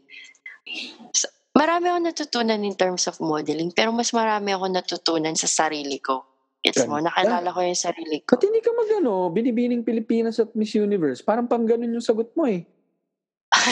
So, 1.17 1.33
marami 1.57 1.89
ako 1.89 1.99
natutunan 2.05 2.61
in 2.61 2.77
terms 2.77 3.09
of 3.09 3.17
modeling, 3.25 3.73
pero 3.73 3.97
mas 3.97 4.13
marami 4.13 4.53
ako 4.53 4.69
natutunan 4.69 5.33
sa 5.41 5.49
sarili 5.49 6.05
ko. 6.05 6.21
Gets 6.61 6.85
mo? 6.85 7.01
Ganda. 7.01 7.13
Nakilala 7.13 7.49
ko 7.49 7.61
yung 7.65 7.81
sarili 7.81 8.17
ko. 8.25 8.37
Ba't 8.37 8.45
hindi 8.45 8.61
ka 8.61 8.71
mag 8.77 8.91
ano, 9.01 9.33
binibining 9.33 9.85
Pilipinas 9.85 10.37
at 10.41 10.53
Miss 10.53 10.77
Universe? 10.77 11.25
Parang 11.25 11.49
pang 11.49 11.65
ganun 11.65 11.97
yung 11.97 12.05
sagot 12.05 12.29
mo 12.37 12.45
eh. 12.45 12.65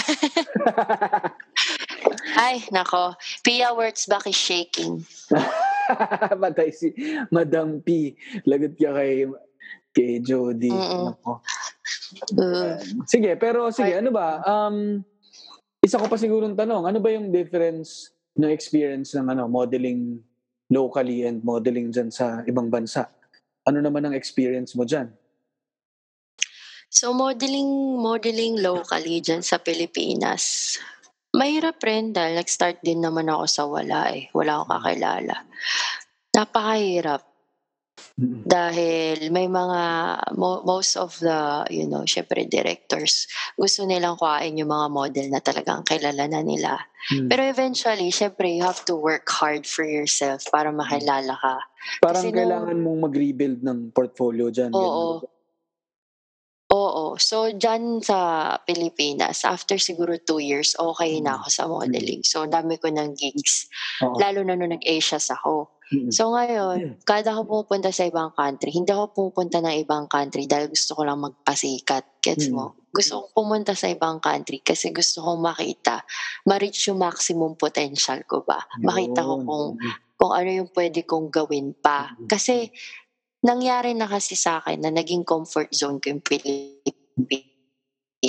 Ay, 2.41 2.65
nako. 2.73 3.17
Pia 3.45 3.73
Wurtzbach 3.77 4.29
is 4.29 4.37
shaking. 4.37 5.05
Matay 6.43 6.70
si 6.70 6.93
Madam 7.30 7.83
P. 7.83 8.16
Lagot 8.47 8.74
ka 8.78 8.91
kay 8.97 9.26
kay 9.93 10.20
Jody. 10.24 10.72
Mm-mm. 10.72 11.12
Nako. 11.12 11.43
Uh, 12.37 12.76
Sige, 13.09 13.37
pero 13.37 13.68
sige, 13.72 13.97
ano 13.97 14.12
ba? 14.12 14.41
Um, 14.45 15.05
isa 15.83 16.01
ko 16.01 16.07
pa 16.09 16.16
sigurong 16.16 16.57
tanong, 16.57 16.89
ano 16.89 16.99
ba 17.03 17.11
yung 17.12 17.35
difference 17.35 18.14
ng 18.39 18.53
experience 18.53 19.12
ng 19.16 19.28
ano, 19.28 19.49
modeling 19.49 20.20
locally 20.72 21.28
and 21.28 21.45
modeling 21.45 21.93
dyan 21.93 22.09
sa 22.09 22.41
ibang 22.49 22.72
bansa? 22.72 23.09
Ano 23.68 23.85
naman 23.85 24.09
ang 24.09 24.14
experience 24.16 24.72
mo 24.72 24.89
dyan? 24.89 25.12
So 26.93 27.16
modeling 27.16 27.97
modeling 28.05 28.61
locally 28.61 29.24
dyan 29.24 29.41
sa 29.41 29.57
Pilipinas. 29.57 30.76
Mahirap 31.33 31.80
rin 31.80 32.12
dahil 32.12 32.37
nag-start 32.37 32.85
din 32.85 33.01
naman 33.01 33.24
ako 33.26 33.45
sa 33.49 33.62
wala 33.64 34.12
eh. 34.12 34.28
Wala 34.33 34.61
akong 34.61 34.72
kakilala. 34.76 35.37
Napakahirap 36.30 37.22
dahil 38.45 39.28
may 39.28 39.47
mga 39.47 39.80
mo- 40.35 40.64
most 40.64 40.97
of 40.97 41.16
the 41.18 41.39
you 41.68 41.85
know 41.85 42.05
syempre 42.05 42.45
directors 42.45 43.24
gusto 43.55 43.85
nilang 43.85 44.16
kuhain 44.16 44.57
yung 44.57 44.68
mga 44.68 44.89
model 44.89 45.26
na 45.28 45.41
talagang 45.41 45.85
kilala 45.85 46.24
na 46.24 46.41
nila 46.41 46.76
Mm. 47.11 47.26
pero 47.26 47.43
eventually 47.43 48.09
syempre 48.09 48.47
you 48.49 48.62
have 48.62 48.80
to 48.80 48.95
work 48.95 49.26
hard 49.28 49.66
for 49.66 49.83
yourself 49.83 50.47
para 50.49 50.70
makilala 50.70 51.35
ka 51.35 51.57
Parang 51.99 52.22
kasi 52.22 52.30
nung- 52.30 52.39
kailangan 52.39 52.78
mong 52.78 52.99
mag-rebuild 53.03 53.61
ng 53.61 53.78
portfolio 53.91 54.49
dyan. 54.49 54.70
Oo. 54.70 55.18
ganun. 55.18 55.41
So, 57.17 57.51
dyan 57.51 58.05
sa 58.05 58.19
Pilipinas, 58.63 59.45
after 59.45 59.77
siguro 59.77 60.17
two 60.21 60.39
years, 60.39 60.77
okay 60.79 61.21
na 61.21 61.41
ako 61.41 61.47
sa 61.49 61.65
modeling. 61.69 62.23
So, 62.23 62.45
ang 62.45 62.53
dami 62.53 62.77
ko 62.77 62.89
ng 62.93 63.17
gigs. 63.17 63.69
Oo. 64.01 64.17
Lalo 64.21 64.45
na 64.45 64.55
nung 64.55 64.73
nag-Asias 64.73 65.33
ako. 65.33 65.73
So, 66.09 66.33
ngayon, 66.33 67.05
kada 67.05 67.37
ako 67.37 67.45
pumupunta 67.45 67.93
sa 67.93 68.09
ibang 68.09 68.33
country, 68.33 68.73
hindi 68.73 68.89
ako 68.89 69.13
pumupunta 69.13 69.61
ng 69.61 69.77
ibang 69.85 70.09
country 70.09 70.49
dahil 70.49 70.73
gusto 70.73 70.97
ko 70.97 71.05
lang 71.05 71.21
magpasikat. 71.21 72.25
Gets 72.25 72.49
mo? 72.49 72.81
Gusto 72.89 73.29
kong 73.29 73.33
pumunta 73.37 73.77
sa 73.77 73.93
ibang 73.93 74.17
country 74.17 74.65
kasi 74.65 74.89
gusto 74.89 75.21
kong 75.21 75.45
makita, 75.45 76.01
ma-reach 76.49 76.89
yung 76.89 76.97
maximum 76.97 77.61
potential 77.61 78.25
ko 78.25 78.41
ba? 78.41 78.65
Makita 78.81 79.21
ko 79.21 79.35
kung 79.45 79.67
Mm. 79.77 79.93
kung 80.17 80.33
ano 80.33 80.51
yung 80.55 80.71
pwede 80.73 81.03
kong 81.03 81.29
gawin 81.29 81.75
pa. 81.77 82.15
Kasi 82.31 82.71
nangyari 83.43 83.91
na 83.93 84.07
kasi 84.07 84.39
sa 84.39 84.63
akin 84.63 84.87
na 84.87 84.95
naging 84.95 85.27
comfort 85.27 85.69
zone 85.75 85.99
ko 85.99 86.15
yung 86.15 86.23
Pilipinas 86.23 86.91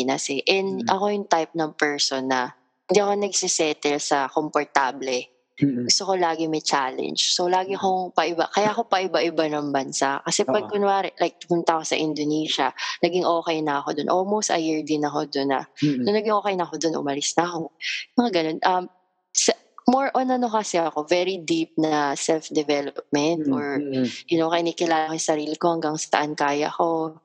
eh. 0.10 0.41
And 0.47 0.84
Mhm. 0.84 0.89
ako 0.89 1.06
yung 1.10 1.28
type 1.28 1.54
ng 1.54 1.72
person 1.76 2.28
na 2.28 2.51
hindi 2.89 2.99
ako 2.99 3.14
nagsisettle 3.16 3.99
sa 3.99 4.28
komportable. 4.28 5.32
Mm-mm. 5.54 5.86
Gusto 5.86 6.10
ko 6.10 6.14
lagi 6.18 6.49
may 6.49 6.66
challenge. 6.66 7.38
So, 7.38 7.45
lagi 7.45 7.78
akong 7.78 8.10
paiba. 8.12 8.49
Kaya 8.49 8.74
ako 8.74 8.89
paiba-iba 8.89 9.45
ng 9.54 9.70
bansa. 9.70 10.18
Kasi 10.26 10.43
pag 10.43 10.66
Oo. 10.66 10.72
kunwari, 10.74 11.14
like, 11.22 11.38
pumunta 11.45 11.78
ako 11.78 11.93
sa 11.93 11.97
Indonesia, 11.97 12.74
naging 13.06 13.22
okay 13.22 13.62
na 13.62 13.78
ako 13.80 14.01
doon. 14.01 14.10
Almost 14.10 14.49
a 14.49 14.58
year 14.58 14.82
din 14.82 15.06
ako 15.06 15.30
doon 15.30 15.54
na 15.54 15.62
Mm-mm. 15.78 16.04
Nung 16.04 16.18
naging 16.18 16.34
okay 16.34 16.54
na 16.58 16.66
ako 16.66 16.76
doon, 16.82 16.93
umalis 16.97 17.38
na 17.38 17.43
ako. 17.45 17.70
Mga 18.18 18.30
ganun. 18.34 18.58
Um, 18.66 18.84
sa- 19.30 19.62
more 19.86 20.10
on 20.18 20.34
ano 20.34 20.49
kasi 20.49 20.82
ako, 20.82 21.06
very 21.06 21.38
deep 21.38 21.78
na 21.78 22.18
self-development 22.18 23.45
or, 23.54 23.78
Mm-mm. 23.78 24.10
you 24.26 24.41
know, 24.41 24.49
kinikilala 24.49 25.14
ko 25.14 25.14
yung 25.14 25.30
sarili 25.30 25.56
ko 25.56 25.70
hanggang 25.70 26.01
saan 26.01 26.34
kaya 26.34 26.74
ko. 26.74 27.20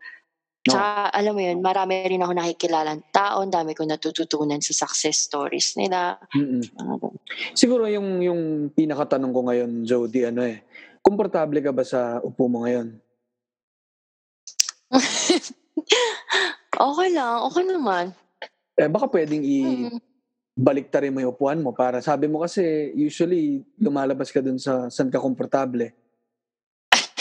Tsaka, 0.70 1.10
alam 1.12 1.32
mo 1.34 1.40
yun, 1.42 1.58
marami 1.64 1.94
rin 2.04 2.22
ako 2.22 2.32
nakikilalang 2.36 3.02
tao, 3.10 3.40
ang 3.42 3.52
dami 3.52 3.72
ko 3.72 3.84
natututunan 3.88 4.60
sa 4.60 4.84
success 4.84 5.28
stories 5.28 5.74
nila. 5.80 6.20
Siguro 7.56 7.88
yung 7.88 8.20
yung 8.20 8.42
pinakatanong 8.72 9.32
ko 9.32 9.40
ngayon, 9.48 9.70
Jody, 9.88 10.28
ano 10.28 10.44
eh, 10.44 10.64
komportable 11.00 11.64
ka 11.64 11.72
ba 11.72 11.84
sa 11.84 12.20
upo 12.20 12.48
mo 12.48 12.64
ngayon? 12.68 12.96
okay 16.90 17.08
lang, 17.12 17.34
okay 17.44 17.64
naman. 17.64 18.04
Eh, 18.78 18.88
baka 18.88 19.06
pwedeng 19.10 19.42
i 19.42 19.88
Mm. 19.88 20.00
baliktarin 20.58 21.14
mo 21.14 21.22
yung 21.22 21.34
upuan 21.34 21.62
mo 21.62 21.70
para 21.70 22.02
sabi 22.02 22.26
mo 22.26 22.42
kasi 22.42 22.90
usually 22.98 23.62
lumalabas 23.78 24.34
ka 24.34 24.42
dun 24.42 24.58
sa 24.58 24.90
saan 24.90 25.06
ka 25.06 25.22
komportable. 25.22 25.94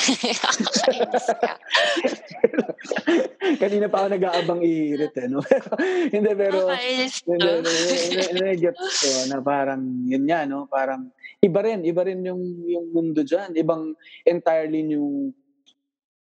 Kanina 3.62 3.88
pa 3.91 3.97
ako 4.03 4.08
nag-aabang 4.16 4.62
i-irit 4.64 5.16
eh, 5.20 5.28
no? 5.28 5.43
hindi, 6.16 6.32
pero 6.34 6.72
Kakainis 6.72 7.16
hindi, 7.28 7.38
to. 7.38 7.47
hindi, 7.60 7.72
hindi, 8.08 8.24
hindi, 8.32 8.49
gets 8.64 9.03
ko 9.03 9.10
na 9.32 9.38
parang 9.43 9.82
yun 10.08 10.26
nga, 10.28 10.45
no? 10.47 10.68
Parang 10.68 11.12
iba 11.43 11.60
rin, 11.64 11.84
iba 11.84 12.03
rin 12.08 12.24
yung, 12.24 12.41
yung 12.68 12.86
mundo 12.93 13.24
dyan. 13.24 13.55
Ibang 13.55 13.95
entirely 14.24 14.84
new 14.84 15.34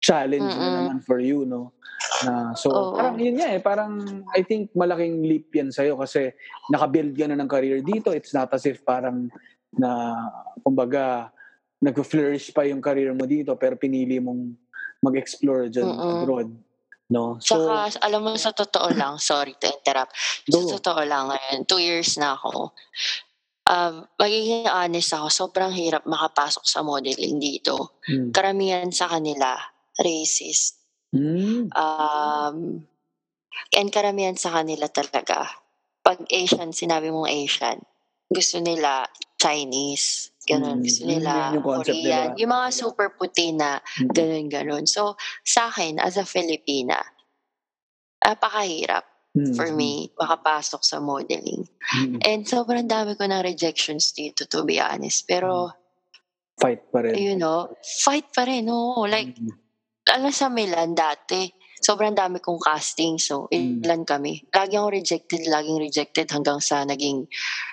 challenge 0.02 0.54
na 0.54 0.60
Mm-mm. 0.60 0.76
naman 0.86 1.00
for 1.02 1.18
you, 1.18 1.44
no? 1.46 1.72
Na, 2.24 2.54
so, 2.54 2.70
Oo. 2.70 2.96
parang 2.96 3.18
yun 3.18 3.36
nga 3.38 3.48
eh, 3.52 3.60
parang 3.60 4.24
I 4.32 4.42
think 4.44 4.70
malaking 4.76 5.22
leap 5.24 5.52
yan 5.52 5.72
sa'yo 5.72 5.96
kasi 5.98 6.32
nakabuild 6.70 7.16
ka 7.16 7.26
na 7.28 7.38
ng 7.38 7.50
career 7.50 7.82
dito. 7.82 8.12
It's 8.12 8.32
not 8.32 8.52
as 8.52 8.66
if 8.68 8.84
parang 8.84 9.30
na, 9.76 10.16
kumbaga, 10.64 11.32
nag-flourish 11.80 12.52
pa 12.56 12.64
yung 12.64 12.80
career 12.80 13.12
mo 13.12 13.28
dito 13.28 13.52
pero 13.60 13.76
pinili 13.76 14.16
mong 14.16 14.56
mag-explore 15.04 15.68
dyan 15.68 15.86
Mm-mm. 15.86 16.14
abroad. 16.22 16.48
No? 17.06 17.38
So, 17.38 17.62
Tsaka, 17.62 18.02
alam 18.02 18.20
mo, 18.26 18.34
sa 18.34 18.50
totoo 18.50 18.90
lang, 18.96 19.20
sorry 19.30 19.54
to 19.60 19.70
interrupt. 19.70 20.12
Go. 20.50 20.64
Sa 20.66 20.80
totoo 20.80 21.06
lang, 21.06 21.30
ngayon, 21.30 21.68
two 21.68 21.78
years 21.78 22.18
na 22.18 22.34
ako. 22.34 22.74
Um, 23.66 24.06
magiging 24.18 24.70
honest 24.70 25.10
ako, 25.14 25.26
sobrang 25.30 25.74
hirap 25.74 26.06
makapasok 26.06 26.64
sa 26.66 26.86
modeling 26.86 27.38
dito. 27.42 27.98
mm. 28.06 28.30
Karamihan 28.30 28.90
sa 28.90 29.10
kanila, 29.10 29.58
racist. 29.98 30.78
Mm. 31.14 31.70
Um, 31.74 32.86
and 33.74 33.88
karamihan 33.90 34.38
sa 34.38 34.54
kanila 34.54 34.86
talaga, 34.90 35.50
pag 36.06 36.22
Asian, 36.30 36.70
sinabi 36.70 37.10
mong 37.10 37.26
Asian, 37.26 37.82
gusto 38.30 38.62
nila 38.62 39.06
Chinese. 39.38 40.30
Ganun. 40.46 40.78
Mm, 40.78 40.84
Gusto 40.86 41.02
nila 41.04 41.32
yung 41.50 41.64
concept 41.64 41.98
Korean. 41.98 42.26
nila. 42.30 42.38
Yung 42.38 42.52
mga 42.54 42.68
super 42.70 43.08
puti 43.12 43.50
na 43.50 43.82
Mm. 43.98 44.10
ganun, 44.14 44.46
ganun. 44.46 44.84
So, 44.86 45.18
sa 45.42 45.66
akin, 45.68 45.98
as 45.98 46.14
a 46.16 46.22
Filipina, 46.24 47.02
napakahirap 48.18 49.04
Mm, 49.36 49.52
for 49.52 49.68
me 49.68 50.08
makapasok 50.16 50.80
sa 50.80 50.96
modeling. 50.96 51.68
mm, 51.92 52.24
And 52.24 52.48
sobrang 52.48 52.88
dami 52.88 53.12
ko 53.14 53.28
ng 53.28 53.44
rejections 53.44 54.08
dito, 54.10 54.48
to 54.48 54.64
be 54.64 54.80
honest. 54.80 55.28
Pero, 55.28 55.76
Fight 56.56 56.88
pa 56.88 57.04
rin. 57.04 57.12
you 57.12 57.36
know, 57.36 57.68
fight 58.00 58.32
pa 58.32 58.48
rin. 58.48 58.64
Oo. 58.66 59.04
Like, 59.04 59.36
Mm, 59.36 59.52
alam 60.08 60.32
sa 60.32 60.48
Milan 60.48 60.96
dati, 60.96 61.52
sobrang 61.80 62.16
dami 62.16 62.40
kong 62.40 62.60
casting. 62.60 63.18
So, 63.20 63.48
Mm. 63.52 63.84
ilan 63.84 64.02
kami. 64.04 64.44
Lagi 64.50 64.76
akong 64.76 64.94
rejected, 64.94 65.42
laging 65.46 65.78
rejected 65.78 66.26
hanggang 66.30 66.60
sa 66.60 66.84
naging 66.84 67.28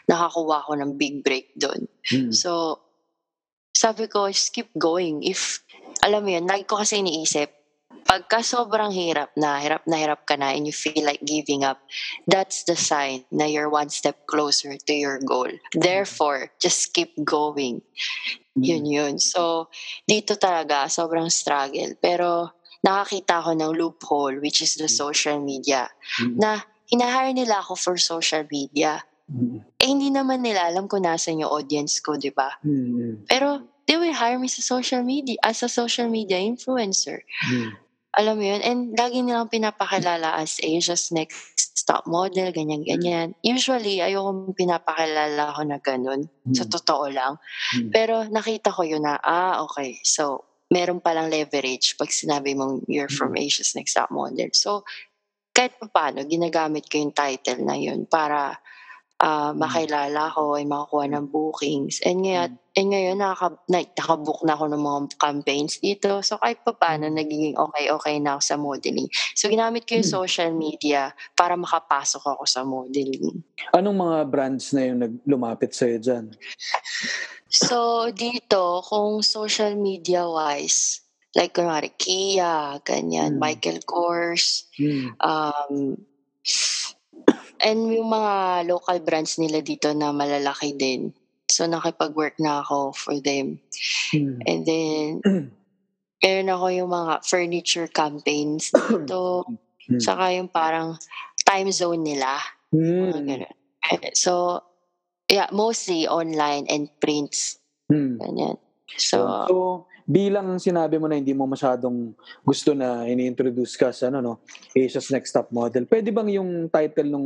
nakakuha 0.06 0.68
ko 0.68 0.72
ng 0.76 0.92
big 1.00 1.24
break 1.24 1.52
doon. 1.56 1.88
mm, 2.12 2.32
So, 2.34 2.80
sabi 3.74 4.08
ko, 4.08 4.30
just 4.30 4.54
keep 4.54 4.70
going. 4.78 5.24
If, 5.24 5.64
alam 6.04 6.24
mo 6.24 6.30
yun, 6.32 6.46
lagi 6.46 6.64
ko 6.64 6.78
kasi 6.78 7.02
iniisip, 7.02 7.50
pagka 8.04 8.44
sobrang 8.44 8.92
hirap 8.92 9.32
na, 9.40 9.58
hirap 9.64 9.88
na 9.88 9.96
hirap 9.98 10.28
ka 10.28 10.36
na 10.36 10.52
and 10.54 10.68
you 10.68 10.76
feel 10.76 11.02
like 11.08 11.24
giving 11.24 11.64
up, 11.64 11.80
that's 12.28 12.68
the 12.68 12.76
sign 12.76 13.24
na 13.32 13.48
you're 13.48 13.72
one 13.72 13.90
step 13.90 14.28
closer 14.28 14.76
to 14.78 14.94
your 14.94 15.18
goal. 15.24 15.50
Therefore, 15.74 16.52
just 16.60 16.94
keep 16.94 17.16
going. 17.24 17.82
mm. 18.54 18.62
Yun 18.62 18.86
yun. 18.86 19.14
So, 19.20 19.72
dito 20.06 20.36
talaga, 20.38 20.86
sobrang 20.92 21.32
struggle. 21.32 21.96
Pero, 21.98 22.52
nakakita 22.84 23.40
ko 23.42 23.52
ng 23.56 23.74
loophole, 23.74 24.38
which 24.44 24.60
is 24.60 24.76
the 24.76 24.92
social 24.92 25.40
media, 25.40 25.88
Mm, 26.20 26.36
na 26.38 26.50
hinahire 26.92 27.32
nila 27.34 27.64
ako 27.64 27.74
for 27.80 27.96
social 27.98 28.44
media. 28.52 29.02
mm, 29.32 29.64
Eh, 29.80 29.88
hindi 29.88 30.12
naman 30.12 30.44
nila 30.44 30.68
alam 30.68 30.86
kung 30.86 31.04
nasan 31.04 31.40
yung 31.40 31.50
audience 31.52 32.04
ko, 32.04 32.20
di 32.20 32.30
ba? 32.30 32.60
mm, 32.62 33.26
Pero, 33.28 33.64
they 33.88 33.96
will 34.00 34.14
hire 34.16 34.40
me 34.40 34.48
sa 34.48 34.64
social 34.64 35.04
media, 35.04 35.36
as 35.44 35.64
a 35.64 35.68
social 35.72 36.08
media 36.08 36.40
influencer. 36.40 37.24
mm, 37.48 37.72
Alam 38.14 38.36
mo 38.38 38.44
yun? 38.46 38.62
And 38.62 38.80
lagi 38.94 39.26
nilang 39.26 39.50
pinapakilala 39.50 40.38
as 40.38 40.62
Asia's 40.62 41.10
next 41.10 41.82
top 41.84 42.06
model, 42.06 42.54
ganyan-ganyan. 42.54 43.34
Usually, 43.42 44.00
ayoko 44.00 44.54
pinapakilala 44.56 45.50
ako 45.52 45.62
na 45.68 45.78
ganun. 45.82 46.30
Sa 46.54 46.64
mm, 46.64 46.72
totoo 46.72 47.06
lang. 47.10 47.42
mm. 47.76 47.90
Pero 47.92 48.24
nakita 48.30 48.70
ko 48.72 48.86
yun 48.86 49.04
na, 49.04 49.18
ah, 49.20 49.66
okay. 49.66 49.98
So, 50.06 50.46
meron 50.74 50.98
palang 50.98 51.30
leverage 51.30 51.94
pag 51.94 52.10
sinabi 52.10 52.58
mong 52.58 52.90
you're 52.90 53.12
from 53.14 53.38
Asia's 53.38 53.78
Next 53.78 53.94
Top 53.94 54.10
Model. 54.10 54.50
So, 54.58 54.82
kahit 55.54 55.78
pa 55.78 55.86
paano, 55.86 56.26
ginagamit 56.26 56.90
ko 56.90 56.98
yung 56.98 57.14
title 57.14 57.62
na 57.62 57.78
yun 57.78 58.10
para 58.10 58.58
ah, 59.24 59.56
makilala 59.56 60.28
ko 60.36 60.60
ay 60.60 60.68
makakuha 60.68 61.08
ng 61.08 61.26
bookings. 61.32 62.04
And 62.04 62.28
ngayon, 62.28 62.60
and 62.76 62.88
ngayon 62.92 63.18
nakaka, 63.24 63.56
na, 63.72 63.80
nakabook 63.80 64.44
na 64.44 64.60
ako 64.60 64.66
ng 64.68 64.84
mga 64.84 65.00
campaigns 65.16 65.80
dito. 65.80 66.20
So, 66.20 66.36
kahit 66.44 66.60
pa 66.68 66.76
paano, 66.76 67.08
nagiging 67.08 67.56
okay-okay 67.56 68.20
na 68.20 68.36
ako 68.36 68.42
sa 68.44 68.56
modeling. 68.60 69.08
So, 69.40 69.48
ginamit 69.48 69.88
ko 69.88 69.96
yung 69.96 70.12
social 70.12 70.52
media 70.52 71.16
para 71.40 71.56
makapasok 71.56 72.36
ako 72.36 72.44
sa 72.44 72.68
modeling. 72.68 73.40
Anong 73.72 73.96
mga 73.96 74.18
brands 74.28 74.76
na 74.76 74.82
yung 74.92 75.00
nag- 75.00 75.24
lumapit 75.24 75.72
sa'yo 75.72 76.04
dyan? 76.04 76.36
So, 77.48 78.10
dito, 78.12 78.84
kung 78.84 79.24
social 79.24 79.80
media-wise, 79.80 81.00
like 81.32 81.56
kunwari, 81.56 81.96
Kia, 81.96 82.82
ganyan, 82.84 83.38
Mm. 83.38 83.40
Michael 83.40 83.80
Kors, 83.88 84.68
Mm, 84.76 85.16
um, 85.22 85.96
and 87.64 87.90
yung 87.90 88.12
mga 88.12 88.68
local 88.68 88.98
brands 89.02 89.40
nila 89.40 89.64
dito 89.64 89.96
na 89.96 90.12
malalaki 90.12 90.76
din. 90.76 91.16
So, 91.48 91.64
nakipag-work 91.68 92.40
na 92.40 92.62
ako 92.64 92.92
for 92.96 93.16
them. 93.20 93.60
mm, 94.12 94.38
And 94.48 94.60
then, 94.68 95.08
meron 96.24 96.50
ako 96.52 96.66
yung 96.72 96.92
mga 96.92 97.14
furniture 97.24 97.88
campaigns 97.92 98.72
dito. 98.72 99.44
Mm. 99.92 100.00
Saka 100.00 100.24
yung 100.36 100.48
parang 100.48 100.96
time 101.44 101.70
zone 101.72 102.04
nila. 102.04 102.40
Mm. 102.72 103.44
Eh, 103.92 104.16
So, 104.16 104.64
yeah, 105.28 105.52
mostly 105.52 106.08
online 106.08 106.68
and 106.72 106.88
prints. 107.04 107.60
mm. 107.92 108.18
Ganyan. 108.20 108.58
So, 108.96 109.46
So, 109.48 109.56
bilang 110.04 110.60
sinabi 110.60 111.00
mo 111.00 111.08
na 111.08 111.20
hindi 111.20 111.32
mo 111.32 111.48
masyadong 111.48 112.12
gusto 112.44 112.76
na 112.76 113.08
ini-introduce 113.08 113.80
ka 113.80 113.92
sa 113.96 114.12
ano, 114.12 114.20
no, 114.20 114.34
Asia's 114.76 115.10
Next 115.12 115.32
Top 115.32 115.50
Model, 115.50 115.88
pwede 115.88 116.12
bang 116.12 116.30
yung 116.36 116.68
title 116.68 117.10
ng 117.10 117.26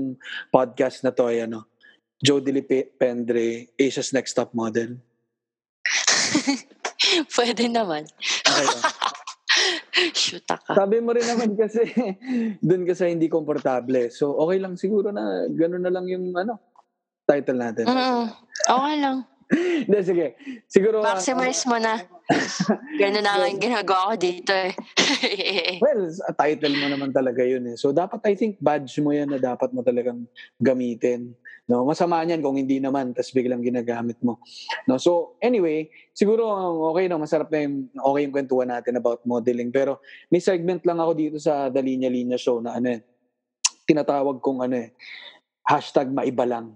podcast 0.54 1.02
na 1.02 1.12
to 1.12 1.28
ay 1.30 1.46
ano, 1.46 1.66
Jodie 2.18 2.66
Pe- 2.66 2.94
Pendre, 2.98 3.74
Asia's 3.78 4.14
Next 4.14 4.34
Top 4.34 4.54
Model? 4.54 4.98
pwede 7.38 7.66
naman. 7.70 8.06
Okay. 8.46 8.68
Shoot 10.14 10.46
ka. 10.46 10.62
Sabi 10.76 11.02
mo 11.02 11.14
rin 11.16 11.26
naman 11.26 11.58
kasi 11.58 11.90
doon 12.68 12.86
ka 12.86 12.94
sa 12.94 13.10
hindi 13.10 13.26
komportable. 13.32 14.14
So, 14.14 14.38
okay 14.38 14.62
lang 14.62 14.78
siguro 14.78 15.10
na 15.10 15.50
gano'n 15.50 15.84
na 15.84 15.94
lang 15.94 16.06
yung 16.06 16.34
ano, 16.38 16.62
title 17.26 17.58
natin. 17.58 17.86
Mm, 17.90 18.26
okay 18.70 18.96
lang. 19.02 19.18
Hindi, 19.48 20.00
sige. 20.04 20.28
Siguro, 20.68 21.02
ah, 21.02 21.16
Maximize 21.16 21.64
mo 21.66 21.80
na. 21.80 22.04
Ganun 23.00 23.24
na 23.24 23.40
nga 23.40 23.48
yung 23.48 23.64
ginagawa 23.64 24.12
ko 24.12 24.16
dito 24.20 24.52
eh. 24.52 24.76
well, 25.84 26.12
a 26.28 26.34
title 26.36 26.76
mo 26.76 26.88
naman 26.92 27.16
talaga 27.16 27.40
yun 27.40 27.64
eh. 27.72 27.76
So, 27.80 27.96
dapat, 27.96 28.20
I 28.28 28.36
think, 28.36 28.60
badge 28.60 29.00
mo 29.00 29.16
yan 29.16 29.32
na 29.32 29.40
dapat 29.40 29.72
mo 29.72 29.80
talagang 29.80 30.28
gamitin. 30.60 31.32
No, 31.68 31.84
masama 31.84 32.24
niyan 32.24 32.40
kung 32.40 32.56
hindi 32.56 32.80
naman, 32.80 33.12
tapos 33.12 33.36
biglang 33.36 33.60
ginagamit 33.60 34.16
mo. 34.24 34.40
No, 34.88 34.96
so 34.96 35.36
anyway, 35.44 35.92
siguro 36.16 36.48
okay 36.96 37.12
no, 37.12 37.20
masarap 37.20 37.52
na 37.52 37.68
yung 37.68 37.92
okay 37.92 38.22
yung 38.24 38.36
kwentuhan 38.36 38.72
natin 38.72 38.96
about 38.96 39.20
modeling. 39.28 39.68
Pero 39.68 40.00
may 40.32 40.40
segment 40.40 40.80
lang 40.88 41.04
ako 41.04 41.12
dito 41.12 41.38
sa 41.44 41.68
The 41.68 41.84
Linya 41.84 42.40
Show 42.40 42.64
na 42.64 42.80
ano 42.80 42.96
eh, 42.96 43.04
tinatawag 43.84 44.40
kong 44.40 44.64
ano 44.64 44.80
eh, 44.80 44.96
hashtag 45.68 46.08
maiba 46.08 46.48
lang. 46.48 46.72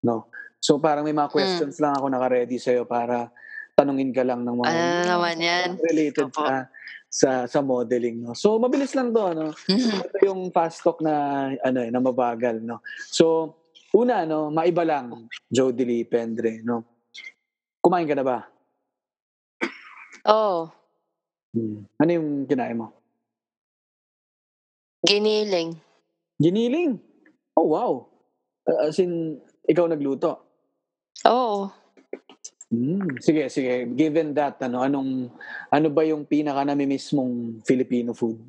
No? 0.00 0.32
So 0.56 0.80
parang 0.80 1.04
may 1.04 1.12
mga 1.12 1.28
questions 1.28 1.76
lang 1.76 1.92
ako 1.92 2.08
naka-ready 2.08 2.56
sa'yo 2.56 2.88
para 2.88 3.28
tanungin 3.74 4.14
ka 4.14 4.22
lang 4.22 4.46
ng 4.46 4.54
mga 4.54 4.70
ano 4.70 4.78
na 4.78 5.04
naman 5.04 5.36
yan? 5.42 5.68
related 5.82 6.30
Opo. 6.30 6.46
sa, 6.46 6.70
sa 7.10 7.30
sa 7.50 7.58
modeling. 7.60 8.22
No? 8.22 8.32
So 8.32 8.56
mabilis 8.56 8.94
lang 8.94 9.10
to. 9.10 9.34
No? 9.34 9.50
ito 9.68 10.16
yung 10.22 10.54
fast 10.54 10.80
talk 10.82 11.02
na 11.02 11.12
ano 11.58 11.78
eh, 11.82 11.90
na 11.90 11.98
mabagal 11.98 12.62
no. 12.62 12.78
So 13.10 13.58
una 13.90 14.22
no, 14.22 14.50
maiba 14.50 14.86
lang 14.86 15.26
Jodie 15.50 15.86
Lee 15.86 16.06
Pendre 16.06 16.62
no. 16.62 16.86
Kumain 17.82 18.06
ka 18.08 18.14
na 18.16 18.24
ba? 18.24 18.38
oh, 20.24 20.70
Hmm. 21.54 21.86
Ano 22.02 22.10
yung 22.10 22.50
kinain 22.50 22.74
mo? 22.74 22.90
giniling. 25.06 25.78
Giniling. 26.42 26.98
Oh 27.54 27.70
wow. 27.70 28.10
Uh, 28.66 28.90
as 28.90 28.98
in 28.98 29.38
ikaw 29.62 29.86
nagluto. 29.86 30.34
Oo. 31.22 31.70
Hmm. 32.68 33.20
Sige, 33.20 33.46
sige. 33.48 33.86
Given 33.92 34.32
that 34.34 34.58
ano 34.60 34.80
anong 34.80 35.30
ano 35.68 35.86
ba 35.88 36.02
yung 36.02 36.24
pinaka 36.24 36.64
namimiss 36.64 37.12
mong 37.12 37.60
Filipino 37.62 38.12
food? 38.12 38.40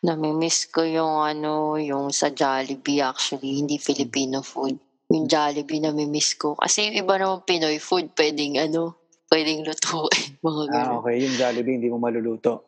Namimiss 0.00 0.64
ko 0.72 0.80
yung 0.80 1.20
ano, 1.20 1.76
yung 1.76 2.08
sa 2.08 2.32
Jollibee 2.32 3.04
actually, 3.04 3.60
hindi 3.60 3.76
Filipino 3.76 4.40
food. 4.40 4.80
Yung 5.12 5.28
Jollibee 5.28 5.84
namimiss 5.84 6.40
ko. 6.40 6.56
Kasi 6.56 6.88
yung 6.88 7.04
iba 7.04 7.20
naman 7.20 7.44
Pinoy 7.44 7.76
food, 7.76 8.08
pwedeng 8.16 8.56
ano, 8.56 8.96
pwedeng 9.28 9.60
lutuin. 9.60 10.36
Mga 10.44 10.62
Ah, 10.64 10.72
ganun. 10.72 10.94
okay. 11.04 11.14
Yung 11.20 11.34
Jollibee 11.36 11.76
hindi 11.76 11.92
mo 11.92 12.00
maluluto. 12.00 12.64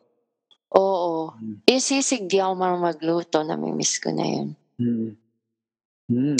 Oo. 0.77 1.33
Hmm. 1.33 1.57
Yung 1.65 1.81
sisig, 1.81 2.29
di 2.29 2.37
ako 2.37 2.53
marunong 2.53 2.85
magluto. 2.93 3.41
Namimiss 3.41 3.97
ko 3.97 4.13
na 4.13 4.25
yun. 4.29 4.47
Hmm. 4.77 5.17
Hmm. 6.13 6.37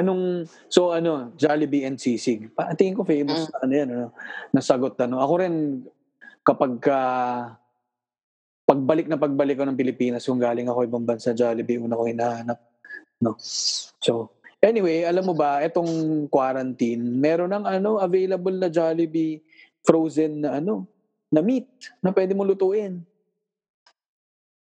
Anong 0.00 0.48
so 0.72 0.96
ano, 0.96 1.36
Jollibee 1.36 1.84
and 1.84 2.00
Sisig. 2.00 2.48
Pa 2.56 2.72
tingin 2.72 2.96
ko 2.96 3.04
famous 3.04 3.44
Mm. 3.44 3.50
na 3.52 3.58
ano 3.60 3.72
yan, 3.76 3.88
ano, 3.92 4.06
nasagot 4.48 4.96
ano. 4.96 5.20
Ako 5.20 5.32
rin 5.44 5.84
kapag 6.40 6.80
ka 6.80 6.98
pagbalik 8.64 9.10
na 9.10 9.20
pagbalik 9.20 9.60
ko 9.60 9.68
ng 9.68 9.76
Pilipinas 9.76 10.24
kung 10.24 10.40
galing 10.40 10.70
ako 10.70 10.88
ibang 10.88 11.04
bansa 11.04 11.36
Jollibee 11.36 11.76
una 11.76 11.98
ko 11.98 12.08
hinahanap 12.08 12.56
no. 13.20 13.36
So 14.00 14.32
anyway, 14.62 15.04
alam 15.04 15.28
mo 15.28 15.34
ba 15.36 15.60
etong 15.60 16.24
quarantine, 16.32 17.02
meron 17.02 17.52
ng 17.52 17.66
ano 17.68 18.00
available 18.00 18.56
na 18.56 18.72
Jollibee 18.72 19.42
frozen 19.84 20.46
na 20.46 20.62
ano 20.62 20.88
na 21.28 21.44
meat 21.44 21.68
na 22.00 22.14
pwede 22.14 22.32
mo 22.32 22.46
lutuin. 22.46 23.04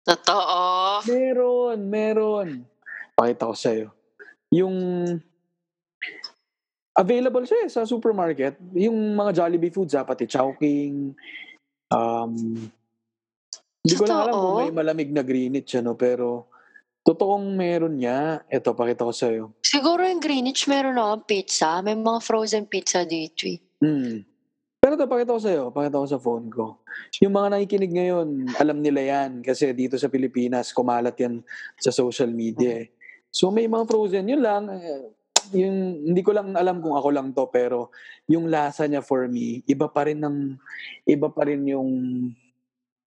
Totoo. 0.08 1.04
Meron, 1.04 1.78
meron. 1.84 2.48
Pakita 3.12 3.44
ko 3.44 3.52
sa'yo. 3.52 3.97
Yung 4.54 4.76
available 6.96 7.44
siya 7.46 7.66
eh, 7.66 7.70
sa 7.70 7.86
supermarket. 7.86 8.58
Yung 8.74 8.96
mga 9.14 9.42
Jollibee 9.42 9.74
foods, 9.74 9.94
ah, 9.94 10.04
pati 10.04 10.26
Chowking. 10.26 11.14
Um, 11.88 12.32
hindi 13.84 13.94
ko 13.94 14.04
lang 14.04 14.28
alam 14.28 14.34
kung 14.34 14.58
may 14.60 14.74
malamig 14.74 15.10
na 15.14 15.22
Greenwich, 15.22 15.78
ano, 15.78 15.94
pero 15.94 16.48
Totoong 17.08 17.56
meron 17.56 17.96
niya. 17.96 18.44
Ito, 18.52 18.76
pakita 18.76 19.08
ko 19.08 19.16
sa'yo. 19.16 19.44
Siguro 19.64 20.04
yung 20.04 20.20
Greenwich 20.20 20.68
meron 20.68 21.00
akong 21.00 21.24
pizza. 21.24 21.80
May 21.80 21.96
mga 21.96 22.20
frozen 22.20 22.68
pizza 22.68 23.08
dito 23.08 23.48
eh. 23.48 23.56
Hmm. 23.80 24.28
Pero 24.76 24.92
ito, 24.92 25.08
pakita 25.08 25.32
ko 25.32 25.40
sa'yo. 25.40 25.62
Pakita 25.72 26.04
ko 26.04 26.04
sa 26.04 26.20
phone 26.20 26.52
ko. 26.52 26.84
Yung 27.24 27.32
mga 27.32 27.56
nakikinig 27.56 27.96
ngayon, 27.96 28.28
alam 28.60 28.84
nila 28.84 29.00
yan. 29.00 29.40
Kasi 29.40 29.72
dito 29.72 29.96
sa 29.96 30.12
Pilipinas, 30.12 30.68
kumalat 30.76 31.16
yan 31.16 31.40
sa 31.80 31.88
social 31.96 32.28
media. 32.28 32.84
eh. 32.84 32.92
So 33.28 33.48
may 33.48 33.64
mga 33.64 33.84
frozen. 33.84 34.26
Yun 34.26 34.40
lang. 34.40 34.64
eh, 34.70 35.12
Yung, 35.48 35.76
hindi 36.04 36.20
ko 36.20 36.32
lang 36.32 36.52
alam 36.52 36.78
kung 36.78 36.92
ako 36.92 37.08
lang 37.08 37.32
to. 37.32 37.48
Pero 37.48 37.88
yung 38.26 38.46
lasa 38.46 38.84
niya 38.84 39.00
for 39.00 39.24
me, 39.26 39.64
iba 39.64 39.86
pa 39.86 40.04
rin 40.04 40.18
ng, 40.18 40.56
iba 41.04 41.28
pa 41.28 41.44
rin 41.44 41.64
yung, 41.64 41.88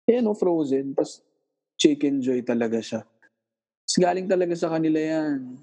eh, 0.04 0.18
no, 0.18 0.34
frozen. 0.34 0.90
Tapos 0.92 1.22
chicken 1.76 2.18
joy 2.18 2.42
talaga 2.42 2.78
siya. 2.78 3.02
Tapos 3.02 3.96
galing 3.96 4.26
talaga 4.26 4.54
sa 4.54 4.70
kanila 4.70 4.98
yan. 4.98 5.58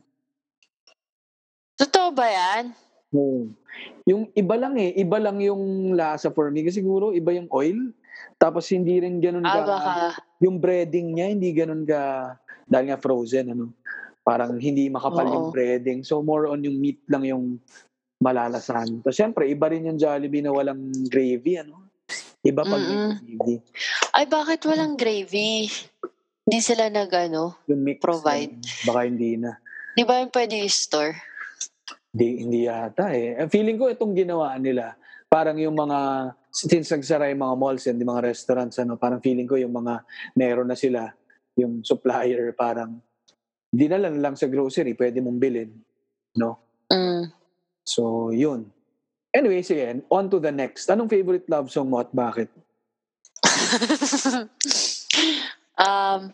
Totoo 1.76 2.12
ba 2.12 2.28
yan? 2.28 2.76
Oo. 3.12 3.48
Yung 4.06 4.28
iba 4.34 4.56
lang 4.56 4.76
eh, 4.76 4.92
iba 4.96 5.18
lang 5.18 5.40
yung 5.40 5.96
lasa 5.96 6.28
for 6.30 6.52
me. 6.52 6.64
Kasi 6.64 6.80
siguro 6.80 7.12
iba 7.12 7.32
yung 7.32 7.48
oil. 7.50 7.92
Tapos 8.36 8.68
hindi 8.70 9.00
rin 9.00 9.20
ganun 9.20 9.44
Ah, 9.44 9.52
ka, 9.54 9.60
baka. 9.66 9.92
yung 10.40 10.60
breading 10.60 11.16
niya, 11.16 11.28
hindi 11.32 11.52
ganun 11.52 11.84
ka, 11.84 12.36
dahil 12.64 12.88
nga 12.88 13.00
frozen, 13.00 13.52
ano. 13.52 13.72
Parang 14.30 14.62
hindi 14.62 14.86
makapal 14.94 15.26
Oo. 15.26 15.34
yung 15.34 15.48
breading. 15.50 16.06
So 16.06 16.22
more 16.22 16.54
on 16.54 16.62
yung 16.62 16.78
meat 16.78 17.02
lang 17.10 17.26
yung 17.26 17.58
malalasahan. 18.22 19.02
Tapos 19.02 19.18
syempre, 19.18 19.50
iba 19.50 19.66
rin 19.74 19.90
yung 19.90 19.98
Jollibee 19.98 20.46
na 20.46 20.54
walang 20.54 20.94
gravy, 21.10 21.58
ano. 21.58 21.90
Iba 22.46 22.62
pag 22.62 22.78
Mm-mm. 22.78 23.26
gravy. 23.26 23.58
Ay, 24.14 24.30
bakit 24.30 24.62
walang 24.70 24.94
gravy? 24.94 25.66
Hindi 26.46 26.60
sila 26.62 26.94
nag 26.94 27.10
ano? 27.10 27.58
Yung 27.66 27.82
mix. 27.82 27.98
Provide. 27.98 28.54
ano, 28.54 28.86
baka 28.86 29.00
hindi 29.10 29.34
na. 29.42 29.58
Di 29.98 30.06
ba 30.06 30.22
yung 30.22 30.30
pwede 30.30 30.62
i-store? 30.62 31.18
Hindi, 32.14 32.28
hindi 32.46 32.60
yata 32.70 33.10
eh. 33.18 33.34
Eh, 33.34 33.50
Feeling 33.50 33.82
ko 33.82 33.90
itong 33.90 34.14
ginawa 34.14 34.54
nila, 34.62 34.94
parang 35.26 35.58
yung 35.58 35.74
mga, 35.74 36.32
since 36.54 36.94
nagsara 36.94 37.34
yung 37.34 37.42
mga 37.42 37.56
malls 37.58 37.86
and 37.90 37.98
yung 37.98 38.14
mga 38.14 38.30
restaurants, 38.30 38.78
ano, 38.78 38.94
parang 38.94 39.22
feeling 39.22 39.50
ko 39.50 39.58
yung 39.58 39.74
mga 39.74 40.06
meron 40.38 40.70
na 40.70 40.78
sila, 40.78 41.10
yung 41.58 41.82
supplier, 41.82 42.54
parang, 42.54 42.98
na 43.74 43.98
lang, 44.02 44.22
lang 44.22 44.36
sa 44.36 44.50
grocery, 44.50 44.98
pwede 44.98 45.22
mong 45.22 45.38
bilhin. 45.38 45.70
No? 46.36 46.58
Mm. 46.90 47.30
So, 47.86 48.34
yun. 48.34 48.70
Anyway, 49.34 49.62
sige, 49.62 50.02
on 50.10 50.30
to 50.30 50.42
the 50.42 50.52
next. 50.52 50.90
Anong 50.90 51.10
favorite 51.10 51.46
love 51.50 51.70
song 51.70 51.90
mo 51.90 52.02
at 52.02 52.10
bakit? 52.10 52.50
um, 55.78 56.34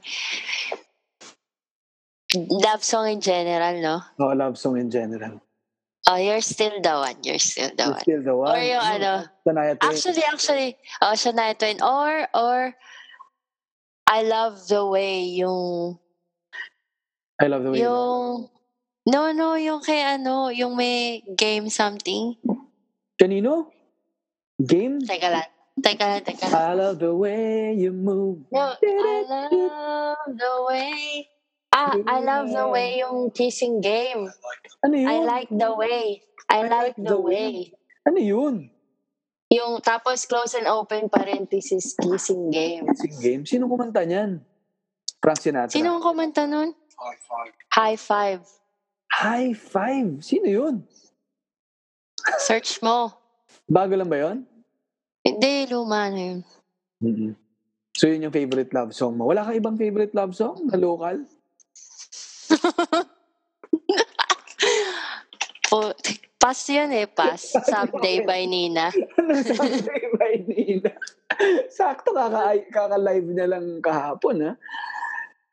love 2.36 2.84
song 2.84 3.12
in 3.12 3.20
general, 3.20 3.76
no? 3.84 4.00
No, 4.16 4.32
love 4.32 4.58
song 4.58 4.80
in 4.80 4.88
general. 4.88 5.44
Oh, 6.08 6.18
you're 6.18 6.42
still 6.42 6.80
the 6.82 6.94
one. 6.94 7.18
You're 7.24 7.40
still 7.40 7.72
the 7.76 7.84
You're 7.84 7.92
one. 7.92 8.02
still 8.02 8.24
the 8.24 8.36
one. 8.36 8.56
Or 8.56 8.62
yung 8.62 8.86
ano, 8.86 9.26
Sanaya 9.42 9.74
Twain. 9.74 9.92
Actually, 9.92 10.24
actually, 10.24 10.78
oh, 11.02 11.18
Shania 11.18 11.58
Twain. 11.58 11.82
Or, 11.82 12.28
or, 12.34 12.76
I 14.06 14.22
love 14.22 14.68
the 14.68 14.86
way 14.86 15.24
yung, 15.34 15.98
I 17.36 17.48
love 17.52 17.64
the 17.64 17.72
way 17.72 17.80
you 17.80 17.92
yung, 17.92 18.48
no, 19.12 19.22
no, 19.36 19.60
yung 19.60 19.84
kay 19.84 20.00
ano, 20.04 20.48
yung 20.56 20.76
may 20.80 21.20
game 21.36 21.68
something. 21.68 22.40
Kanino? 23.20 23.72
Game? 24.56 25.04
Teka 25.04 25.28
lang, 25.28 25.50
teka 25.84 26.06
lang, 26.08 26.24
teka 26.24 26.48
lang. 26.48 26.56
I 26.56 26.74
love 26.80 26.98
the 27.04 27.12
way 27.12 27.76
you 27.76 27.92
move. 27.92 28.48
No, 28.48 28.80
I 28.80 29.20
love 29.28 30.32
the 30.32 30.54
way, 30.64 31.28
ah, 31.76 31.92
I 32.08 32.18
love 32.24 32.48
the 32.56 32.68
way 32.72 33.04
yung 33.04 33.36
kissing 33.36 33.84
game. 33.84 34.32
Ano 34.80 34.96
yun? 34.96 35.12
I 35.12 35.18
like 35.28 35.52
the 35.52 35.72
way. 35.76 36.24
I 36.48 36.64
like 36.64 36.96
the 36.96 37.20
way. 37.20 37.76
Ano 38.08 38.20
yun? 38.22 38.72
Yung 39.52 39.84
tapos 39.84 40.24
close 40.24 40.56
and 40.56 40.72
open 40.72 41.12
parenthesis 41.12 42.00
kissing 42.00 42.48
game. 42.48 42.88
Sing 42.96 43.20
game? 43.20 43.44
Sino 43.44 43.68
kumanta 43.68 44.08
niyan? 44.08 44.40
Frank 45.20 45.42
Sinatra. 45.42 45.74
Sino 45.74 45.98
ang 45.98 46.04
kumanta 46.06 46.46
nun? 46.46 46.74
High 47.72 47.96
five. 48.00 48.42
High 49.12 49.54
five. 49.54 50.24
Sino 50.24 50.48
yun? 50.48 50.76
Search 52.42 52.82
mo. 52.82 53.14
Bago 53.70 53.96
lang 53.96 54.10
ba 54.10 54.18
yun? 54.18 54.48
Hindi, 55.26 55.68
luma 55.72 56.10
na 56.10 56.22
yun. 56.22 56.40
mm 57.02 57.34
So 57.96 58.12
yun 58.12 58.28
yung 58.28 58.36
favorite 58.36 58.76
love 58.76 58.92
song 58.92 59.16
mo. 59.16 59.32
Wala 59.32 59.48
ka 59.48 59.56
ibang 59.56 59.80
favorite 59.80 60.12
love 60.12 60.36
song 60.36 60.68
na 60.68 60.76
local? 60.76 61.24
Oh, 65.74 65.92
pass 66.40 66.70
yun 66.70 66.94
eh, 66.94 67.10
pass. 67.10 67.52
Someday 67.72 68.24
by 68.24 68.46
Nina. 68.46 68.94
ano 68.94 69.34
sabi 69.44 69.82
by 70.16 70.34
Nina? 70.46 70.94
Sakto 71.68 72.14
kaka, 72.16 72.62
kaka-live 72.72 73.28
niya 73.34 73.48
lang 73.50 73.82
kahapon 73.84 74.46
ha. 74.46 74.52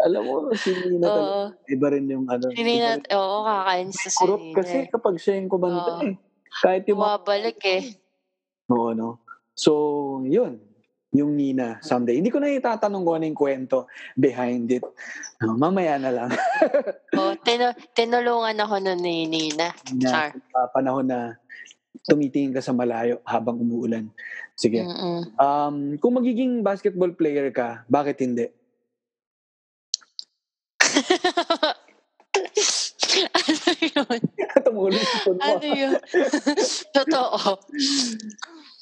Alam 0.03 0.23
mo, 0.27 0.35
si 0.53 0.71
Nina 0.75 1.07
talaga. 1.07 1.31
Oo. 1.31 1.45
Iba 1.71 1.87
rin 1.95 2.05
yung 2.07 2.27
ano. 2.27 2.51
Si 2.51 2.63
Nina, 2.63 2.99
oo, 3.15 3.37
kakain 3.43 3.89
sa 3.91 4.09
si 4.11 4.25
Nina. 4.27 4.55
kasi 4.55 4.77
kapag 4.91 5.17
siya 5.17 5.39
yung 5.39 5.49
kumanta 5.49 5.93
Oo. 5.97 6.07
eh. 6.07 6.15
Kahit 6.59 6.85
yung 6.85 6.99
mga 6.99 7.23
Bumabalik 7.23 7.61
eh. 7.65 7.83
Oo, 8.69 8.91
no? 8.93 9.23
So, 9.55 9.71
yun. 10.27 10.59
Yung 11.13 11.37
Nina, 11.37 11.77
someday. 11.81 12.17
Hindi 12.17 12.33
ko 12.33 12.41
na 12.41 12.49
itatanong 12.49 13.05
kung 13.05 13.17
ano 13.21 13.29
yung 13.29 13.37
kwento 13.37 13.85
behind 14.17 14.65
it. 14.73 14.81
No, 15.39 15.55
mamaya 15.55 15.97
na 15.97 16.11
lang. 16.11 16.31
Oh, 17.13 17.37
tinu- 17.37 17.77
tinulungan 17.93 18.57
ako 18.57 18.81
nun 18.81 18.97
ni 18.97 19.29
Nina. 19.29 19.69
na 19.93 20.09
Char. 20.09 20.29
uh, 20.57 20.69
panahon 20.73 21.05
na 21.05 21.37
tumitingin 22.09 22.57
ka 22.57 22.65
sa 22.65 22.73
malayo 22.73 23.21
habang 23.23 23.61
umuulan. 23.61 24.09
Sige. 24.57 24.81
Mm-mm. 24.81 25.37
Um, 25.37 25.77
kung 26.01 26.17
magiging 26.17 26.65
basketball 26.65 27.13
player 27.13 27.53
ka, 27.53 27.85
bakit 27.87 28.25
hindi? 28.25 28.49
Yun? 33.93 34.19
Tumulong 34.67 35.07
phone 35.23 35.39
mo. 35.39 35.45
Ano 35.45 35.67
yun? 35.69 35.95
Totoo. 36.97 37.39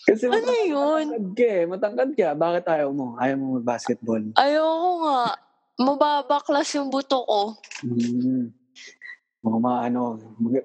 Kasi 0.06 0.24
Ano 0.26 0.34
matangkad 0.40 0.66
yun? 0.66 1.06
ka 1.36 1.46
eh. 1.46 1.64
Matangkad 1.66 2.10
ka. 2.16 2.28
Bakit 2.34 2.64
ayaw 2.66 2.90
mo? 2.94 3.06
Ayaw 3.18 3.36
mo 3.38 3.46
mag-basketball? 3.60 4.22
Ayoko 4.34 4.90
nga. 5.06 5.20
Mababaklas 5.80 6.68
yung 6.76 6.88
buto 6.88 7.24
ko. 7.24 7.40
Hmm. 7.84 8.52
Mga 9.40 9.58
mga 9.60 9.78
ano, 9.88 10.00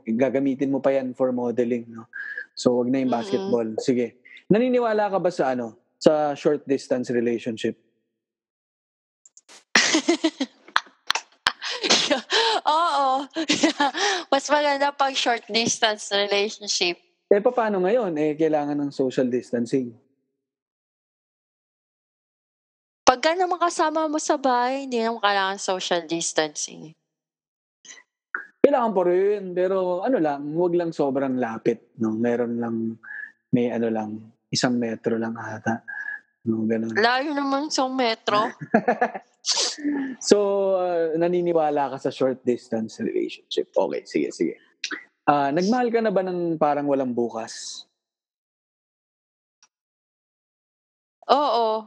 gagamitin 0.03 0.71
mo 0.71 0.83
pa 0.83 0.91
yan 0.91 1.15
for 1.15 1.31
modeling. 1.31 1.87
No? 1.87 2.07
So, 2.55 2.79
wag 2.79 2.91
na 2.91 2.99
yung 2.99 3.13
basketball. 3.13 3.67
Sige. 3.79 4.19
Naniniwala 4.51 5.07
ka 5.11 5.17
ba 5.19 5.31
sa 5.31 5.55
ano? 5.55 5.79
Sa 5.99 6.35
short 6.35 6.67
distance 6.67 7.09
relationship? 7.11 7.79
Oo. 12.65 13.29
Mas 14.33 14.45
maganda 14.49 14.89
pag 14.89 15.13
short 15.13 15.45
distance 15.49 16.09
relationship. 16.09 16.97
Eh, 17.29 17.41
paano 17.41 17.81
ngayon? 17.85 18.13
Eh, 18.17 18.37
kailangan 18.37 18.77
ng 18.77 18.91
social 18.93 19.29
distancing. 19.29 19.93
Pagka 23.05 23.37
naman 23.37 23.61
kasama 23.61 24.09
mo 24.09 24.17
sa 24.17 24.37
bahay, 24.37 24.89
hindi 24.89 24.97
naman 24.97 25.21
kailangan 25.21 25.61
social 25.61 26.09
distancing. 26.09 26.93
Kailangan 28.65 28.91
po 28.97 29.01
rin. 29.05 29.53
Pero 29.53 30.01
ano 30.01 30.17
lang, 30.17 30.41
huwag 30.57 30.73
lang 30.73 30.89
sobrang 30.89 31.37
lapit. 31.37 31.93
No? 32.01 32.17
Meron 32.17 32.57
lang, 32.57 32.97
may 33.53 33.69
ano 33.69 33.93
lang, 33.93 34.09
isang 34.49 34.81
metro 34.81 35.21
lang 35.21 35.37
ata. 35.37 35.85
No, 36.45 36.65
ganun. 36.69 36.93
Layo 36.93 37.33
naman 37.33 37.73
sa 37.73 37.89
metro. 37.89 38.45
So, 40.17 40.37
uh, 40.81 41.13
naniniwala 41.21 41.93
ka 41.93 41.97
sa 42.01 42.09
short 42.09 42.41
distance 42.41 42.97
relationship. 42.97 43.69
Okay, 43.69 44.01
sige, 44.09 44.33
sige. 44.33 44.57
Ah, 45.29 45.53
nagmahal 45.53 45.93
ka 45.93 46.01
na 46.01 46.09
ba 46.09 46.25
ng 46.25 46.57
parang 46.57 46.89
walang 46.89 47.13
bukas? 47.13 47.85
Oo. 51.29 51.85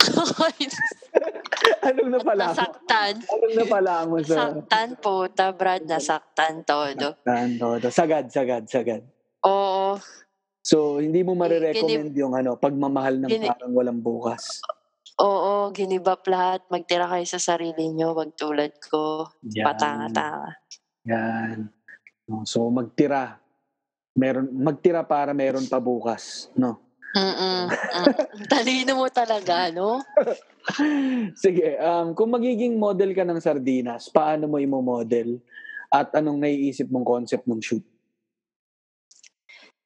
Anong 1.86 2.10
napala 2.10 2.50
mo? 2.50 2.54
nasaktan. 2.54 3.14
Anong 3.22 3.54
napala 3.54 3.94
mo 4.06 4.16
sa... 4.22 4.34
Nasaktan 4.34 4.88
po, 4.98 5.26
ta 5.30 5.54
Brad. 5.54 5.86
Nasaktan 5.86 6.66
todo. 6.66 7.18
Ano, 7.26 7.78
sagad, 7.90 8.26
sagad, 8.30 8.66
sagad. 8.66 9.02
Oo. 9.46 9.98
So, 10.60 11.00
hindi 11.00 11.24
mo 11.24 11.32
marirecommend 11.32 12.12
yung 12.12 12.36
ano, 12.36 12.56
pagmamahal 12.60 13.16
ng 13.20 13.30
Gini- 13.32 13.48
parang 13.48 13.72
walang 13.72 14.00
bukas. 14.00 14.60
Oo, 15.20 15.68
ginibap 15.72 16.24
lahat. 16.28 16.64
Magtira 16.72 17.04
kayo 17.08 17.24
sa 17.28 17.40
sarili 17.40 17.92
nyo. 17.92 18.16
Wag 18.16 18.36
tulad 18.36 18.72
ko. 18.88 19.28
Yan. 19.52 19.64
Patanga-tanga. 19.68 20.56
Yan. 21.08 21.68
So, 22.48 22.68
magtira. 22.72 23.36
Meron, 24.16 24.48
magtira 24.52 25.04
para 25.04 25.36
meron 25.36 25.64
pa 25.68 25.76
bukas. 25.80 26.48
No? 26.56 26.80
Mm-mm. 27.16 27.68
Mm. 27.90 28.46
Talino 28.46 28.92
mo 29.02 29.06
talaga, 29.10 29.68
no? 29.74 29.98
Sige, 31.34 31.74
um, 31.82 32.14
kung 32.14 32.30
magiging 32.30 32.78
model 32.78 33.10
ka 33.12 33.26
ng 33.26 33.42
sardinas, 33.42 34.06
paano 34.08 34.46
mo 34.46 34.56
imo-model? 34.62 35.42
At 35.90 36.14
anong 36.14 36.38
naiisip 36.38 36.86
mong 36.86 37.02
concept 37.02 37.50
ng 37.50 37.58
shoot? 37.58 37.82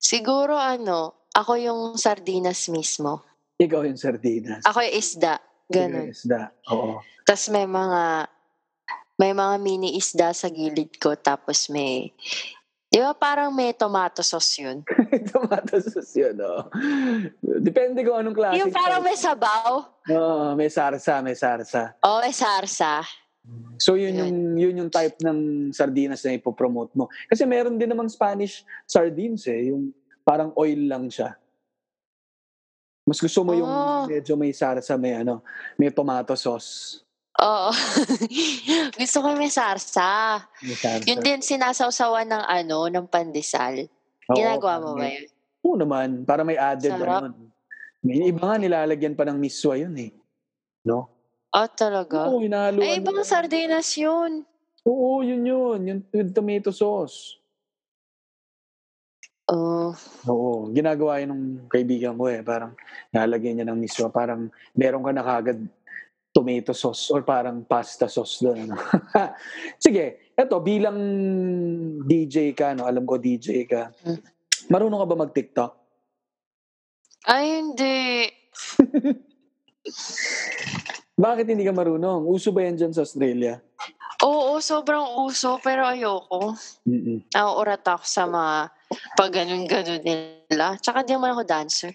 Siguro 0.05 0.61
ano, 0.61 1.25
ako 1.33 1.57
yung 1.57 1.81
sardinas 1.97 2.69
mismo. 2.69 3.25
Ikaw 3.57 3.89
yung 3.89 3.97
sardinas. 3.97 4.61
Ako 4.69 4.85
yung 4.85 4.97
isda. 5.01 5.41
Ikaw 5.41 5.73
Ganun. 5.73 5.97
yung 6.05 6.13
isda. 6.13 6.41
Oo. 6.69 7.01
Tapos 7.25 7.49
may 7.49 7.65
mga 7.65 8.29
may 9.17 9.33
mga 9.33 9.55
mini 9.65 9.97
isda 9.97 10.37
sa 10.37 10.53
gilid 10.53 11.01
ko 11.01 11.17
tapos 11.17 11.73
may 11.73 12.13
Di 12.95 13.03
ba 13.03 13.11
parang 13.11 13.51
may 13.51 13.75
tomato 13.75 14.23
sauce 14.23 14.63
yun? 14.63 14.87
Tomato 15.35 15.83
sauce 15.83 16.15
yun, 16.15 16.39
oo. 16.39 16.63
Depende 17.59 18.07
kung 18.07 18.23
anong 18.23 18.39
klase. 18.39 18.63
yung 18.63 18.71
parang 18.71 19.03
may 19.03 19.19
sabaw. 19.19 19.83
Oo, 20.15 20.55
may 20.55 20.71
sarsa, 20.71 21.19
may 21.19 21.35
sarsa. 21.35 21.99
O 22.07 22.23
may 22.23 22.31
sarsa. 22.31 23.03
So 23.77 23.95
yun 23.95 24.17
Yun. 24.17 24.25
yung 24.25 24.37
yun 24.57 24.75
yung 24.85 24.91
type 24.91 25.21
ng 25.21 25.39
sardinas 25.71 26.25
na 26.25 26.33
ipopromote 26.33 26.97
mo. 26.97 27.07
Kasi 27.29 27.45
meron 27.45 27.77
din 27.77 27.91
namang 27.91 28.09
Spanish 28.09 28.65
sardines 28.85 29.45
eh, 29.45 29.69
yung 29.69 29.93
parang 30.23 30.51
oil 30.57 30.81
lang 30.81 31.09
siya. 31.09 31.37
Mas 33.05 33.21
gusto 33.21 33.45
mo 33.45 33.53
yung 33.53 33.69
Oh. 33.69 34.09
medyo 34.09 34.33
may 34.33 34.49
sarsa, 34.51 34.97
may 34.97 35.13
ano, 35.15 35.45
may 35.77 35.93
tomato 35.93 36.33
sauce. 36.33 37.05
Oo. 37.35 37.69
Gusto 38.97 39.17
ko 39.19 39.27
yung 39.29 39.43
may 39.43 39.51
sarsa. 39.51 40.39
May 40.63 40.73
sarsa. 40.73 41.03
Yun 41.05 41.19
din 41.19 41.43
sinasawsawan 41.43 42.31
ng 42.31 42.45
ano, 42.47 42.87
ng 42.87 43.05
pandesal. 43.05 43.91
Oo, 44.31 44.37
Ginagawa 44.39 44.79
mo 44.79 44.95
ba 44.95 45.11
yun? 45.11 45.27
Oo 45.61 45.75
naman, 45.75 46.23
para 46.23 46.47
may 46.47 46.55
added 46.55 46.95
Sarap. 46.95 47.27
ano. 47.27 47.35
May 48.01 48.31
iba 48.31 48.39
nga 48.41 48.55
nilalagyan 48.55 49.13
pa 49.13 49.27
ng 49.27 49.37
miswa 49.37 49.75
yun 49.75 49.93
eh. 49.99 50.15
No? 50.87 51.11
Oh, 51.55 51.71
talaga? 51.71 52.27
Oo, 52.27 52.43
inahaluan. 52.43 52.83
Ay, 52.83 52.99
ibang 52.99 53.15
nila. 53.15 53.31
sardinas 53.31 53.95
yun. 53.95 54.43
Oo, 54.83 55.23
yun 55.23 55.47
yun. 55.47 55.79
Yung 55.87 56.01
with 56.11 56.35
tomato 56.35 56.75
sauce. 56.75 57.39
Oh, 59.47 59.95
Oo, 60.27 60.73
ginagawa 60.75 61.23
yun 61.23 61.31
ng 61.31 61.45
kaibigan 61.71 62.19
ko 62.19 62.27
eh. 62.27 62.43
Parang 62.43 62.75
nalagyan 63.15 63.63
niya 63.63 63.71
ng 63.71 63.79
miswa. 63.79 64.11
Parang 64.11 64.51
meron 64.75 65.07
ka 65.07 65.13
na 65.15 65.23
kagad 65.23 65.63
tomato 66.35 66.75
sauce 66.75 67.15
or 67.15 67.23
parang 67.23 67.63
pasta 67.63 68.11
sauce 68.11 68.43
doon. 68.43 68.67
Ano? 68.67 68.75
Sige, 69.85 70.35
eto, 70.35 70.59
bilang 70.59 70.99
DJ 72.03 72.51
ka, 72.51 72.75
no? 72.75 72.91
alam 72.91 73.07
ko 73.07 73.15
DJ 73.15 73.63
ka. 73.71 73.95
Hmm. 74.03 74.19
Marunong 74.75 75.07
ka 75.07 75.07
ba 75.07 75.23
mag-TikTok? 75.23 75.73
ay, 77.25 77.63
hindi. 77.63 78.29
Bakit 81.15 81.47
hindi 81.47 81.63
ka 81.63 81.71
marunong? 81.71 82.27
Uso 82.27 82.51
ba 82.51 82.67
yan 82.67 82.75
dyan 82.75 82.91
sa 82.91 83.07
Australia? 83.07 83.63
Oo, 84.27 84.59
sobrang 84.59 85.23
uso, 85.23 85.63
pero 85.63 85.87
ayoko. 85.87 86.59
Mm-mm. 86.87 87.23
Nauurat 87.31 87.83
ako 87.87 88.05
sa 88.07 88.27
mga 88.27 88.55
pag 89.15 89.31
ganun-ganun 89.31 90.03
nila. 90.03 90.75
Tsaka 90.83 91.07
di 91.07 91.15
naman 91.15 91.39
ako 91.39 91.43
dancer. 91.47 91.95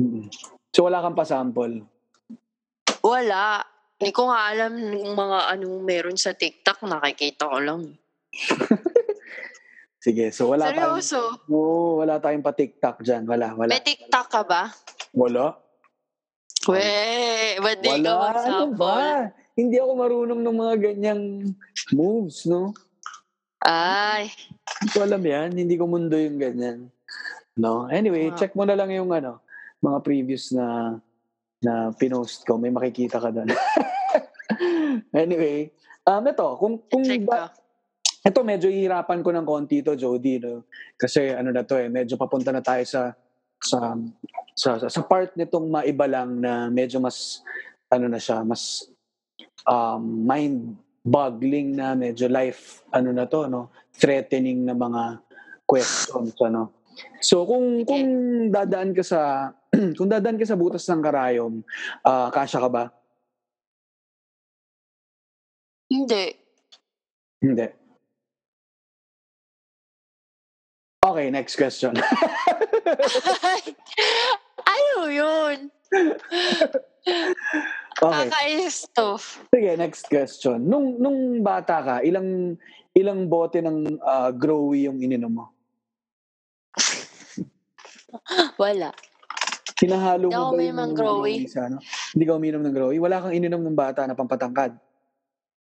Mm-mm. 0.00 0.32
So 0.72 0.88
wala 0.88 1.04
kang 1.04 1.18
pasample? 1.18 1.84
Wala. 3.04 3.60
Hindi 4.00 4.12
ko 4.16 4.32
nga 4.32 4.48
alam 4.48 4.72
yung 4.78 5.12
mga 5.12 5.38
anong 5.52 5.76
meron 5.84 6.16
sa 6.16 6.32
TikTok. 6.32 6.88
Nakikita 6.88 7.44
ko 7.44 7.58
lang. 7.60 7.92
Sige, 10.04 10.32
so 10.32 10.48
wala 10.48 10.72
tayong... 10.72 10.96
Seryoso? 10.96 11.44
Oo, 11.52 12.00
wala 12.00 12.16
tayong 12.16 12.40
pa-TikTok 12.40 13.04
dyan. 13.04 13.28
Wala, 13.28 13.52
wala. 13.52 13.68
May 13.68 13.84
TikTok 13.84 14.26
ka 14.32 14.42
ba? 14.48 14.72
Wala? 15.12 15.60
Weh, 16.70 17.58
ba't 17.58 17.78
di 17.82 17.88
ka 17.88 17.94
Wala, 17.98 18.14
ano 18.46 18.66
ba? 18.74 19.26
Hindi 19.58 19.76
ako 19.76 19.92
marunong 19.98 20.40
ng 20.40 20.56
mga 20.56 20.74
ganyang 20.90 21.22
moves, 21.92 22.46
no? 22.46 22.72
Ay, 23.60 24.32
Hindi 24.80 24.90
ko 24.96 24.98
alam 25.04 25.20
yan. 25.20 25.50
Hindi 25.52 25.74
ko 25.76 25.84
mundo 25.84 26.16
yung 26.16 26.40
ganyan. 26.40 26.88
No? 27.58 27.90
Anyway, 27.92 28.32
Wow. 28.32 28.38
check 28.40 28.56
mo 28.56 28.64
na 28.64 28.72
lang 28.72 28.88
yung 28.88 29.12
ano, 29.12 29.44
mga 29.84 29.98
previous 30.00 30.54
na 30.54 30.96
na 31.60 31.92
pinost 31.92 32.48
ko. 32.48 32.56
May 32.56 32.72
makikita 32.72 33.20
ka 33.20 33.28
doon. 33.28 33.52
anyway, 35.12 35.68
um, 36.08 36.24
ito, 36.24 36.48
kung, 36.56 36.80
kung 36.88 37.04
check 37.04 37.20
ba, 37.28 37.52
ko. 37.52 37.60
ito 38.32 38.40
medyo 38.40 38.72
hihirapan 38.72 39.20
ko 39.20 39.28
ng 39.28 39.44
konti 39.44 39.84
to, 39.84 39.92
Jody, 39.92 40.40
no? 40.40 40.64
Kasi 40.96 41.36
ano 41.36 41.52
na 41.52 41.60
to 41.60 41.76
eh, 41.76 41.92
medyo 41.92 42.16
papunta 42.16 42.48
na 42.48 42.64
tayo 42.64 42.80
sa 42.88 43.12
sa 43.60 43.96
sa, 44.56 44.76
sa 44.88 45.02
part 45.04 45.32
nitong 45.36 45.68
maiba 45.68 46.06
lang 46.08 46.40
na 46.40 46.68
medyo 46.68 47.00
mas 47.00 47.40
ano 47.90 48.06
na 48.06 48.20
siya, 48.20 48.44
mas 48.44 48.88
um, 49.64 50.00
mind 50.00 50.76
boggling 51.00 51.76
na 51.76 51.96
medyo 51.96 52.28
life 52.28 52.84
ano 52.92 53.10
na 53.10 53.24
to, 53.24 53.48
no? 53.48 53.72
Threatening 53.96 54.68
na 54.68 54.76
mga 54.76 55.24
questions, 55.64 56.36
ano. 56.44 56.72
So 57.24 57.48
kung 57.48 57.84
kung 57.88 58.04
dadaan 58.52 58.92
ka 58.92 59.04
sa 59.04 59.52
kung 59.96 60.10
dadaan 60.10 60.36
ka 60.36 60.44
sa 60.44 60.58
butas 60.58 60.84
ng 60.88 61.00
karayom, 61.00 61.64
ah 62.04 62.28
kasya 62.28 62.60
ka 62.60 62.68
ba? 62.68 62.84
Hindi. 65.90 66.24
Hindi. 67.42 67.66
Okay, 71.10 71.26
next 71.26 71.58
question. 71.58 71.90
ano 74.62 75.10
yun? 75.10 75.66
okay. 77.98 78.30
Kakainis 78.30 78.86
to. 78.94 79.18
Sige, 79.50 79.74
next 79.74 80.06
question. 80.06 80.62
Nung 80.62 81.02
nung 81.02 81.42
bata 81.42 81.82
ka, 81.82 81.96
ilang 82.06 82.54
ilang 82.94 83.26
bote 83.26 83.58
ng 83.58 83.98
ah, 84.06 84.30
Growy 84.30 84.86
yung 84.86 85.02
ininom 85.02 85.34
mo? 85.34 85.50
Wala. 88.62 88.94
Hinahalo 89.82 90.30
Hindi 90.30 90.38
mo 90.38 90.54
ba 90.54 90.62
yung 90.62 90.94
Growy. 90.94 91.34
sa 91.50 91.66
ano? 91.66 91.82
Hindi 92.14 92.22
ka 92.22 92.38
uminom 92.38 92.62
ng 92.62 92.74
Growy? 92.76 93.02
Wala 93.02 93.18
kang 93.18 93.34
ininom 93.34 93.66
ng 93.66 93.74
bata 93.74 94.06
na 94.06 94.14
pampatangkad. 94.14 94.78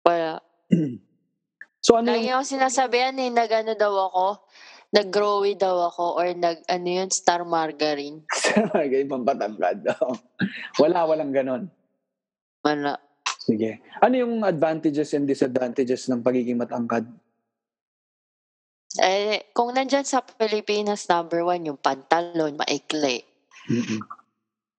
Wala. 0.00 0.40
So 1.86 1.94
ano 1.94 2.10
Lagi 2.10 2.26
yung... 2.26 2.42
ako 2.42 2.50
sinasabihan 2.50 3.14
eh, 3.14 3.30
nag-ano 3.30 3.78
daw 3.78 4.10
ako, 4.10 4.42
nag-growy 4.96 5.60
daw 5.60 5.92
ako, 5.92 6.16
or 6.16 6.32
nag, 6.32 6.64
ano 6.72 6.88
yun, 6.88 7.12
star 7.12 7.44
margarine. 7.44 8.24
Ganyan 8.72 9.12
pampatangkad. 9.12 9.84
daw. 9.84 10.16
Wala, 10.80 11.04
walang 11.04 11.36
ganon. 11.36 11.68
Wala. 12.64 12.96
Sige. 13.36 13.84
Ano 14.00 14.14
yung 14.16 14.34
advantages 14.40 15.12
and 15.12 15.28
disadvantages 15.28 16.08
ng 16.08 16.24
pagiging 16.24 16.56
matangkad? 16.56 17.04
Eh, 18.96 19.52
kung 19.52 19.76
nandyan 19.76 20.08
sa 20.08 20.24
Pilipinas, 20.24 21.04
number 21.12 21.44
one, 21.44 21.68
yung 21.68 21.76
pantalon, 21.76 22.56
maikli. 22.56 23.20
Mm-mm. 23.68 24.00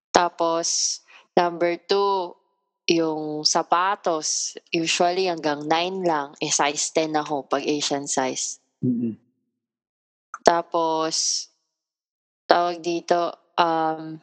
Tapos, 0.09 0.99
number 1.37 1.77
two, 1.85 2.33
yung 2.89 3.45
sapatos, 3.45 4.57
usually 4.73 5.29
hanggang 5.29 5.61
9 5.69 6.01
lang, 6.01 6.33
eh 6.41 6.49
size 6.49 6.89
10 6.95 7.13
ako 7.13 7.45
pag 7.45 7.61
Asian 7.61 8.09
size. 8.09 8.57
Mm-mm. 8.81 9.26
Tapos, 10.47 11.43
tawag 12.47 12.79
dito, 12.79 13.35
um, 13.59 14.15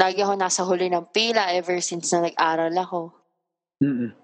lagi 0.00 0.24
ako 0.24 0.32
nasa 0.40 0.64
huli 0.64 0.88
ng 0.88 1.12
pila 1.12 1.52
ever 1.52 1.76
since 1.84 2.08
na 2.16 2.32
nag-aral 2.32 2.72
ako. 2.72 3.12
Mm-mm. 3.84 4.16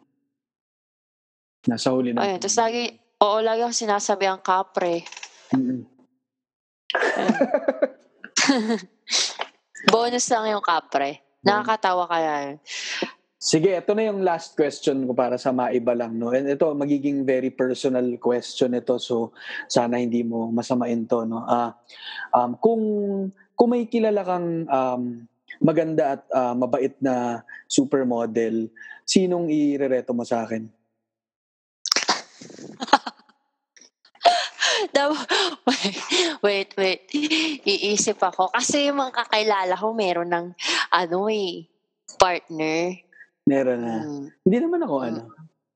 Nasa 1.68 1.92
huli 1.92 2.16
na. 2.16 2.24
Ayun, 2.24 2.40
tapos 2.40 2.56
lagi, 2.56 2.88
oo, 3.20 3.44
lagi 3.44 3.60
ako 3.60 3.72
sinasabi 3.76 4.24
ang 4.24 4.40
kapre. 4.40 5.04
Mm-mm. 5.52 5.84
Bonus 9.92 10.24
lang 10.32 10.56
yung 10.56 10.64
kapre. 10.64 11.20
Nakakatawa 11.44 12.08
kaya 12.08 12.32
yun. 12.48 12.56
Sige, 13.42 13.74
ito 13.74 13.90
na 13.98 14.06
yung 14.06 14.22
last 14.22 14.54
question 14.54 15.02
ko 15.02 15.18
para 15.18 15.34
sa 15.34 15.50
maiba 15.50 15.98
lang. 15.98 16.14
No? 16.14 16.30
And 16.30 16.46
ito, 16.46 16.70
magiging 16.78 17.26
very 17.26 17.50
personal 17.50 18.06
question 18.22 18.78
ito. 18.78 19.02
So, 19.02 19.34
sana 19.66 19.98
hindi 19.98 20.22
mo 20.22 20.46
masamain 20.54 21.10
to. 21.10 21.26
No? 21.26 21.42
Ah, 21.42 21.74
um, 22.30 22.54
kung, 22.62 22.82
kung 23.58 23.74
may 23.74 23.90
kilala 23.90 24.22
kang 24.22 24.62
um, 24.70 25.26
maganda 25.58 26.14
at 26.14 26.22
ah, 26.30 26.54
mabait 26.54 26.94
na 27.02 27.42
supermodel, 27.66 28.70
sinong 29.02 29.50
irereto 29.50 30.14
mo 30.14 30.22
sa 30.22 30.46
akin? 30.46 30.62
Wait, 36.46 36.70
wait. 36.78 37.10
Iisip 37.66 38.22
ako. 38.22 38.54
Kasi 38.54 38.86
yung 38.86 39.02
mga 39.02 39.24
kakilala 39.24 39.74
ko, 39.74 39.90
meron 39.94 40.30
ng, 40.30 40.46
ano 40.94 41.26
eh, 41.26 41.66
partner. 42.18 43.11
Meron 43.46 43.78
na. 43.82 44.02
Hmm. 44.06 44.30
Hindi 44.46 44.58
naman 44.62 44.86
ako, 44.86 44.96
ano. 45.02 45.26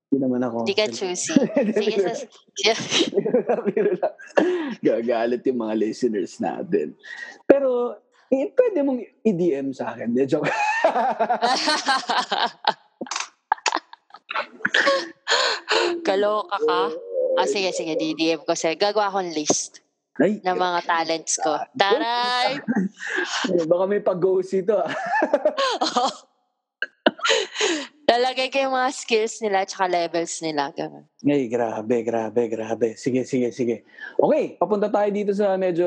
Hindi 0.07 0.23
naman 0.23 0.39
ako. 0.39 0.63
Hindi 0.63 0.79
ka 0.79 0.87
choosy. 0.87 1.35
Sige, 1.75 1.99
sa. 1.99 2.15
Gagalit 4.87 5.43
yung 5.43 5.59
mga 5.67 5.75
listeners 5.75 6.39
natin. 6.39 6.95
Pero, 7.43 7.99
eh, 8.31 8.47
pwede 8.55 8.87
mong 8.87 9.03
i-DM 9.27 9.75
sa 9.75 9.91
akin. 9.91 10.15
De, 10.15 10.23
joke. 10.23 10.47
Kaloka 16.07 16.55
ka? 16.55 16.87
Ah, 17.37 17.45
sige, 17.45 17.69
sige, 17.75 17.99
DDM 17.99 18.47
ko 18.47 18.55
sa'yo. 18.55 18.79
Gagawa 18.79 19.11
akong 19.11 19.35
list 19.35 19.83
Ay, 20.17 20.41
ng 20.41 20.57
mga 20.57 20.79
talents 20.87 21.37
ko. 21.37 21.53
Taray! 21.77 22.57
baka 23.67 23.83
may 23.85 23.99
pag-ghost 23.99 24.55
ito. 24.55 24.73
ah. 24.73 24.87
Lalagay 28.07 28.47
ko 28.47 28.63
yung 28.63 28.71
mga 28.71 28.91
skills 28.95 29.43
nila 29.43 29.67
at 29.67 29.75
levels 29.91 30.39
nila. 30.39 30.71
Ganun. 30.71 31.03
Ay, 31.27 31.51
grabe, 31.51 32.07
grabe, 32.07 32.41
grabe. 32.47 32.95
Sige, 32.95 33.27
sige, 33.27 33.51
sige. 33.51 33.83
Okay, 34.15 34.55
papunta 34.55 34.87
tayo 34.87 35.11
dito 35.11 35.35
sa 35.35 35.59
medyo 35.59 35.83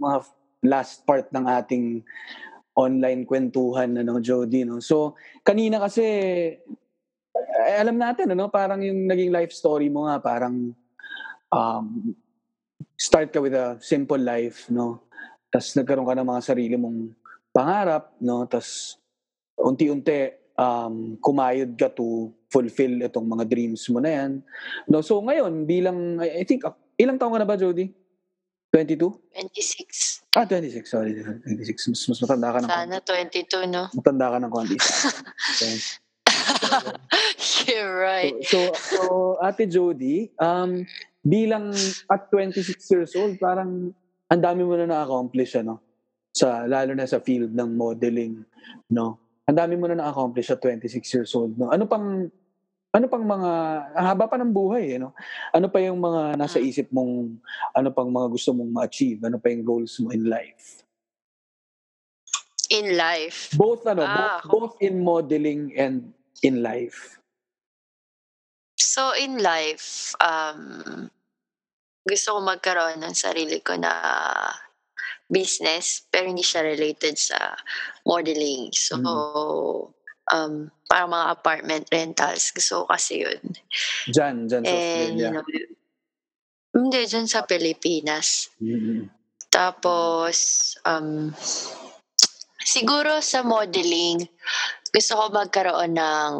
mga 0.00 0.24
last 0.64 1.04
part 1.04 1.28
ng 1.28 1.44
ating 1.44 2.00
online 2.72 3.28
kwentuhan, 3.28 4.00
ano, 4.00 4.16
Jody, 4.16 4.64
no? 4.64 4.80
So, 4.80 5.12
kanina 5.44 5.76
kasi, 5.76 6.04
eh, 7.36 7.76
alam 7.76 8.00
natin, 8.00 8.32
ano, 8.32 8.48
parang 8.48 8.80
yung 8.80 9.04
naging 9.04 9.28
life 9.28 9.52
story 9.52 9.92
mo 9.92 10.08
nga, 10.08 10.16
parang 10.16 10.72
um, 11.52 12.16
start 12.96 13.28
ka 13.28 13.44
with 13.44 13.52
a 13.52 13.76
simple 13.84 14.20
life, 14.20 14.72
no? 14.72 15.04
Tapos 15.52 15.76
nagkaroon 15.76 16.08
ka 16.08 16.16
ng 16.16 16.28
mga 16.32 16.42
sarili 16.44 16.76
mong 16.80 17.12
pangarap, 17.52 18.16
no? 18.24 18.48
Tapos 18.48 18.96
unti-unti 19.56 20.45
um, 20.56 21.20
kumayod 21.20 21.76
ka 21.76 21.92
to 21.92 22.32
fulfill 22.48 23.04
itong 23.04 23.28
mga 23.28 23.44
dreams 23.46 23.84
mo 23.92 24.00
na 24.00 24.10
yan. 24.10 24.32
No, 24.88 25.04
so 25.04 25.20
ngayon 25.20 25.68
bilang 25.68 26.20
I 26.20 26.42
think 26.48 26.64
uh, 26.64 26.74
ilang 26.96 27.20
taon 27.20 27.36
ka 27.36 27.40
na 27.40 27.48
ba, 27.48 27.60
Jody? 27.60 27.92
22? 28.72 29.08
26. 29.32 30.36
Ah, 30.36 30.44
26. 30.44 30.84
Sorry, 30.84 31.16
26. 31.16 31.96
Mas, 31.96 32.00
mas 32.12 32.18
matanda 32.20 32.48
ka 32.52 32.58
ng 32.60 32.68
konti. 32.68 32.76
Sana 32.76 32.96
22, 33.00 33.72
no? 33.72 33.82
Matanda 33.96 34.26
ka 34.32 34.36
ng 34.36 34.52
konti. 34.52 34.76
Okay. 35.56 35.76
You're 37.66 37.96
right. 37.96 38.36
So, 38.44 38.72
so, 38.76 38.96
so, 38.96 39.04
Ate 39.40 39.64
Jody, 39.64 40.28
um, 40.36 40.84
bilang 41.24 41.72
at 42.12 42.28
26 42.28 42.76
years 42.92 43.12
old, 43.16 43.40
parang 43.40 43.96
ang 44.28 44.40
dami 44.42 44.60
mo 44.66 44.76
na 44.76 44.84
na-accomplish, 44.90 45.56
ano? 45.56 45.80
Sa, 46.36 46.68
lalo 46.68 46.92
na 46.92 47.08
sa 47.08 47.22
field 47.24 47.56
ng 47.56 47.70
modeling, 47.72 48.44
no? 48.92 49.25
Ang 49.46 49.56
dami 49.62 49.78
mo 49.78 49.86
na 49.86 49.94
na-accomplish 50.02 50.50
at 50.50 50.58
26 50.58 51.06
years 51.14 51.30
old, 51.38 51.54
no? 51.54 51.70
Ano 51.70 51.86
pang, 51.86 52.26
ano 52.90 53.06
pang 53.06 53.22
mga, 53.22 53.50
haba 53.94 54.26
pa 54.26 54.34
ng 54.42 54.50
buhay, 54.50 54.94
eh, 54.94 54.98
no? 54.98 55.14
Ano 55.54 55.70
pa 55.70 55.78
yung 55.78 56.02
mga 56.02 56.34
nasa 56.34 56.58
Mm. 56.58 56.66
isip 56.66 56.90
mong, 56.90 57.38
ano 57.70 57.88
pang 57.94 58.10
mga 58.10 58.26
gusto 58.26 58.50
mong 58.50 58.74
ma-achieve? 58.74 59.22
Ano 59.22 59.38
pa 59.38 59.46
yung 59.54 59.62
goals 59.62 60.02
mo 60.02 60.10
in 60.10 60.26
life? 60.26 60.82
In 62.74 62.98
life. 62.98 63.54
Both, 63.54 63.86
ano, 63.86 64.02
Ah, 64.02 64.42
both, 64.42 64.50
both 64.50 64.74
in 64.82 64.98
modeling 65.06 65.70
and 65.78 66.10
in 66.42 66.66
life. 66.66 67.22
So, 68.74 69.14
in 69.14 69.38
life, 69.38 70.18
um, 70.18 71.06
gusto 72.02 72.34
ko 72.34 72.38
magkaroon 72.42 72.98
ng 72.98 73.14
sarili 73.14 73.62
ko 73.62 73.78
na 73.78 73.94
business, 75.26 76.06
pero 76.10 76.30
hindi 76.30 76.42
siya 76.42 76.62
related 76.62 77.18
sa 77.18 77.58
modeling. 78.06 78.70
So, 78.72 78.94
um, 80.30 80.70
parang 80.86 81.10
mga 81.10 81.26
apartment 81.34 81.84
rentals. 81.90 82.50
Gusto 82.54 82.86
ko 82.86 82.94
kasi 82.94 83.26
yun. 83.26 83.42
Diyan, 84.10 84.46
diyan 84.46 84.62
sa 84.62 84.70
And, 84.70 84.78
Australia. 84.78 85.26
you 85.26 85.30
know, 85.34 85.44
hindi, 86.76 87.00
dyan 87.08 87.26
sa 87.26 87.42
Pilipinas. 87.42 88.52
Mhm. 88.60 89.08
Tapos, 89.48 90.36
um, 90.84 91.32
siguro 92.60 93.24
sa 93.24 93.40
modeling, 93.40 94.28
gusto 94.92 95.12
ko 95.16 95.24
magkaroon 95.32 95.96
ng 95.96 96.32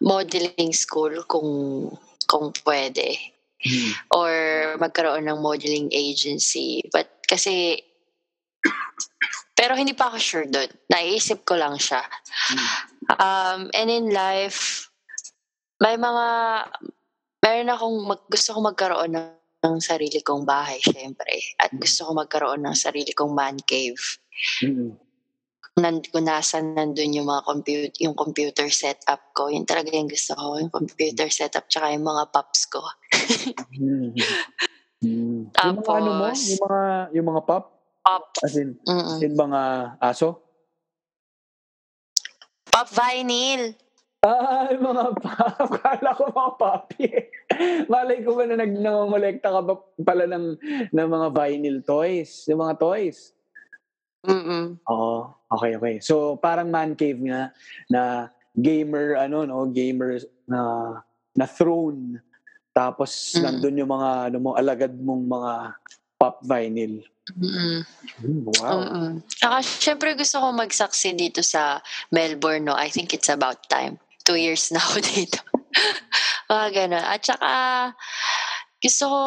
modeling 0.00 0.72
school 0.72 1.24
kung 1.28 1.88
kung 2.28 2.52
pwede 2.64 3.35
Mhm. 3.64 3.90
or 4.12 4.32
magkaroon 4.76 5.24
ng 5.24 5.40
modeling 5.40 5.88
agency 5.90 6.84
but 6.92 7.08
kasi 7.24 7.80
pero 9.56 9.72
hindi 9.72 9.96
pa 9.96 10.12
ako 10.12 10.18
sure 10.20 10.46
doon 10.46 10.68
naiisip 10.92 11.48
ko 11.48 11.56
lang 11.56 11.80
siya 11.80 12.04
um, 13.16 13.72
and 13.72 13.88
in 13.88 14.12
life 14.12 14.92
may 15.80 15.96
mga 15.96 16.26
meron 17.44 17.72
akong 17.72 17.96
mag, 18.04 18.20
gusto 18.28 18.48
ko 18.56 18.58
magkaroon 18.60 19.12
ng, 19.16 19.28
ng 19.64 19.76
sarili 19.80 20.20
kong 20.20 20.44
bahay 20.44 20.76
syempre 20.84 21.40
at 21.56 21.72
gusto 21.72 22.08
ko 22.08 22.10
magkaroon 22.12 22.60
ng 22.64 22.76
sarili 22.76 23.12
kong 23.16 23.32
man 23.32 23.56
cave 23.64 24.20
Mhm. 24.62 25.00
nan, 25.76 26.00
kung 26.08 26.24
nasan 26.24 26.72
nandun 26.72 27.12
yung 27.12 27.28
mga 27.28 27.44
computer, 27.44 27.92
yung 28.00 28.16
computer 28.16 28.68
setup 28.72 29.20
ko. 29.36 29.52
Yun 29.52 29.68
talaga 29.68 29.92
yung 29.92 30.08
gusto 30.08 30.32
ko, 30.32 30.56
yung 30.56 30.72
computer 30.72 31.28
setup 31.28 31.68
tsaka 31.68 31.92
yung 31.92 32.04
mga 32.04 32.32
pops 32.32 32.64
ko. 32.72 32.80
Mhm. 33.72 34.12
Mhm. 34.96 35.40
Yung 35.52 35.76
mga 35.76 35.92
ano 35.92 36.10
mo, 36.10 36.24
Tapos- 36.26 36.46
yung 36.48 36.62
mga 36.62 36.82
yung 37.12 37.26
mga 37.28 37.42
pop, 37.44 37.64
Pop. 38.00 38.24
as 38.40 38.54
in, 38.54 38.68
as 38.80 38.88
Mm-mm. 38.88 39.18
in 39.22 39.34
mga 39.34 39.60
aso? 40.00 40.28
Pop 42.66 42.88
vinyl. 42.88 43.72
Ah, 44.20 44.66
yung 44.72 44.84
mga 44.84 45.04
pop. 45.16 45.70
Kala 45.80 46.10
ko 46.12 46.22
mga 46.28 46.52
papi. 46.56 47.06
Malay 47.86 48.18
ko 48.20 48.34
ba 48.34 48.44
na 48.44 48.58
nag 48.58 48.72
nangongolekta 48.74 49.48
ka 49.48 49.60
pala 50.02 50.24
ng, 50.26 50.46
ng 50.90 51.08
mga 51.08 51.28
vinyl 51.30 51.78
toys? 51.82 52.44
Yung 52.46 52.60
mga 52.60 52.74
toys? 52.76 53.32
Mm-mm. 54.26 54.82
Oo. 54.82 55.30
Okay, 55.46 55.78
okay. 55.78 55.94
So, 56.02 56.34
parang 56.36 56.74
man 56.74 56.98
cave 56.98 57.22
nga 57.22 57.54
na 57.86 58.02
gamer, 58.52 59.14
ano, 59.14 59.46
no? 59.46 59.70
Gamer 59.70 60.18
na 60.44 60.60
na 61.36 61.46
throne. 61.46 62.18
Tapos, 62.76 63.32
Mm. 63.32 63.40
nandun 63.40 63.80
yung 63.80 63.92
mga, 63.96 64.10
ano 64.28 64.36
mo, 64.36 64.50
alagad 64.52 64.92
mong 64.92 65.24
mga 65.24 65.52
pop 66.20 66.44
vinyl. 66.44 67.00
Mm-mm. 67.40 67.80
Mm, 68.22 68.40
wow. 68.60 68.76
Mm-mm. 68.84 69.10
Saka 69.32 69.64
syempre 69.64 70.12
gusto 70.12 70.38
ko 70.38 70.52
mag-succeed 70.52 71.16
dito 71.16 71.40
sa 71.40 71.80
Melbourne, 72.12 72.68
no? 72.68 72.76
I 72.76 72.92
think 72.92 73.16
it's 73.16 73.32
about 73.32 73.64
time. 73.72 73.96
Two 74.28 74.36
years 74.36 74.68
na 74.70 74.78
ako 74.78 75.00
dito. 75.16 75.40
Mga 76.52 76.66
ganun. 76.76 77.04
At 77.04 77.24
saka, 77.24 77.50
gusto 78.78 79.04
ko, 79.08 79.22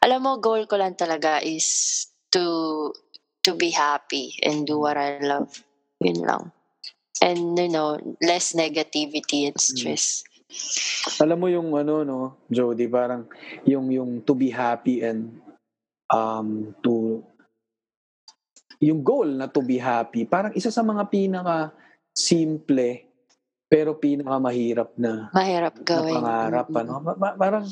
alam 0.00 0.22
mo, 0.22 0.38
goal 0.38 0.64
ko 0.70 0.78
lang 0.78 0.94
talaga 0.94 1.42
is 1.42 2.06
to 2.30 2.94
to 3.42 3.58
be 3.58 3.74
happy 3.74 4.38
and 4.46 4.64
do 4.64 4.78
what 4.78 4.94
I 4.96 5.18
love. 5.18 5.50
Yun 5.98 6.22
lang. 6.22 6.44
And, 7.18 7.58
you 7.58 7.68
know, 7.68 7.98
less 8.22 8.54
negativity 8.54 9.50
and 9.50 9.58
stress. 9.58 10.22
Alam 11.18 11.38
mo 11.38 11.46
yung 11.48 11.74
ano 11.74 12.02
no, 12.02 12.18
Jody, 12.48 12.88
parang 12.88 13.28
yung 13.64 13.88
yung 13.88 14.10
to 14.22 14.32
be 14.32 14.48
happy 14.48 15.00
and 15.00 15.36
um 16.08 16.72
to 16.80 17.20
yung 18.78 19.02
goal 19.02 19.26
na 19.26 19.44
to 19.44 19.60
be 19.60 19.76
happy, 19.76 20.22
parang 20.22 20.54
isa 20.54 20.70
sa 20.70 20.80
mga 20.80 21.10
pinaka 21.10 21.74
simple 22.14 23.04
pero 23.68 23.92
pinaka 23.92 24.40
mahirap 24.40 24.96
na, 24.96 25.28
Mahirap 25.34 25.74
na 25.76 25.84
gawin. 25.84 26.14
pangarap 26.16 26.66
Mm-mm. 26.70 26.80
ano. 26.80 26.92
Pa- 27.04 27.18
pa- 27.18 27.36
parang 27.36 27.64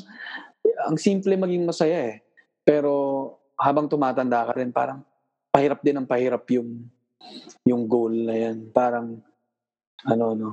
ang 0.85 0.97
simple 0.99 1.33
maging 1.33 1.65
masaya 1.65 2.13
eh. 2.13 2.21
Pero 2.61 2.91
habang 3.57 3.89
tumatanda 3.89 4.45
ka 4.45 4.53
rin 4.53 4.69
parang 4.69 5.01
pahirap 5.49 5.81
din 5.81 5.97
ang 5.97 6.05
pahirap 6.05 6.45
yung 6.53 6.85
yung 7.65 7.89
goal 7.89 8.13
na 8.13 8.35
yan. 8.37 8.69
Parang 8.69 9.17
ano 10.05 10.25
no. 10.37 10.49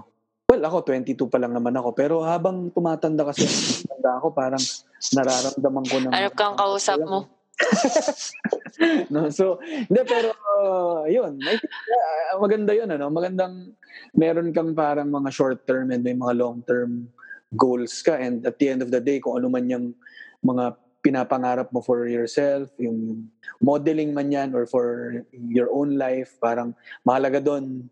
Well, 0.54 0.70
ako 0.70 0.86
22 0.86 1.18
pa 1.26 1.42
lang 1.42 1.50
naman 1.50 1.74
ako. 1.74 1.90
Pero 1.98 2.22
habang 2.22 2.70
tumatanda 2.70 3.26
kasi 3.26 3.42
tumatanda 3.42 4.22
ako 4.22 4.30
parang 4.30 4.62
nararamdaman 5.10 5.84
ko 5.90 5.96
na 5.98 6.08
Hanap 6.14 6.34
kang 6.38 6.54
kausap 6.54 7.02
mo. 7.02 7.26
no, 9.14 9.30
so, 9.34 9.58
hindi, 9.62 10.02
pero, 10.06 10.30
uh, 10.30 11.06
yun, 11.10 11.38
I 11.42 11.58
think, 11.58 11.70
uh, 11.70 12.38
maganda 12.38 12.70
yun, 12.74 12.90
ano, 12.90 13.10
magandang, 13.10 13.74
meron 14.14 14.54
kang 14.54 14.74
parang 14.78 15.10
mga 15.10 15.30
short 15.34 15.66
term 15.66 15.90
and 15.90 16.06
may 16.06 16.14
mga 16.14 16.38
long 16.38 16.62
term 16.62 17.10
goals 17.58 17.98
ka. 18.06 18.14
And 18.14 18.46
at 18.46 18.58
the 18.62 18.70
end 18.70 18.82
of 18.86 18.94
the 18.94 19.02
day, 19.02 19.18
kung 19.18 19.42
ano 19.42 19.50
man 19.50 19.66
yung 19.66 19.94
mga 20.46 20.78
pinapangarap 21.02 21.74
mo 21.74 21.82
for 21.82 22.06
yourself, 22.06 22.70
yung 22.78 23.26
modeling 23.58 24.14
man 24.14 24.30
yan 24.30 24.54
or 24.54 24.70
for 24.70 25.18
your 25.34 25.66
own 25.74 25.98
life, 25.98 26.38
parang 26.38 26.78
mahalaga 27.02 27.42
doon, 27.42 27.90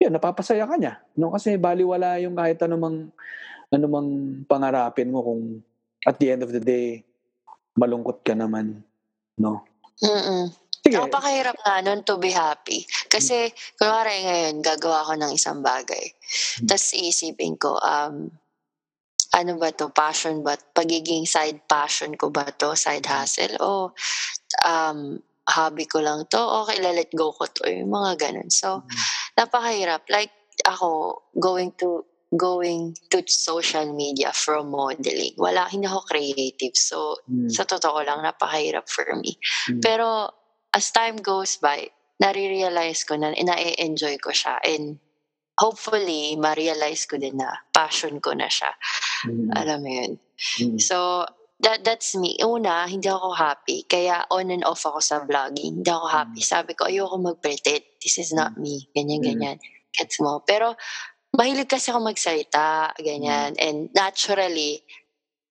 yun, 0.00 0.12
napapasaya 0.16 0.64
ka 0.64 0.80
niya. 0.80 0.96
No? 1.20 1.28
Kasi 1.28 1.60
baliwala 1.60 2.16
yung 2.24 2.32
kahit 2.32 2.56
anumang, 2.64 3.12
anumang 3.68 4.42
pangarapin 4.48 5.12
mo 5.12 5.20
kung 5.20 5.60
at 6.08 6.16
the 6.16 6.32
end 6.32 6.40
of 6.40 6.50
the 6.50 6.62
day, 6.64 7.04
malungkot 7.76 8.24
ka 8.24 8.32
naman. 8.32 8.80
No? 9.36 9.60
Mm-mm. 10.00 10.48
Sige. 10.80 10.96
Napakahirap 10.96 11.60
nga 11.60 11.84
nun 11.84 12.00
to 12.08 12.16
be 12.16 12.32
happy. 12.32 12.88
Kasi, 13.12 13.52
kunwari 13.76 14.24
ngayon, 14.24 14.64
gagawa 14.64 15.04
ko 15.04 15.12
ng 15.12 15.32
isang 15.36 15.60
bagay. 15.60 16.16
Tapos 16.64 16.96
iisipin 16.96 17.60
ko, 17.60 17.76
um, 17.76 18.32
ano 19.36 19.52
ba 19.60 19.68
to, 19.76 19.92
passion 19.92 20.40
ba? 20.40 20.56
Pagiging 20.56 21.28
side 21.28 21.60
passion 21.68 22.16
ko 22.16 22.32
ba 22.32 22.48
to, 22.56 22.72
side 22.72 23.04
hustle? 23.04 23.60
O 23.60 23.92
um, 24.64 25.20
hobby 25.48 25.86
ko 25.86 26.00
lang 26.00 26.26
to? 26.28 26.40
Okay, 26.64 26.82
let 26.82 27.10
go 27.16 27.32
ko 27.32 27.46
to. 27.46 27.68
Yung 27.70 27.90
mga 27.90 28.18
ganun. 28.20 28.50
So, 28.52 28.84
napakahirap. 29.38 30.06
Like, 30.10 30.30
ako, 30.66 31.22
going 31.40 31.72
to 31.80 32.04
going 32.36 32.94
to 33.10 33.26
social 33.26 33.90
media 33.90 34.30
from 34.30 34.70
modeling. 34.70 35.34
Wala, 35.34 35.66
hindi 35.66 35.90
ako 35.90 36.06
creative. 36.06 36.78
So, 36.78 37.18
Mm. 37.26 37.50
sa 37.50 37.66
totoo 37.66 38.06
lang, 38.06 38.22
napakahirap 38.22 38.86
for 38.86 39.06
me. 39.18 39.34
Mm. 39.66 39.82
Pero, 39.82 40.30
as 40.70 40.94
time 40.94 41.18
goes 41.18 41.58
by, 41.58 41.90
nare-realize 42.22 43.02
ko 43.02 43.18
na 43.18 43.34
ina-enjoy 43.34 44.22
ko 44.22 44.30
siya 44.30 44.62
and 44.62 45.02
hopefully, 45.58 46.38
ma-realize 46.38 47.04
ko 47.10 47.18
din 47.18 47.42
na 47.42 47.50
passion 47.74 48.22
ko 48.22 48.30
na 48.30 48.46
siya. 48.46 48.70
Mm. 49.26 49.50
Alam 49.50 49.78
mo 49.82 49.90
yun. 49.90 50.12
Mm. 50.62 50.78
So, 50.78 51.26
that 51.62 51.84
that's 51.84 52.16
me. 52.16 52.36
Una, 52.40 52.88
hindi 52.88 53.08
ako 53.08 53.32
happy. 53.36 53.84
Kaya 53.84 54.24
on 54.32 54.50
and 54.50 54.64
off 54.64 54.84
ako 54.84 55.00
sa 55.00 55.20
vlogging. 55.24 55.80
Hindi 55.84 55.90
ako 55.90 56.06
happy. 56.08 56.40
Sabi 56.40 56.72
ko, 56.72 56.88
ayoko 56.88 57.20
mag-pretend. 57.20 57.84
This 58.00 58.16
is 58.18 58.32
not 58.32 58.56
me. 58.56 58.88
Ganyan, 58.96 59.20
Mm. 59.20 59.26
ganyan. 59.28 59.56
Gets 59.92 60.20
mo? 60.24 60.40
Pero, 60.46 60.74
mahilig 61.36 61.68
kasi 61.68 61.92
ako 61.92 62.00
magsalita. 62.00 62.96
Ganyan. 62.96 63.54
And 63.60 63.92
naturally, 63.92 64.82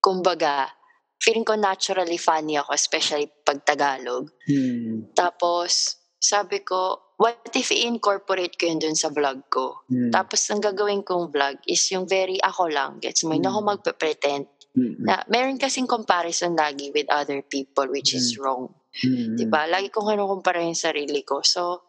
kumbaga, 0.01 0.71
feeling 1.19 1.43
ko 1.45 1.53
naturally 1.59 2.17
funny 2.17 2.55
ako, 2.57 2.73
especially 2.73 3.27
pag 3.45 3.61
Tagalog. 3.67 4.31
Mm. 4.47 5.13
Tapos, 5.13 5.99
sabi 6.19 6.63
ko, 6.63 7.13
what 7.19 7.39
if 7.55 7.71
i-incorporate 7.71 8.55
ko 8.55 8.67
yun 8.71 8.79
dun 8.79 8.95
sa 8.95 9.11
vlog 9.11 9.43
ko? 9.51 9.83
Mm. 9.91 10.09
Tapos, 10.15 10.39
ang 10.49 10.63
gagawin 10.63 11.03
kong 11.03 11.29
vlog 11.31 11.59
is 11.67 11.83
yung 11.91 12.07
very 12.07 12.39
ako 12.39 12.71
lang. 12.71 12.97
Gets 13.03 13.27
mo? 13.27 13.35
Hindi 13.35 13.51
ako 13.51 13.61
Mm. 13.61 13.69
magpe-pretend 13.75 14.45
Mm. 14.79 15.03
na 15.03 15.19
meron 15.27 15.59
kasing 15.59 15.83
comparison 15.85 16.55
lagi 16.55 16.87
with 16.95 17.11
other 17.11 17.43
people 17.43 17.91
which 17.91 18.15
is 18.15 18.39
wrong. 18.39 18.71
Mm. 19.03 19.35
'Di 19.35 19.45
ba? 19.51 19.67
Lagi 19.67 19.91
kong 19.91 20.15
kinukumpara 20.15 20.63
yung 20.63 20.79
sarili 20.79 21.21
ko. 21.27 21.43
So 21.43 21.83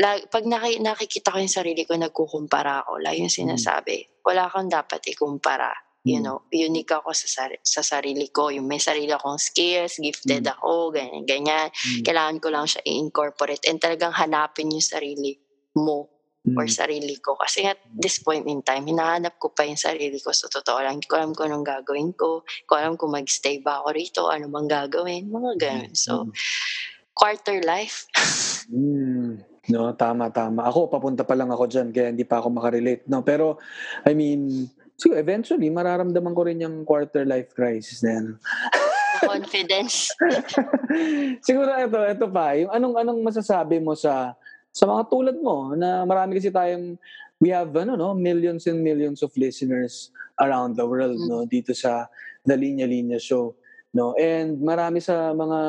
lag- 0.00 0.26
pag 0.32 0.48
naki- 0.48 0.80
nakikita 0.80 1.30
ko 1.30 1.38
yung 1.38 1.52
sarili 1.52 1.84
ko, 1.84 1.92
nagkukumpara 1.94 2.82
ako. 2.86 2.98
Lagi 3.04 3.28
yung 3.28 3.30
sinasabi, 3.32 4.24
wala 4.24 4.48
kang 4.48 4.72
dapat 4.72 5.04
ikumpara. 5.04 5.70
You 6.02 6.18
Mm. 6.18 6.24
know, 6.26 6.38
unique 6.50 6.90
ako 6.90 7.14
sa, 7.14 7.28
sari- 7.30 7.62
sa 7.62 7.78
sarili 7.78 8.26
ko. 8.34 8.50
Yung 8.50 8.66
may 8.66 8.82
sarili 8.82 9.12
akong 9.14 9.38
skills, 9.38 10.02
gifted 10.02 10.42
Mm. 10.42 10.52
ako, 10.58 10.90
ganyan, 10.90 11.22
ganyan. 11.22 11.68
Mm. 11.70 12.02
Kailangan 12.02 12.38
ko 12.42 12.48
lang 12.50 12.66
siya 12.66 12.82
i-incorporate 12.82 13.62
and 13.70 13.78
talagang 13.78 14.10
hanapin 14.10 14.72
yung 14.72 14.82
sarili 14.82 15.38
mo 15.78 16.11
Mm. 16.42 16.58
or 16.58 16.66
sarili 16.66 17.14
ko. 17.22 17.38
Kasi 17.38 17.70
at 17.70 17.78
this 17.86 18.18
point 18.18 18.42
in 18.50 18.66
time, 18.66 18.82
hinahanap 18.82 19.38
ko 19.38 19.54
pa 19.54 19.62
yung 19.62 19.78
sarili 19.78 20.18
ko 20.18 20.34
sa 20.34 20.50
totoo 20.50 20.82
lang. 20.82 20.98
Hindi 20.98 21.06
ko 21.06 21.14
alam 21.14 21.30
kung 21.38 21.46
anong 21.46 21.62
gagawin 21.62 22.10
ko. 22.18 22.42
Hindi 22.42 22.66
ko 22.66 22.74
alam 22.74 22.94
kung 22.98 23.14
mag-stay 23.14 23.62
ba 23.62 23.78
ako 23.78 23.88
rito, 23.94 24.22
ano 24.26 24.50
bang 24.50 24.66
gagawin, 24.66 25.30
mga 25.30 25.52
ganun. 25.62 25.94
So, 25.94 26.34
quarter 27.14 27.62
life. 27.62 28.10
Mm. 28.74 29.38
No, 29.70 29.94
tama, 29.94 30.34
tama. 30.34 30.66
Ako, 30.66 30.90
papunta 30.90 31.22
pa 31.22 31.38
lang 31.38 31.54
ako 31.54 31.70
dyan, 31.70 31.94
kaya 31.94 32.10
hindi 32.10 32.26
pa 32.26 32.42
ako 32.42 32.50
makarelate. 32.50 33.06
No, 33.06 33.22
pero, 33.22 33.62
I 34.02 34.10
mean, 34.10 34.66
siguro, 34.98 35.22
eventually, 35.22 35.70
mararamdaman 35.70 36.34
ko 36.34 36.42
rin 36.42 36.58
yung 36.58 36.82
quarter 36.82 37.22
life 37.22 37.54
crisis 37.54 38.02
na 38.02 38.18
yan. 38.18 38.26
confidence. 39.22 40.10
siguro, 41.46 41.70
ito, 41.78 41.98
ito 42.02 42.26
pa, 42.26 42.58
yung 42.58 42.74
anong, 42.74 42.94
anong 42.98 43.20
masasabi 43.22 43.78
mo 43.78 43.94
sa, 43.94 44.34
sa 44.72 44.88
mga 44.88 45.02
tulad 45.12 45.36
mo, 45.38 45.76
na 45.76 46.02
marami 46.08 46.40
kasi 46.40 46.48
tayong, 46.48 46.96
we 47.38 47.52
have, 47.52 47.70
ano, 47.76 47.94
no, 47.94 48.16
millions 48.16 48.64
and 48.66 48.80
millions 48.80 49.20
of 49.20 49.30
listeners 49.36 50.10
around 50.40 50.74
the 50.74 50.86
world, 50.86 51.20
no, 51.28 51.44
dito 51.44 51.76
sa 51.76 52.08
The 52.42 52.56
Linya 52.56 52.88
Linya 52.88 53.20
Show, 53.20 53.54
no, 53.92 54.16
and 54.16 54.58
marami 54.58 54.98
sa 55.04 55.36
mga 55.36 55.60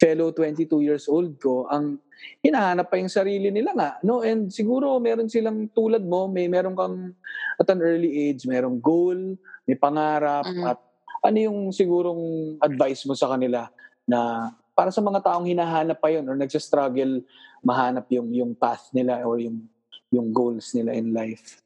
fellow 0.00 0.32
22 0.32 0.80
years 0.80 1.04
old 1.12 1.36
ko, 1.36 1.68
ang 1.68 2.00
hinahanap 2.40 2.88
pa 2.88 2.96
yung 2.96 3.12
sarili 3.12 3.52
nila 3.52 3.76
nga, 3.76 3.90
no? 4.00 4.24
And 4.24 4.48
siguro 4.48 4.96
meron 4.96 5.28
silang 5.28 5.68
tulad 5.76 6.00
mo, 6.00 6.24
may 6.24 6.48
meron 6.48 6.72
kang 6.72 7.12
at 7.60 7.68
an 7.68 7.84
early 7.84 8.32
age, 8.32 8.48
merong 8.48 8.80
goal, 8.80 9.36
may 9.68 9.76
pangarap 9.76 10.48
Mhm. 10.48 10.64
at 10.64 10.80
ano 11.20 11.36
yung 11.36 11.68
sigurong 11.68 12.56
advice 12.64 13.04
mo 13.04 13.12
sa 13.12 13.28
kanila 13.28 13.68
na 14.08 14.48
para 14.80 14.88
sa 14.88 15.04
mga 15.04 15.20
taong 15.20 15.44
hinahanap 15.44 16.00
pa 16.00 16.08
yun 16.08 16.24
or 16.24 16.40
nagsa-struggle 16.40 17.20
mahanap 17.60 18.08
yung 18.16 18.32
yung 18.32 18.52
path 18.56 18.88
nila 18.96 19.20
or 19.28 19.36
yung 19.36 19.68
yung 20.08 20.32
goals 20.32 20.72
nila 20.72 20.96
in 20.96 21.12
life. 21.12 21.60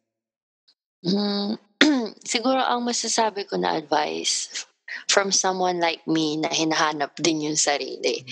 Mm, 1.07 1.55
siguro 2.35 2.59
ang 2.59 2.83
masasabi 2.83 3.47
ko 3.47 3.55
na 3.55 3.79
advice 3.79 4.67
from 5.07 5.31
someone 5.31 5.79
like 5.79 6.03
me 6.11 6.43
na 6.43 6.51
hinahanap 6.51 7.15
din 7.23 7.47
yung 7.47 7.59
sarili. 7.59 8.27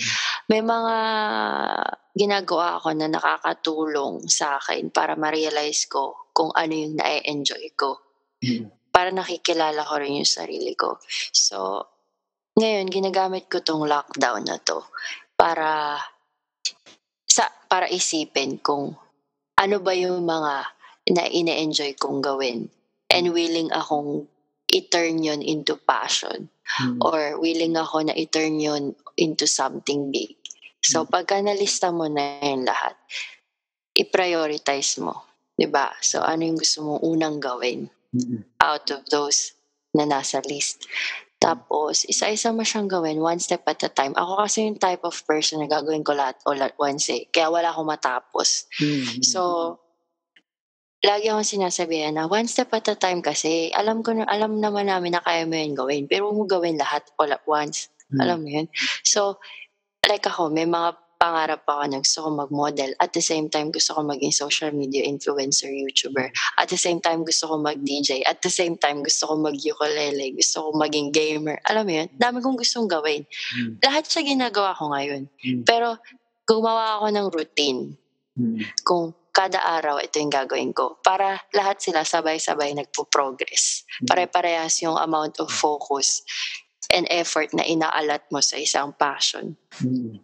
May 0.51 0.59
mga 0.59 0.97
ginagawa 2.11 2.83
ako 2.83 2.91
na 2.91 3.07
nakakatulong 3.07 4.27
sa 4.27 4.59
akin 4.59 4.91
para 4.91 5.15
ma-realize 5.15 5.87
ko 5.87 6.27
kung 6.35 6.51
ano 6.51 6.75
yung 6.75 6.99
na-enjoy 6.99 7.71
ko. 7.79 8.03
Mm. 8.43 8.67
Para 8.91 9.15
nakikilala 9.15 9.81
ko 9.87 9.95
rin 9.95 10.19
yung 10.19 10.29
sarili 10.29 10.75
ko. 10.75 10.99
So, 11.33 11.87
ngayon, 12.59 12.87
ginagamit 12.89 13.49
ko 13.49 13.61
tong 13.61 13.85
lockdown 13.85 14.45
na 14.45 14.61
to 14.61 14.85
para 15.33 15.97
sa 17.25 17.49
para 17.65 17.89
isipin 17.89 18.61
kung 18.61 18.93
ano 19.57 19.77
ba 19.81 19.93
yung 19.97 20.21
mga 20.21 20.53
na 21.13 21.23
ine-enjoy 21.27 21.97
kong 21.97 22.21
gawin 22.23 22.69
and 23.09 23.33
willing 23.33 23.69
akong 23.73 24.29
i-turn 24.69 25.21
yun 25.21 25.41
into 25.41 25.75
passion 25.75 26.49
Mm. 26.79 26.97
or 27.03 27.37
willing 27.43 27.75
ako 27.75 28.07
na 28.07 28.15
i-turn 28.15 28.55
yun 28.57 28.95
into 29.19 29.43
something 29.45 30.09
big. 30.09 30.39
So, 30.79 31.03
pagka 31.03 31.39
nalista 31.43 31.91
mo 31.91 32.07
na 32.07 32.39
yun 32.39 32.63
lahat, 32.63 32.95
i-prioritize 33.99 34.99
mo. 35.03 35.27
'di 35.59 35.67
ba 35.69 35.93
So, 36.01 36.23
ano 36.23 36.47
yung 36.47 36.57
gusto 36.57 36.81
mong 36.81 37.01
unang 37.03 37.37
gawin 37.43 37.91
out 38.63 38.87
of 38.89 39.05
those 39.11 39.53
na 39.93 40.07
nasa 40.07 40.41
list. 40.49 40.87
Tapos, 41.43 42.07
isa-isa 42.07 42.55
mo 42.55 42.63
siyang 42.63 42.87
gawin 42.87 43.19
one 43.19 43.35
step 43.35 43.67
at 43.67 43.83
a 43.83 43.91
time. 43.91 44.15
Ako 44.15 44.47
kasi 44.47 44.63
yung 44.63 44.79
type 44.79 45.03
of 45.03 45.11
person 45.27 45.59
na 45.59 45.67
gagawin 45.67 45.99
ko 45.99 46.15
lahat 46.15 46.39
all 46.47 46.55
at 46.63 46.71
once 46.79 47.11
eh. 47.11 47.27
Kaya 47.27 47.51
wala 47.51 47.75
akong 47.75 47.91
matapos. 47.91 48.71
Mm. 48.79 49.19
So, 49.19 49.41
lagi 51.03 51.27
akong 51.27 51.43
sinasabihan 51.43 52.15
na 52.15 52.31
one 52.31 52.47
step 52.47 52.71
at 52.71 52.87
a 52.87 52.95
time 52.95 53.19
kasi 53.19 53.67
alam 53.75 53.99
ko 53.99 54.15
na, 54.15 54.23
alam 54.23 54.55
naman 54.63 54.87
namin 54.87 55.19
na 55.19 55.21
kaya 55.21 55.43
mo 55.43 55.59
yun 55.59 55.75
gawin. 55.75 56.03
Pero 56.07 56.31
huwag 56.31 56.39
mo 56.39 56.43
gawin 56.47 56.79
lahat 56.79 57.03
all 57.19 57.35
at 57.35 57.43
once. 57.43 57.91
Mm. 58.15 58.19
Alam 58.23 58.37
mo 58.39 58.47
yun? 58.47 58.67
So, 59.03 59.43
like 60.07 60.23
ako, 60.23 60.47
may 60.47 60.63
mga 60.63 60.95
pangarap 61.23 61.63
ako 61.63 61.83
na 61.87 61.97
gusto 62.03 62.19
ko 62.19 62.29
mag-model. 62.35 62.91
At 62.99 63.15
the 63.15 63.23
same 63.23 63.47
time, 63.47 63.71
gusto 63.71 63.95
ko 63.95 64.03
maging 64.03 64.35
social 64.35 64.75
media 64.75 65.07
influencer, 65.07 65.71
YouTuber. 65.71 66.35
At 66.59 66.67
the 66.67 66.75
same 66.75 66.99
time, 66.99 67.23
gusto 67.23 67.47
ko 67.47 67.55
mag-DJ. 67.63 68.27
At 68.27 68.43
the 68.43 68.51
same 68.51 68.75
time, 68.75 69.07
gusto 69.07 69.31
ko 69.31 69.39
mag-ukulele. 69.39 70.35
Gusto 70.35 70.67
ko 70.67 70.69
maging 70.75 71.15
gamer. 71.15 71.63
Alam 71.63 71.83
mo 71.87 71.93
yun? 72.03 72.07
Dami 72.19 72.43
kong 72.43 72.59
gustong 72.59 72.91
gawin. 72.91 73.23
Mm. 73.55 73.79
Lahat 73.79 74.03
siya 74.03 74.27
ginagawa 74.27 74.75
ko 74.75 74.91
ngayon. 74.91 75.31
Mm. 75.39 75.63
Pero, 75.63 75.95
gumawa 76.43 76.99
ako 76.99 77.07
ng 77.15 77.27
routine 77.31 77.81
Mm. 78.33 78.65
kung 78.83 79.13
kada 79.29 79.61
araw 79.61 80.01
ito 80.03 80.19
yung 80.19 80.33
gagawin 80.33 80.75
ko. 80.75 80.99
Para 81.05 81.39
lahat 81.55 81.79
sila 81.79 82.03
sabay-sabay 82.03 82.75
nagpo-progress. 82.75 83.85
Pare-parehas 84.09 84.81
yung 84.83 84.99
amount 84.99 85.39
of 85.39 85.47
focus 85.53 86.25
and 86.91 87.07
effort 87.09 87.53
na 87.53 87.63
inaalat 87.63 88.25
mo 88.29 88.43
sa 88.43 88.59
isang 88.59 88.91
passion. 88.93 89.55
Mm. 89.79 90.19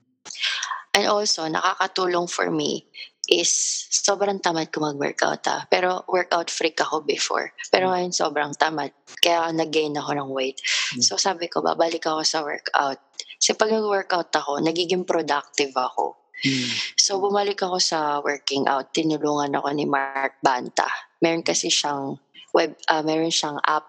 And 0.99 1.07
also, 1.07 1.47
nakakatulong 1.47 2.27
for 2.27 2.51
me 2.51 2.83
is 3.31 3.47
sobrang 3.87 4.41
tamad 4.41 4.73
ko 4.73 4.83
mag-workout 4.83 5.45
ah. 5.47 5.63
Pero 5.69 6.03
workout 6.09 6.51
freak 6.51 6.81
ako 6.81 7.05
before. 7.05 7.53
Pero 7.69 7.93
ngayon 7.93 8.11
sobrang 8.11 8.51
tamad. 8.57 8.91
Kaya 9.21 9.53
nag-gain 9.53 9.95
ako 9.95 10.11
ng 10.17 10.29
weight. 10.33 10.59
So 10.99 11.15
sabi 11.15 11.47
ko, 11.47 11.61
babalik 11.61 12.03
ako 12.03 12.25
sa 12.25 12.41
workout. 12.41 12.99
Kasi 13.37 13.53
pag 13.53 13.71
nag-workout 13.71 14.33
ako, 14.33 14.59
nagiging 14.59 15.05
productive 15.05 15.71
ako. 15.77 16.17
Mm. 16.41 16.73
So 16.97 17.21
bumalik 17.21 17.61
ako 17.61 17.77
sa 17.77 18.19
working 18.25 18.65
out. 18.65 18.91
Tinulungan 18.97 19.53
ako 19.55 19.69
ni 19.77 19.85
Mark 19.85 20.41
Banta. 20.41 20.89
Meron 21.21 21.45
kasi 21.45 21.69
siyang 21.69 22.17
web, 22.51 22.73
ah, 22.89 23.05
meron 23.05 23.31
siyang 23.31 23.61
app, 23.61 23.87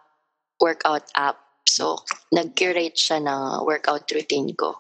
workout 0.61 1.09
app. 1.17 1.65
So 1.65 2.05
nag-curate 2.31 2.95
siya 2.95 3.25
ng 3.25 3.65
workout 3.65 4.05
routine 4.13 4.53
ko. 4.53 4.77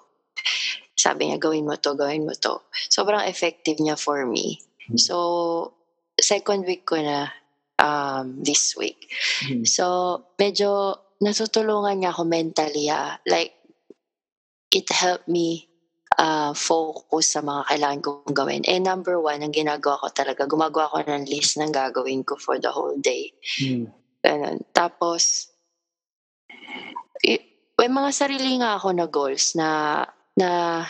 Sabi 1.01 1.33
niya, 1.33 1.41
gawin 1.41 1.65
mo 1.65 1.81
to, 1.81 1.97
gawin 1.97 2.29
mo 2.29 2.37
to. 2.37 2.61
Sobrang 2.93 3.25
effective 3.25 3.81
niya 3.81 3.97
for 3.97 4.29
me. 4.29 4.61
So, 5.01 5.73
second 6.21 6.67
week 6.67 6.85
ko 6.85 7.01
na 7.01 7.33
um, 7.81 8.43
this 8.43 8.77
week. 8.77 9.09
Mm. 9.49 9.65
So, 9.65 10.19
medyo 10.37 10.99
natutulungan 11.25 12.05
niya 12.05 12.13
ako 12.13 12.23
mentally. 12.29 12.93
ah. 12.93 13.17
Like, 13.25 13.57
it 14.75 14.87
helped 14.93 15.31
me 15.31 15.71
uh, 16.19 16.53
focus 16.53 17.39
sa 17.39 17.41
mga 17.41 17.63
kailangan 17.71 18.01
kong 18.03 18.35
gawin. 18.37 18.63
And 18.67 18.85
number 18.85 19.17
one, 19.17 19.41
ang 19.41 19.55
ginagawa 19.55 20.03
ko 20.05 20.09
talaga, 20.13 20.45
gumagawa 20.45 20.93
ko 20.93 20.99
ng 21.07 21.27
list 21.31 21.57
ng 21.57 21.73
gagawin 21.73 22.27
ko 22.27 22.37
for 22.37 22.61
the 22.61 22.71
whole 22.71 22.99
day. 22.99 23.33
Mm. 23.63 23.89
Ganun. 24.21 24.59
Tapos, 24.77 25.49
may 27.81 27.89
mga 27.89 28.11
sarili 28.13 28.61
nga 28.61 28.77
ako 28.77 28.89
na 28.93 29.07
goals 29.09 29.57
na 29.57 29.69
na 30.37 30.49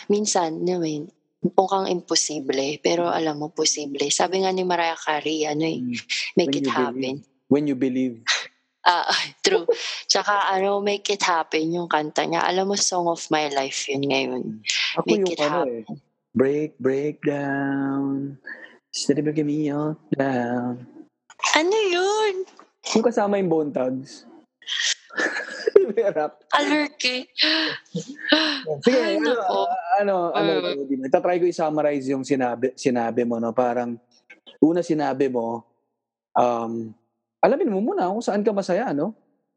minsan, 0.09 0.61
I 0.63 0.77
mean, 0.77 1.09
mukhang 1.41 1.89
imposible, 1.89 2.77
pero 2.85 3.09
alam 3.09 3.41
mo, 3.41 3.49
posible. 3.49 4.05
Sabi 4.13 4.45
nga 4.45 4.53
ni 4.53 4.61
Mariah 4.63 4.99
Carey, 4.99 5.49
ano 5.49 5.65
eh, 5.65 5.81
Mm. 5.81 5.97
make 6.37 6.53
When 6.53 6.61
it 6.61 6.69
happen. 6.69 7.15
When 7.49 7.65
you 7.67 7.77
believe. 7.77 8.21
Ah, 8.81 9.13
true. 9.45 9.69
Tsaka 10.09 10.49
ano, 10.49 10.81
make 10.81 11.05
it 11.13 11.21
happen 11.21 11.69
yung 11.69 11.85
kanta 11.85 12.25
niya. 12.25 12.49
Alam 12.49 12.73
mo, 12.73 12.77
song 12.81 13.13
of 13.13 13.21
my 13.29 13.53
life 13.53 13.85
yun 13.93 14.09
ngayon. 14.09 14.65
Ako 14.97 15.05
Make 15.05 15.21
yung 15.21 15.29
it 15.29 15.41
ano 15.45 15.45
eh. 15.45 15.85
happen. 15.85 16.01
Break, 16.33 16.71
break 16.81 17.17
down. 17.21 18.41
Steady 18.89 19.21
breaking 19.21 19.53
me 19.53 19.69
out 19.69 20.01
down. 20.17 20.89
Ano 21.53 21.77
yun? 21.93 22.49
Yung 22.97 23.05
kasama 23.05 23.37
yung 23.37 23.53
Bone 23.53 23.69
Thugs. 23.69 24.25
Rap. 26.17 26.33
Alerke. 26.55 27.27
Sige, 28.85 28.99
Ay, 28.99 29.19
ano, 29.19 29.31
nako. 29.35 29.61
ano, 30.01 30.15
ano, 30.33 30.51
Uh. 30.63 30.87
ano, 30.87 31.07
tatry 31.11 31.43
ko 31.43 31.47
i-summarize 31.51 32.07
yung 32.11 32.23
sinabi, 32.23 32.73
sinabi 32.79 33.27
mo, 33.27 33.43
no? 33.43 33.51
Parang, 33.51 33.99
una 34.63 34.81
sinabi 34.81 35.27
mo, 35.29 35.67
um, 36.37 36.95
alamin 37.43 37.73
mo 37.73 37.81
muna 37.83 38.09
kung 38.09 38.23
saan 38.25 38.47
ka 38.47 38.55
masaya, 38.55 38.95
no? 38.95 39.13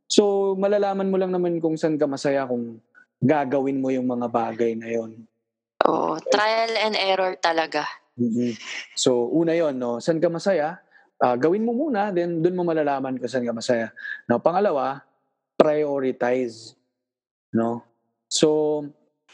So, 0.09 0.53
malalaman 0.59 1.09
mo 1.09 1.17
lang 1.17 1.31
naman 1.31 1.57
kung 1.63 1.79
saan 1.79 1.95
ka 1.97 2.05
masaya 2.05 2.43
kung 2.45 2.77
gagawin 3.23 3.79
mo 3.79 3.87
yung 3.87 4.05
mga 4.09 4.27
bagay 4.27 4.75
na 4.75 4.91
yon. 4.91 5.23
Oh, 5.87 6.15
trial 6.31 6.71
and 6.79 6.95
error 6.95 7.35
talaga. 7.39 7.87
Mhm. 8.19 8.55
So, 8.95 9.31
una 9.31 9.55
yon 9.55 9.79
no? 9.79 9.97
Saan 10.03 10.19
ka 10.19 10.27
masaya? 10.27 10.82
Ah, 11.23 11.39
gawin 11.39 11.63
mo 11.63 11.71
muna, 11.71 12.11
then 12.11 12.43
doon 12.43 12.59
mo 12.59 12.67
malalaman 12.67 13.15
kung 13.15 13.31
saan 13.31 13.47
ka 13.47 13.55
masaya. 13.55 13.95
Now, 14.27 14.43
pangalawa, 14.43 14.99
prioritize. 15.55 16.75
No? 17.55 17.79
So, 18.27 18.83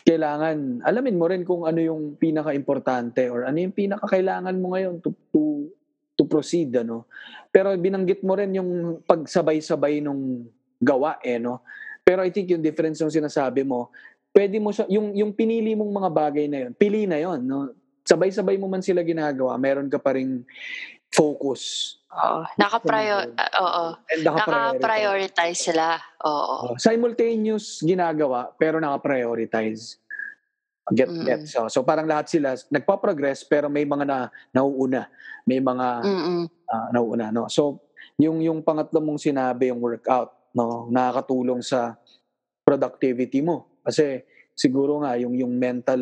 kailangan, 0.05 0.85
alamin 0.85 1.17
mo 1.17 1.25
rin 1.25 1.41
kung 1.41 1.65
ano 1.65 1.81
yung 1.81 2.13
pinaka-importante 2.21 3.25
or 3.33 3.49
ano 3.49 3.57
yung 3.57 3.73
pinaka-kailangan 3.73 4.53
mo 4.61 4.77
ngayon 4.77 5.01
to, 5.01 5.09
to, 5.33 5.65
to 6.13 6.29
proceed. 6.29 6.69
Ano? 6.77 7.09
Pero 7.49 7.73
binanggit 7.73 8.21
mo 8.21 8.37
rin 8.37 8.53
yung 8.53 9.01
pagsabay-sabay 9.09 10.05
nung 10.05 10.45
gawa 10.77 11.17
eh, 11.25 11.41
no? 11.41 11.65
Pero 12.05 12.21
I 12.21 12.29
think 12.29 12.53
yung 12.53 12.61
difference 12.61 13.01
yung 13.01 13.09
sinasabi 13.09 13.65
mo, 13.65 13.89
pwede 14.29 14.61
mo 14.61 14.69
siya, 14.69 14.85
yung, 14.93 15.17
yung 15.17 15.33
pinili 15.33 15.73
mong 15.73 15.89
mga 15.89 16.09
bagay 16.13 16.45
na 16.45 16.57
yun, 16.69 16.71
pili 16.77 17.09
na 17.09 17.17
yun, 17.17 17.41
no? 17.41 17.73
sabay-sabay 18.09 18.57
mo 18.57 18.65
man 18.65 18.81
sila 18.81 19.05
ginagawa, 19.05 19.53
meron 19.61 19.85
ka 19.85 20.01
pa 20.01 20.17
ring 20.17 20.41
focus. 21.09 21.95
Oo. 22.09 22.41
Naka-prior, 22.57 23.33
ah, 23.37 23.51
oo. 23.61 23.85
Naka-prioritize. 24.25 25.59
Sila. 25.69 25.97
Oo. 26.25 26.73
Simultaneous 26.77 27.81
ginagawa, 27.85 28.49
pero 28.57 28.81
naka-prioritize. 28.81 29.97
Get, 30.89 31.05
Mm. 31.05 31.25
get. 31.25 31.41
So, 31.45 31.69
so 31.69 31.85
parang 31.85 32.09
lahat 32.09 32.33
sila 32.33 32.57
nagpa-progress, 32.73 33.45
pero 33.45 33.69
may 33.69 33.85
mga 33.85 34.05
na 34.09 34.17
nauuna. 34.49 35.05
May 35.45 35.61
mga 35.61 35.87
Mm-mm. 36.01 36.41
ah, 36.65 36.89
nauuna. 36.89 37.29
No? 37.29 37.45
So, 37.45 37.85
yung, 38.17 38.41
yung 38.41 38.65
pangatlo 38.65 38.97
mong 38.97 39.21
sinabi, 39.21 39.69
yung 39.69 39.81
workout, 39.81 40.33
no? 40.57 40.89
nakakatulong 40.89 41.61
sa 41.61 41.93
productivity 42.65 43.41
mo. 43.45 43.79
Kasi 43.85 44.25
siguro 44.57 45.05
nga, 45.05 45.13
yung, 45.17 45.37
yung 45.37 45.53
mental 45.53 46.01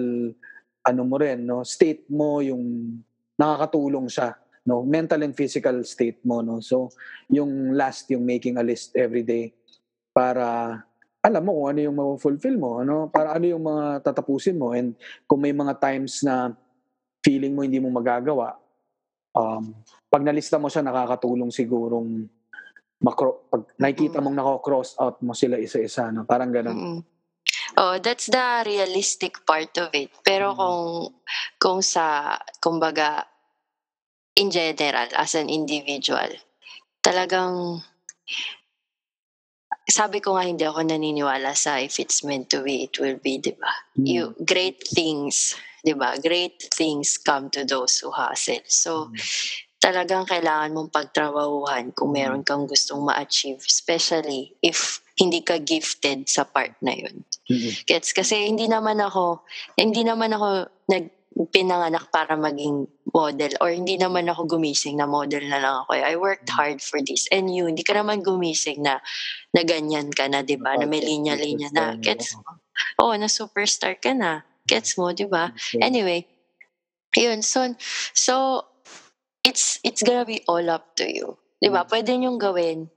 ano 0.88 1.02
mo 1.04 1.20
rin, 1.20 1.44
no? 1.44 1.68
state 1.68 2.08
mo, 2.08 2.40
yung 2.40 2.96
nakakatulong 3.36 4.08
siya. 4.08 4.40
No? 4.68 4.84
Mental 4.84 5.24
and 5.24 5.32
physical 5.34 5.80
state 5.88 6.20
mo. 6.28 6.44
No? 6.44 6.60
So, 6.60 6.92
yung 7.32 7.74
last, 7.74 8.12
yung 8.12 8.28
making 8.28 8.60
a 8.60 8.64
list 8.64 8.94
every 9.00 9.24
day 9.24 9.56
para 10.12 10.78
alam 11.24 11.44
mo 11.44 11.52
kung 11.60 11.68
ano 11.72 11.80
yung 11.82 11.96
ma-fulfill 11.98 12.58
mo, 12.60 12.84
ano? 12.84 13.08
para 13.12 13.36
ano 13.36 13.46
yung 13.48 13.64
mga 13.64 14.04
tatapusin 14.04 14.60
mo. 14.60 14.72
And 14.76 14.96
kung 15.28 15.44
may 15.44 15.52
mga 15.52 15.80
times 15.80 16.24
na 16.24 16.52
feeling 17.24 17.56
mo 17.56 17.64
hindi 17.64 17.80
mo 17.80 17.92
magagawa, 17.92 18.56
um, 19.36 19.76
pag 20.08 20.24
nalista 20.24 20.56
mo 20.56 20.72
siya, 20.72 20.86
nakakatulong 20.86 21.52
sigurong 21.52 22.28
makro, 23.04 23.48
pag 23.52 23.68
nakikita 23.78 24.24
mong 24.24 24.38
nako-cross 24.40 24.96
out 24.98 25.20
mo 25.22 25.36
sila 25.36 25.60
isa-isa, 25.60 26.10
no? 26.16 26.24
parang 26.24 26.52
ganun. 26.52 26.76
Mm-mm. 26.76 27.00
Oh, 27.78 27.96
that's 28.02 28.28
the 28.28 28.64
realistic 28.66 29.46
part 29.46 29.70
of 29.78 29.94
it. 29.94 30.10
Pero 30.26 30.52
Mm. 30.54 30.58
kung 30.58 30.86
kung 31.62 31.80
sa 31.86 32.36
kumbaga 32.58 33.28
in 34.38 34.54
general 34.54 35.10
as 35.18 35.34
an 35.34 35.50
individual, 35.50 36.30
talagang 37.02 37.82
sabi 39.88 40.20
ko 40.22 40.36
nga 40.38 40.46
hindi 40.46 40.64
ako 40.68 40.84
naniniwala 40.84 41.56
sa 41.58 41.82
if 41.82 41.98
it's 41.98 42.22
meant 42.22 42.52
to 42.52 42.62
be, 42.62 42.86
it 42.86 42.96
will 43.02 43.18
be, 43.18 43.42
'di 43.42 43.58
ba? 43.58 43.72
Mm. 43.98 44.06
You 44.06 44.24
great 44.46 44.84
things, 44.84 45.58
'di 45.82 45.98
ba? 45.98 46.20
Great 46.22 46.70
things 46.76 47.18
come 47.18 47.50
to 47.56 47.64
those 47.66 47.98
who 48.04 48.12
hustle. 48.14 48.62
So 48.68 49.10
Mm. 49.10 49.18
talagang 49.80 50.26
kailangan 50.28 50.76
mong 50.76 50.92
pagtrabahuhan 50.92 51.96
kung 51.96 52.12
meron 52.12 52.44
kang 52.44 52.68
gustong 52.68 53.02
ma-achieve, 53.08 53.64
especially 53.64 54.54
if 54.60 55.00
hindi 55.18 55.42
ka 55.42 55.58
gifted 55.58 56.30
sa 56.30 56.46
part 56.46 56.78
na 56.84 56.94
yun. 56.94 57.24
Mm-mm. 57.50 57.74
Gets? 57.88 58.12
Kasi 58.14 58.46
hindi 58.46 58.68
naman 58.70 59.00
ako, 59.02 59.42
hindi 59.80 60.04
naman 60.06 60.36
ako 60.36 60.68
nag 60.92 61.17
pinanganak 61.46 62.10
para 62.10 62.34
maging 62.34 62.90
model 63.14 63.54
or 63.62 63.70
hindi 63.70 63.94
naman 63.94 64.26
ako 64.26 64.58
gumising 64.58 64.98
na 64.98 65.06
model 65.06 65.46
na 65.46 65.62
lang 65.62 65.76
ako. 65.86 65.94
I 65.94 66.18
worked 66.18 66.50
hard 66.50 66.82
for 66.82 66.98
this. 67.06 67.30
And 67.30 67.54
you, 67.54 67.70
hindi 67.70 67.86
ka 67.86 67.94
naman 67.94 68.26
gumising 68.26 68.82
na 68.82 68.98
na 69.54 69.62
ganyan 69.62 70.10
ka 70.10 70.26
na, 70.26 70.42
'di 70.42 70.58
ba? 70.58 70.74
Na 70.74 70.90
may 70.90 71.06
linya-linya 71.06 71.70
na. 71.70 71.94
Gets 71.94 72.42
mo? 72.42 72.58
Oo, 73.06 73.14
na 73.14 73.30
superstar 73.30 74.02
ka 74.02 74.18
na. 74.18 74.42
Gets 74.66 74.98
mo, 74.98 75.14
'di 75.14 75.30
ba? 75.30 75.54
Anyway, 75.78 76.26
yun. 77.14 77.46
So, 77.46 77.78
so 78.18 78.66
it's 79.46 79.78
it's 79.86 80.02
gonna 80.02 80.26
be 80.26 80.42
all 80.50 80.66
up 80.74 80.98
to 80.98 81.06
you. 81.06 81.38
'Di 81.62 81.70
ba? 81.70 81.86
Pwede 81.86 82.18
niyong 82.18 82.42
gawin. 82.42 82.90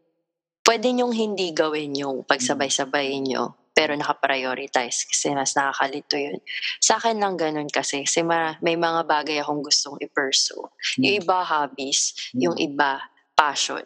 Pwede 0.65 0.89
niyong 0.89 1.13
hindi 1.13 1.53
gawin 1.53 1.93
yung 1.93 2.25
pagsabay-sabayin 2.25 3.29
niyo 3.29 3.60
pero 3.81 3.97
naka-prioritize 3.97 5.09
kasi 5.09 5.33
mas 5.33 5.57
nakakalito 5.57 6.21
yun. 6.21 6.37
Sa 6.85 7.01
akin 7.01 7.17
lang 7.17 7.41
ganun 7.41 7.73
kasi 7.73 8.05
kasi 8.05 8.21
ma- 8.21 8.61
may 8.61 8.77
mga 8.77 9.09
bagay 9.09 9.41
akong 9.41 9.65
gustong 9.65 9.97
i-pursue. 10.05 10.69
Yung 11.01 11.17
iba 11.25 11.41
hobbies, 11.41 12.13
yung 12.37 12.61
iba 12.61 13.09
passion. 13.33 13.81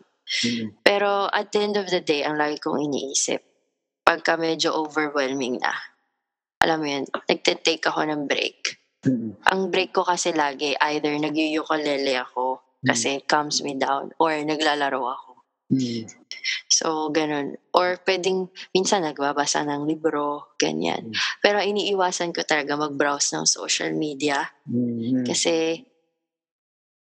Pero 0.83 1.31
at 1.31 1.55
the 1.55 1.63
end 1.63 1.79
of 1.79 1.87
the 1.87 2.03
day, 2.03 2.27
ang 2.27 2.35
lagi 2.35 2.59
kong 2.59 2.83
iniisip, 2.83 3.39
pagka 4.03 4.35
medyo 4.35 4.75
overwhelming 4.75 5.63
na, 5.63 5.71
alam 6.59 6.83
mo 6.83 6.91
yun, 6.91 7.07
nagtitake 7.31 7.87
ako 7.87 8.03
ng 8.03 8.27
break. 8.27 8.83
Ang 9.47 9.71
break 9.71 9.95
ko 9.95 10.03
kasi 10.03 10.35
lagi, 10.35 10.75
either 10.75 11.15
nag-ukulele 11.15 12.19
ako 12.19 12.59
kasi 12.83 13.23
it 13.23 13.31
calms 13.31 13.63
me 13.63 13.79
down 13.79 14.11
or 14.19 14.35
naglalaro 14.43 15.07
ako. 15.07 15.34
Mm. 15.75 16.07
So, 16.69 17.09
ganun. 17.11 17.57
Or 17.73 17.97
pwedeng, 18.05 18.53
minsan 18.71 19.03
nagbabasa 19.03 19.65
ng 19.65 19.89
libro, 19.89 20.55
ganyan. 20.61 21.11
Mm. 21.11 21.15
Pero 21.41 21.59
iniiwasan 21.59 22.31
ko 22.31 22.45
talaga 22.45 22.77
mag-browse 22.79 23.35
ng 23.35 23.47
social 23.49 23.91
media 23.93 24.45
Mm. 24.69 25.25
kasi 25.27 25.83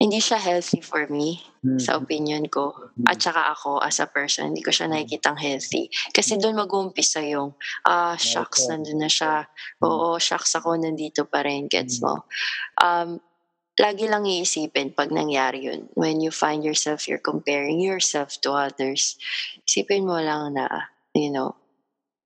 hindi 0.02 0.18
siya 0.18 0.34
healthy 0.34 0.82
for 0.82 1.06
me 1.06 1.38
Mm. 1.62 1.78
sa 1.78 1.94
opinion 1.94 2.42
ko. 2.50 2.74
At 3.06 3.22
saka 3.22 3.54
ako 3.54 3.78
as 3.78 4.02
a 4.02 4.10
person, 4.10 4.50
hindi 4.50 4.58
ko 4.66 4.74
siya 4.74 4.90
nakikitang 4.90 5.38
healthy. 5.38 5.86
Kasi 6.10 6.42
doon 6.42 6.58
mag-uumpisa 6.58 7.22
yung, 7.22 7.54
ah, 7.86 8.18
shucks, 8.18 8.66
Okay. 8.66 8.74
nandun 8.74 8.98
na 8.98 9.06
siya. 9.06 9.46
Oo, 9.78 10.18
shucks 10.18 10.58
ako, 10.58 10.74
nandito 10.74 11.22
pa 11.30 11.46
rin, 11.46 11.70
gets 11.70 12.02
mo? 12.02 12.26
Um, 12.82 13.22
lagi 13.80 14.04
lang 14.04 14.28
iisipin 14.28 14.92
pag 14.92 15.08
nangyari 15.08 15.64
yun. 15.64 15.88
When 15.96 16.20
you 16.20 16.28
find 16.28 16.60
yourself, 16.60 17.08
you're 17.08 17.22
comparing 17.22 17.80
yourself 17.80 18.36
to 18.44 18.52
others. 18.52 19.16
Isipin 19.64 20.04
mo 20.04 20.20
lang 20.20 20.60
na, 20.60 20.92
you 21.16 21.32
know, 21.32 21.56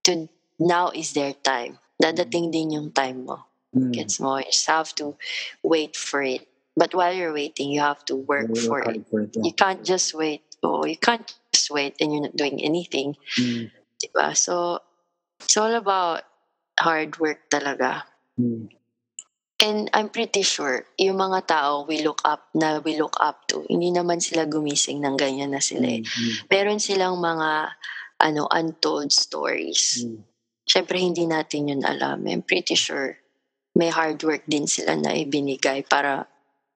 to, 0.03 0.27
now 0.59 0.91
is 0.91 1.15
their 1.15 1.31
time. 1.33 1.79
Dadating 1.95 2.51
din 2.51 2.75
yung 2.75 2.89
time 2.91 3.25
mo. 3.25 3.47
Mm. 3.71 3.93
Gets 3.95 4.19
mo? 4.19 4.37
You 4.37 4.51
just 4.51 4.67
have 4.67 4.91
to 4.99 5.15
wait 5.63 5.95
for 5.95 6.21
it. 6.21 6.47
But 6.77 6.93
while 6.93 7.13
you're 7.13 7.33
waiting, 7.33 7.71
you 7.71 7.81
have 7.81 8.05
to 8.05 8.15
work 8.15 8.53
for 8.53 8.85
it. 8.85 9.07
for 9.09 9.21
it, 9.25 9.33
You 9.33 9.53
can't 9.53 9.83
just 9.83 10.13
wait. 10.13 10.43
Oh, 10.61 10.85
you 10.85 10.97
can't 10.97 11.25
just 11.53 11.71
wait 11.71 11.95
and 11.99 12.13
you're 12.13 12.21
not 12.21 12.35
doing 12.35 12.61
anything. 12.61 13.15
Mm. 13.39 13.71
Diba? 13.97 14.37
So, 14.37 14.81
it's 15.39 15.57
all 15.57 15.73
about 15.73 16.21
hard 16.77 17.17
work 17.17 17.49
talaga. 17.49 18.03
Mm. 18.37 18.76
And 19.57 19.89
I'm 19.89 20.13
pretty 20.13 20.45
sure, 20.45 20.85
yung 21.01 21.17
mga 21.17 21.49
tao 21.49 21.81
we 21.89 22.05
look 22.05 22.21
up 22.21 22.45
na 22.53 22.77
we 22.77 22.93
look 22.93 23.17
up 23.17 23.49
to, 23.49 23.65
hindi 23.65 23.89
naman 23.89 24.21
sila 24.21 24.45
gumising 24.45 25.01
ng 25.01 25.17
ganyan 25.17 25.49
na 25.49 25.61
sila 25.61 25.97
eh. 25.97 26.05
Mm. 26.05 26.33
Meron 26.45 26.77
silang 26.77 27.17
mga 27.17 27.73
ano 28.21 28.45
untold 28.53 29.09
stories. 29.09 30.05
Mm. 30.05 30.21
Siyempre, 30.67 31.01
hindi 31.01 31.25
natin 31.25 31.73
yun 31.73 31.81
alam. 31.81 32.29
I'm 32.29 32.45
pretty 32.45 32.77
sure 32.77 33.17
may 33.73 33.89
hard 33.89 34.21
work 34.21 34.45
din 34.45 34.69
sila 34.69 34.93
na 34.93 35.17
ibinigay 35.17 35.81
para 35.89 36.29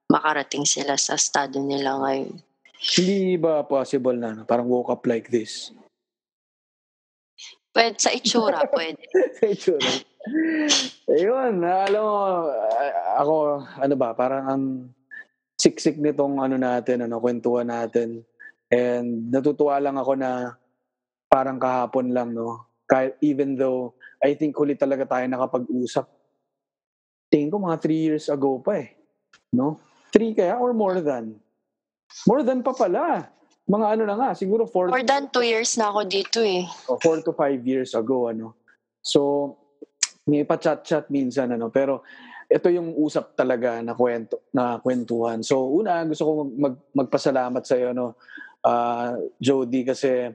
makarating 0.09 0.65
sila 0.65 0.97
sa 0.97 1.17
estado 1.17 1.61
nila 1.61 2.01
ngayon. 2.01 2.41
Hindi 2.81 3.37
ba 3.37 3.61
possible 3.61 4.17
na 4.17 4.41
parang 4.41 4.65
woke 4.65 4.89
up 4.89 5.05
like 5.05 5.29
this? 5.29 5.69
Pwede, 7.71 8.01
sa 8.01 8.09
itsura, 8.09 8.65
pwede. 8.73 9.05
sa 9.37 9.45
itsura. 9.47 9.89
Ayun, 11.10 11.65
alam 11.65 12.02
mo, 12.02 12.18
ako, 13.18 13.35
ano 13.65 13.95
ba, 13.98 14.14
parang 14.14 14.43
ang 14.45 14.64
siksik 15.57 15.98
nitong 15.98 16.41
ano 16.41 16.57
natin, 16.57 17.06
ano, 17.06 17.18
kwentuhan 17.18 17.69
natin. 17.69 18.22
And 18.72 19.30
natutuwa 19.34 19.81
lang 19.81 19.98
ako 19.98 20.14
na 20.15 20.56
parang 21.27 21.57
kahapon 21.57 22.14
lang, 22.14 22.34
no? 22.38 22.69
Kahit, 22.85 23.18
even 23.22 23.57
though, 23.57 23.98
I 24.22 24.38
think 24.38 24.53
huli 24.56 24.77
talaga 24.77 25.10
tayo 25.10 25.26
nakapag-usap. 25.26 26.06
Tingin 27.31 27.49
ko 27.49 27.57
mga 27.57 27.80
three 27.81 28.02
years 28.11 28.27
ago 28.27 28.60
pa 28.60 28.84
eh. 28.84 28.93
No? 29.56 29.80
Three 30.11 30.35
kaya 30.35 30.60
or 30.60 30.76
more 30.76 30.99
than? 30.99 31.39
More 32.27 32.43
than 32.43 32.60
pa 32.60 32.76
pala. 32.76 33.31
Mga 33.72 33.88
ano 33.95 34.03
na 34.03 34.15
nga, 34.19 34.30
siguro 34.35 34.68
four, 34.68 34.91
More 34.91 35.07
than 35.07 35.31
two 35.31 35.48
years 35.48 35.80
na 35.80 35.88
ako 35.95 36.03
dito 36.03 36.39
eh. 36.43 36.68
o, 36.91 36.99
four 36.99 37.23
to 37.23 37.31
five 37.31 37.64
years 37.64 37.95
ago 37.95 38.27
ano 38.27 38.52
so 38.99 39.53
may 40.30 40.45
pa-chat-chat 40.45 41.10
minsan 41.10 41.53
ano. 41.53 41.73
Pero 41.73 42.06
ito 42.52 42.68
yung 42.68 42.91
usap 42.99 43.34
talaga 43.39 43.80
na 43.80 43.95
kwento 43.95 44.43
na 44.52 44.77
kwentuhan. 44.84 45.39
So 45.39 45.72
una 45.72 46.03
gusto 46.03 46.23
ko 46.27 46.31
mag, 46.52 46.76
magpasalamat 46.91 47.64
sa 47.64 47.80
iyo 47.80 47.95
no 47.95 48.19
ah, 48.68 49.15
Jody 49.39 49.88
kasi 49.88 50.27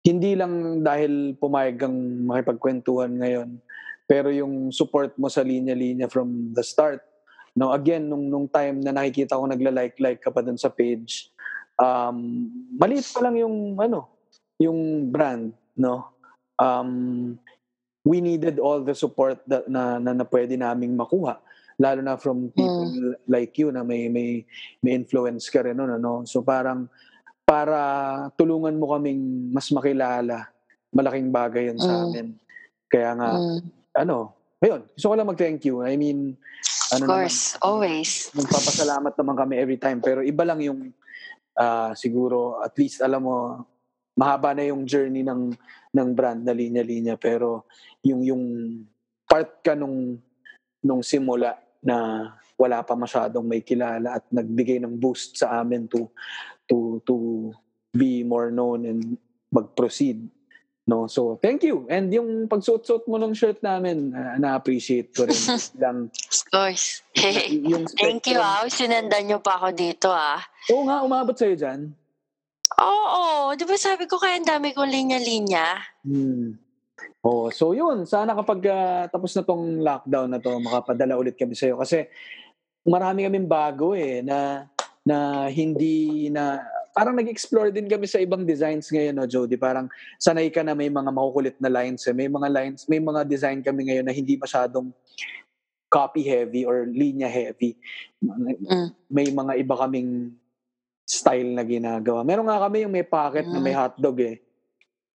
hindi 0.00 0.32
lang 0.32 0.80
dahil 0.80 1.36
pumayag 1.36 1.76
kang 1.76 2.24
makipagkwentuhan 2.24 3.20
ngayon 3.20 3.60
pero 4.08 4.32
yung 4.32 4.72
support 4.72 5.12
mo 5.20 5.28
sa 5.28 5.44
linya-linya 5.44 6.08
from 6.08 6.56
the 6.56 6.64
start 6.64 7.04
no? 7.52 7.68
Again 7.76 8.08
nung 8.08 8.32
nung 8.32 8.48
time 8.48 8.80
na 8.80 8.96
nakikita 8.96 9.36
ko 9.36 9.44
nagla-like-like 9.44 10.24
ka 10.24 10.32
pa 10.32 10.40
dun 10.40 10.56
sa 10.56 10.72
page 10.72 11.28
um 11.76 12.48
maliit 12.80 13.04
pa 13.12 13.20
lang 13.20 13.36
yung 13.36 13.76
ano 13.76 14.08
yung 14.56 15.12
brand 15.12 15.52
no? 15.76 16.16
Um 16.56 17.36
we 18.04 18.20
needed 18.20 18.56
all 18.58 18.80
the 18.80 18.96
support 18.96 19.40
that 19.44 19.68
na 19.68 20.00
na, 20.00 20.12
na 20.16 20.24
pwede 20.24 20.56
naming 20.56 20.96
makuha. 20.96 21.36
Lalo 21.80 22.00
na 22.04 22.16
from 22.20 22.52
people 22.52 23.16
like 23.24 23.56
you 23.56 23.72
na 23.72 23.80
may 23.80 24.08
may 24.12 24.44
may 24.80 24.92
influence 24.92 25.48
ka 25.48 25.64
rin 25.64 25.76
no 25.76 25.88
no 25.88 26.28
so 26.28 26.44
parang 26.44 26.84
para 27.44 27.80
tulungan 28.36 28.76
mo 28.76 28.92
kaming 28.92 29.48
mas 29.48 29.72
makilala 29.72 30.44
malaking 30.92 31.32
bagay 31.32 31.72
yun 31.72 31.80
sa 31.80 31.96
Mm. 31.96 32.04
amin. 32.04 32.28
Kaya 32.90 33.10
nga 33.16 33.30
Mm, 33.40 33.60
ano 33.96 34.16
ayun 34.60 34.84
gusto 34.92 35.06
ko 35.08 35.14
lang 35.16 35.28
mag 35.28 35.40
thank 35.40 35.64
you. 35.64 35.80
I 35.80 35.96
mean 35.96 36.36
of 36.92 37.00
ano 37.00 37.04
course, 37.06 37.56
always. 37.64 38.28
nagpapasalamat 38.36 39.14
naman 39.16 39.36
kami 39.40 39.54
every 39.56 39.78
time. 39.80 40.04
Pero 40.04 40.20
iba 40.20 40.44
lang 40.44 40.60
yung 40.60 40.92
ah, 41.56 41.96
siguro 41.96 42.60
at 42.60 42.76
least 42.76 43.00
alam 43.00 43.24
mo 43.24 43.64
mahaba 44.20 44.52
na 44.52 44.68
yung 44.68 44.84
journey 44.84 45.24
ng 45.24 45.54
ng 45.90 46.10
brand 46.14 46.40
na 46.46 46.54
linya-linya 46.54 47.18
pero 47.18 47.66
yung 48.06 48.22
yung 48.22 48.44
part 49.26 49.62
ka 49.62 49.74
nung 49.74 50.18
nung 50.80 51.02
simula 51.02 51.58
na 51.82 52.28
wala 52.54 52.84
pa 52.84 52.94
masyadong 52.94 53.44
may 53.44 53.64
kilala 53.64 54.20
at 54.20 54.24
nagbigay 54.30 54.78
ng 54.80 54.96
boost 55.00 55.40
sa 55.40 55.60
amin 55.60 55.88
to 55.88 56.08
to 56.68 57.00
to 57.08 57.16
be 57.90 58.22
more 58.22 58.52
known 58.52 58.86
and 58.86 59.18
mag-proceed 59.50 60.30
no 60.86 61.10
so 61.10 61.36
thank 61.42 61.64
you 61.66 61.88
and 61.90 62.12
yung 62.14 62.46
pagsuot-suot 62.46 63.08
mo 63.10 63.18
ng 63.18 63.34
shirt 63.34 63.58
namin 63.64 64.14
ah, 64.14 64.38
na-appreciate 64.38 65.10
ko 65.10 65.26
rin 65.26 65.40
lang 65.82 66.06
Of 66.30 66.42
course. 66.50 67.02
yung 67.46 67.86
Thank 67.98 68.26
you 68.26 68.38
ah. 68.38 68.66
Sinendan 68.66 69.30
niyo 69.30 69.38
pa 69.38 69.58
ako 69.58 69.70
dito 69.70 70.10
ah. 70.10 70.42
Oo 70.70 70.82
nga, 70.86 71.02
umabot 71.02 71.34
sa'yo 71.34 71.54
dyan. 71.54 71.94
Oo, 72.80 73.52
di 73.52 73.64
ba 73.68 73.76
sabi 73.76 74.08
ko 74.08 74.16
kaya 74.16 74.40
ang 74.40 74.48
dami 74.48 74.72
kong 74.72 74.88
linya-linya? 74.88 75.76
Hmm. 76.00 76.56
Oh, 77.20 77.52
so 77.52 77.76
yun, 77.76 78.08
sana 78.08 78.32
kapag 78.32 78.64
ah, 78.72 79.04
tapos 79.12 79.36
na 79.36 79.44
tong 79.44 79.84
lockdown 79.84 80.28
na 80.32 80.40
to, 80.40 80.56
makapadala 80.56 81.20
ulit 81.20 81.36
kami 81.36 81.52
sa'yo. 81.52 81.76
Kasi 81.76 82.08
marami 82.88 83.28
kaming 83.28 83.48
bago 83.48 83.92
eh, 83.92 84.24
na, 84.24 84.64
na 85.04 85.48
hindi 85.52 86.28
na, 86.32 86.64
parang 86.96 87.16
nag-explore 87.20 87.68
din 87.68 87.88
kami 87.88 88.08
sa 88.08 88.20
ibang 88.20 88.48
designs 88.48 88.88
ngayon, 88.88 89.14
no, 89.16 89.28
Jody? 89.28 89.60
Parang 89.60 89.92
sanay 90.16 90.48
ka 90.48 90.64
na 90.64 90.72
may 90.72 90.88
mga 90.88 91.12
makukulit 91.12 91.56
na 91.60 91.68
lines 91.68 92.08
eh. 92.08 92.16
May 92.16 92.32
mga 92.32 92.48
lines, 92.48 92.88
may 92.88 93.00
mga 93.00 93.28
design 93.28 93.60
kami 93.60 93.92
ngayon 93.92 94.08
na 94.08 94.16
hindi 94.16 94.40
masyadong 94.40 94.88
copy 95.92 96.24
heavy 96.24 96.64
or 96.64 96.88
linya 96.88 97.28
heavy. 97.28 97.76
Mm. 98.24 98.94
May 99.10 99.28
mga 99.28 99.52
iba 99.60 99.74
kaming 99.76 100.32
style 101.10 101.50
na 101.50 101.66
ginagawa. 101.66 102.22
Meron 102.22 102.46
nga 102.46 102.62
kami 102.62 102.86
yung 102.86 102.94
may 102.94 103.02
pocket 103.02 103.42
na 103.50 103.58
may 103.58 103.74
hotdog 103.74 104.18
eh. 104.22 104.38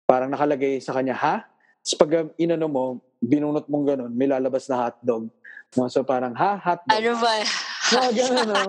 Parang 0.03 0.27
nakalagay 0.27 0.83
sa 0.83 0.91
kanya, 0.91 1.15
ha? 1.15 1.47
Tapos 1.87 1.95
pag 1.95 2.13
uh, 2.19 2.27
inano 2.35 2.67
mo, 2.67 2.85
binunot 3.23 3.71
mong 3.71 3.87
ganun, 3.87 4.13
may 4.13 4.27
lalabas 4.27 4.67
na 4.67 4.91
hotdog. 4.91 5.31
No? 5.79 5.87
So 5.87 6.03
parang, 6.03 6.35
ha? 6.35 6.59
Hotdog. 6.59 6.91
Ano 6.91 7.13
ba? 7.23 7.33
Mga 7.85 8.11
ganun, 8.11 8.47
no? 8.49 8.63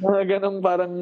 Mga 0.00 0.22
ganun 0.24 0.56
parang 0.64 0.94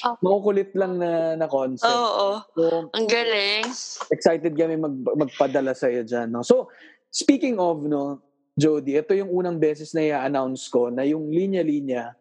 Oh. 0.00 0.16
makukulit 0.24 0.72
lang 0.72 0.96
na, 0.96 1.36
na 1.36 1.44
concept. 1.50 1.92
Oo, 1.92 2.40
So, 2.56 2.88
ang 2.94 3.06
galing. 3.10 3.68
excited 4.08 4.54
kami 4.56 4.80
mag, 4.80 4.96
magpadala 4.96 5.76
sa 5.76 5.92
iyo 5.92 6.06
dyan. 6.06 6.32
No? 6.32 6.40
So, 6.40 6.72
speaking 7.12 7.60
of, 7.60 7.84
no, 7.84 8.22
Jody, 8.56 8.96
ito 8.96 9.12
yung 9.12 9.28
unang 9.28 9.60
beses 9.60 9.92
na 9.92 10.00
i-announce 10.00 10.72
ko 10.72 10.88
na 10.88 11.04
yung 11.04 11.28
linya-linya, 11.28 12.16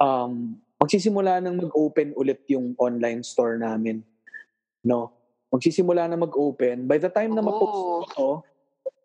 um, 0.00 0.56
magsisimula 0.86 1.42
nang 1.42 1.58
mag-open 1.58 2.14
ulit 2.14 2.46
yung 2.46 2.78
online 2.78 3.26
store 3.26 3.58
namin. 3.58 4.06
No? 4.86 5.10
Magsisimula 5.50 6.06
na 6.06 6.14
mag-open. 6.14 6.86
By 6.86 7.02
the 7.02 7.10
time 7.10 7.34
na 7.34 7.42
mapost 7.42 7.74
Oo. 7.74 8.06
ito, 8.06 8.28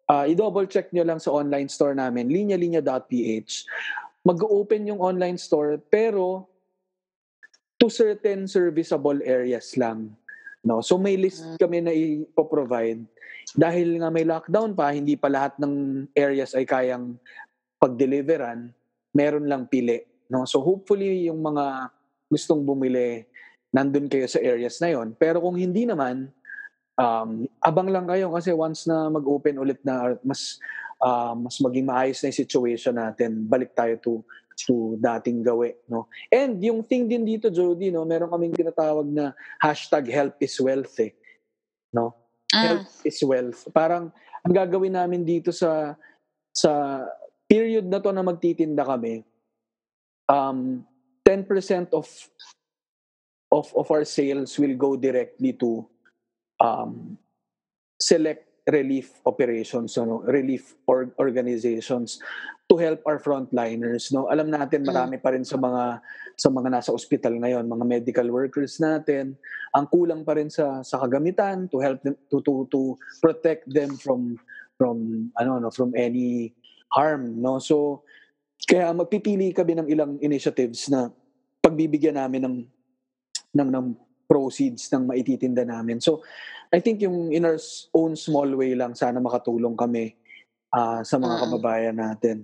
uh, 0.05 0.25
i-double 0.29 0.69
check 0.69 0.93
nyo 0.93 1.01
lang 1.01 1.17
sa 1.17 1.33
online 1.33 1.65
store 1.65 1.97
namin, 1.97 2.29
linya-linya.ph. 2.29 3.65
Mag-open 4.21 4.93
yung 4.93 5.01
online 5.01 5.41
store, 5.41 5.81
pero 5.81 6.45
to 7.81 7.89
certain 7.89 8.45
serviceable 8.45 9.17
areas 9.25 9.73
lang. 9.73 10.13
No? 10.61 10.85
So 10.85 11.01
may 11.01 11.17
list 11.17 11.41
Mm. 11.41 11.57
kami 11.57 11.77
na 11.81 11.89
i-provide. 11.89 13.01
Dahil 13.57 13.97
nga 13.97 14.13
may 14.13 14.21
lockdown 14.21 14.77
pa, 14.77 14.93
hindi 14.93 15.17
pa 15.17 15.33
lahat 15.33 15.57
ng 15.57 16.05
areas 16.13 16.53
ay 16.53 16.61
kayang 16.69 17.17
pag-deliveran, 17.81 18.69
meron 19.17 19.49
lang 19.49 19.65
pili. 19.65 20.10
No? 20.31 20.47
So 20.47 20.63
hopefully 20.63 21.27
yung 21.27 21.43
mga 21.43 21.91
gustong 22.31 22.63
bumili, 22.63 23.27
nandun 23.75 24.07
kayo 24.07 24.23
sa 24.31 24.39
areas 24.39 24.79
na 24.79 24.95
yon. 24.95 25.11
Pero 25.19 25.43
kung 25.43 25.59
hindi 25.59 25.83
naman, 25.83 26.31
um, 26.95 27.43
abang 27.59 27.91
lang 27.91 28.07
kayo 28.07 28.31
kasi 28.31 28.55
once 28.55 28.87
na 28.87 29.11
mag-open 29.11 29.59
ulit 29.59 29.83
na 29.83 30.15
mas 30.23 30.55
ah, 31.01 31.33
mas 31.33 31.57
maging 31.59 31.89
maayos 31.89 32.21
na 32.21 32.29
yung 32.29 32.41
situation 32.45 32.95
natin, 32.95 33.43
balik 33.49 33.73
tayo 33.75 33.97
to 33.99 34.13
to 34.61 34.93
dating 35.01 35.41
gawi, 35.41 35.73
no? 35.89 36.05
And 36.29 36.61
yung 36.61 36.85
thing 36.85 37.09
din 37.09 37.25
dito, 37.25 37.49
Jody, 37.49 37.89
no, 37.89 38.05
meron 38.05 38.29
kaming 38.29 38.53
tinatawag 38.53 39.09
na 39.09 39.33
hashtag 39.57 40.05
help 40.13 40.37
is 40.37 40.53
wealth, 40.61 40.93
eh. 41.01 41.17
No? 41.89 42.13
Mm. 42.53 42.61
Health 42.61 42.93
is 43.01 43.17
wealth. 43.25 43.65
Parang 43.73 44.13
ang 44.45 44.53
gagawin 44.53 44.93
namin 44.93 45.25
dito 45.25 45.49
sa 45.49 45.97
sa 46.53 47.01
period 47.49 47.89
na 47.89 47.97
to 48.03 48.13
na 48.13 48.21
magtitinda 48.21 48.85
kami, 48.85 49.25
um, 50.31 50.87
10% 51.27 51.91
of 51.91 52.07
of 53.51 53.67
of 53.75 53.87
our 53.91 54.07
sales 54.07 54.55
will 54.55 54.79
go 54.79 54.95
directly 54.95 55.51
to 55.59 55.83
um, 56.63 57.19
select 57.99 58.47
relief 58.71 59.19
operations, 59.27 59.97
ano, 59.99 60.23
relief 60.23 60.79
or 60.87 61.11
organizations 61.19 62.23
to 62.71 62.79
help 62.79 63.03
our 63.03 63.19
frontliners. 63.19 64.15
No, 64.15 64.31
alam 64.31 64.47
natin 64.47 64.87
marami 64.87 65.19
pa 65.19 65.35
rin 65.35 65.43
sa 65.43 65.59
mga 65.59 65.99
sa 66.39 66.47
mga 66.47 66.69
nasa 66.71 66.95
ospital 66.95 67.35
ngayon, 67.35 67.67
mga 67.67 67.85
medical 67.85 68.27
workers 68.31 68.79
natin, 68.79 69.35
ang 69.75 69.85
kulang 69.91 70.23
pa 70.23 70.39
rin 70.39 70.47
sa 70.47 70.79
sa 70.79 71.03
kagamitan 71.03 71.67
to 71.67 71.83
help 71.83 71.99
them 72.07 72.15
to 72.31 72.39
to 72.39 72.63
to 72.71 72.95
protect 73.19 73.67
them 73.67 73.99
from 73.99 74.39
from 74.79 75.27
ano 75.35 75.59
no 75.59 75.69
from 75.73 75.91
any 75.99 76.55
harm 76.95 77.43
no? 77.43 77.59
So 77.59 78.07
kaya 78.67 78.93
magpipili 78.93 79.51
kami 79.51 79.77
ng 79.77 79.87
ilang 79.89 80.11
initiatives 80.21 80.87
na 80.89 81.09
pagbibigyan 81.61 82.17
namin 82.17 82.41
ng 82.45 82.55
ng 83.51 83.69
ng 83.69 83.87
proceeds 84.25 84.87
ng 84.93 85.11
maititinda 85.11 85.67
namin 85.67 85.99
so 85.99 86.23
I 86.71 86.79
think 86.79 87.03
yung 87.03 87.35
in 87.35 87.43
our 87.43 87.59
own 87.91 88.15
small 88.15 88.47
way 88.55 88.71
lang 88.77 88.95
sana 88.95 89.19
makatulong 89.19 89.75
kami 89.75 90.15
ah, 90.71 91.03
sa 91.03 91.19
mga 91.19 91.35
Mm. 91.35 91.41
kababayan 91.43 91.97
natin 91.99 92.37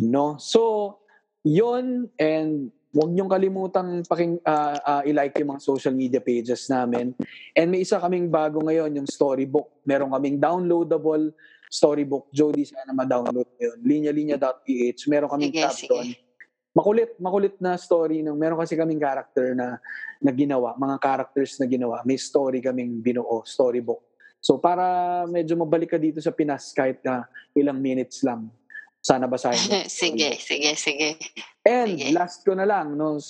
no 0.00 0.38
so 0.38 0.94
yon 1.42 2.06
and 2.20 2.70
Huwag 2.96 3.12
niyong 3.12 3.28
kalimutang 3.28 4.08
paking, 4.08 4.40
ah, 4.48 4.80
ah, 4.80 5.02
i-like 5.04 5.36
yung 5.44 5.52
mga 5.52 5.60
social 5.60 5.92
media 5.92 6.16
pages 6.16 6.64
namin. 6.72 7.12
And 7.52 7.68
may 7.68 7.84
isa 7.84 8.00
kaming 8.00 8.32
bago 8.32 8.64
ngayon, 8.64 8.96
yung 8.96 9.04
storybook. 9.04 9.68
Meron 9.84 10.16
kaming 10.16 10.40
downloadable 10.40 11.28
storybook. 11.76 12.32
Jody, 12.32 12.64
sana 12.64 12.96
ma-download 12.96 13.44
mo 13.44 13.60
yun. 13.60 13.78
Linya-linya.ph. 13.84 15.00
Meron 15.12 15.28
kaming 15.28 15.52
Sige, 15.52 15.60
tab 15.60 15.76
doon. 15.92 16.06
Makulit, 16.72 17.10
makulit 17.20 17.56
na 17.60 17.76
story. 17.76 18.24
Ng, 18.24 18.36
meron 18.36 18.56
kasi 18.56 18.76
kaming 18.76 19.00
character 19.00 19.52
na, 19.52 19.76
na 20.20 20.32
ginawa, 20.32 20.72
mga 20.80 20.96
characters 20.96 21.60
na 21.60 21.68
ginawa. 21.68 22.00
May 22.08 22.16
story 22.16 22.64
kaming 22.64 23.04
binuo, 23.04 23.44
storybook. 23.44 24.00
So 24.40 24.56
para 24.56 25.24
medyo 25.28 25.56
mabalik 25.56 25.92
ka 25.92 25.98
dito 26.00 26.20
sa 26.24 26.32
Pinas 26.32 26.72
kahit 26.72 27.04
na 27.04 27.28
ilang 27.52 27.80
minutes 27.80 28.24
lang. 28.24 28.48
Sana 29.04 29.28
basahin 29.28 29.60
mo. 29.68 29.70
sige, 30.00 30.40
sige, 30.40 30.72
sige. 30.76 31.08
And 31.66 31.98
Sige. 31.98 32.14
last 32.14 32.40
ko 32.46 32.54
na 32.54 32.64
lang, 32.64 32.94
no, 32.94 33.20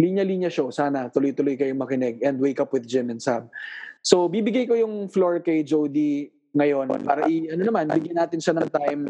linya-linya 0.00 0.48
show, 0.48 0.72
sana 0.72 1.12
tuloy-tuloy 1.12 1.60
kayong 1.60 1.80
makinig 1.80 2.24
and 2.24 2.40
wake 2.40 2.58
up 2.58 2.72
with 2.72 2.88
Jim 2.88 3.12
and 3.12 3.20
Sab. 3.20 3.46
So, 4.00 4.32
bibigay 4.32 4.64
ko 4.64 4.74
yung 4.74 5.12
floor 5.12 5.44
kay 5.44 5.60
Jody 5.60 6.32
ngayon 6.54 6.86
para 7.06 7.26
i, 7.30 7.50
ano 7.50 7.62
naman, 7.62 7.86
bigyan 7.90 8.18
natin 8.18 8.40
siya 8.42 8.54
ng 8.58 8.68
time 8.70 9.02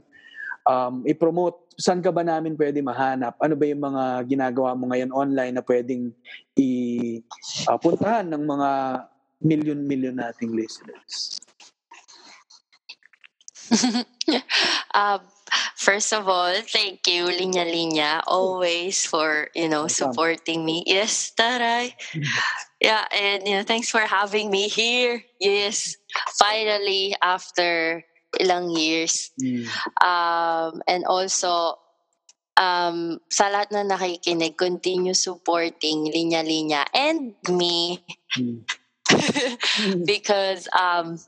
um, 0.69 1.03
i-promote 1.09 1.71
saan 1.81 2.05
ka 2.05 2.13
ba 2.13 2.21
namin 2.21 2.61
pwede 2.61 2.85
mahanap? 2.85 3.41
Ano 3.41 3.57
ba 3.57 3.65
yung 3.65 3.81
mga 3.81 4.05
ginagawa 4.29 4.77
mo 4.77 4.93
ngayon 4.93 5.11
online 5.17 5.57
na 5.57 5.65
pwedeng 5.65 6.13
i-puntahan 6.53 8.29
ng 8.29 8.45
mga 8.45 8.71
million-million 9.41 10.17
nating 10.21 10.53
listeners? 10.53 11.41
Um, 14.93 15.25
first 15.81 16.13
of 16.13 16.29
all, 16.29 16.53
thank 16.69 17.09
you, 17.09 17.33
Linya 17.33 17.65
Linya, 17.65 18.21
always 18.29 19.09
for, 19.09 19.49
you 19.57 19.73
know, 19.73 19.89
supporting 19.89 20.69
me. 20.69 20.85
Yes, 20.85 21.33
taray. 21.33 21.97
Yeah, 22.81 23.05
and, 23.13 23.45
you 23.45 23.61
know, 23.61 23.63
thanks 23.63 23.93
for 23.93 24.01
having 24.01 24.49
me 24.49 24.65
here. 24.65 25.21
Yes, 25.37 26.00
finally, 26.39 27.15
after 27.23 28.03
ilang 28.39 28.71
years. 28.77 29.31
Mm. 29.43 29.67
Um, 29.99 30.83
and 30.87 31.03
also, 31.07 31.79
um, 32.57 33.19
sa 33.31 33.51
lahat 33.51 33.75
na 33.75 33.83
nakikinig, 33.83 34.55
continue 34.55 35.15
supporting 35.15 36.07
Linya 36.11 36.47
Linya 36.47 36.87
and 36.95 37.35
me 37.51 38.03
Mm. 38.39 38.63
because 40.07 40.69
um 40.71 41.19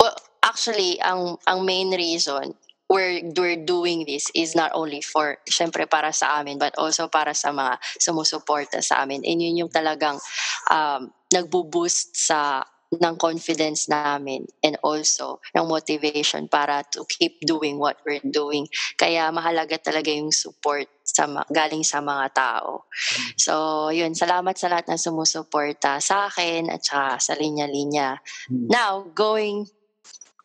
well 0.00 0.16
actually 0.44 1.00
ang 1.00 1.40
ang 1.48 1.64
main 1.64 1.88
reason 1.96 2.52
we're 2.92 3.24
we're 3.36 3.56
doing 3.56 4.04
this 4.04 4.28
is 4.36 4.52
not 4.52 4.72
only 4.74 5.00
for 5.00 5.40
syempre 5.48 5.88
para 5.88 6.12
sa 6.12 6.40
amin 6.40 6.60
but 6.60 6.76
also 6.76 7.08
para 7.08 7.32
sa 7.32 7.52
mga 7.52 7.80
sumusuporta 7.96 8.84
sa 8.84 9.00
amin 9.00 9.24
and 9.24 9.40
yun 9.40 9.64
yung 9.64 9.72
talagang 9.72 10.20
um 10.68 11.08
nagbo-boost 11.32 12.16
sa 12.16 12.64
ng 12.88 13.16
confidence 13.20 13.88
namin 13.92 14.48
and 14.64 14.80
also 14.80 15.44
ng 15.52 15.68
motivation 15.68 16.48
para 16.48 16.80
to 16.88 17.04
keep 17.04 17.36
doing 17.44 17.76
what 17.76 18.00
we're 18.08 18.24
doing. 18.24 18.64
Kaya 18.96 19.28
mahalaga 19.28 19.76
talaga 19.76 20.08
yung 20.08 20.32
support 20.32 20.88
sa 21.04 21.28
galing 21.52 21.84
sa 21.84 22.00
mga 22.00 22.26
tao. 22.32 22.88
So, 23.36 23.88
yun, 23.92 24.16
salamat 24.16 24.56
sa 24.56 24.72
lahat 24.72 24.88
na 24.88 25.00
sumusuporta 25.00 26.00
sa 26.00 26.28
akin 26.28 26.72
at 26.72 26.84
saka 26.84 27.20
sa 27.20 27.32
linya-linya. 27.36 28.16
Mm. 28.48 28.68
Now, 28.72 29.04
going 29.12 29.68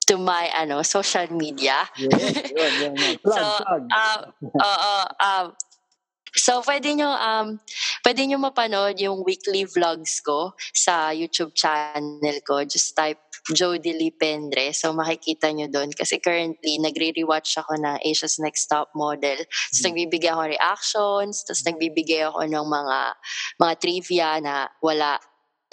to 0.08 0.20
my 0.20 0.52
ano 0.52 0.84
social 0.84 1.32
media. 1.32 1.88
Yun, 1.96 2.12
yun, 2.12 2.74
yun, 2.80 2.94
yun. 2.96 3.16
Plug, 3.24 3.36
So, 3.40 3.44
plug. 3.64 3.84
Um, 3.88 4.20
oo, 4.60 4.94
um, 5.20 5.46
so 6.36 6.62
pwede 6.66 6.94
nyo 6.98 7.10
um 7.14 7.58
pwede 8.06 8.22
nyo 8.28 8.38
mapanood 8.42 8.98
yung 9.00 9.22
weekly 9.24 9.64
vlogs 9.66 10.20
ko 10.22 10.54
sa 10.74 11.14
YouTube 11.14 11.54
channel 11.54 12.38
ko. 12.44 12.66
Just 12.66 12.94
type 12.98 13.20
Jody 13.52 13.92
Lee 13.92 14.16
Pendre. 14.16 14.72
So 14.72 14.96
makikita 14.96 15.52
nyo 15.52 15.68
doon 15.68 15.92
kasi 15.92 16.16
currently 16.18 16.80
nagre-rewatch 16.80 17.60
ako 17.60 17.76
ng 17.76 18.00
Asia's 18.08 18.40
Next 18.40 18.72
Top 18.72 18.96
Model. 18.96 19.44
Tapos 19.44 19.82
Mm. 19.84 19.88
nagbibigay 19.92 20.32
ako 20.32 20.44
reactions, 20.48 21.44
tapos 21.44 21.64
nagbibigay 21.68 22.24
ako 22.24 22.48
ng 22.48 22.68
mga 22.68 23.00
mga 23.60 23.74
trivia 23.84 24.30
na 24.40 24.72
wala 24.80 25.20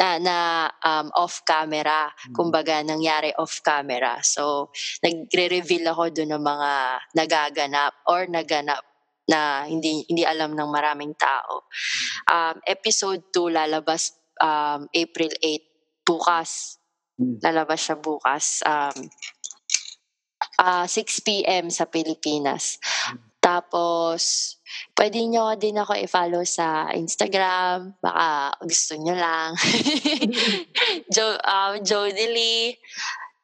na, 0.00 0.16
na 0.16 0.36
um, 0.80 1.12
off 1.12 1.44
camera 1.44 2.08
kumbaga 2.32 2.80
nangyari 2.80 3.36
off 3.36 3.60
camera. 3.60 4.16
So, 4.24 4.72
nagre-reveal 5.04 5.92
ako 5.92 6.08
doon 6.16 6.40
ng 6.40 6.44
mga 6.44 6.72
nagaganap 7.20 7.92
or 8.08 8.24
naganap 8.24 8.80
na 9.28 9.66
hindi 9.68 10.06
hindi 10.08 10.24
alam 10.24 10.56
ng 10.56 10.70
maraming 10.70 11.14
tao. 11.18 11.68
Um, 12.28 12.56
episode 12.64 13.28
2 13.34 13.52
lalabas 13.52 14.16
um, 14.40 14.88
April 14.90 15.32
8 15.38 16.06
bukas. 16.06 16.80
Mm. 17.20 17.38
Lalabas 17.44 17.80
siya 17.84 17.96
bukas. 18.00 18.64
Um, 18.64 18.98
ah 20.60 20.86
6 20.88 21.24
p.m. 21.24 21.68
sa 21.68 21.84
Pilipinas. 21.88 22.80
Tapos, 23.40 24.54
pwede 24.92 25.24
nyo 25.24 25.56
din 25.56 25.80
ako 25.80 25.96
i-follow 25.96 26.44
sa 26.44 26.92
Instagram. 26.92 27.96
Baka 27.96 28.52
gusto 28.60 29.00
nyo 29.00 29.16
lang. 29.16 29.56
jo, 31.14 31.24
um, 31.40 31.80
Jody 31.80 32.28
Lee. 32.28 32.76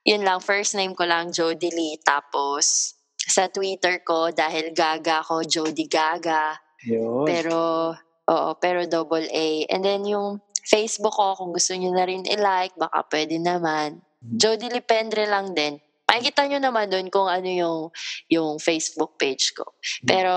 Yun 0.05 0.23
lang, 0.23 0.39
first 0.44 0.77
name 0.77 0.93
ko 0.93 1.09
lang, 1.09 1.32
Jody 1.32 1.73
Lee. 1.73 1.97
Tapos, 2.05 2.95
sa 3.27 3.51
Twitter 3.51 4.07
ko, 4.07 4.31
dahil 4.31 4.70
gaga 4.70 5.20
ko, 5.27 5.43
Jody 5.43 5.90
Gaga. 5.90 6.55
Yun. 6.86 7.27
Pero, 7.27 7.90
oo, 8.31 8.51
pero 8.62 8.86
double 8.86 9.27
A. 9.27 9.66
And 9.66 9.82
then 9.82 10.07
yung 10.07 10.39
Facebook 10.62 11.19
ko, 11.19 11.35
kung 11.35 11.51
gusto 11.51 11.74
nyo 11.74 11.90
na 11.90 12.07
rin 12.07 12.23
i-like, 12.23 12.78
baka 12.78 13.03
pwede 13.11 13.43
naman. 13.43 14.03
Jody 14.23 14.70
Lipendre 14.70 15.27
lang 15.27 15.55
din. 15.55 15.78
Makikita 16.07 16.47
nyo 16.47 16.59
naman 16.62 16.86
doon 16.86 17.11
kung 17.11 17.27
ano 17.27 17.51
yung, 17.51 17.81
yung 18.31 18.62
Facebook 18.62 19.19
page 19.19 19.55
ko. 19.55 19.74
Pero, 20.07 20.35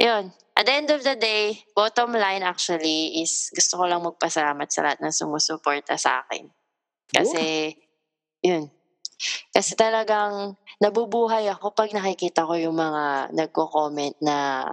yun. 0.00 0.32
At 0.56 0.64
the 0.68 0.72
end 0.76 0.88
of 0.92 1.00
the 1.04 1.16
day, 1.16 1.60
bottom 1.76 2.12
line 2.12 2.44
actually 2.44 3.20
is 3.20 3.48
gusto 3.52 3.80
ko 3.80 3.84
lang 3.88 4.04
magpasalamat 4.04 4.68
sa 4.68 4.84
lahat 4.84 5.00
na 5.00 5.12
sumusuporta 5.12 5.96
sa 5.96 6.24
akin. 6.24 6.48
Kasi, 7.08 7.72
yun. 8.44 8.68
Kasi 9.52 9.76
talagang 9.76 10.56
nabubuhay 10.80 11.46
ako 11.52 11.76
pag 11.76 11.92
nakikita 11.92 12.48
ko 12.48 12.56
yung 12.56 12.76
mga 12.76 13.30
nagko-comment 13.36 14.16
na 14.24 14.64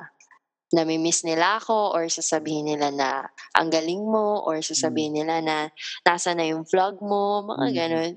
namimiss 0.72 1.24
nila 1.24 1.60
ako 1.60 1.96
or 1.96 2.12
sasabihin 2.12 2.68
nila 2.68 2.92
na 2.92 3.10
ang 3.56 3.72
galing 3.72 4.04
mo 4.04 4.44
or 4.44 4.60
sasabihin 4.60 5.16
nila 5.16 5.40
na 5.40 5.72
nasa 6.04 6.36
na 6.36 6.44
yung 6.44 6.68
vlog 6.68 7.00
mo, 7.00 7.44
mga 7.48 7.68
Mm. 7.72 7.76
ganun. 7.76 8.14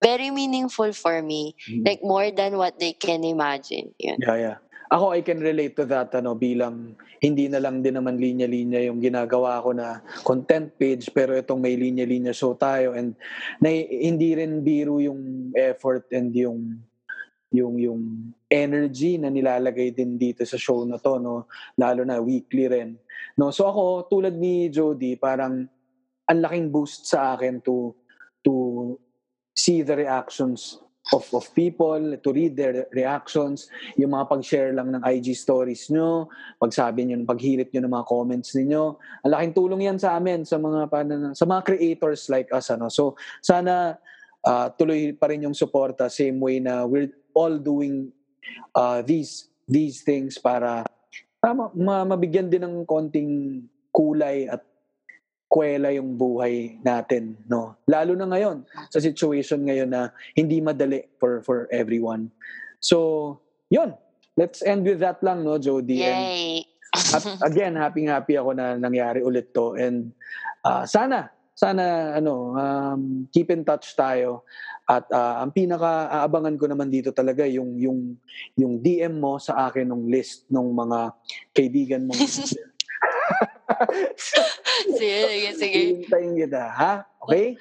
Very 0.00 0.28
meaningful 0.32 0.92
for 0.96 1.20
me. 1.20 1.56
Mm. 1.68 1.84
Like 1.84 2.00
more 2.04 2.28
than 2.32 2.56
what 2.56 2.76
they 2.80 2.96
can 2.96 3.24
imagine. 3.24 3.92
Yun. 4.00 4.16
Yeah, 4.20 4.36
yeah. 4.36 4.58
Ako, 4.90 5.14
I 5.14 5.22
can 5.22 5.38
relate 5.38 5.78
to 5.78 5.86
that, 5.86 6.10
ano, 6.18 6.34
bilang 6.34 6.98
hindi 7.22 7.46
na 7.46 7.62
lang 7.62 7.78
din 7.78 7.94
naman 7.94 8.18
linya-linya 8.18 8.80
yung 8.90 8.98
ginagawa 8.98 9.62
ko 9.62 9.70
na 9.70 10.02
content 10.26 10.74
page, 10.74 11.12
pero 11.14 11.36
itong 11.36 11.62
may 11.62 11.78
linya-linya 11.78 12.34
show 12.34 12.58
tayo 12.58 12.92
and 12.96 13.14
na, 13.62 13.70
hindi 13.86 14.34
rin 14.34 14.66
biro 14.66 14.98
yung 14.98 15.52
effort 15.54 16.10
and 16.10 16.34
yung 16.34 16.80
yung 17.50 17.74
yung 17.82 18.02
energy 18.46 19.18
na 19.18 19.26
nilalagay 19.26 19.90
din 19.90 20.14
dito 20.14 20.46
sa 20.46 20.54
show 20.54 20.86
na 20.86 21.02
to 21.02 21.18
no 21.18 21.50
lalo 21.74 22.06
na 22.06 22.22
weekly 22.22 22.70
rin 22.70 22.94
no 23.34 23.50
so 23.50 23.66
ako 23.66 24.06
tulad 24.06 24.38
ni 24.38 24.70
Jody 24.70 25.18
parang 25.18 25.66
ang 26.30 26.38
laking 26.38 26.70
boost 26.70 27.10
sa 27.10 27.34
akin 27.34 27.58
to 27.58 27.90
to 28.46 28.94
see 29.50 29.82
the 29.82 29.98
reactions 29.98 30.78
of 31.10 31.26
of 31.34 31.50
people 31.58 31.98
to 32.22 32.28
read 32.30 32.54
their 32.54 32.86
reactions 32.94 33.66
yung 33.98 34.14
mga 34.14 34.30
pag-share 34.30 34.70
lang 34.70 34.94
ng 34.94 35.02
IG 35.02 35.34
stories 35.34 35.90
nyo, 35.90 36.30
pagsabi 36.62 37.08
nyo, 37.08 37.18
paghirit 37.26 37.72
nyo 37.74 37.80
ng 37.82 37.94
mga 37.98 38.06
comments 38.06 38.54
ninyo. 38.54 38.94
Ang 39.26 39.32
laking 39.34 39.54
tulong 39.56 39.80
yan 39.90 39.98
sa 39.98 40.14
amin, 40.20 40.46
sa 40.46 40.60
mga, 40.60 40.86
paano- 40.86 41.34
sa 41.34 41.44
mga 41.48 41.62
creators 41.66 42.30
like 42.30 42.46
us. 42.54 42.70
Ano? 42.70 42.86
So, 42.92 43.18
sana 43.42 43.98
ah, 44.44 44.68
tuloy 44.72 45.12
pa 45.16 45.28
rin 45.28 45.44
yung 45.44 45.56
suporta, 45.56 46.08
same 46.08 46.40
way 46.40 46.60
na 46.60 46.84
we're 46.84 47.12
all 47.36 47.56
doing 47.60 48.12
ah, 48.76 49.00
these 49.04 49.50
these 49.70 50.02
things 50.02 50.36
para 50.36 50.82
tama, 51.40 51.72
ma- 51.72 52.06
mabigyan 52.06 52.50
din 52.50 52.66
ng 52.66 52.76
konting 52.84 53.64
kulay 53.90 54.46
at 54.50 54.62
kwela 55.50 55.90
yung 55.90 56.14
buhay 56.14 56.78
natin 56.86 57.34
no? 57.50 57.74
Lalo 57.90 58.14
na 58.14 58.30
ngayon 58.30 58.62
sa 58.86 59.02
situation 59.02 59.66
ngayon 59.66 59.90
na 59.90 60.14
hindi 60.38 60.62
madali 60.62 61.10
for 61.18 61.42
for 61.42 61.66
everyone. 61.74 62.30
So 62.78 63.38
yun. 63.66 63.98
Let's 64.38 64.62
end 64.62 64.86
with 64.86 65.02
that 65.02 65.20
lang 65.26 65.42
no 65.42 65.58
Jody? 65.58 66.06
And 66.06 66.22
Yay! 66.22 66.64
hap- 66.94 67.42
again 67.42 67.74
happy 67.74 68.06
happy 68.06 68.38
ako 68.38 68.54
na 68.54 68.78
nangyari 68.78 69.26
ulit 69.26 69.50
to. 69.52 69.74
And 69.74 70.14
ah, 70.62 70.86
sana 70.86 71.34
sana 71.60 72.16
ano 72.16 72.56
um, 72.56 73.28
keep 73.28 73.52
in 73.52 73.60
touch 73.60 73.92
tayo 73.92 74.48
at 74.88 75.04
ah, 75.12 75.44
ang 75.44 75.52
pinaka 75.52 76.08
aabangan 76.08 76.56
ko 76.56 76.64
naman 76.64 76.88
dito 76.88 77.12
talaga 77.12 77.44
yung 77.44 77.76
yung 77.76 78.16
yung 78.56 78.80
DM 78.80 79.20
mo 79.20 79.36
sa 79.36 79.68
akin 79.68 79.84
ng 79.84 80.08
list 80.08 80.48
ng 80.48 80.66
mga 80.72 80.98
kaibigan 81.52 82.08
mo 82.08 82.16
sige, 84.96 85.18
sige, 85.28 85.50
sige. 85.56 85.80
Hintayin 86.04 86.32
kita, 86.36 86.62
ha? 86.68 86.92
Okay? 87.22 87.56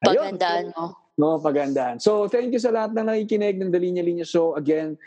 Pagandaan 0.00 0.72
mo. 0.72 0.84
No, 1.14 1.38
pagandaan. 1.38 2.02
So, 2.02 2.26
thank 2.26 2.50
you 2.50 2.58
sa 2.58 2.74
lahat 2.74 2.90
na 2.90 3.06
nakikinig 3.06 3.54
ng 3.54 3.70
The 3.70 3.78
Linya 3.78 4.02
Linya 4.02 4.26
Show. 4.26 4.58
Again, 4.58 4.98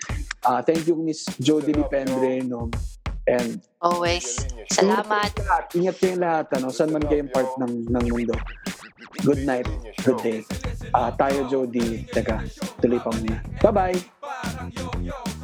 uh, 0.47 0.63
thank 0.63 0.87
you 0.87 0.95
Miss 0.95 1.27
Jody 1.35 1.75
Lipendre. 1.75 2.39
No? 2.47 2.71
And 3.27 3.59
Always. 3.83 4.39
Salamat. 4.71 5.35
Ingat 5.75 5.95
kayong 5.99 6.21
lahat. 6.23 6.45
Ingat 6.49 6.55
kayong. 6.55 6.57
Ano, 6.57 6.67
saan 6.71 6.89
man 6.95 7.03
kayong 7.05 7.31
part 7.31 7.51
ng, 7.59 7.91
ng 7.91 8.05
mundo. 8.07 8.33
Good 9.21 9.43
night. 9.43 9.67
Good 10.01 10.19
day. 10.23 10.39
Uh, 10.95 11.11
tayo, 11.13 11.45
Jody. 11.51 12.07
Teka, 12.07 12.41
tuloy 12.79 12.99
pa 13.03 13.11
muna. 13.11 13.37
Bye-bye. 13.59 15.35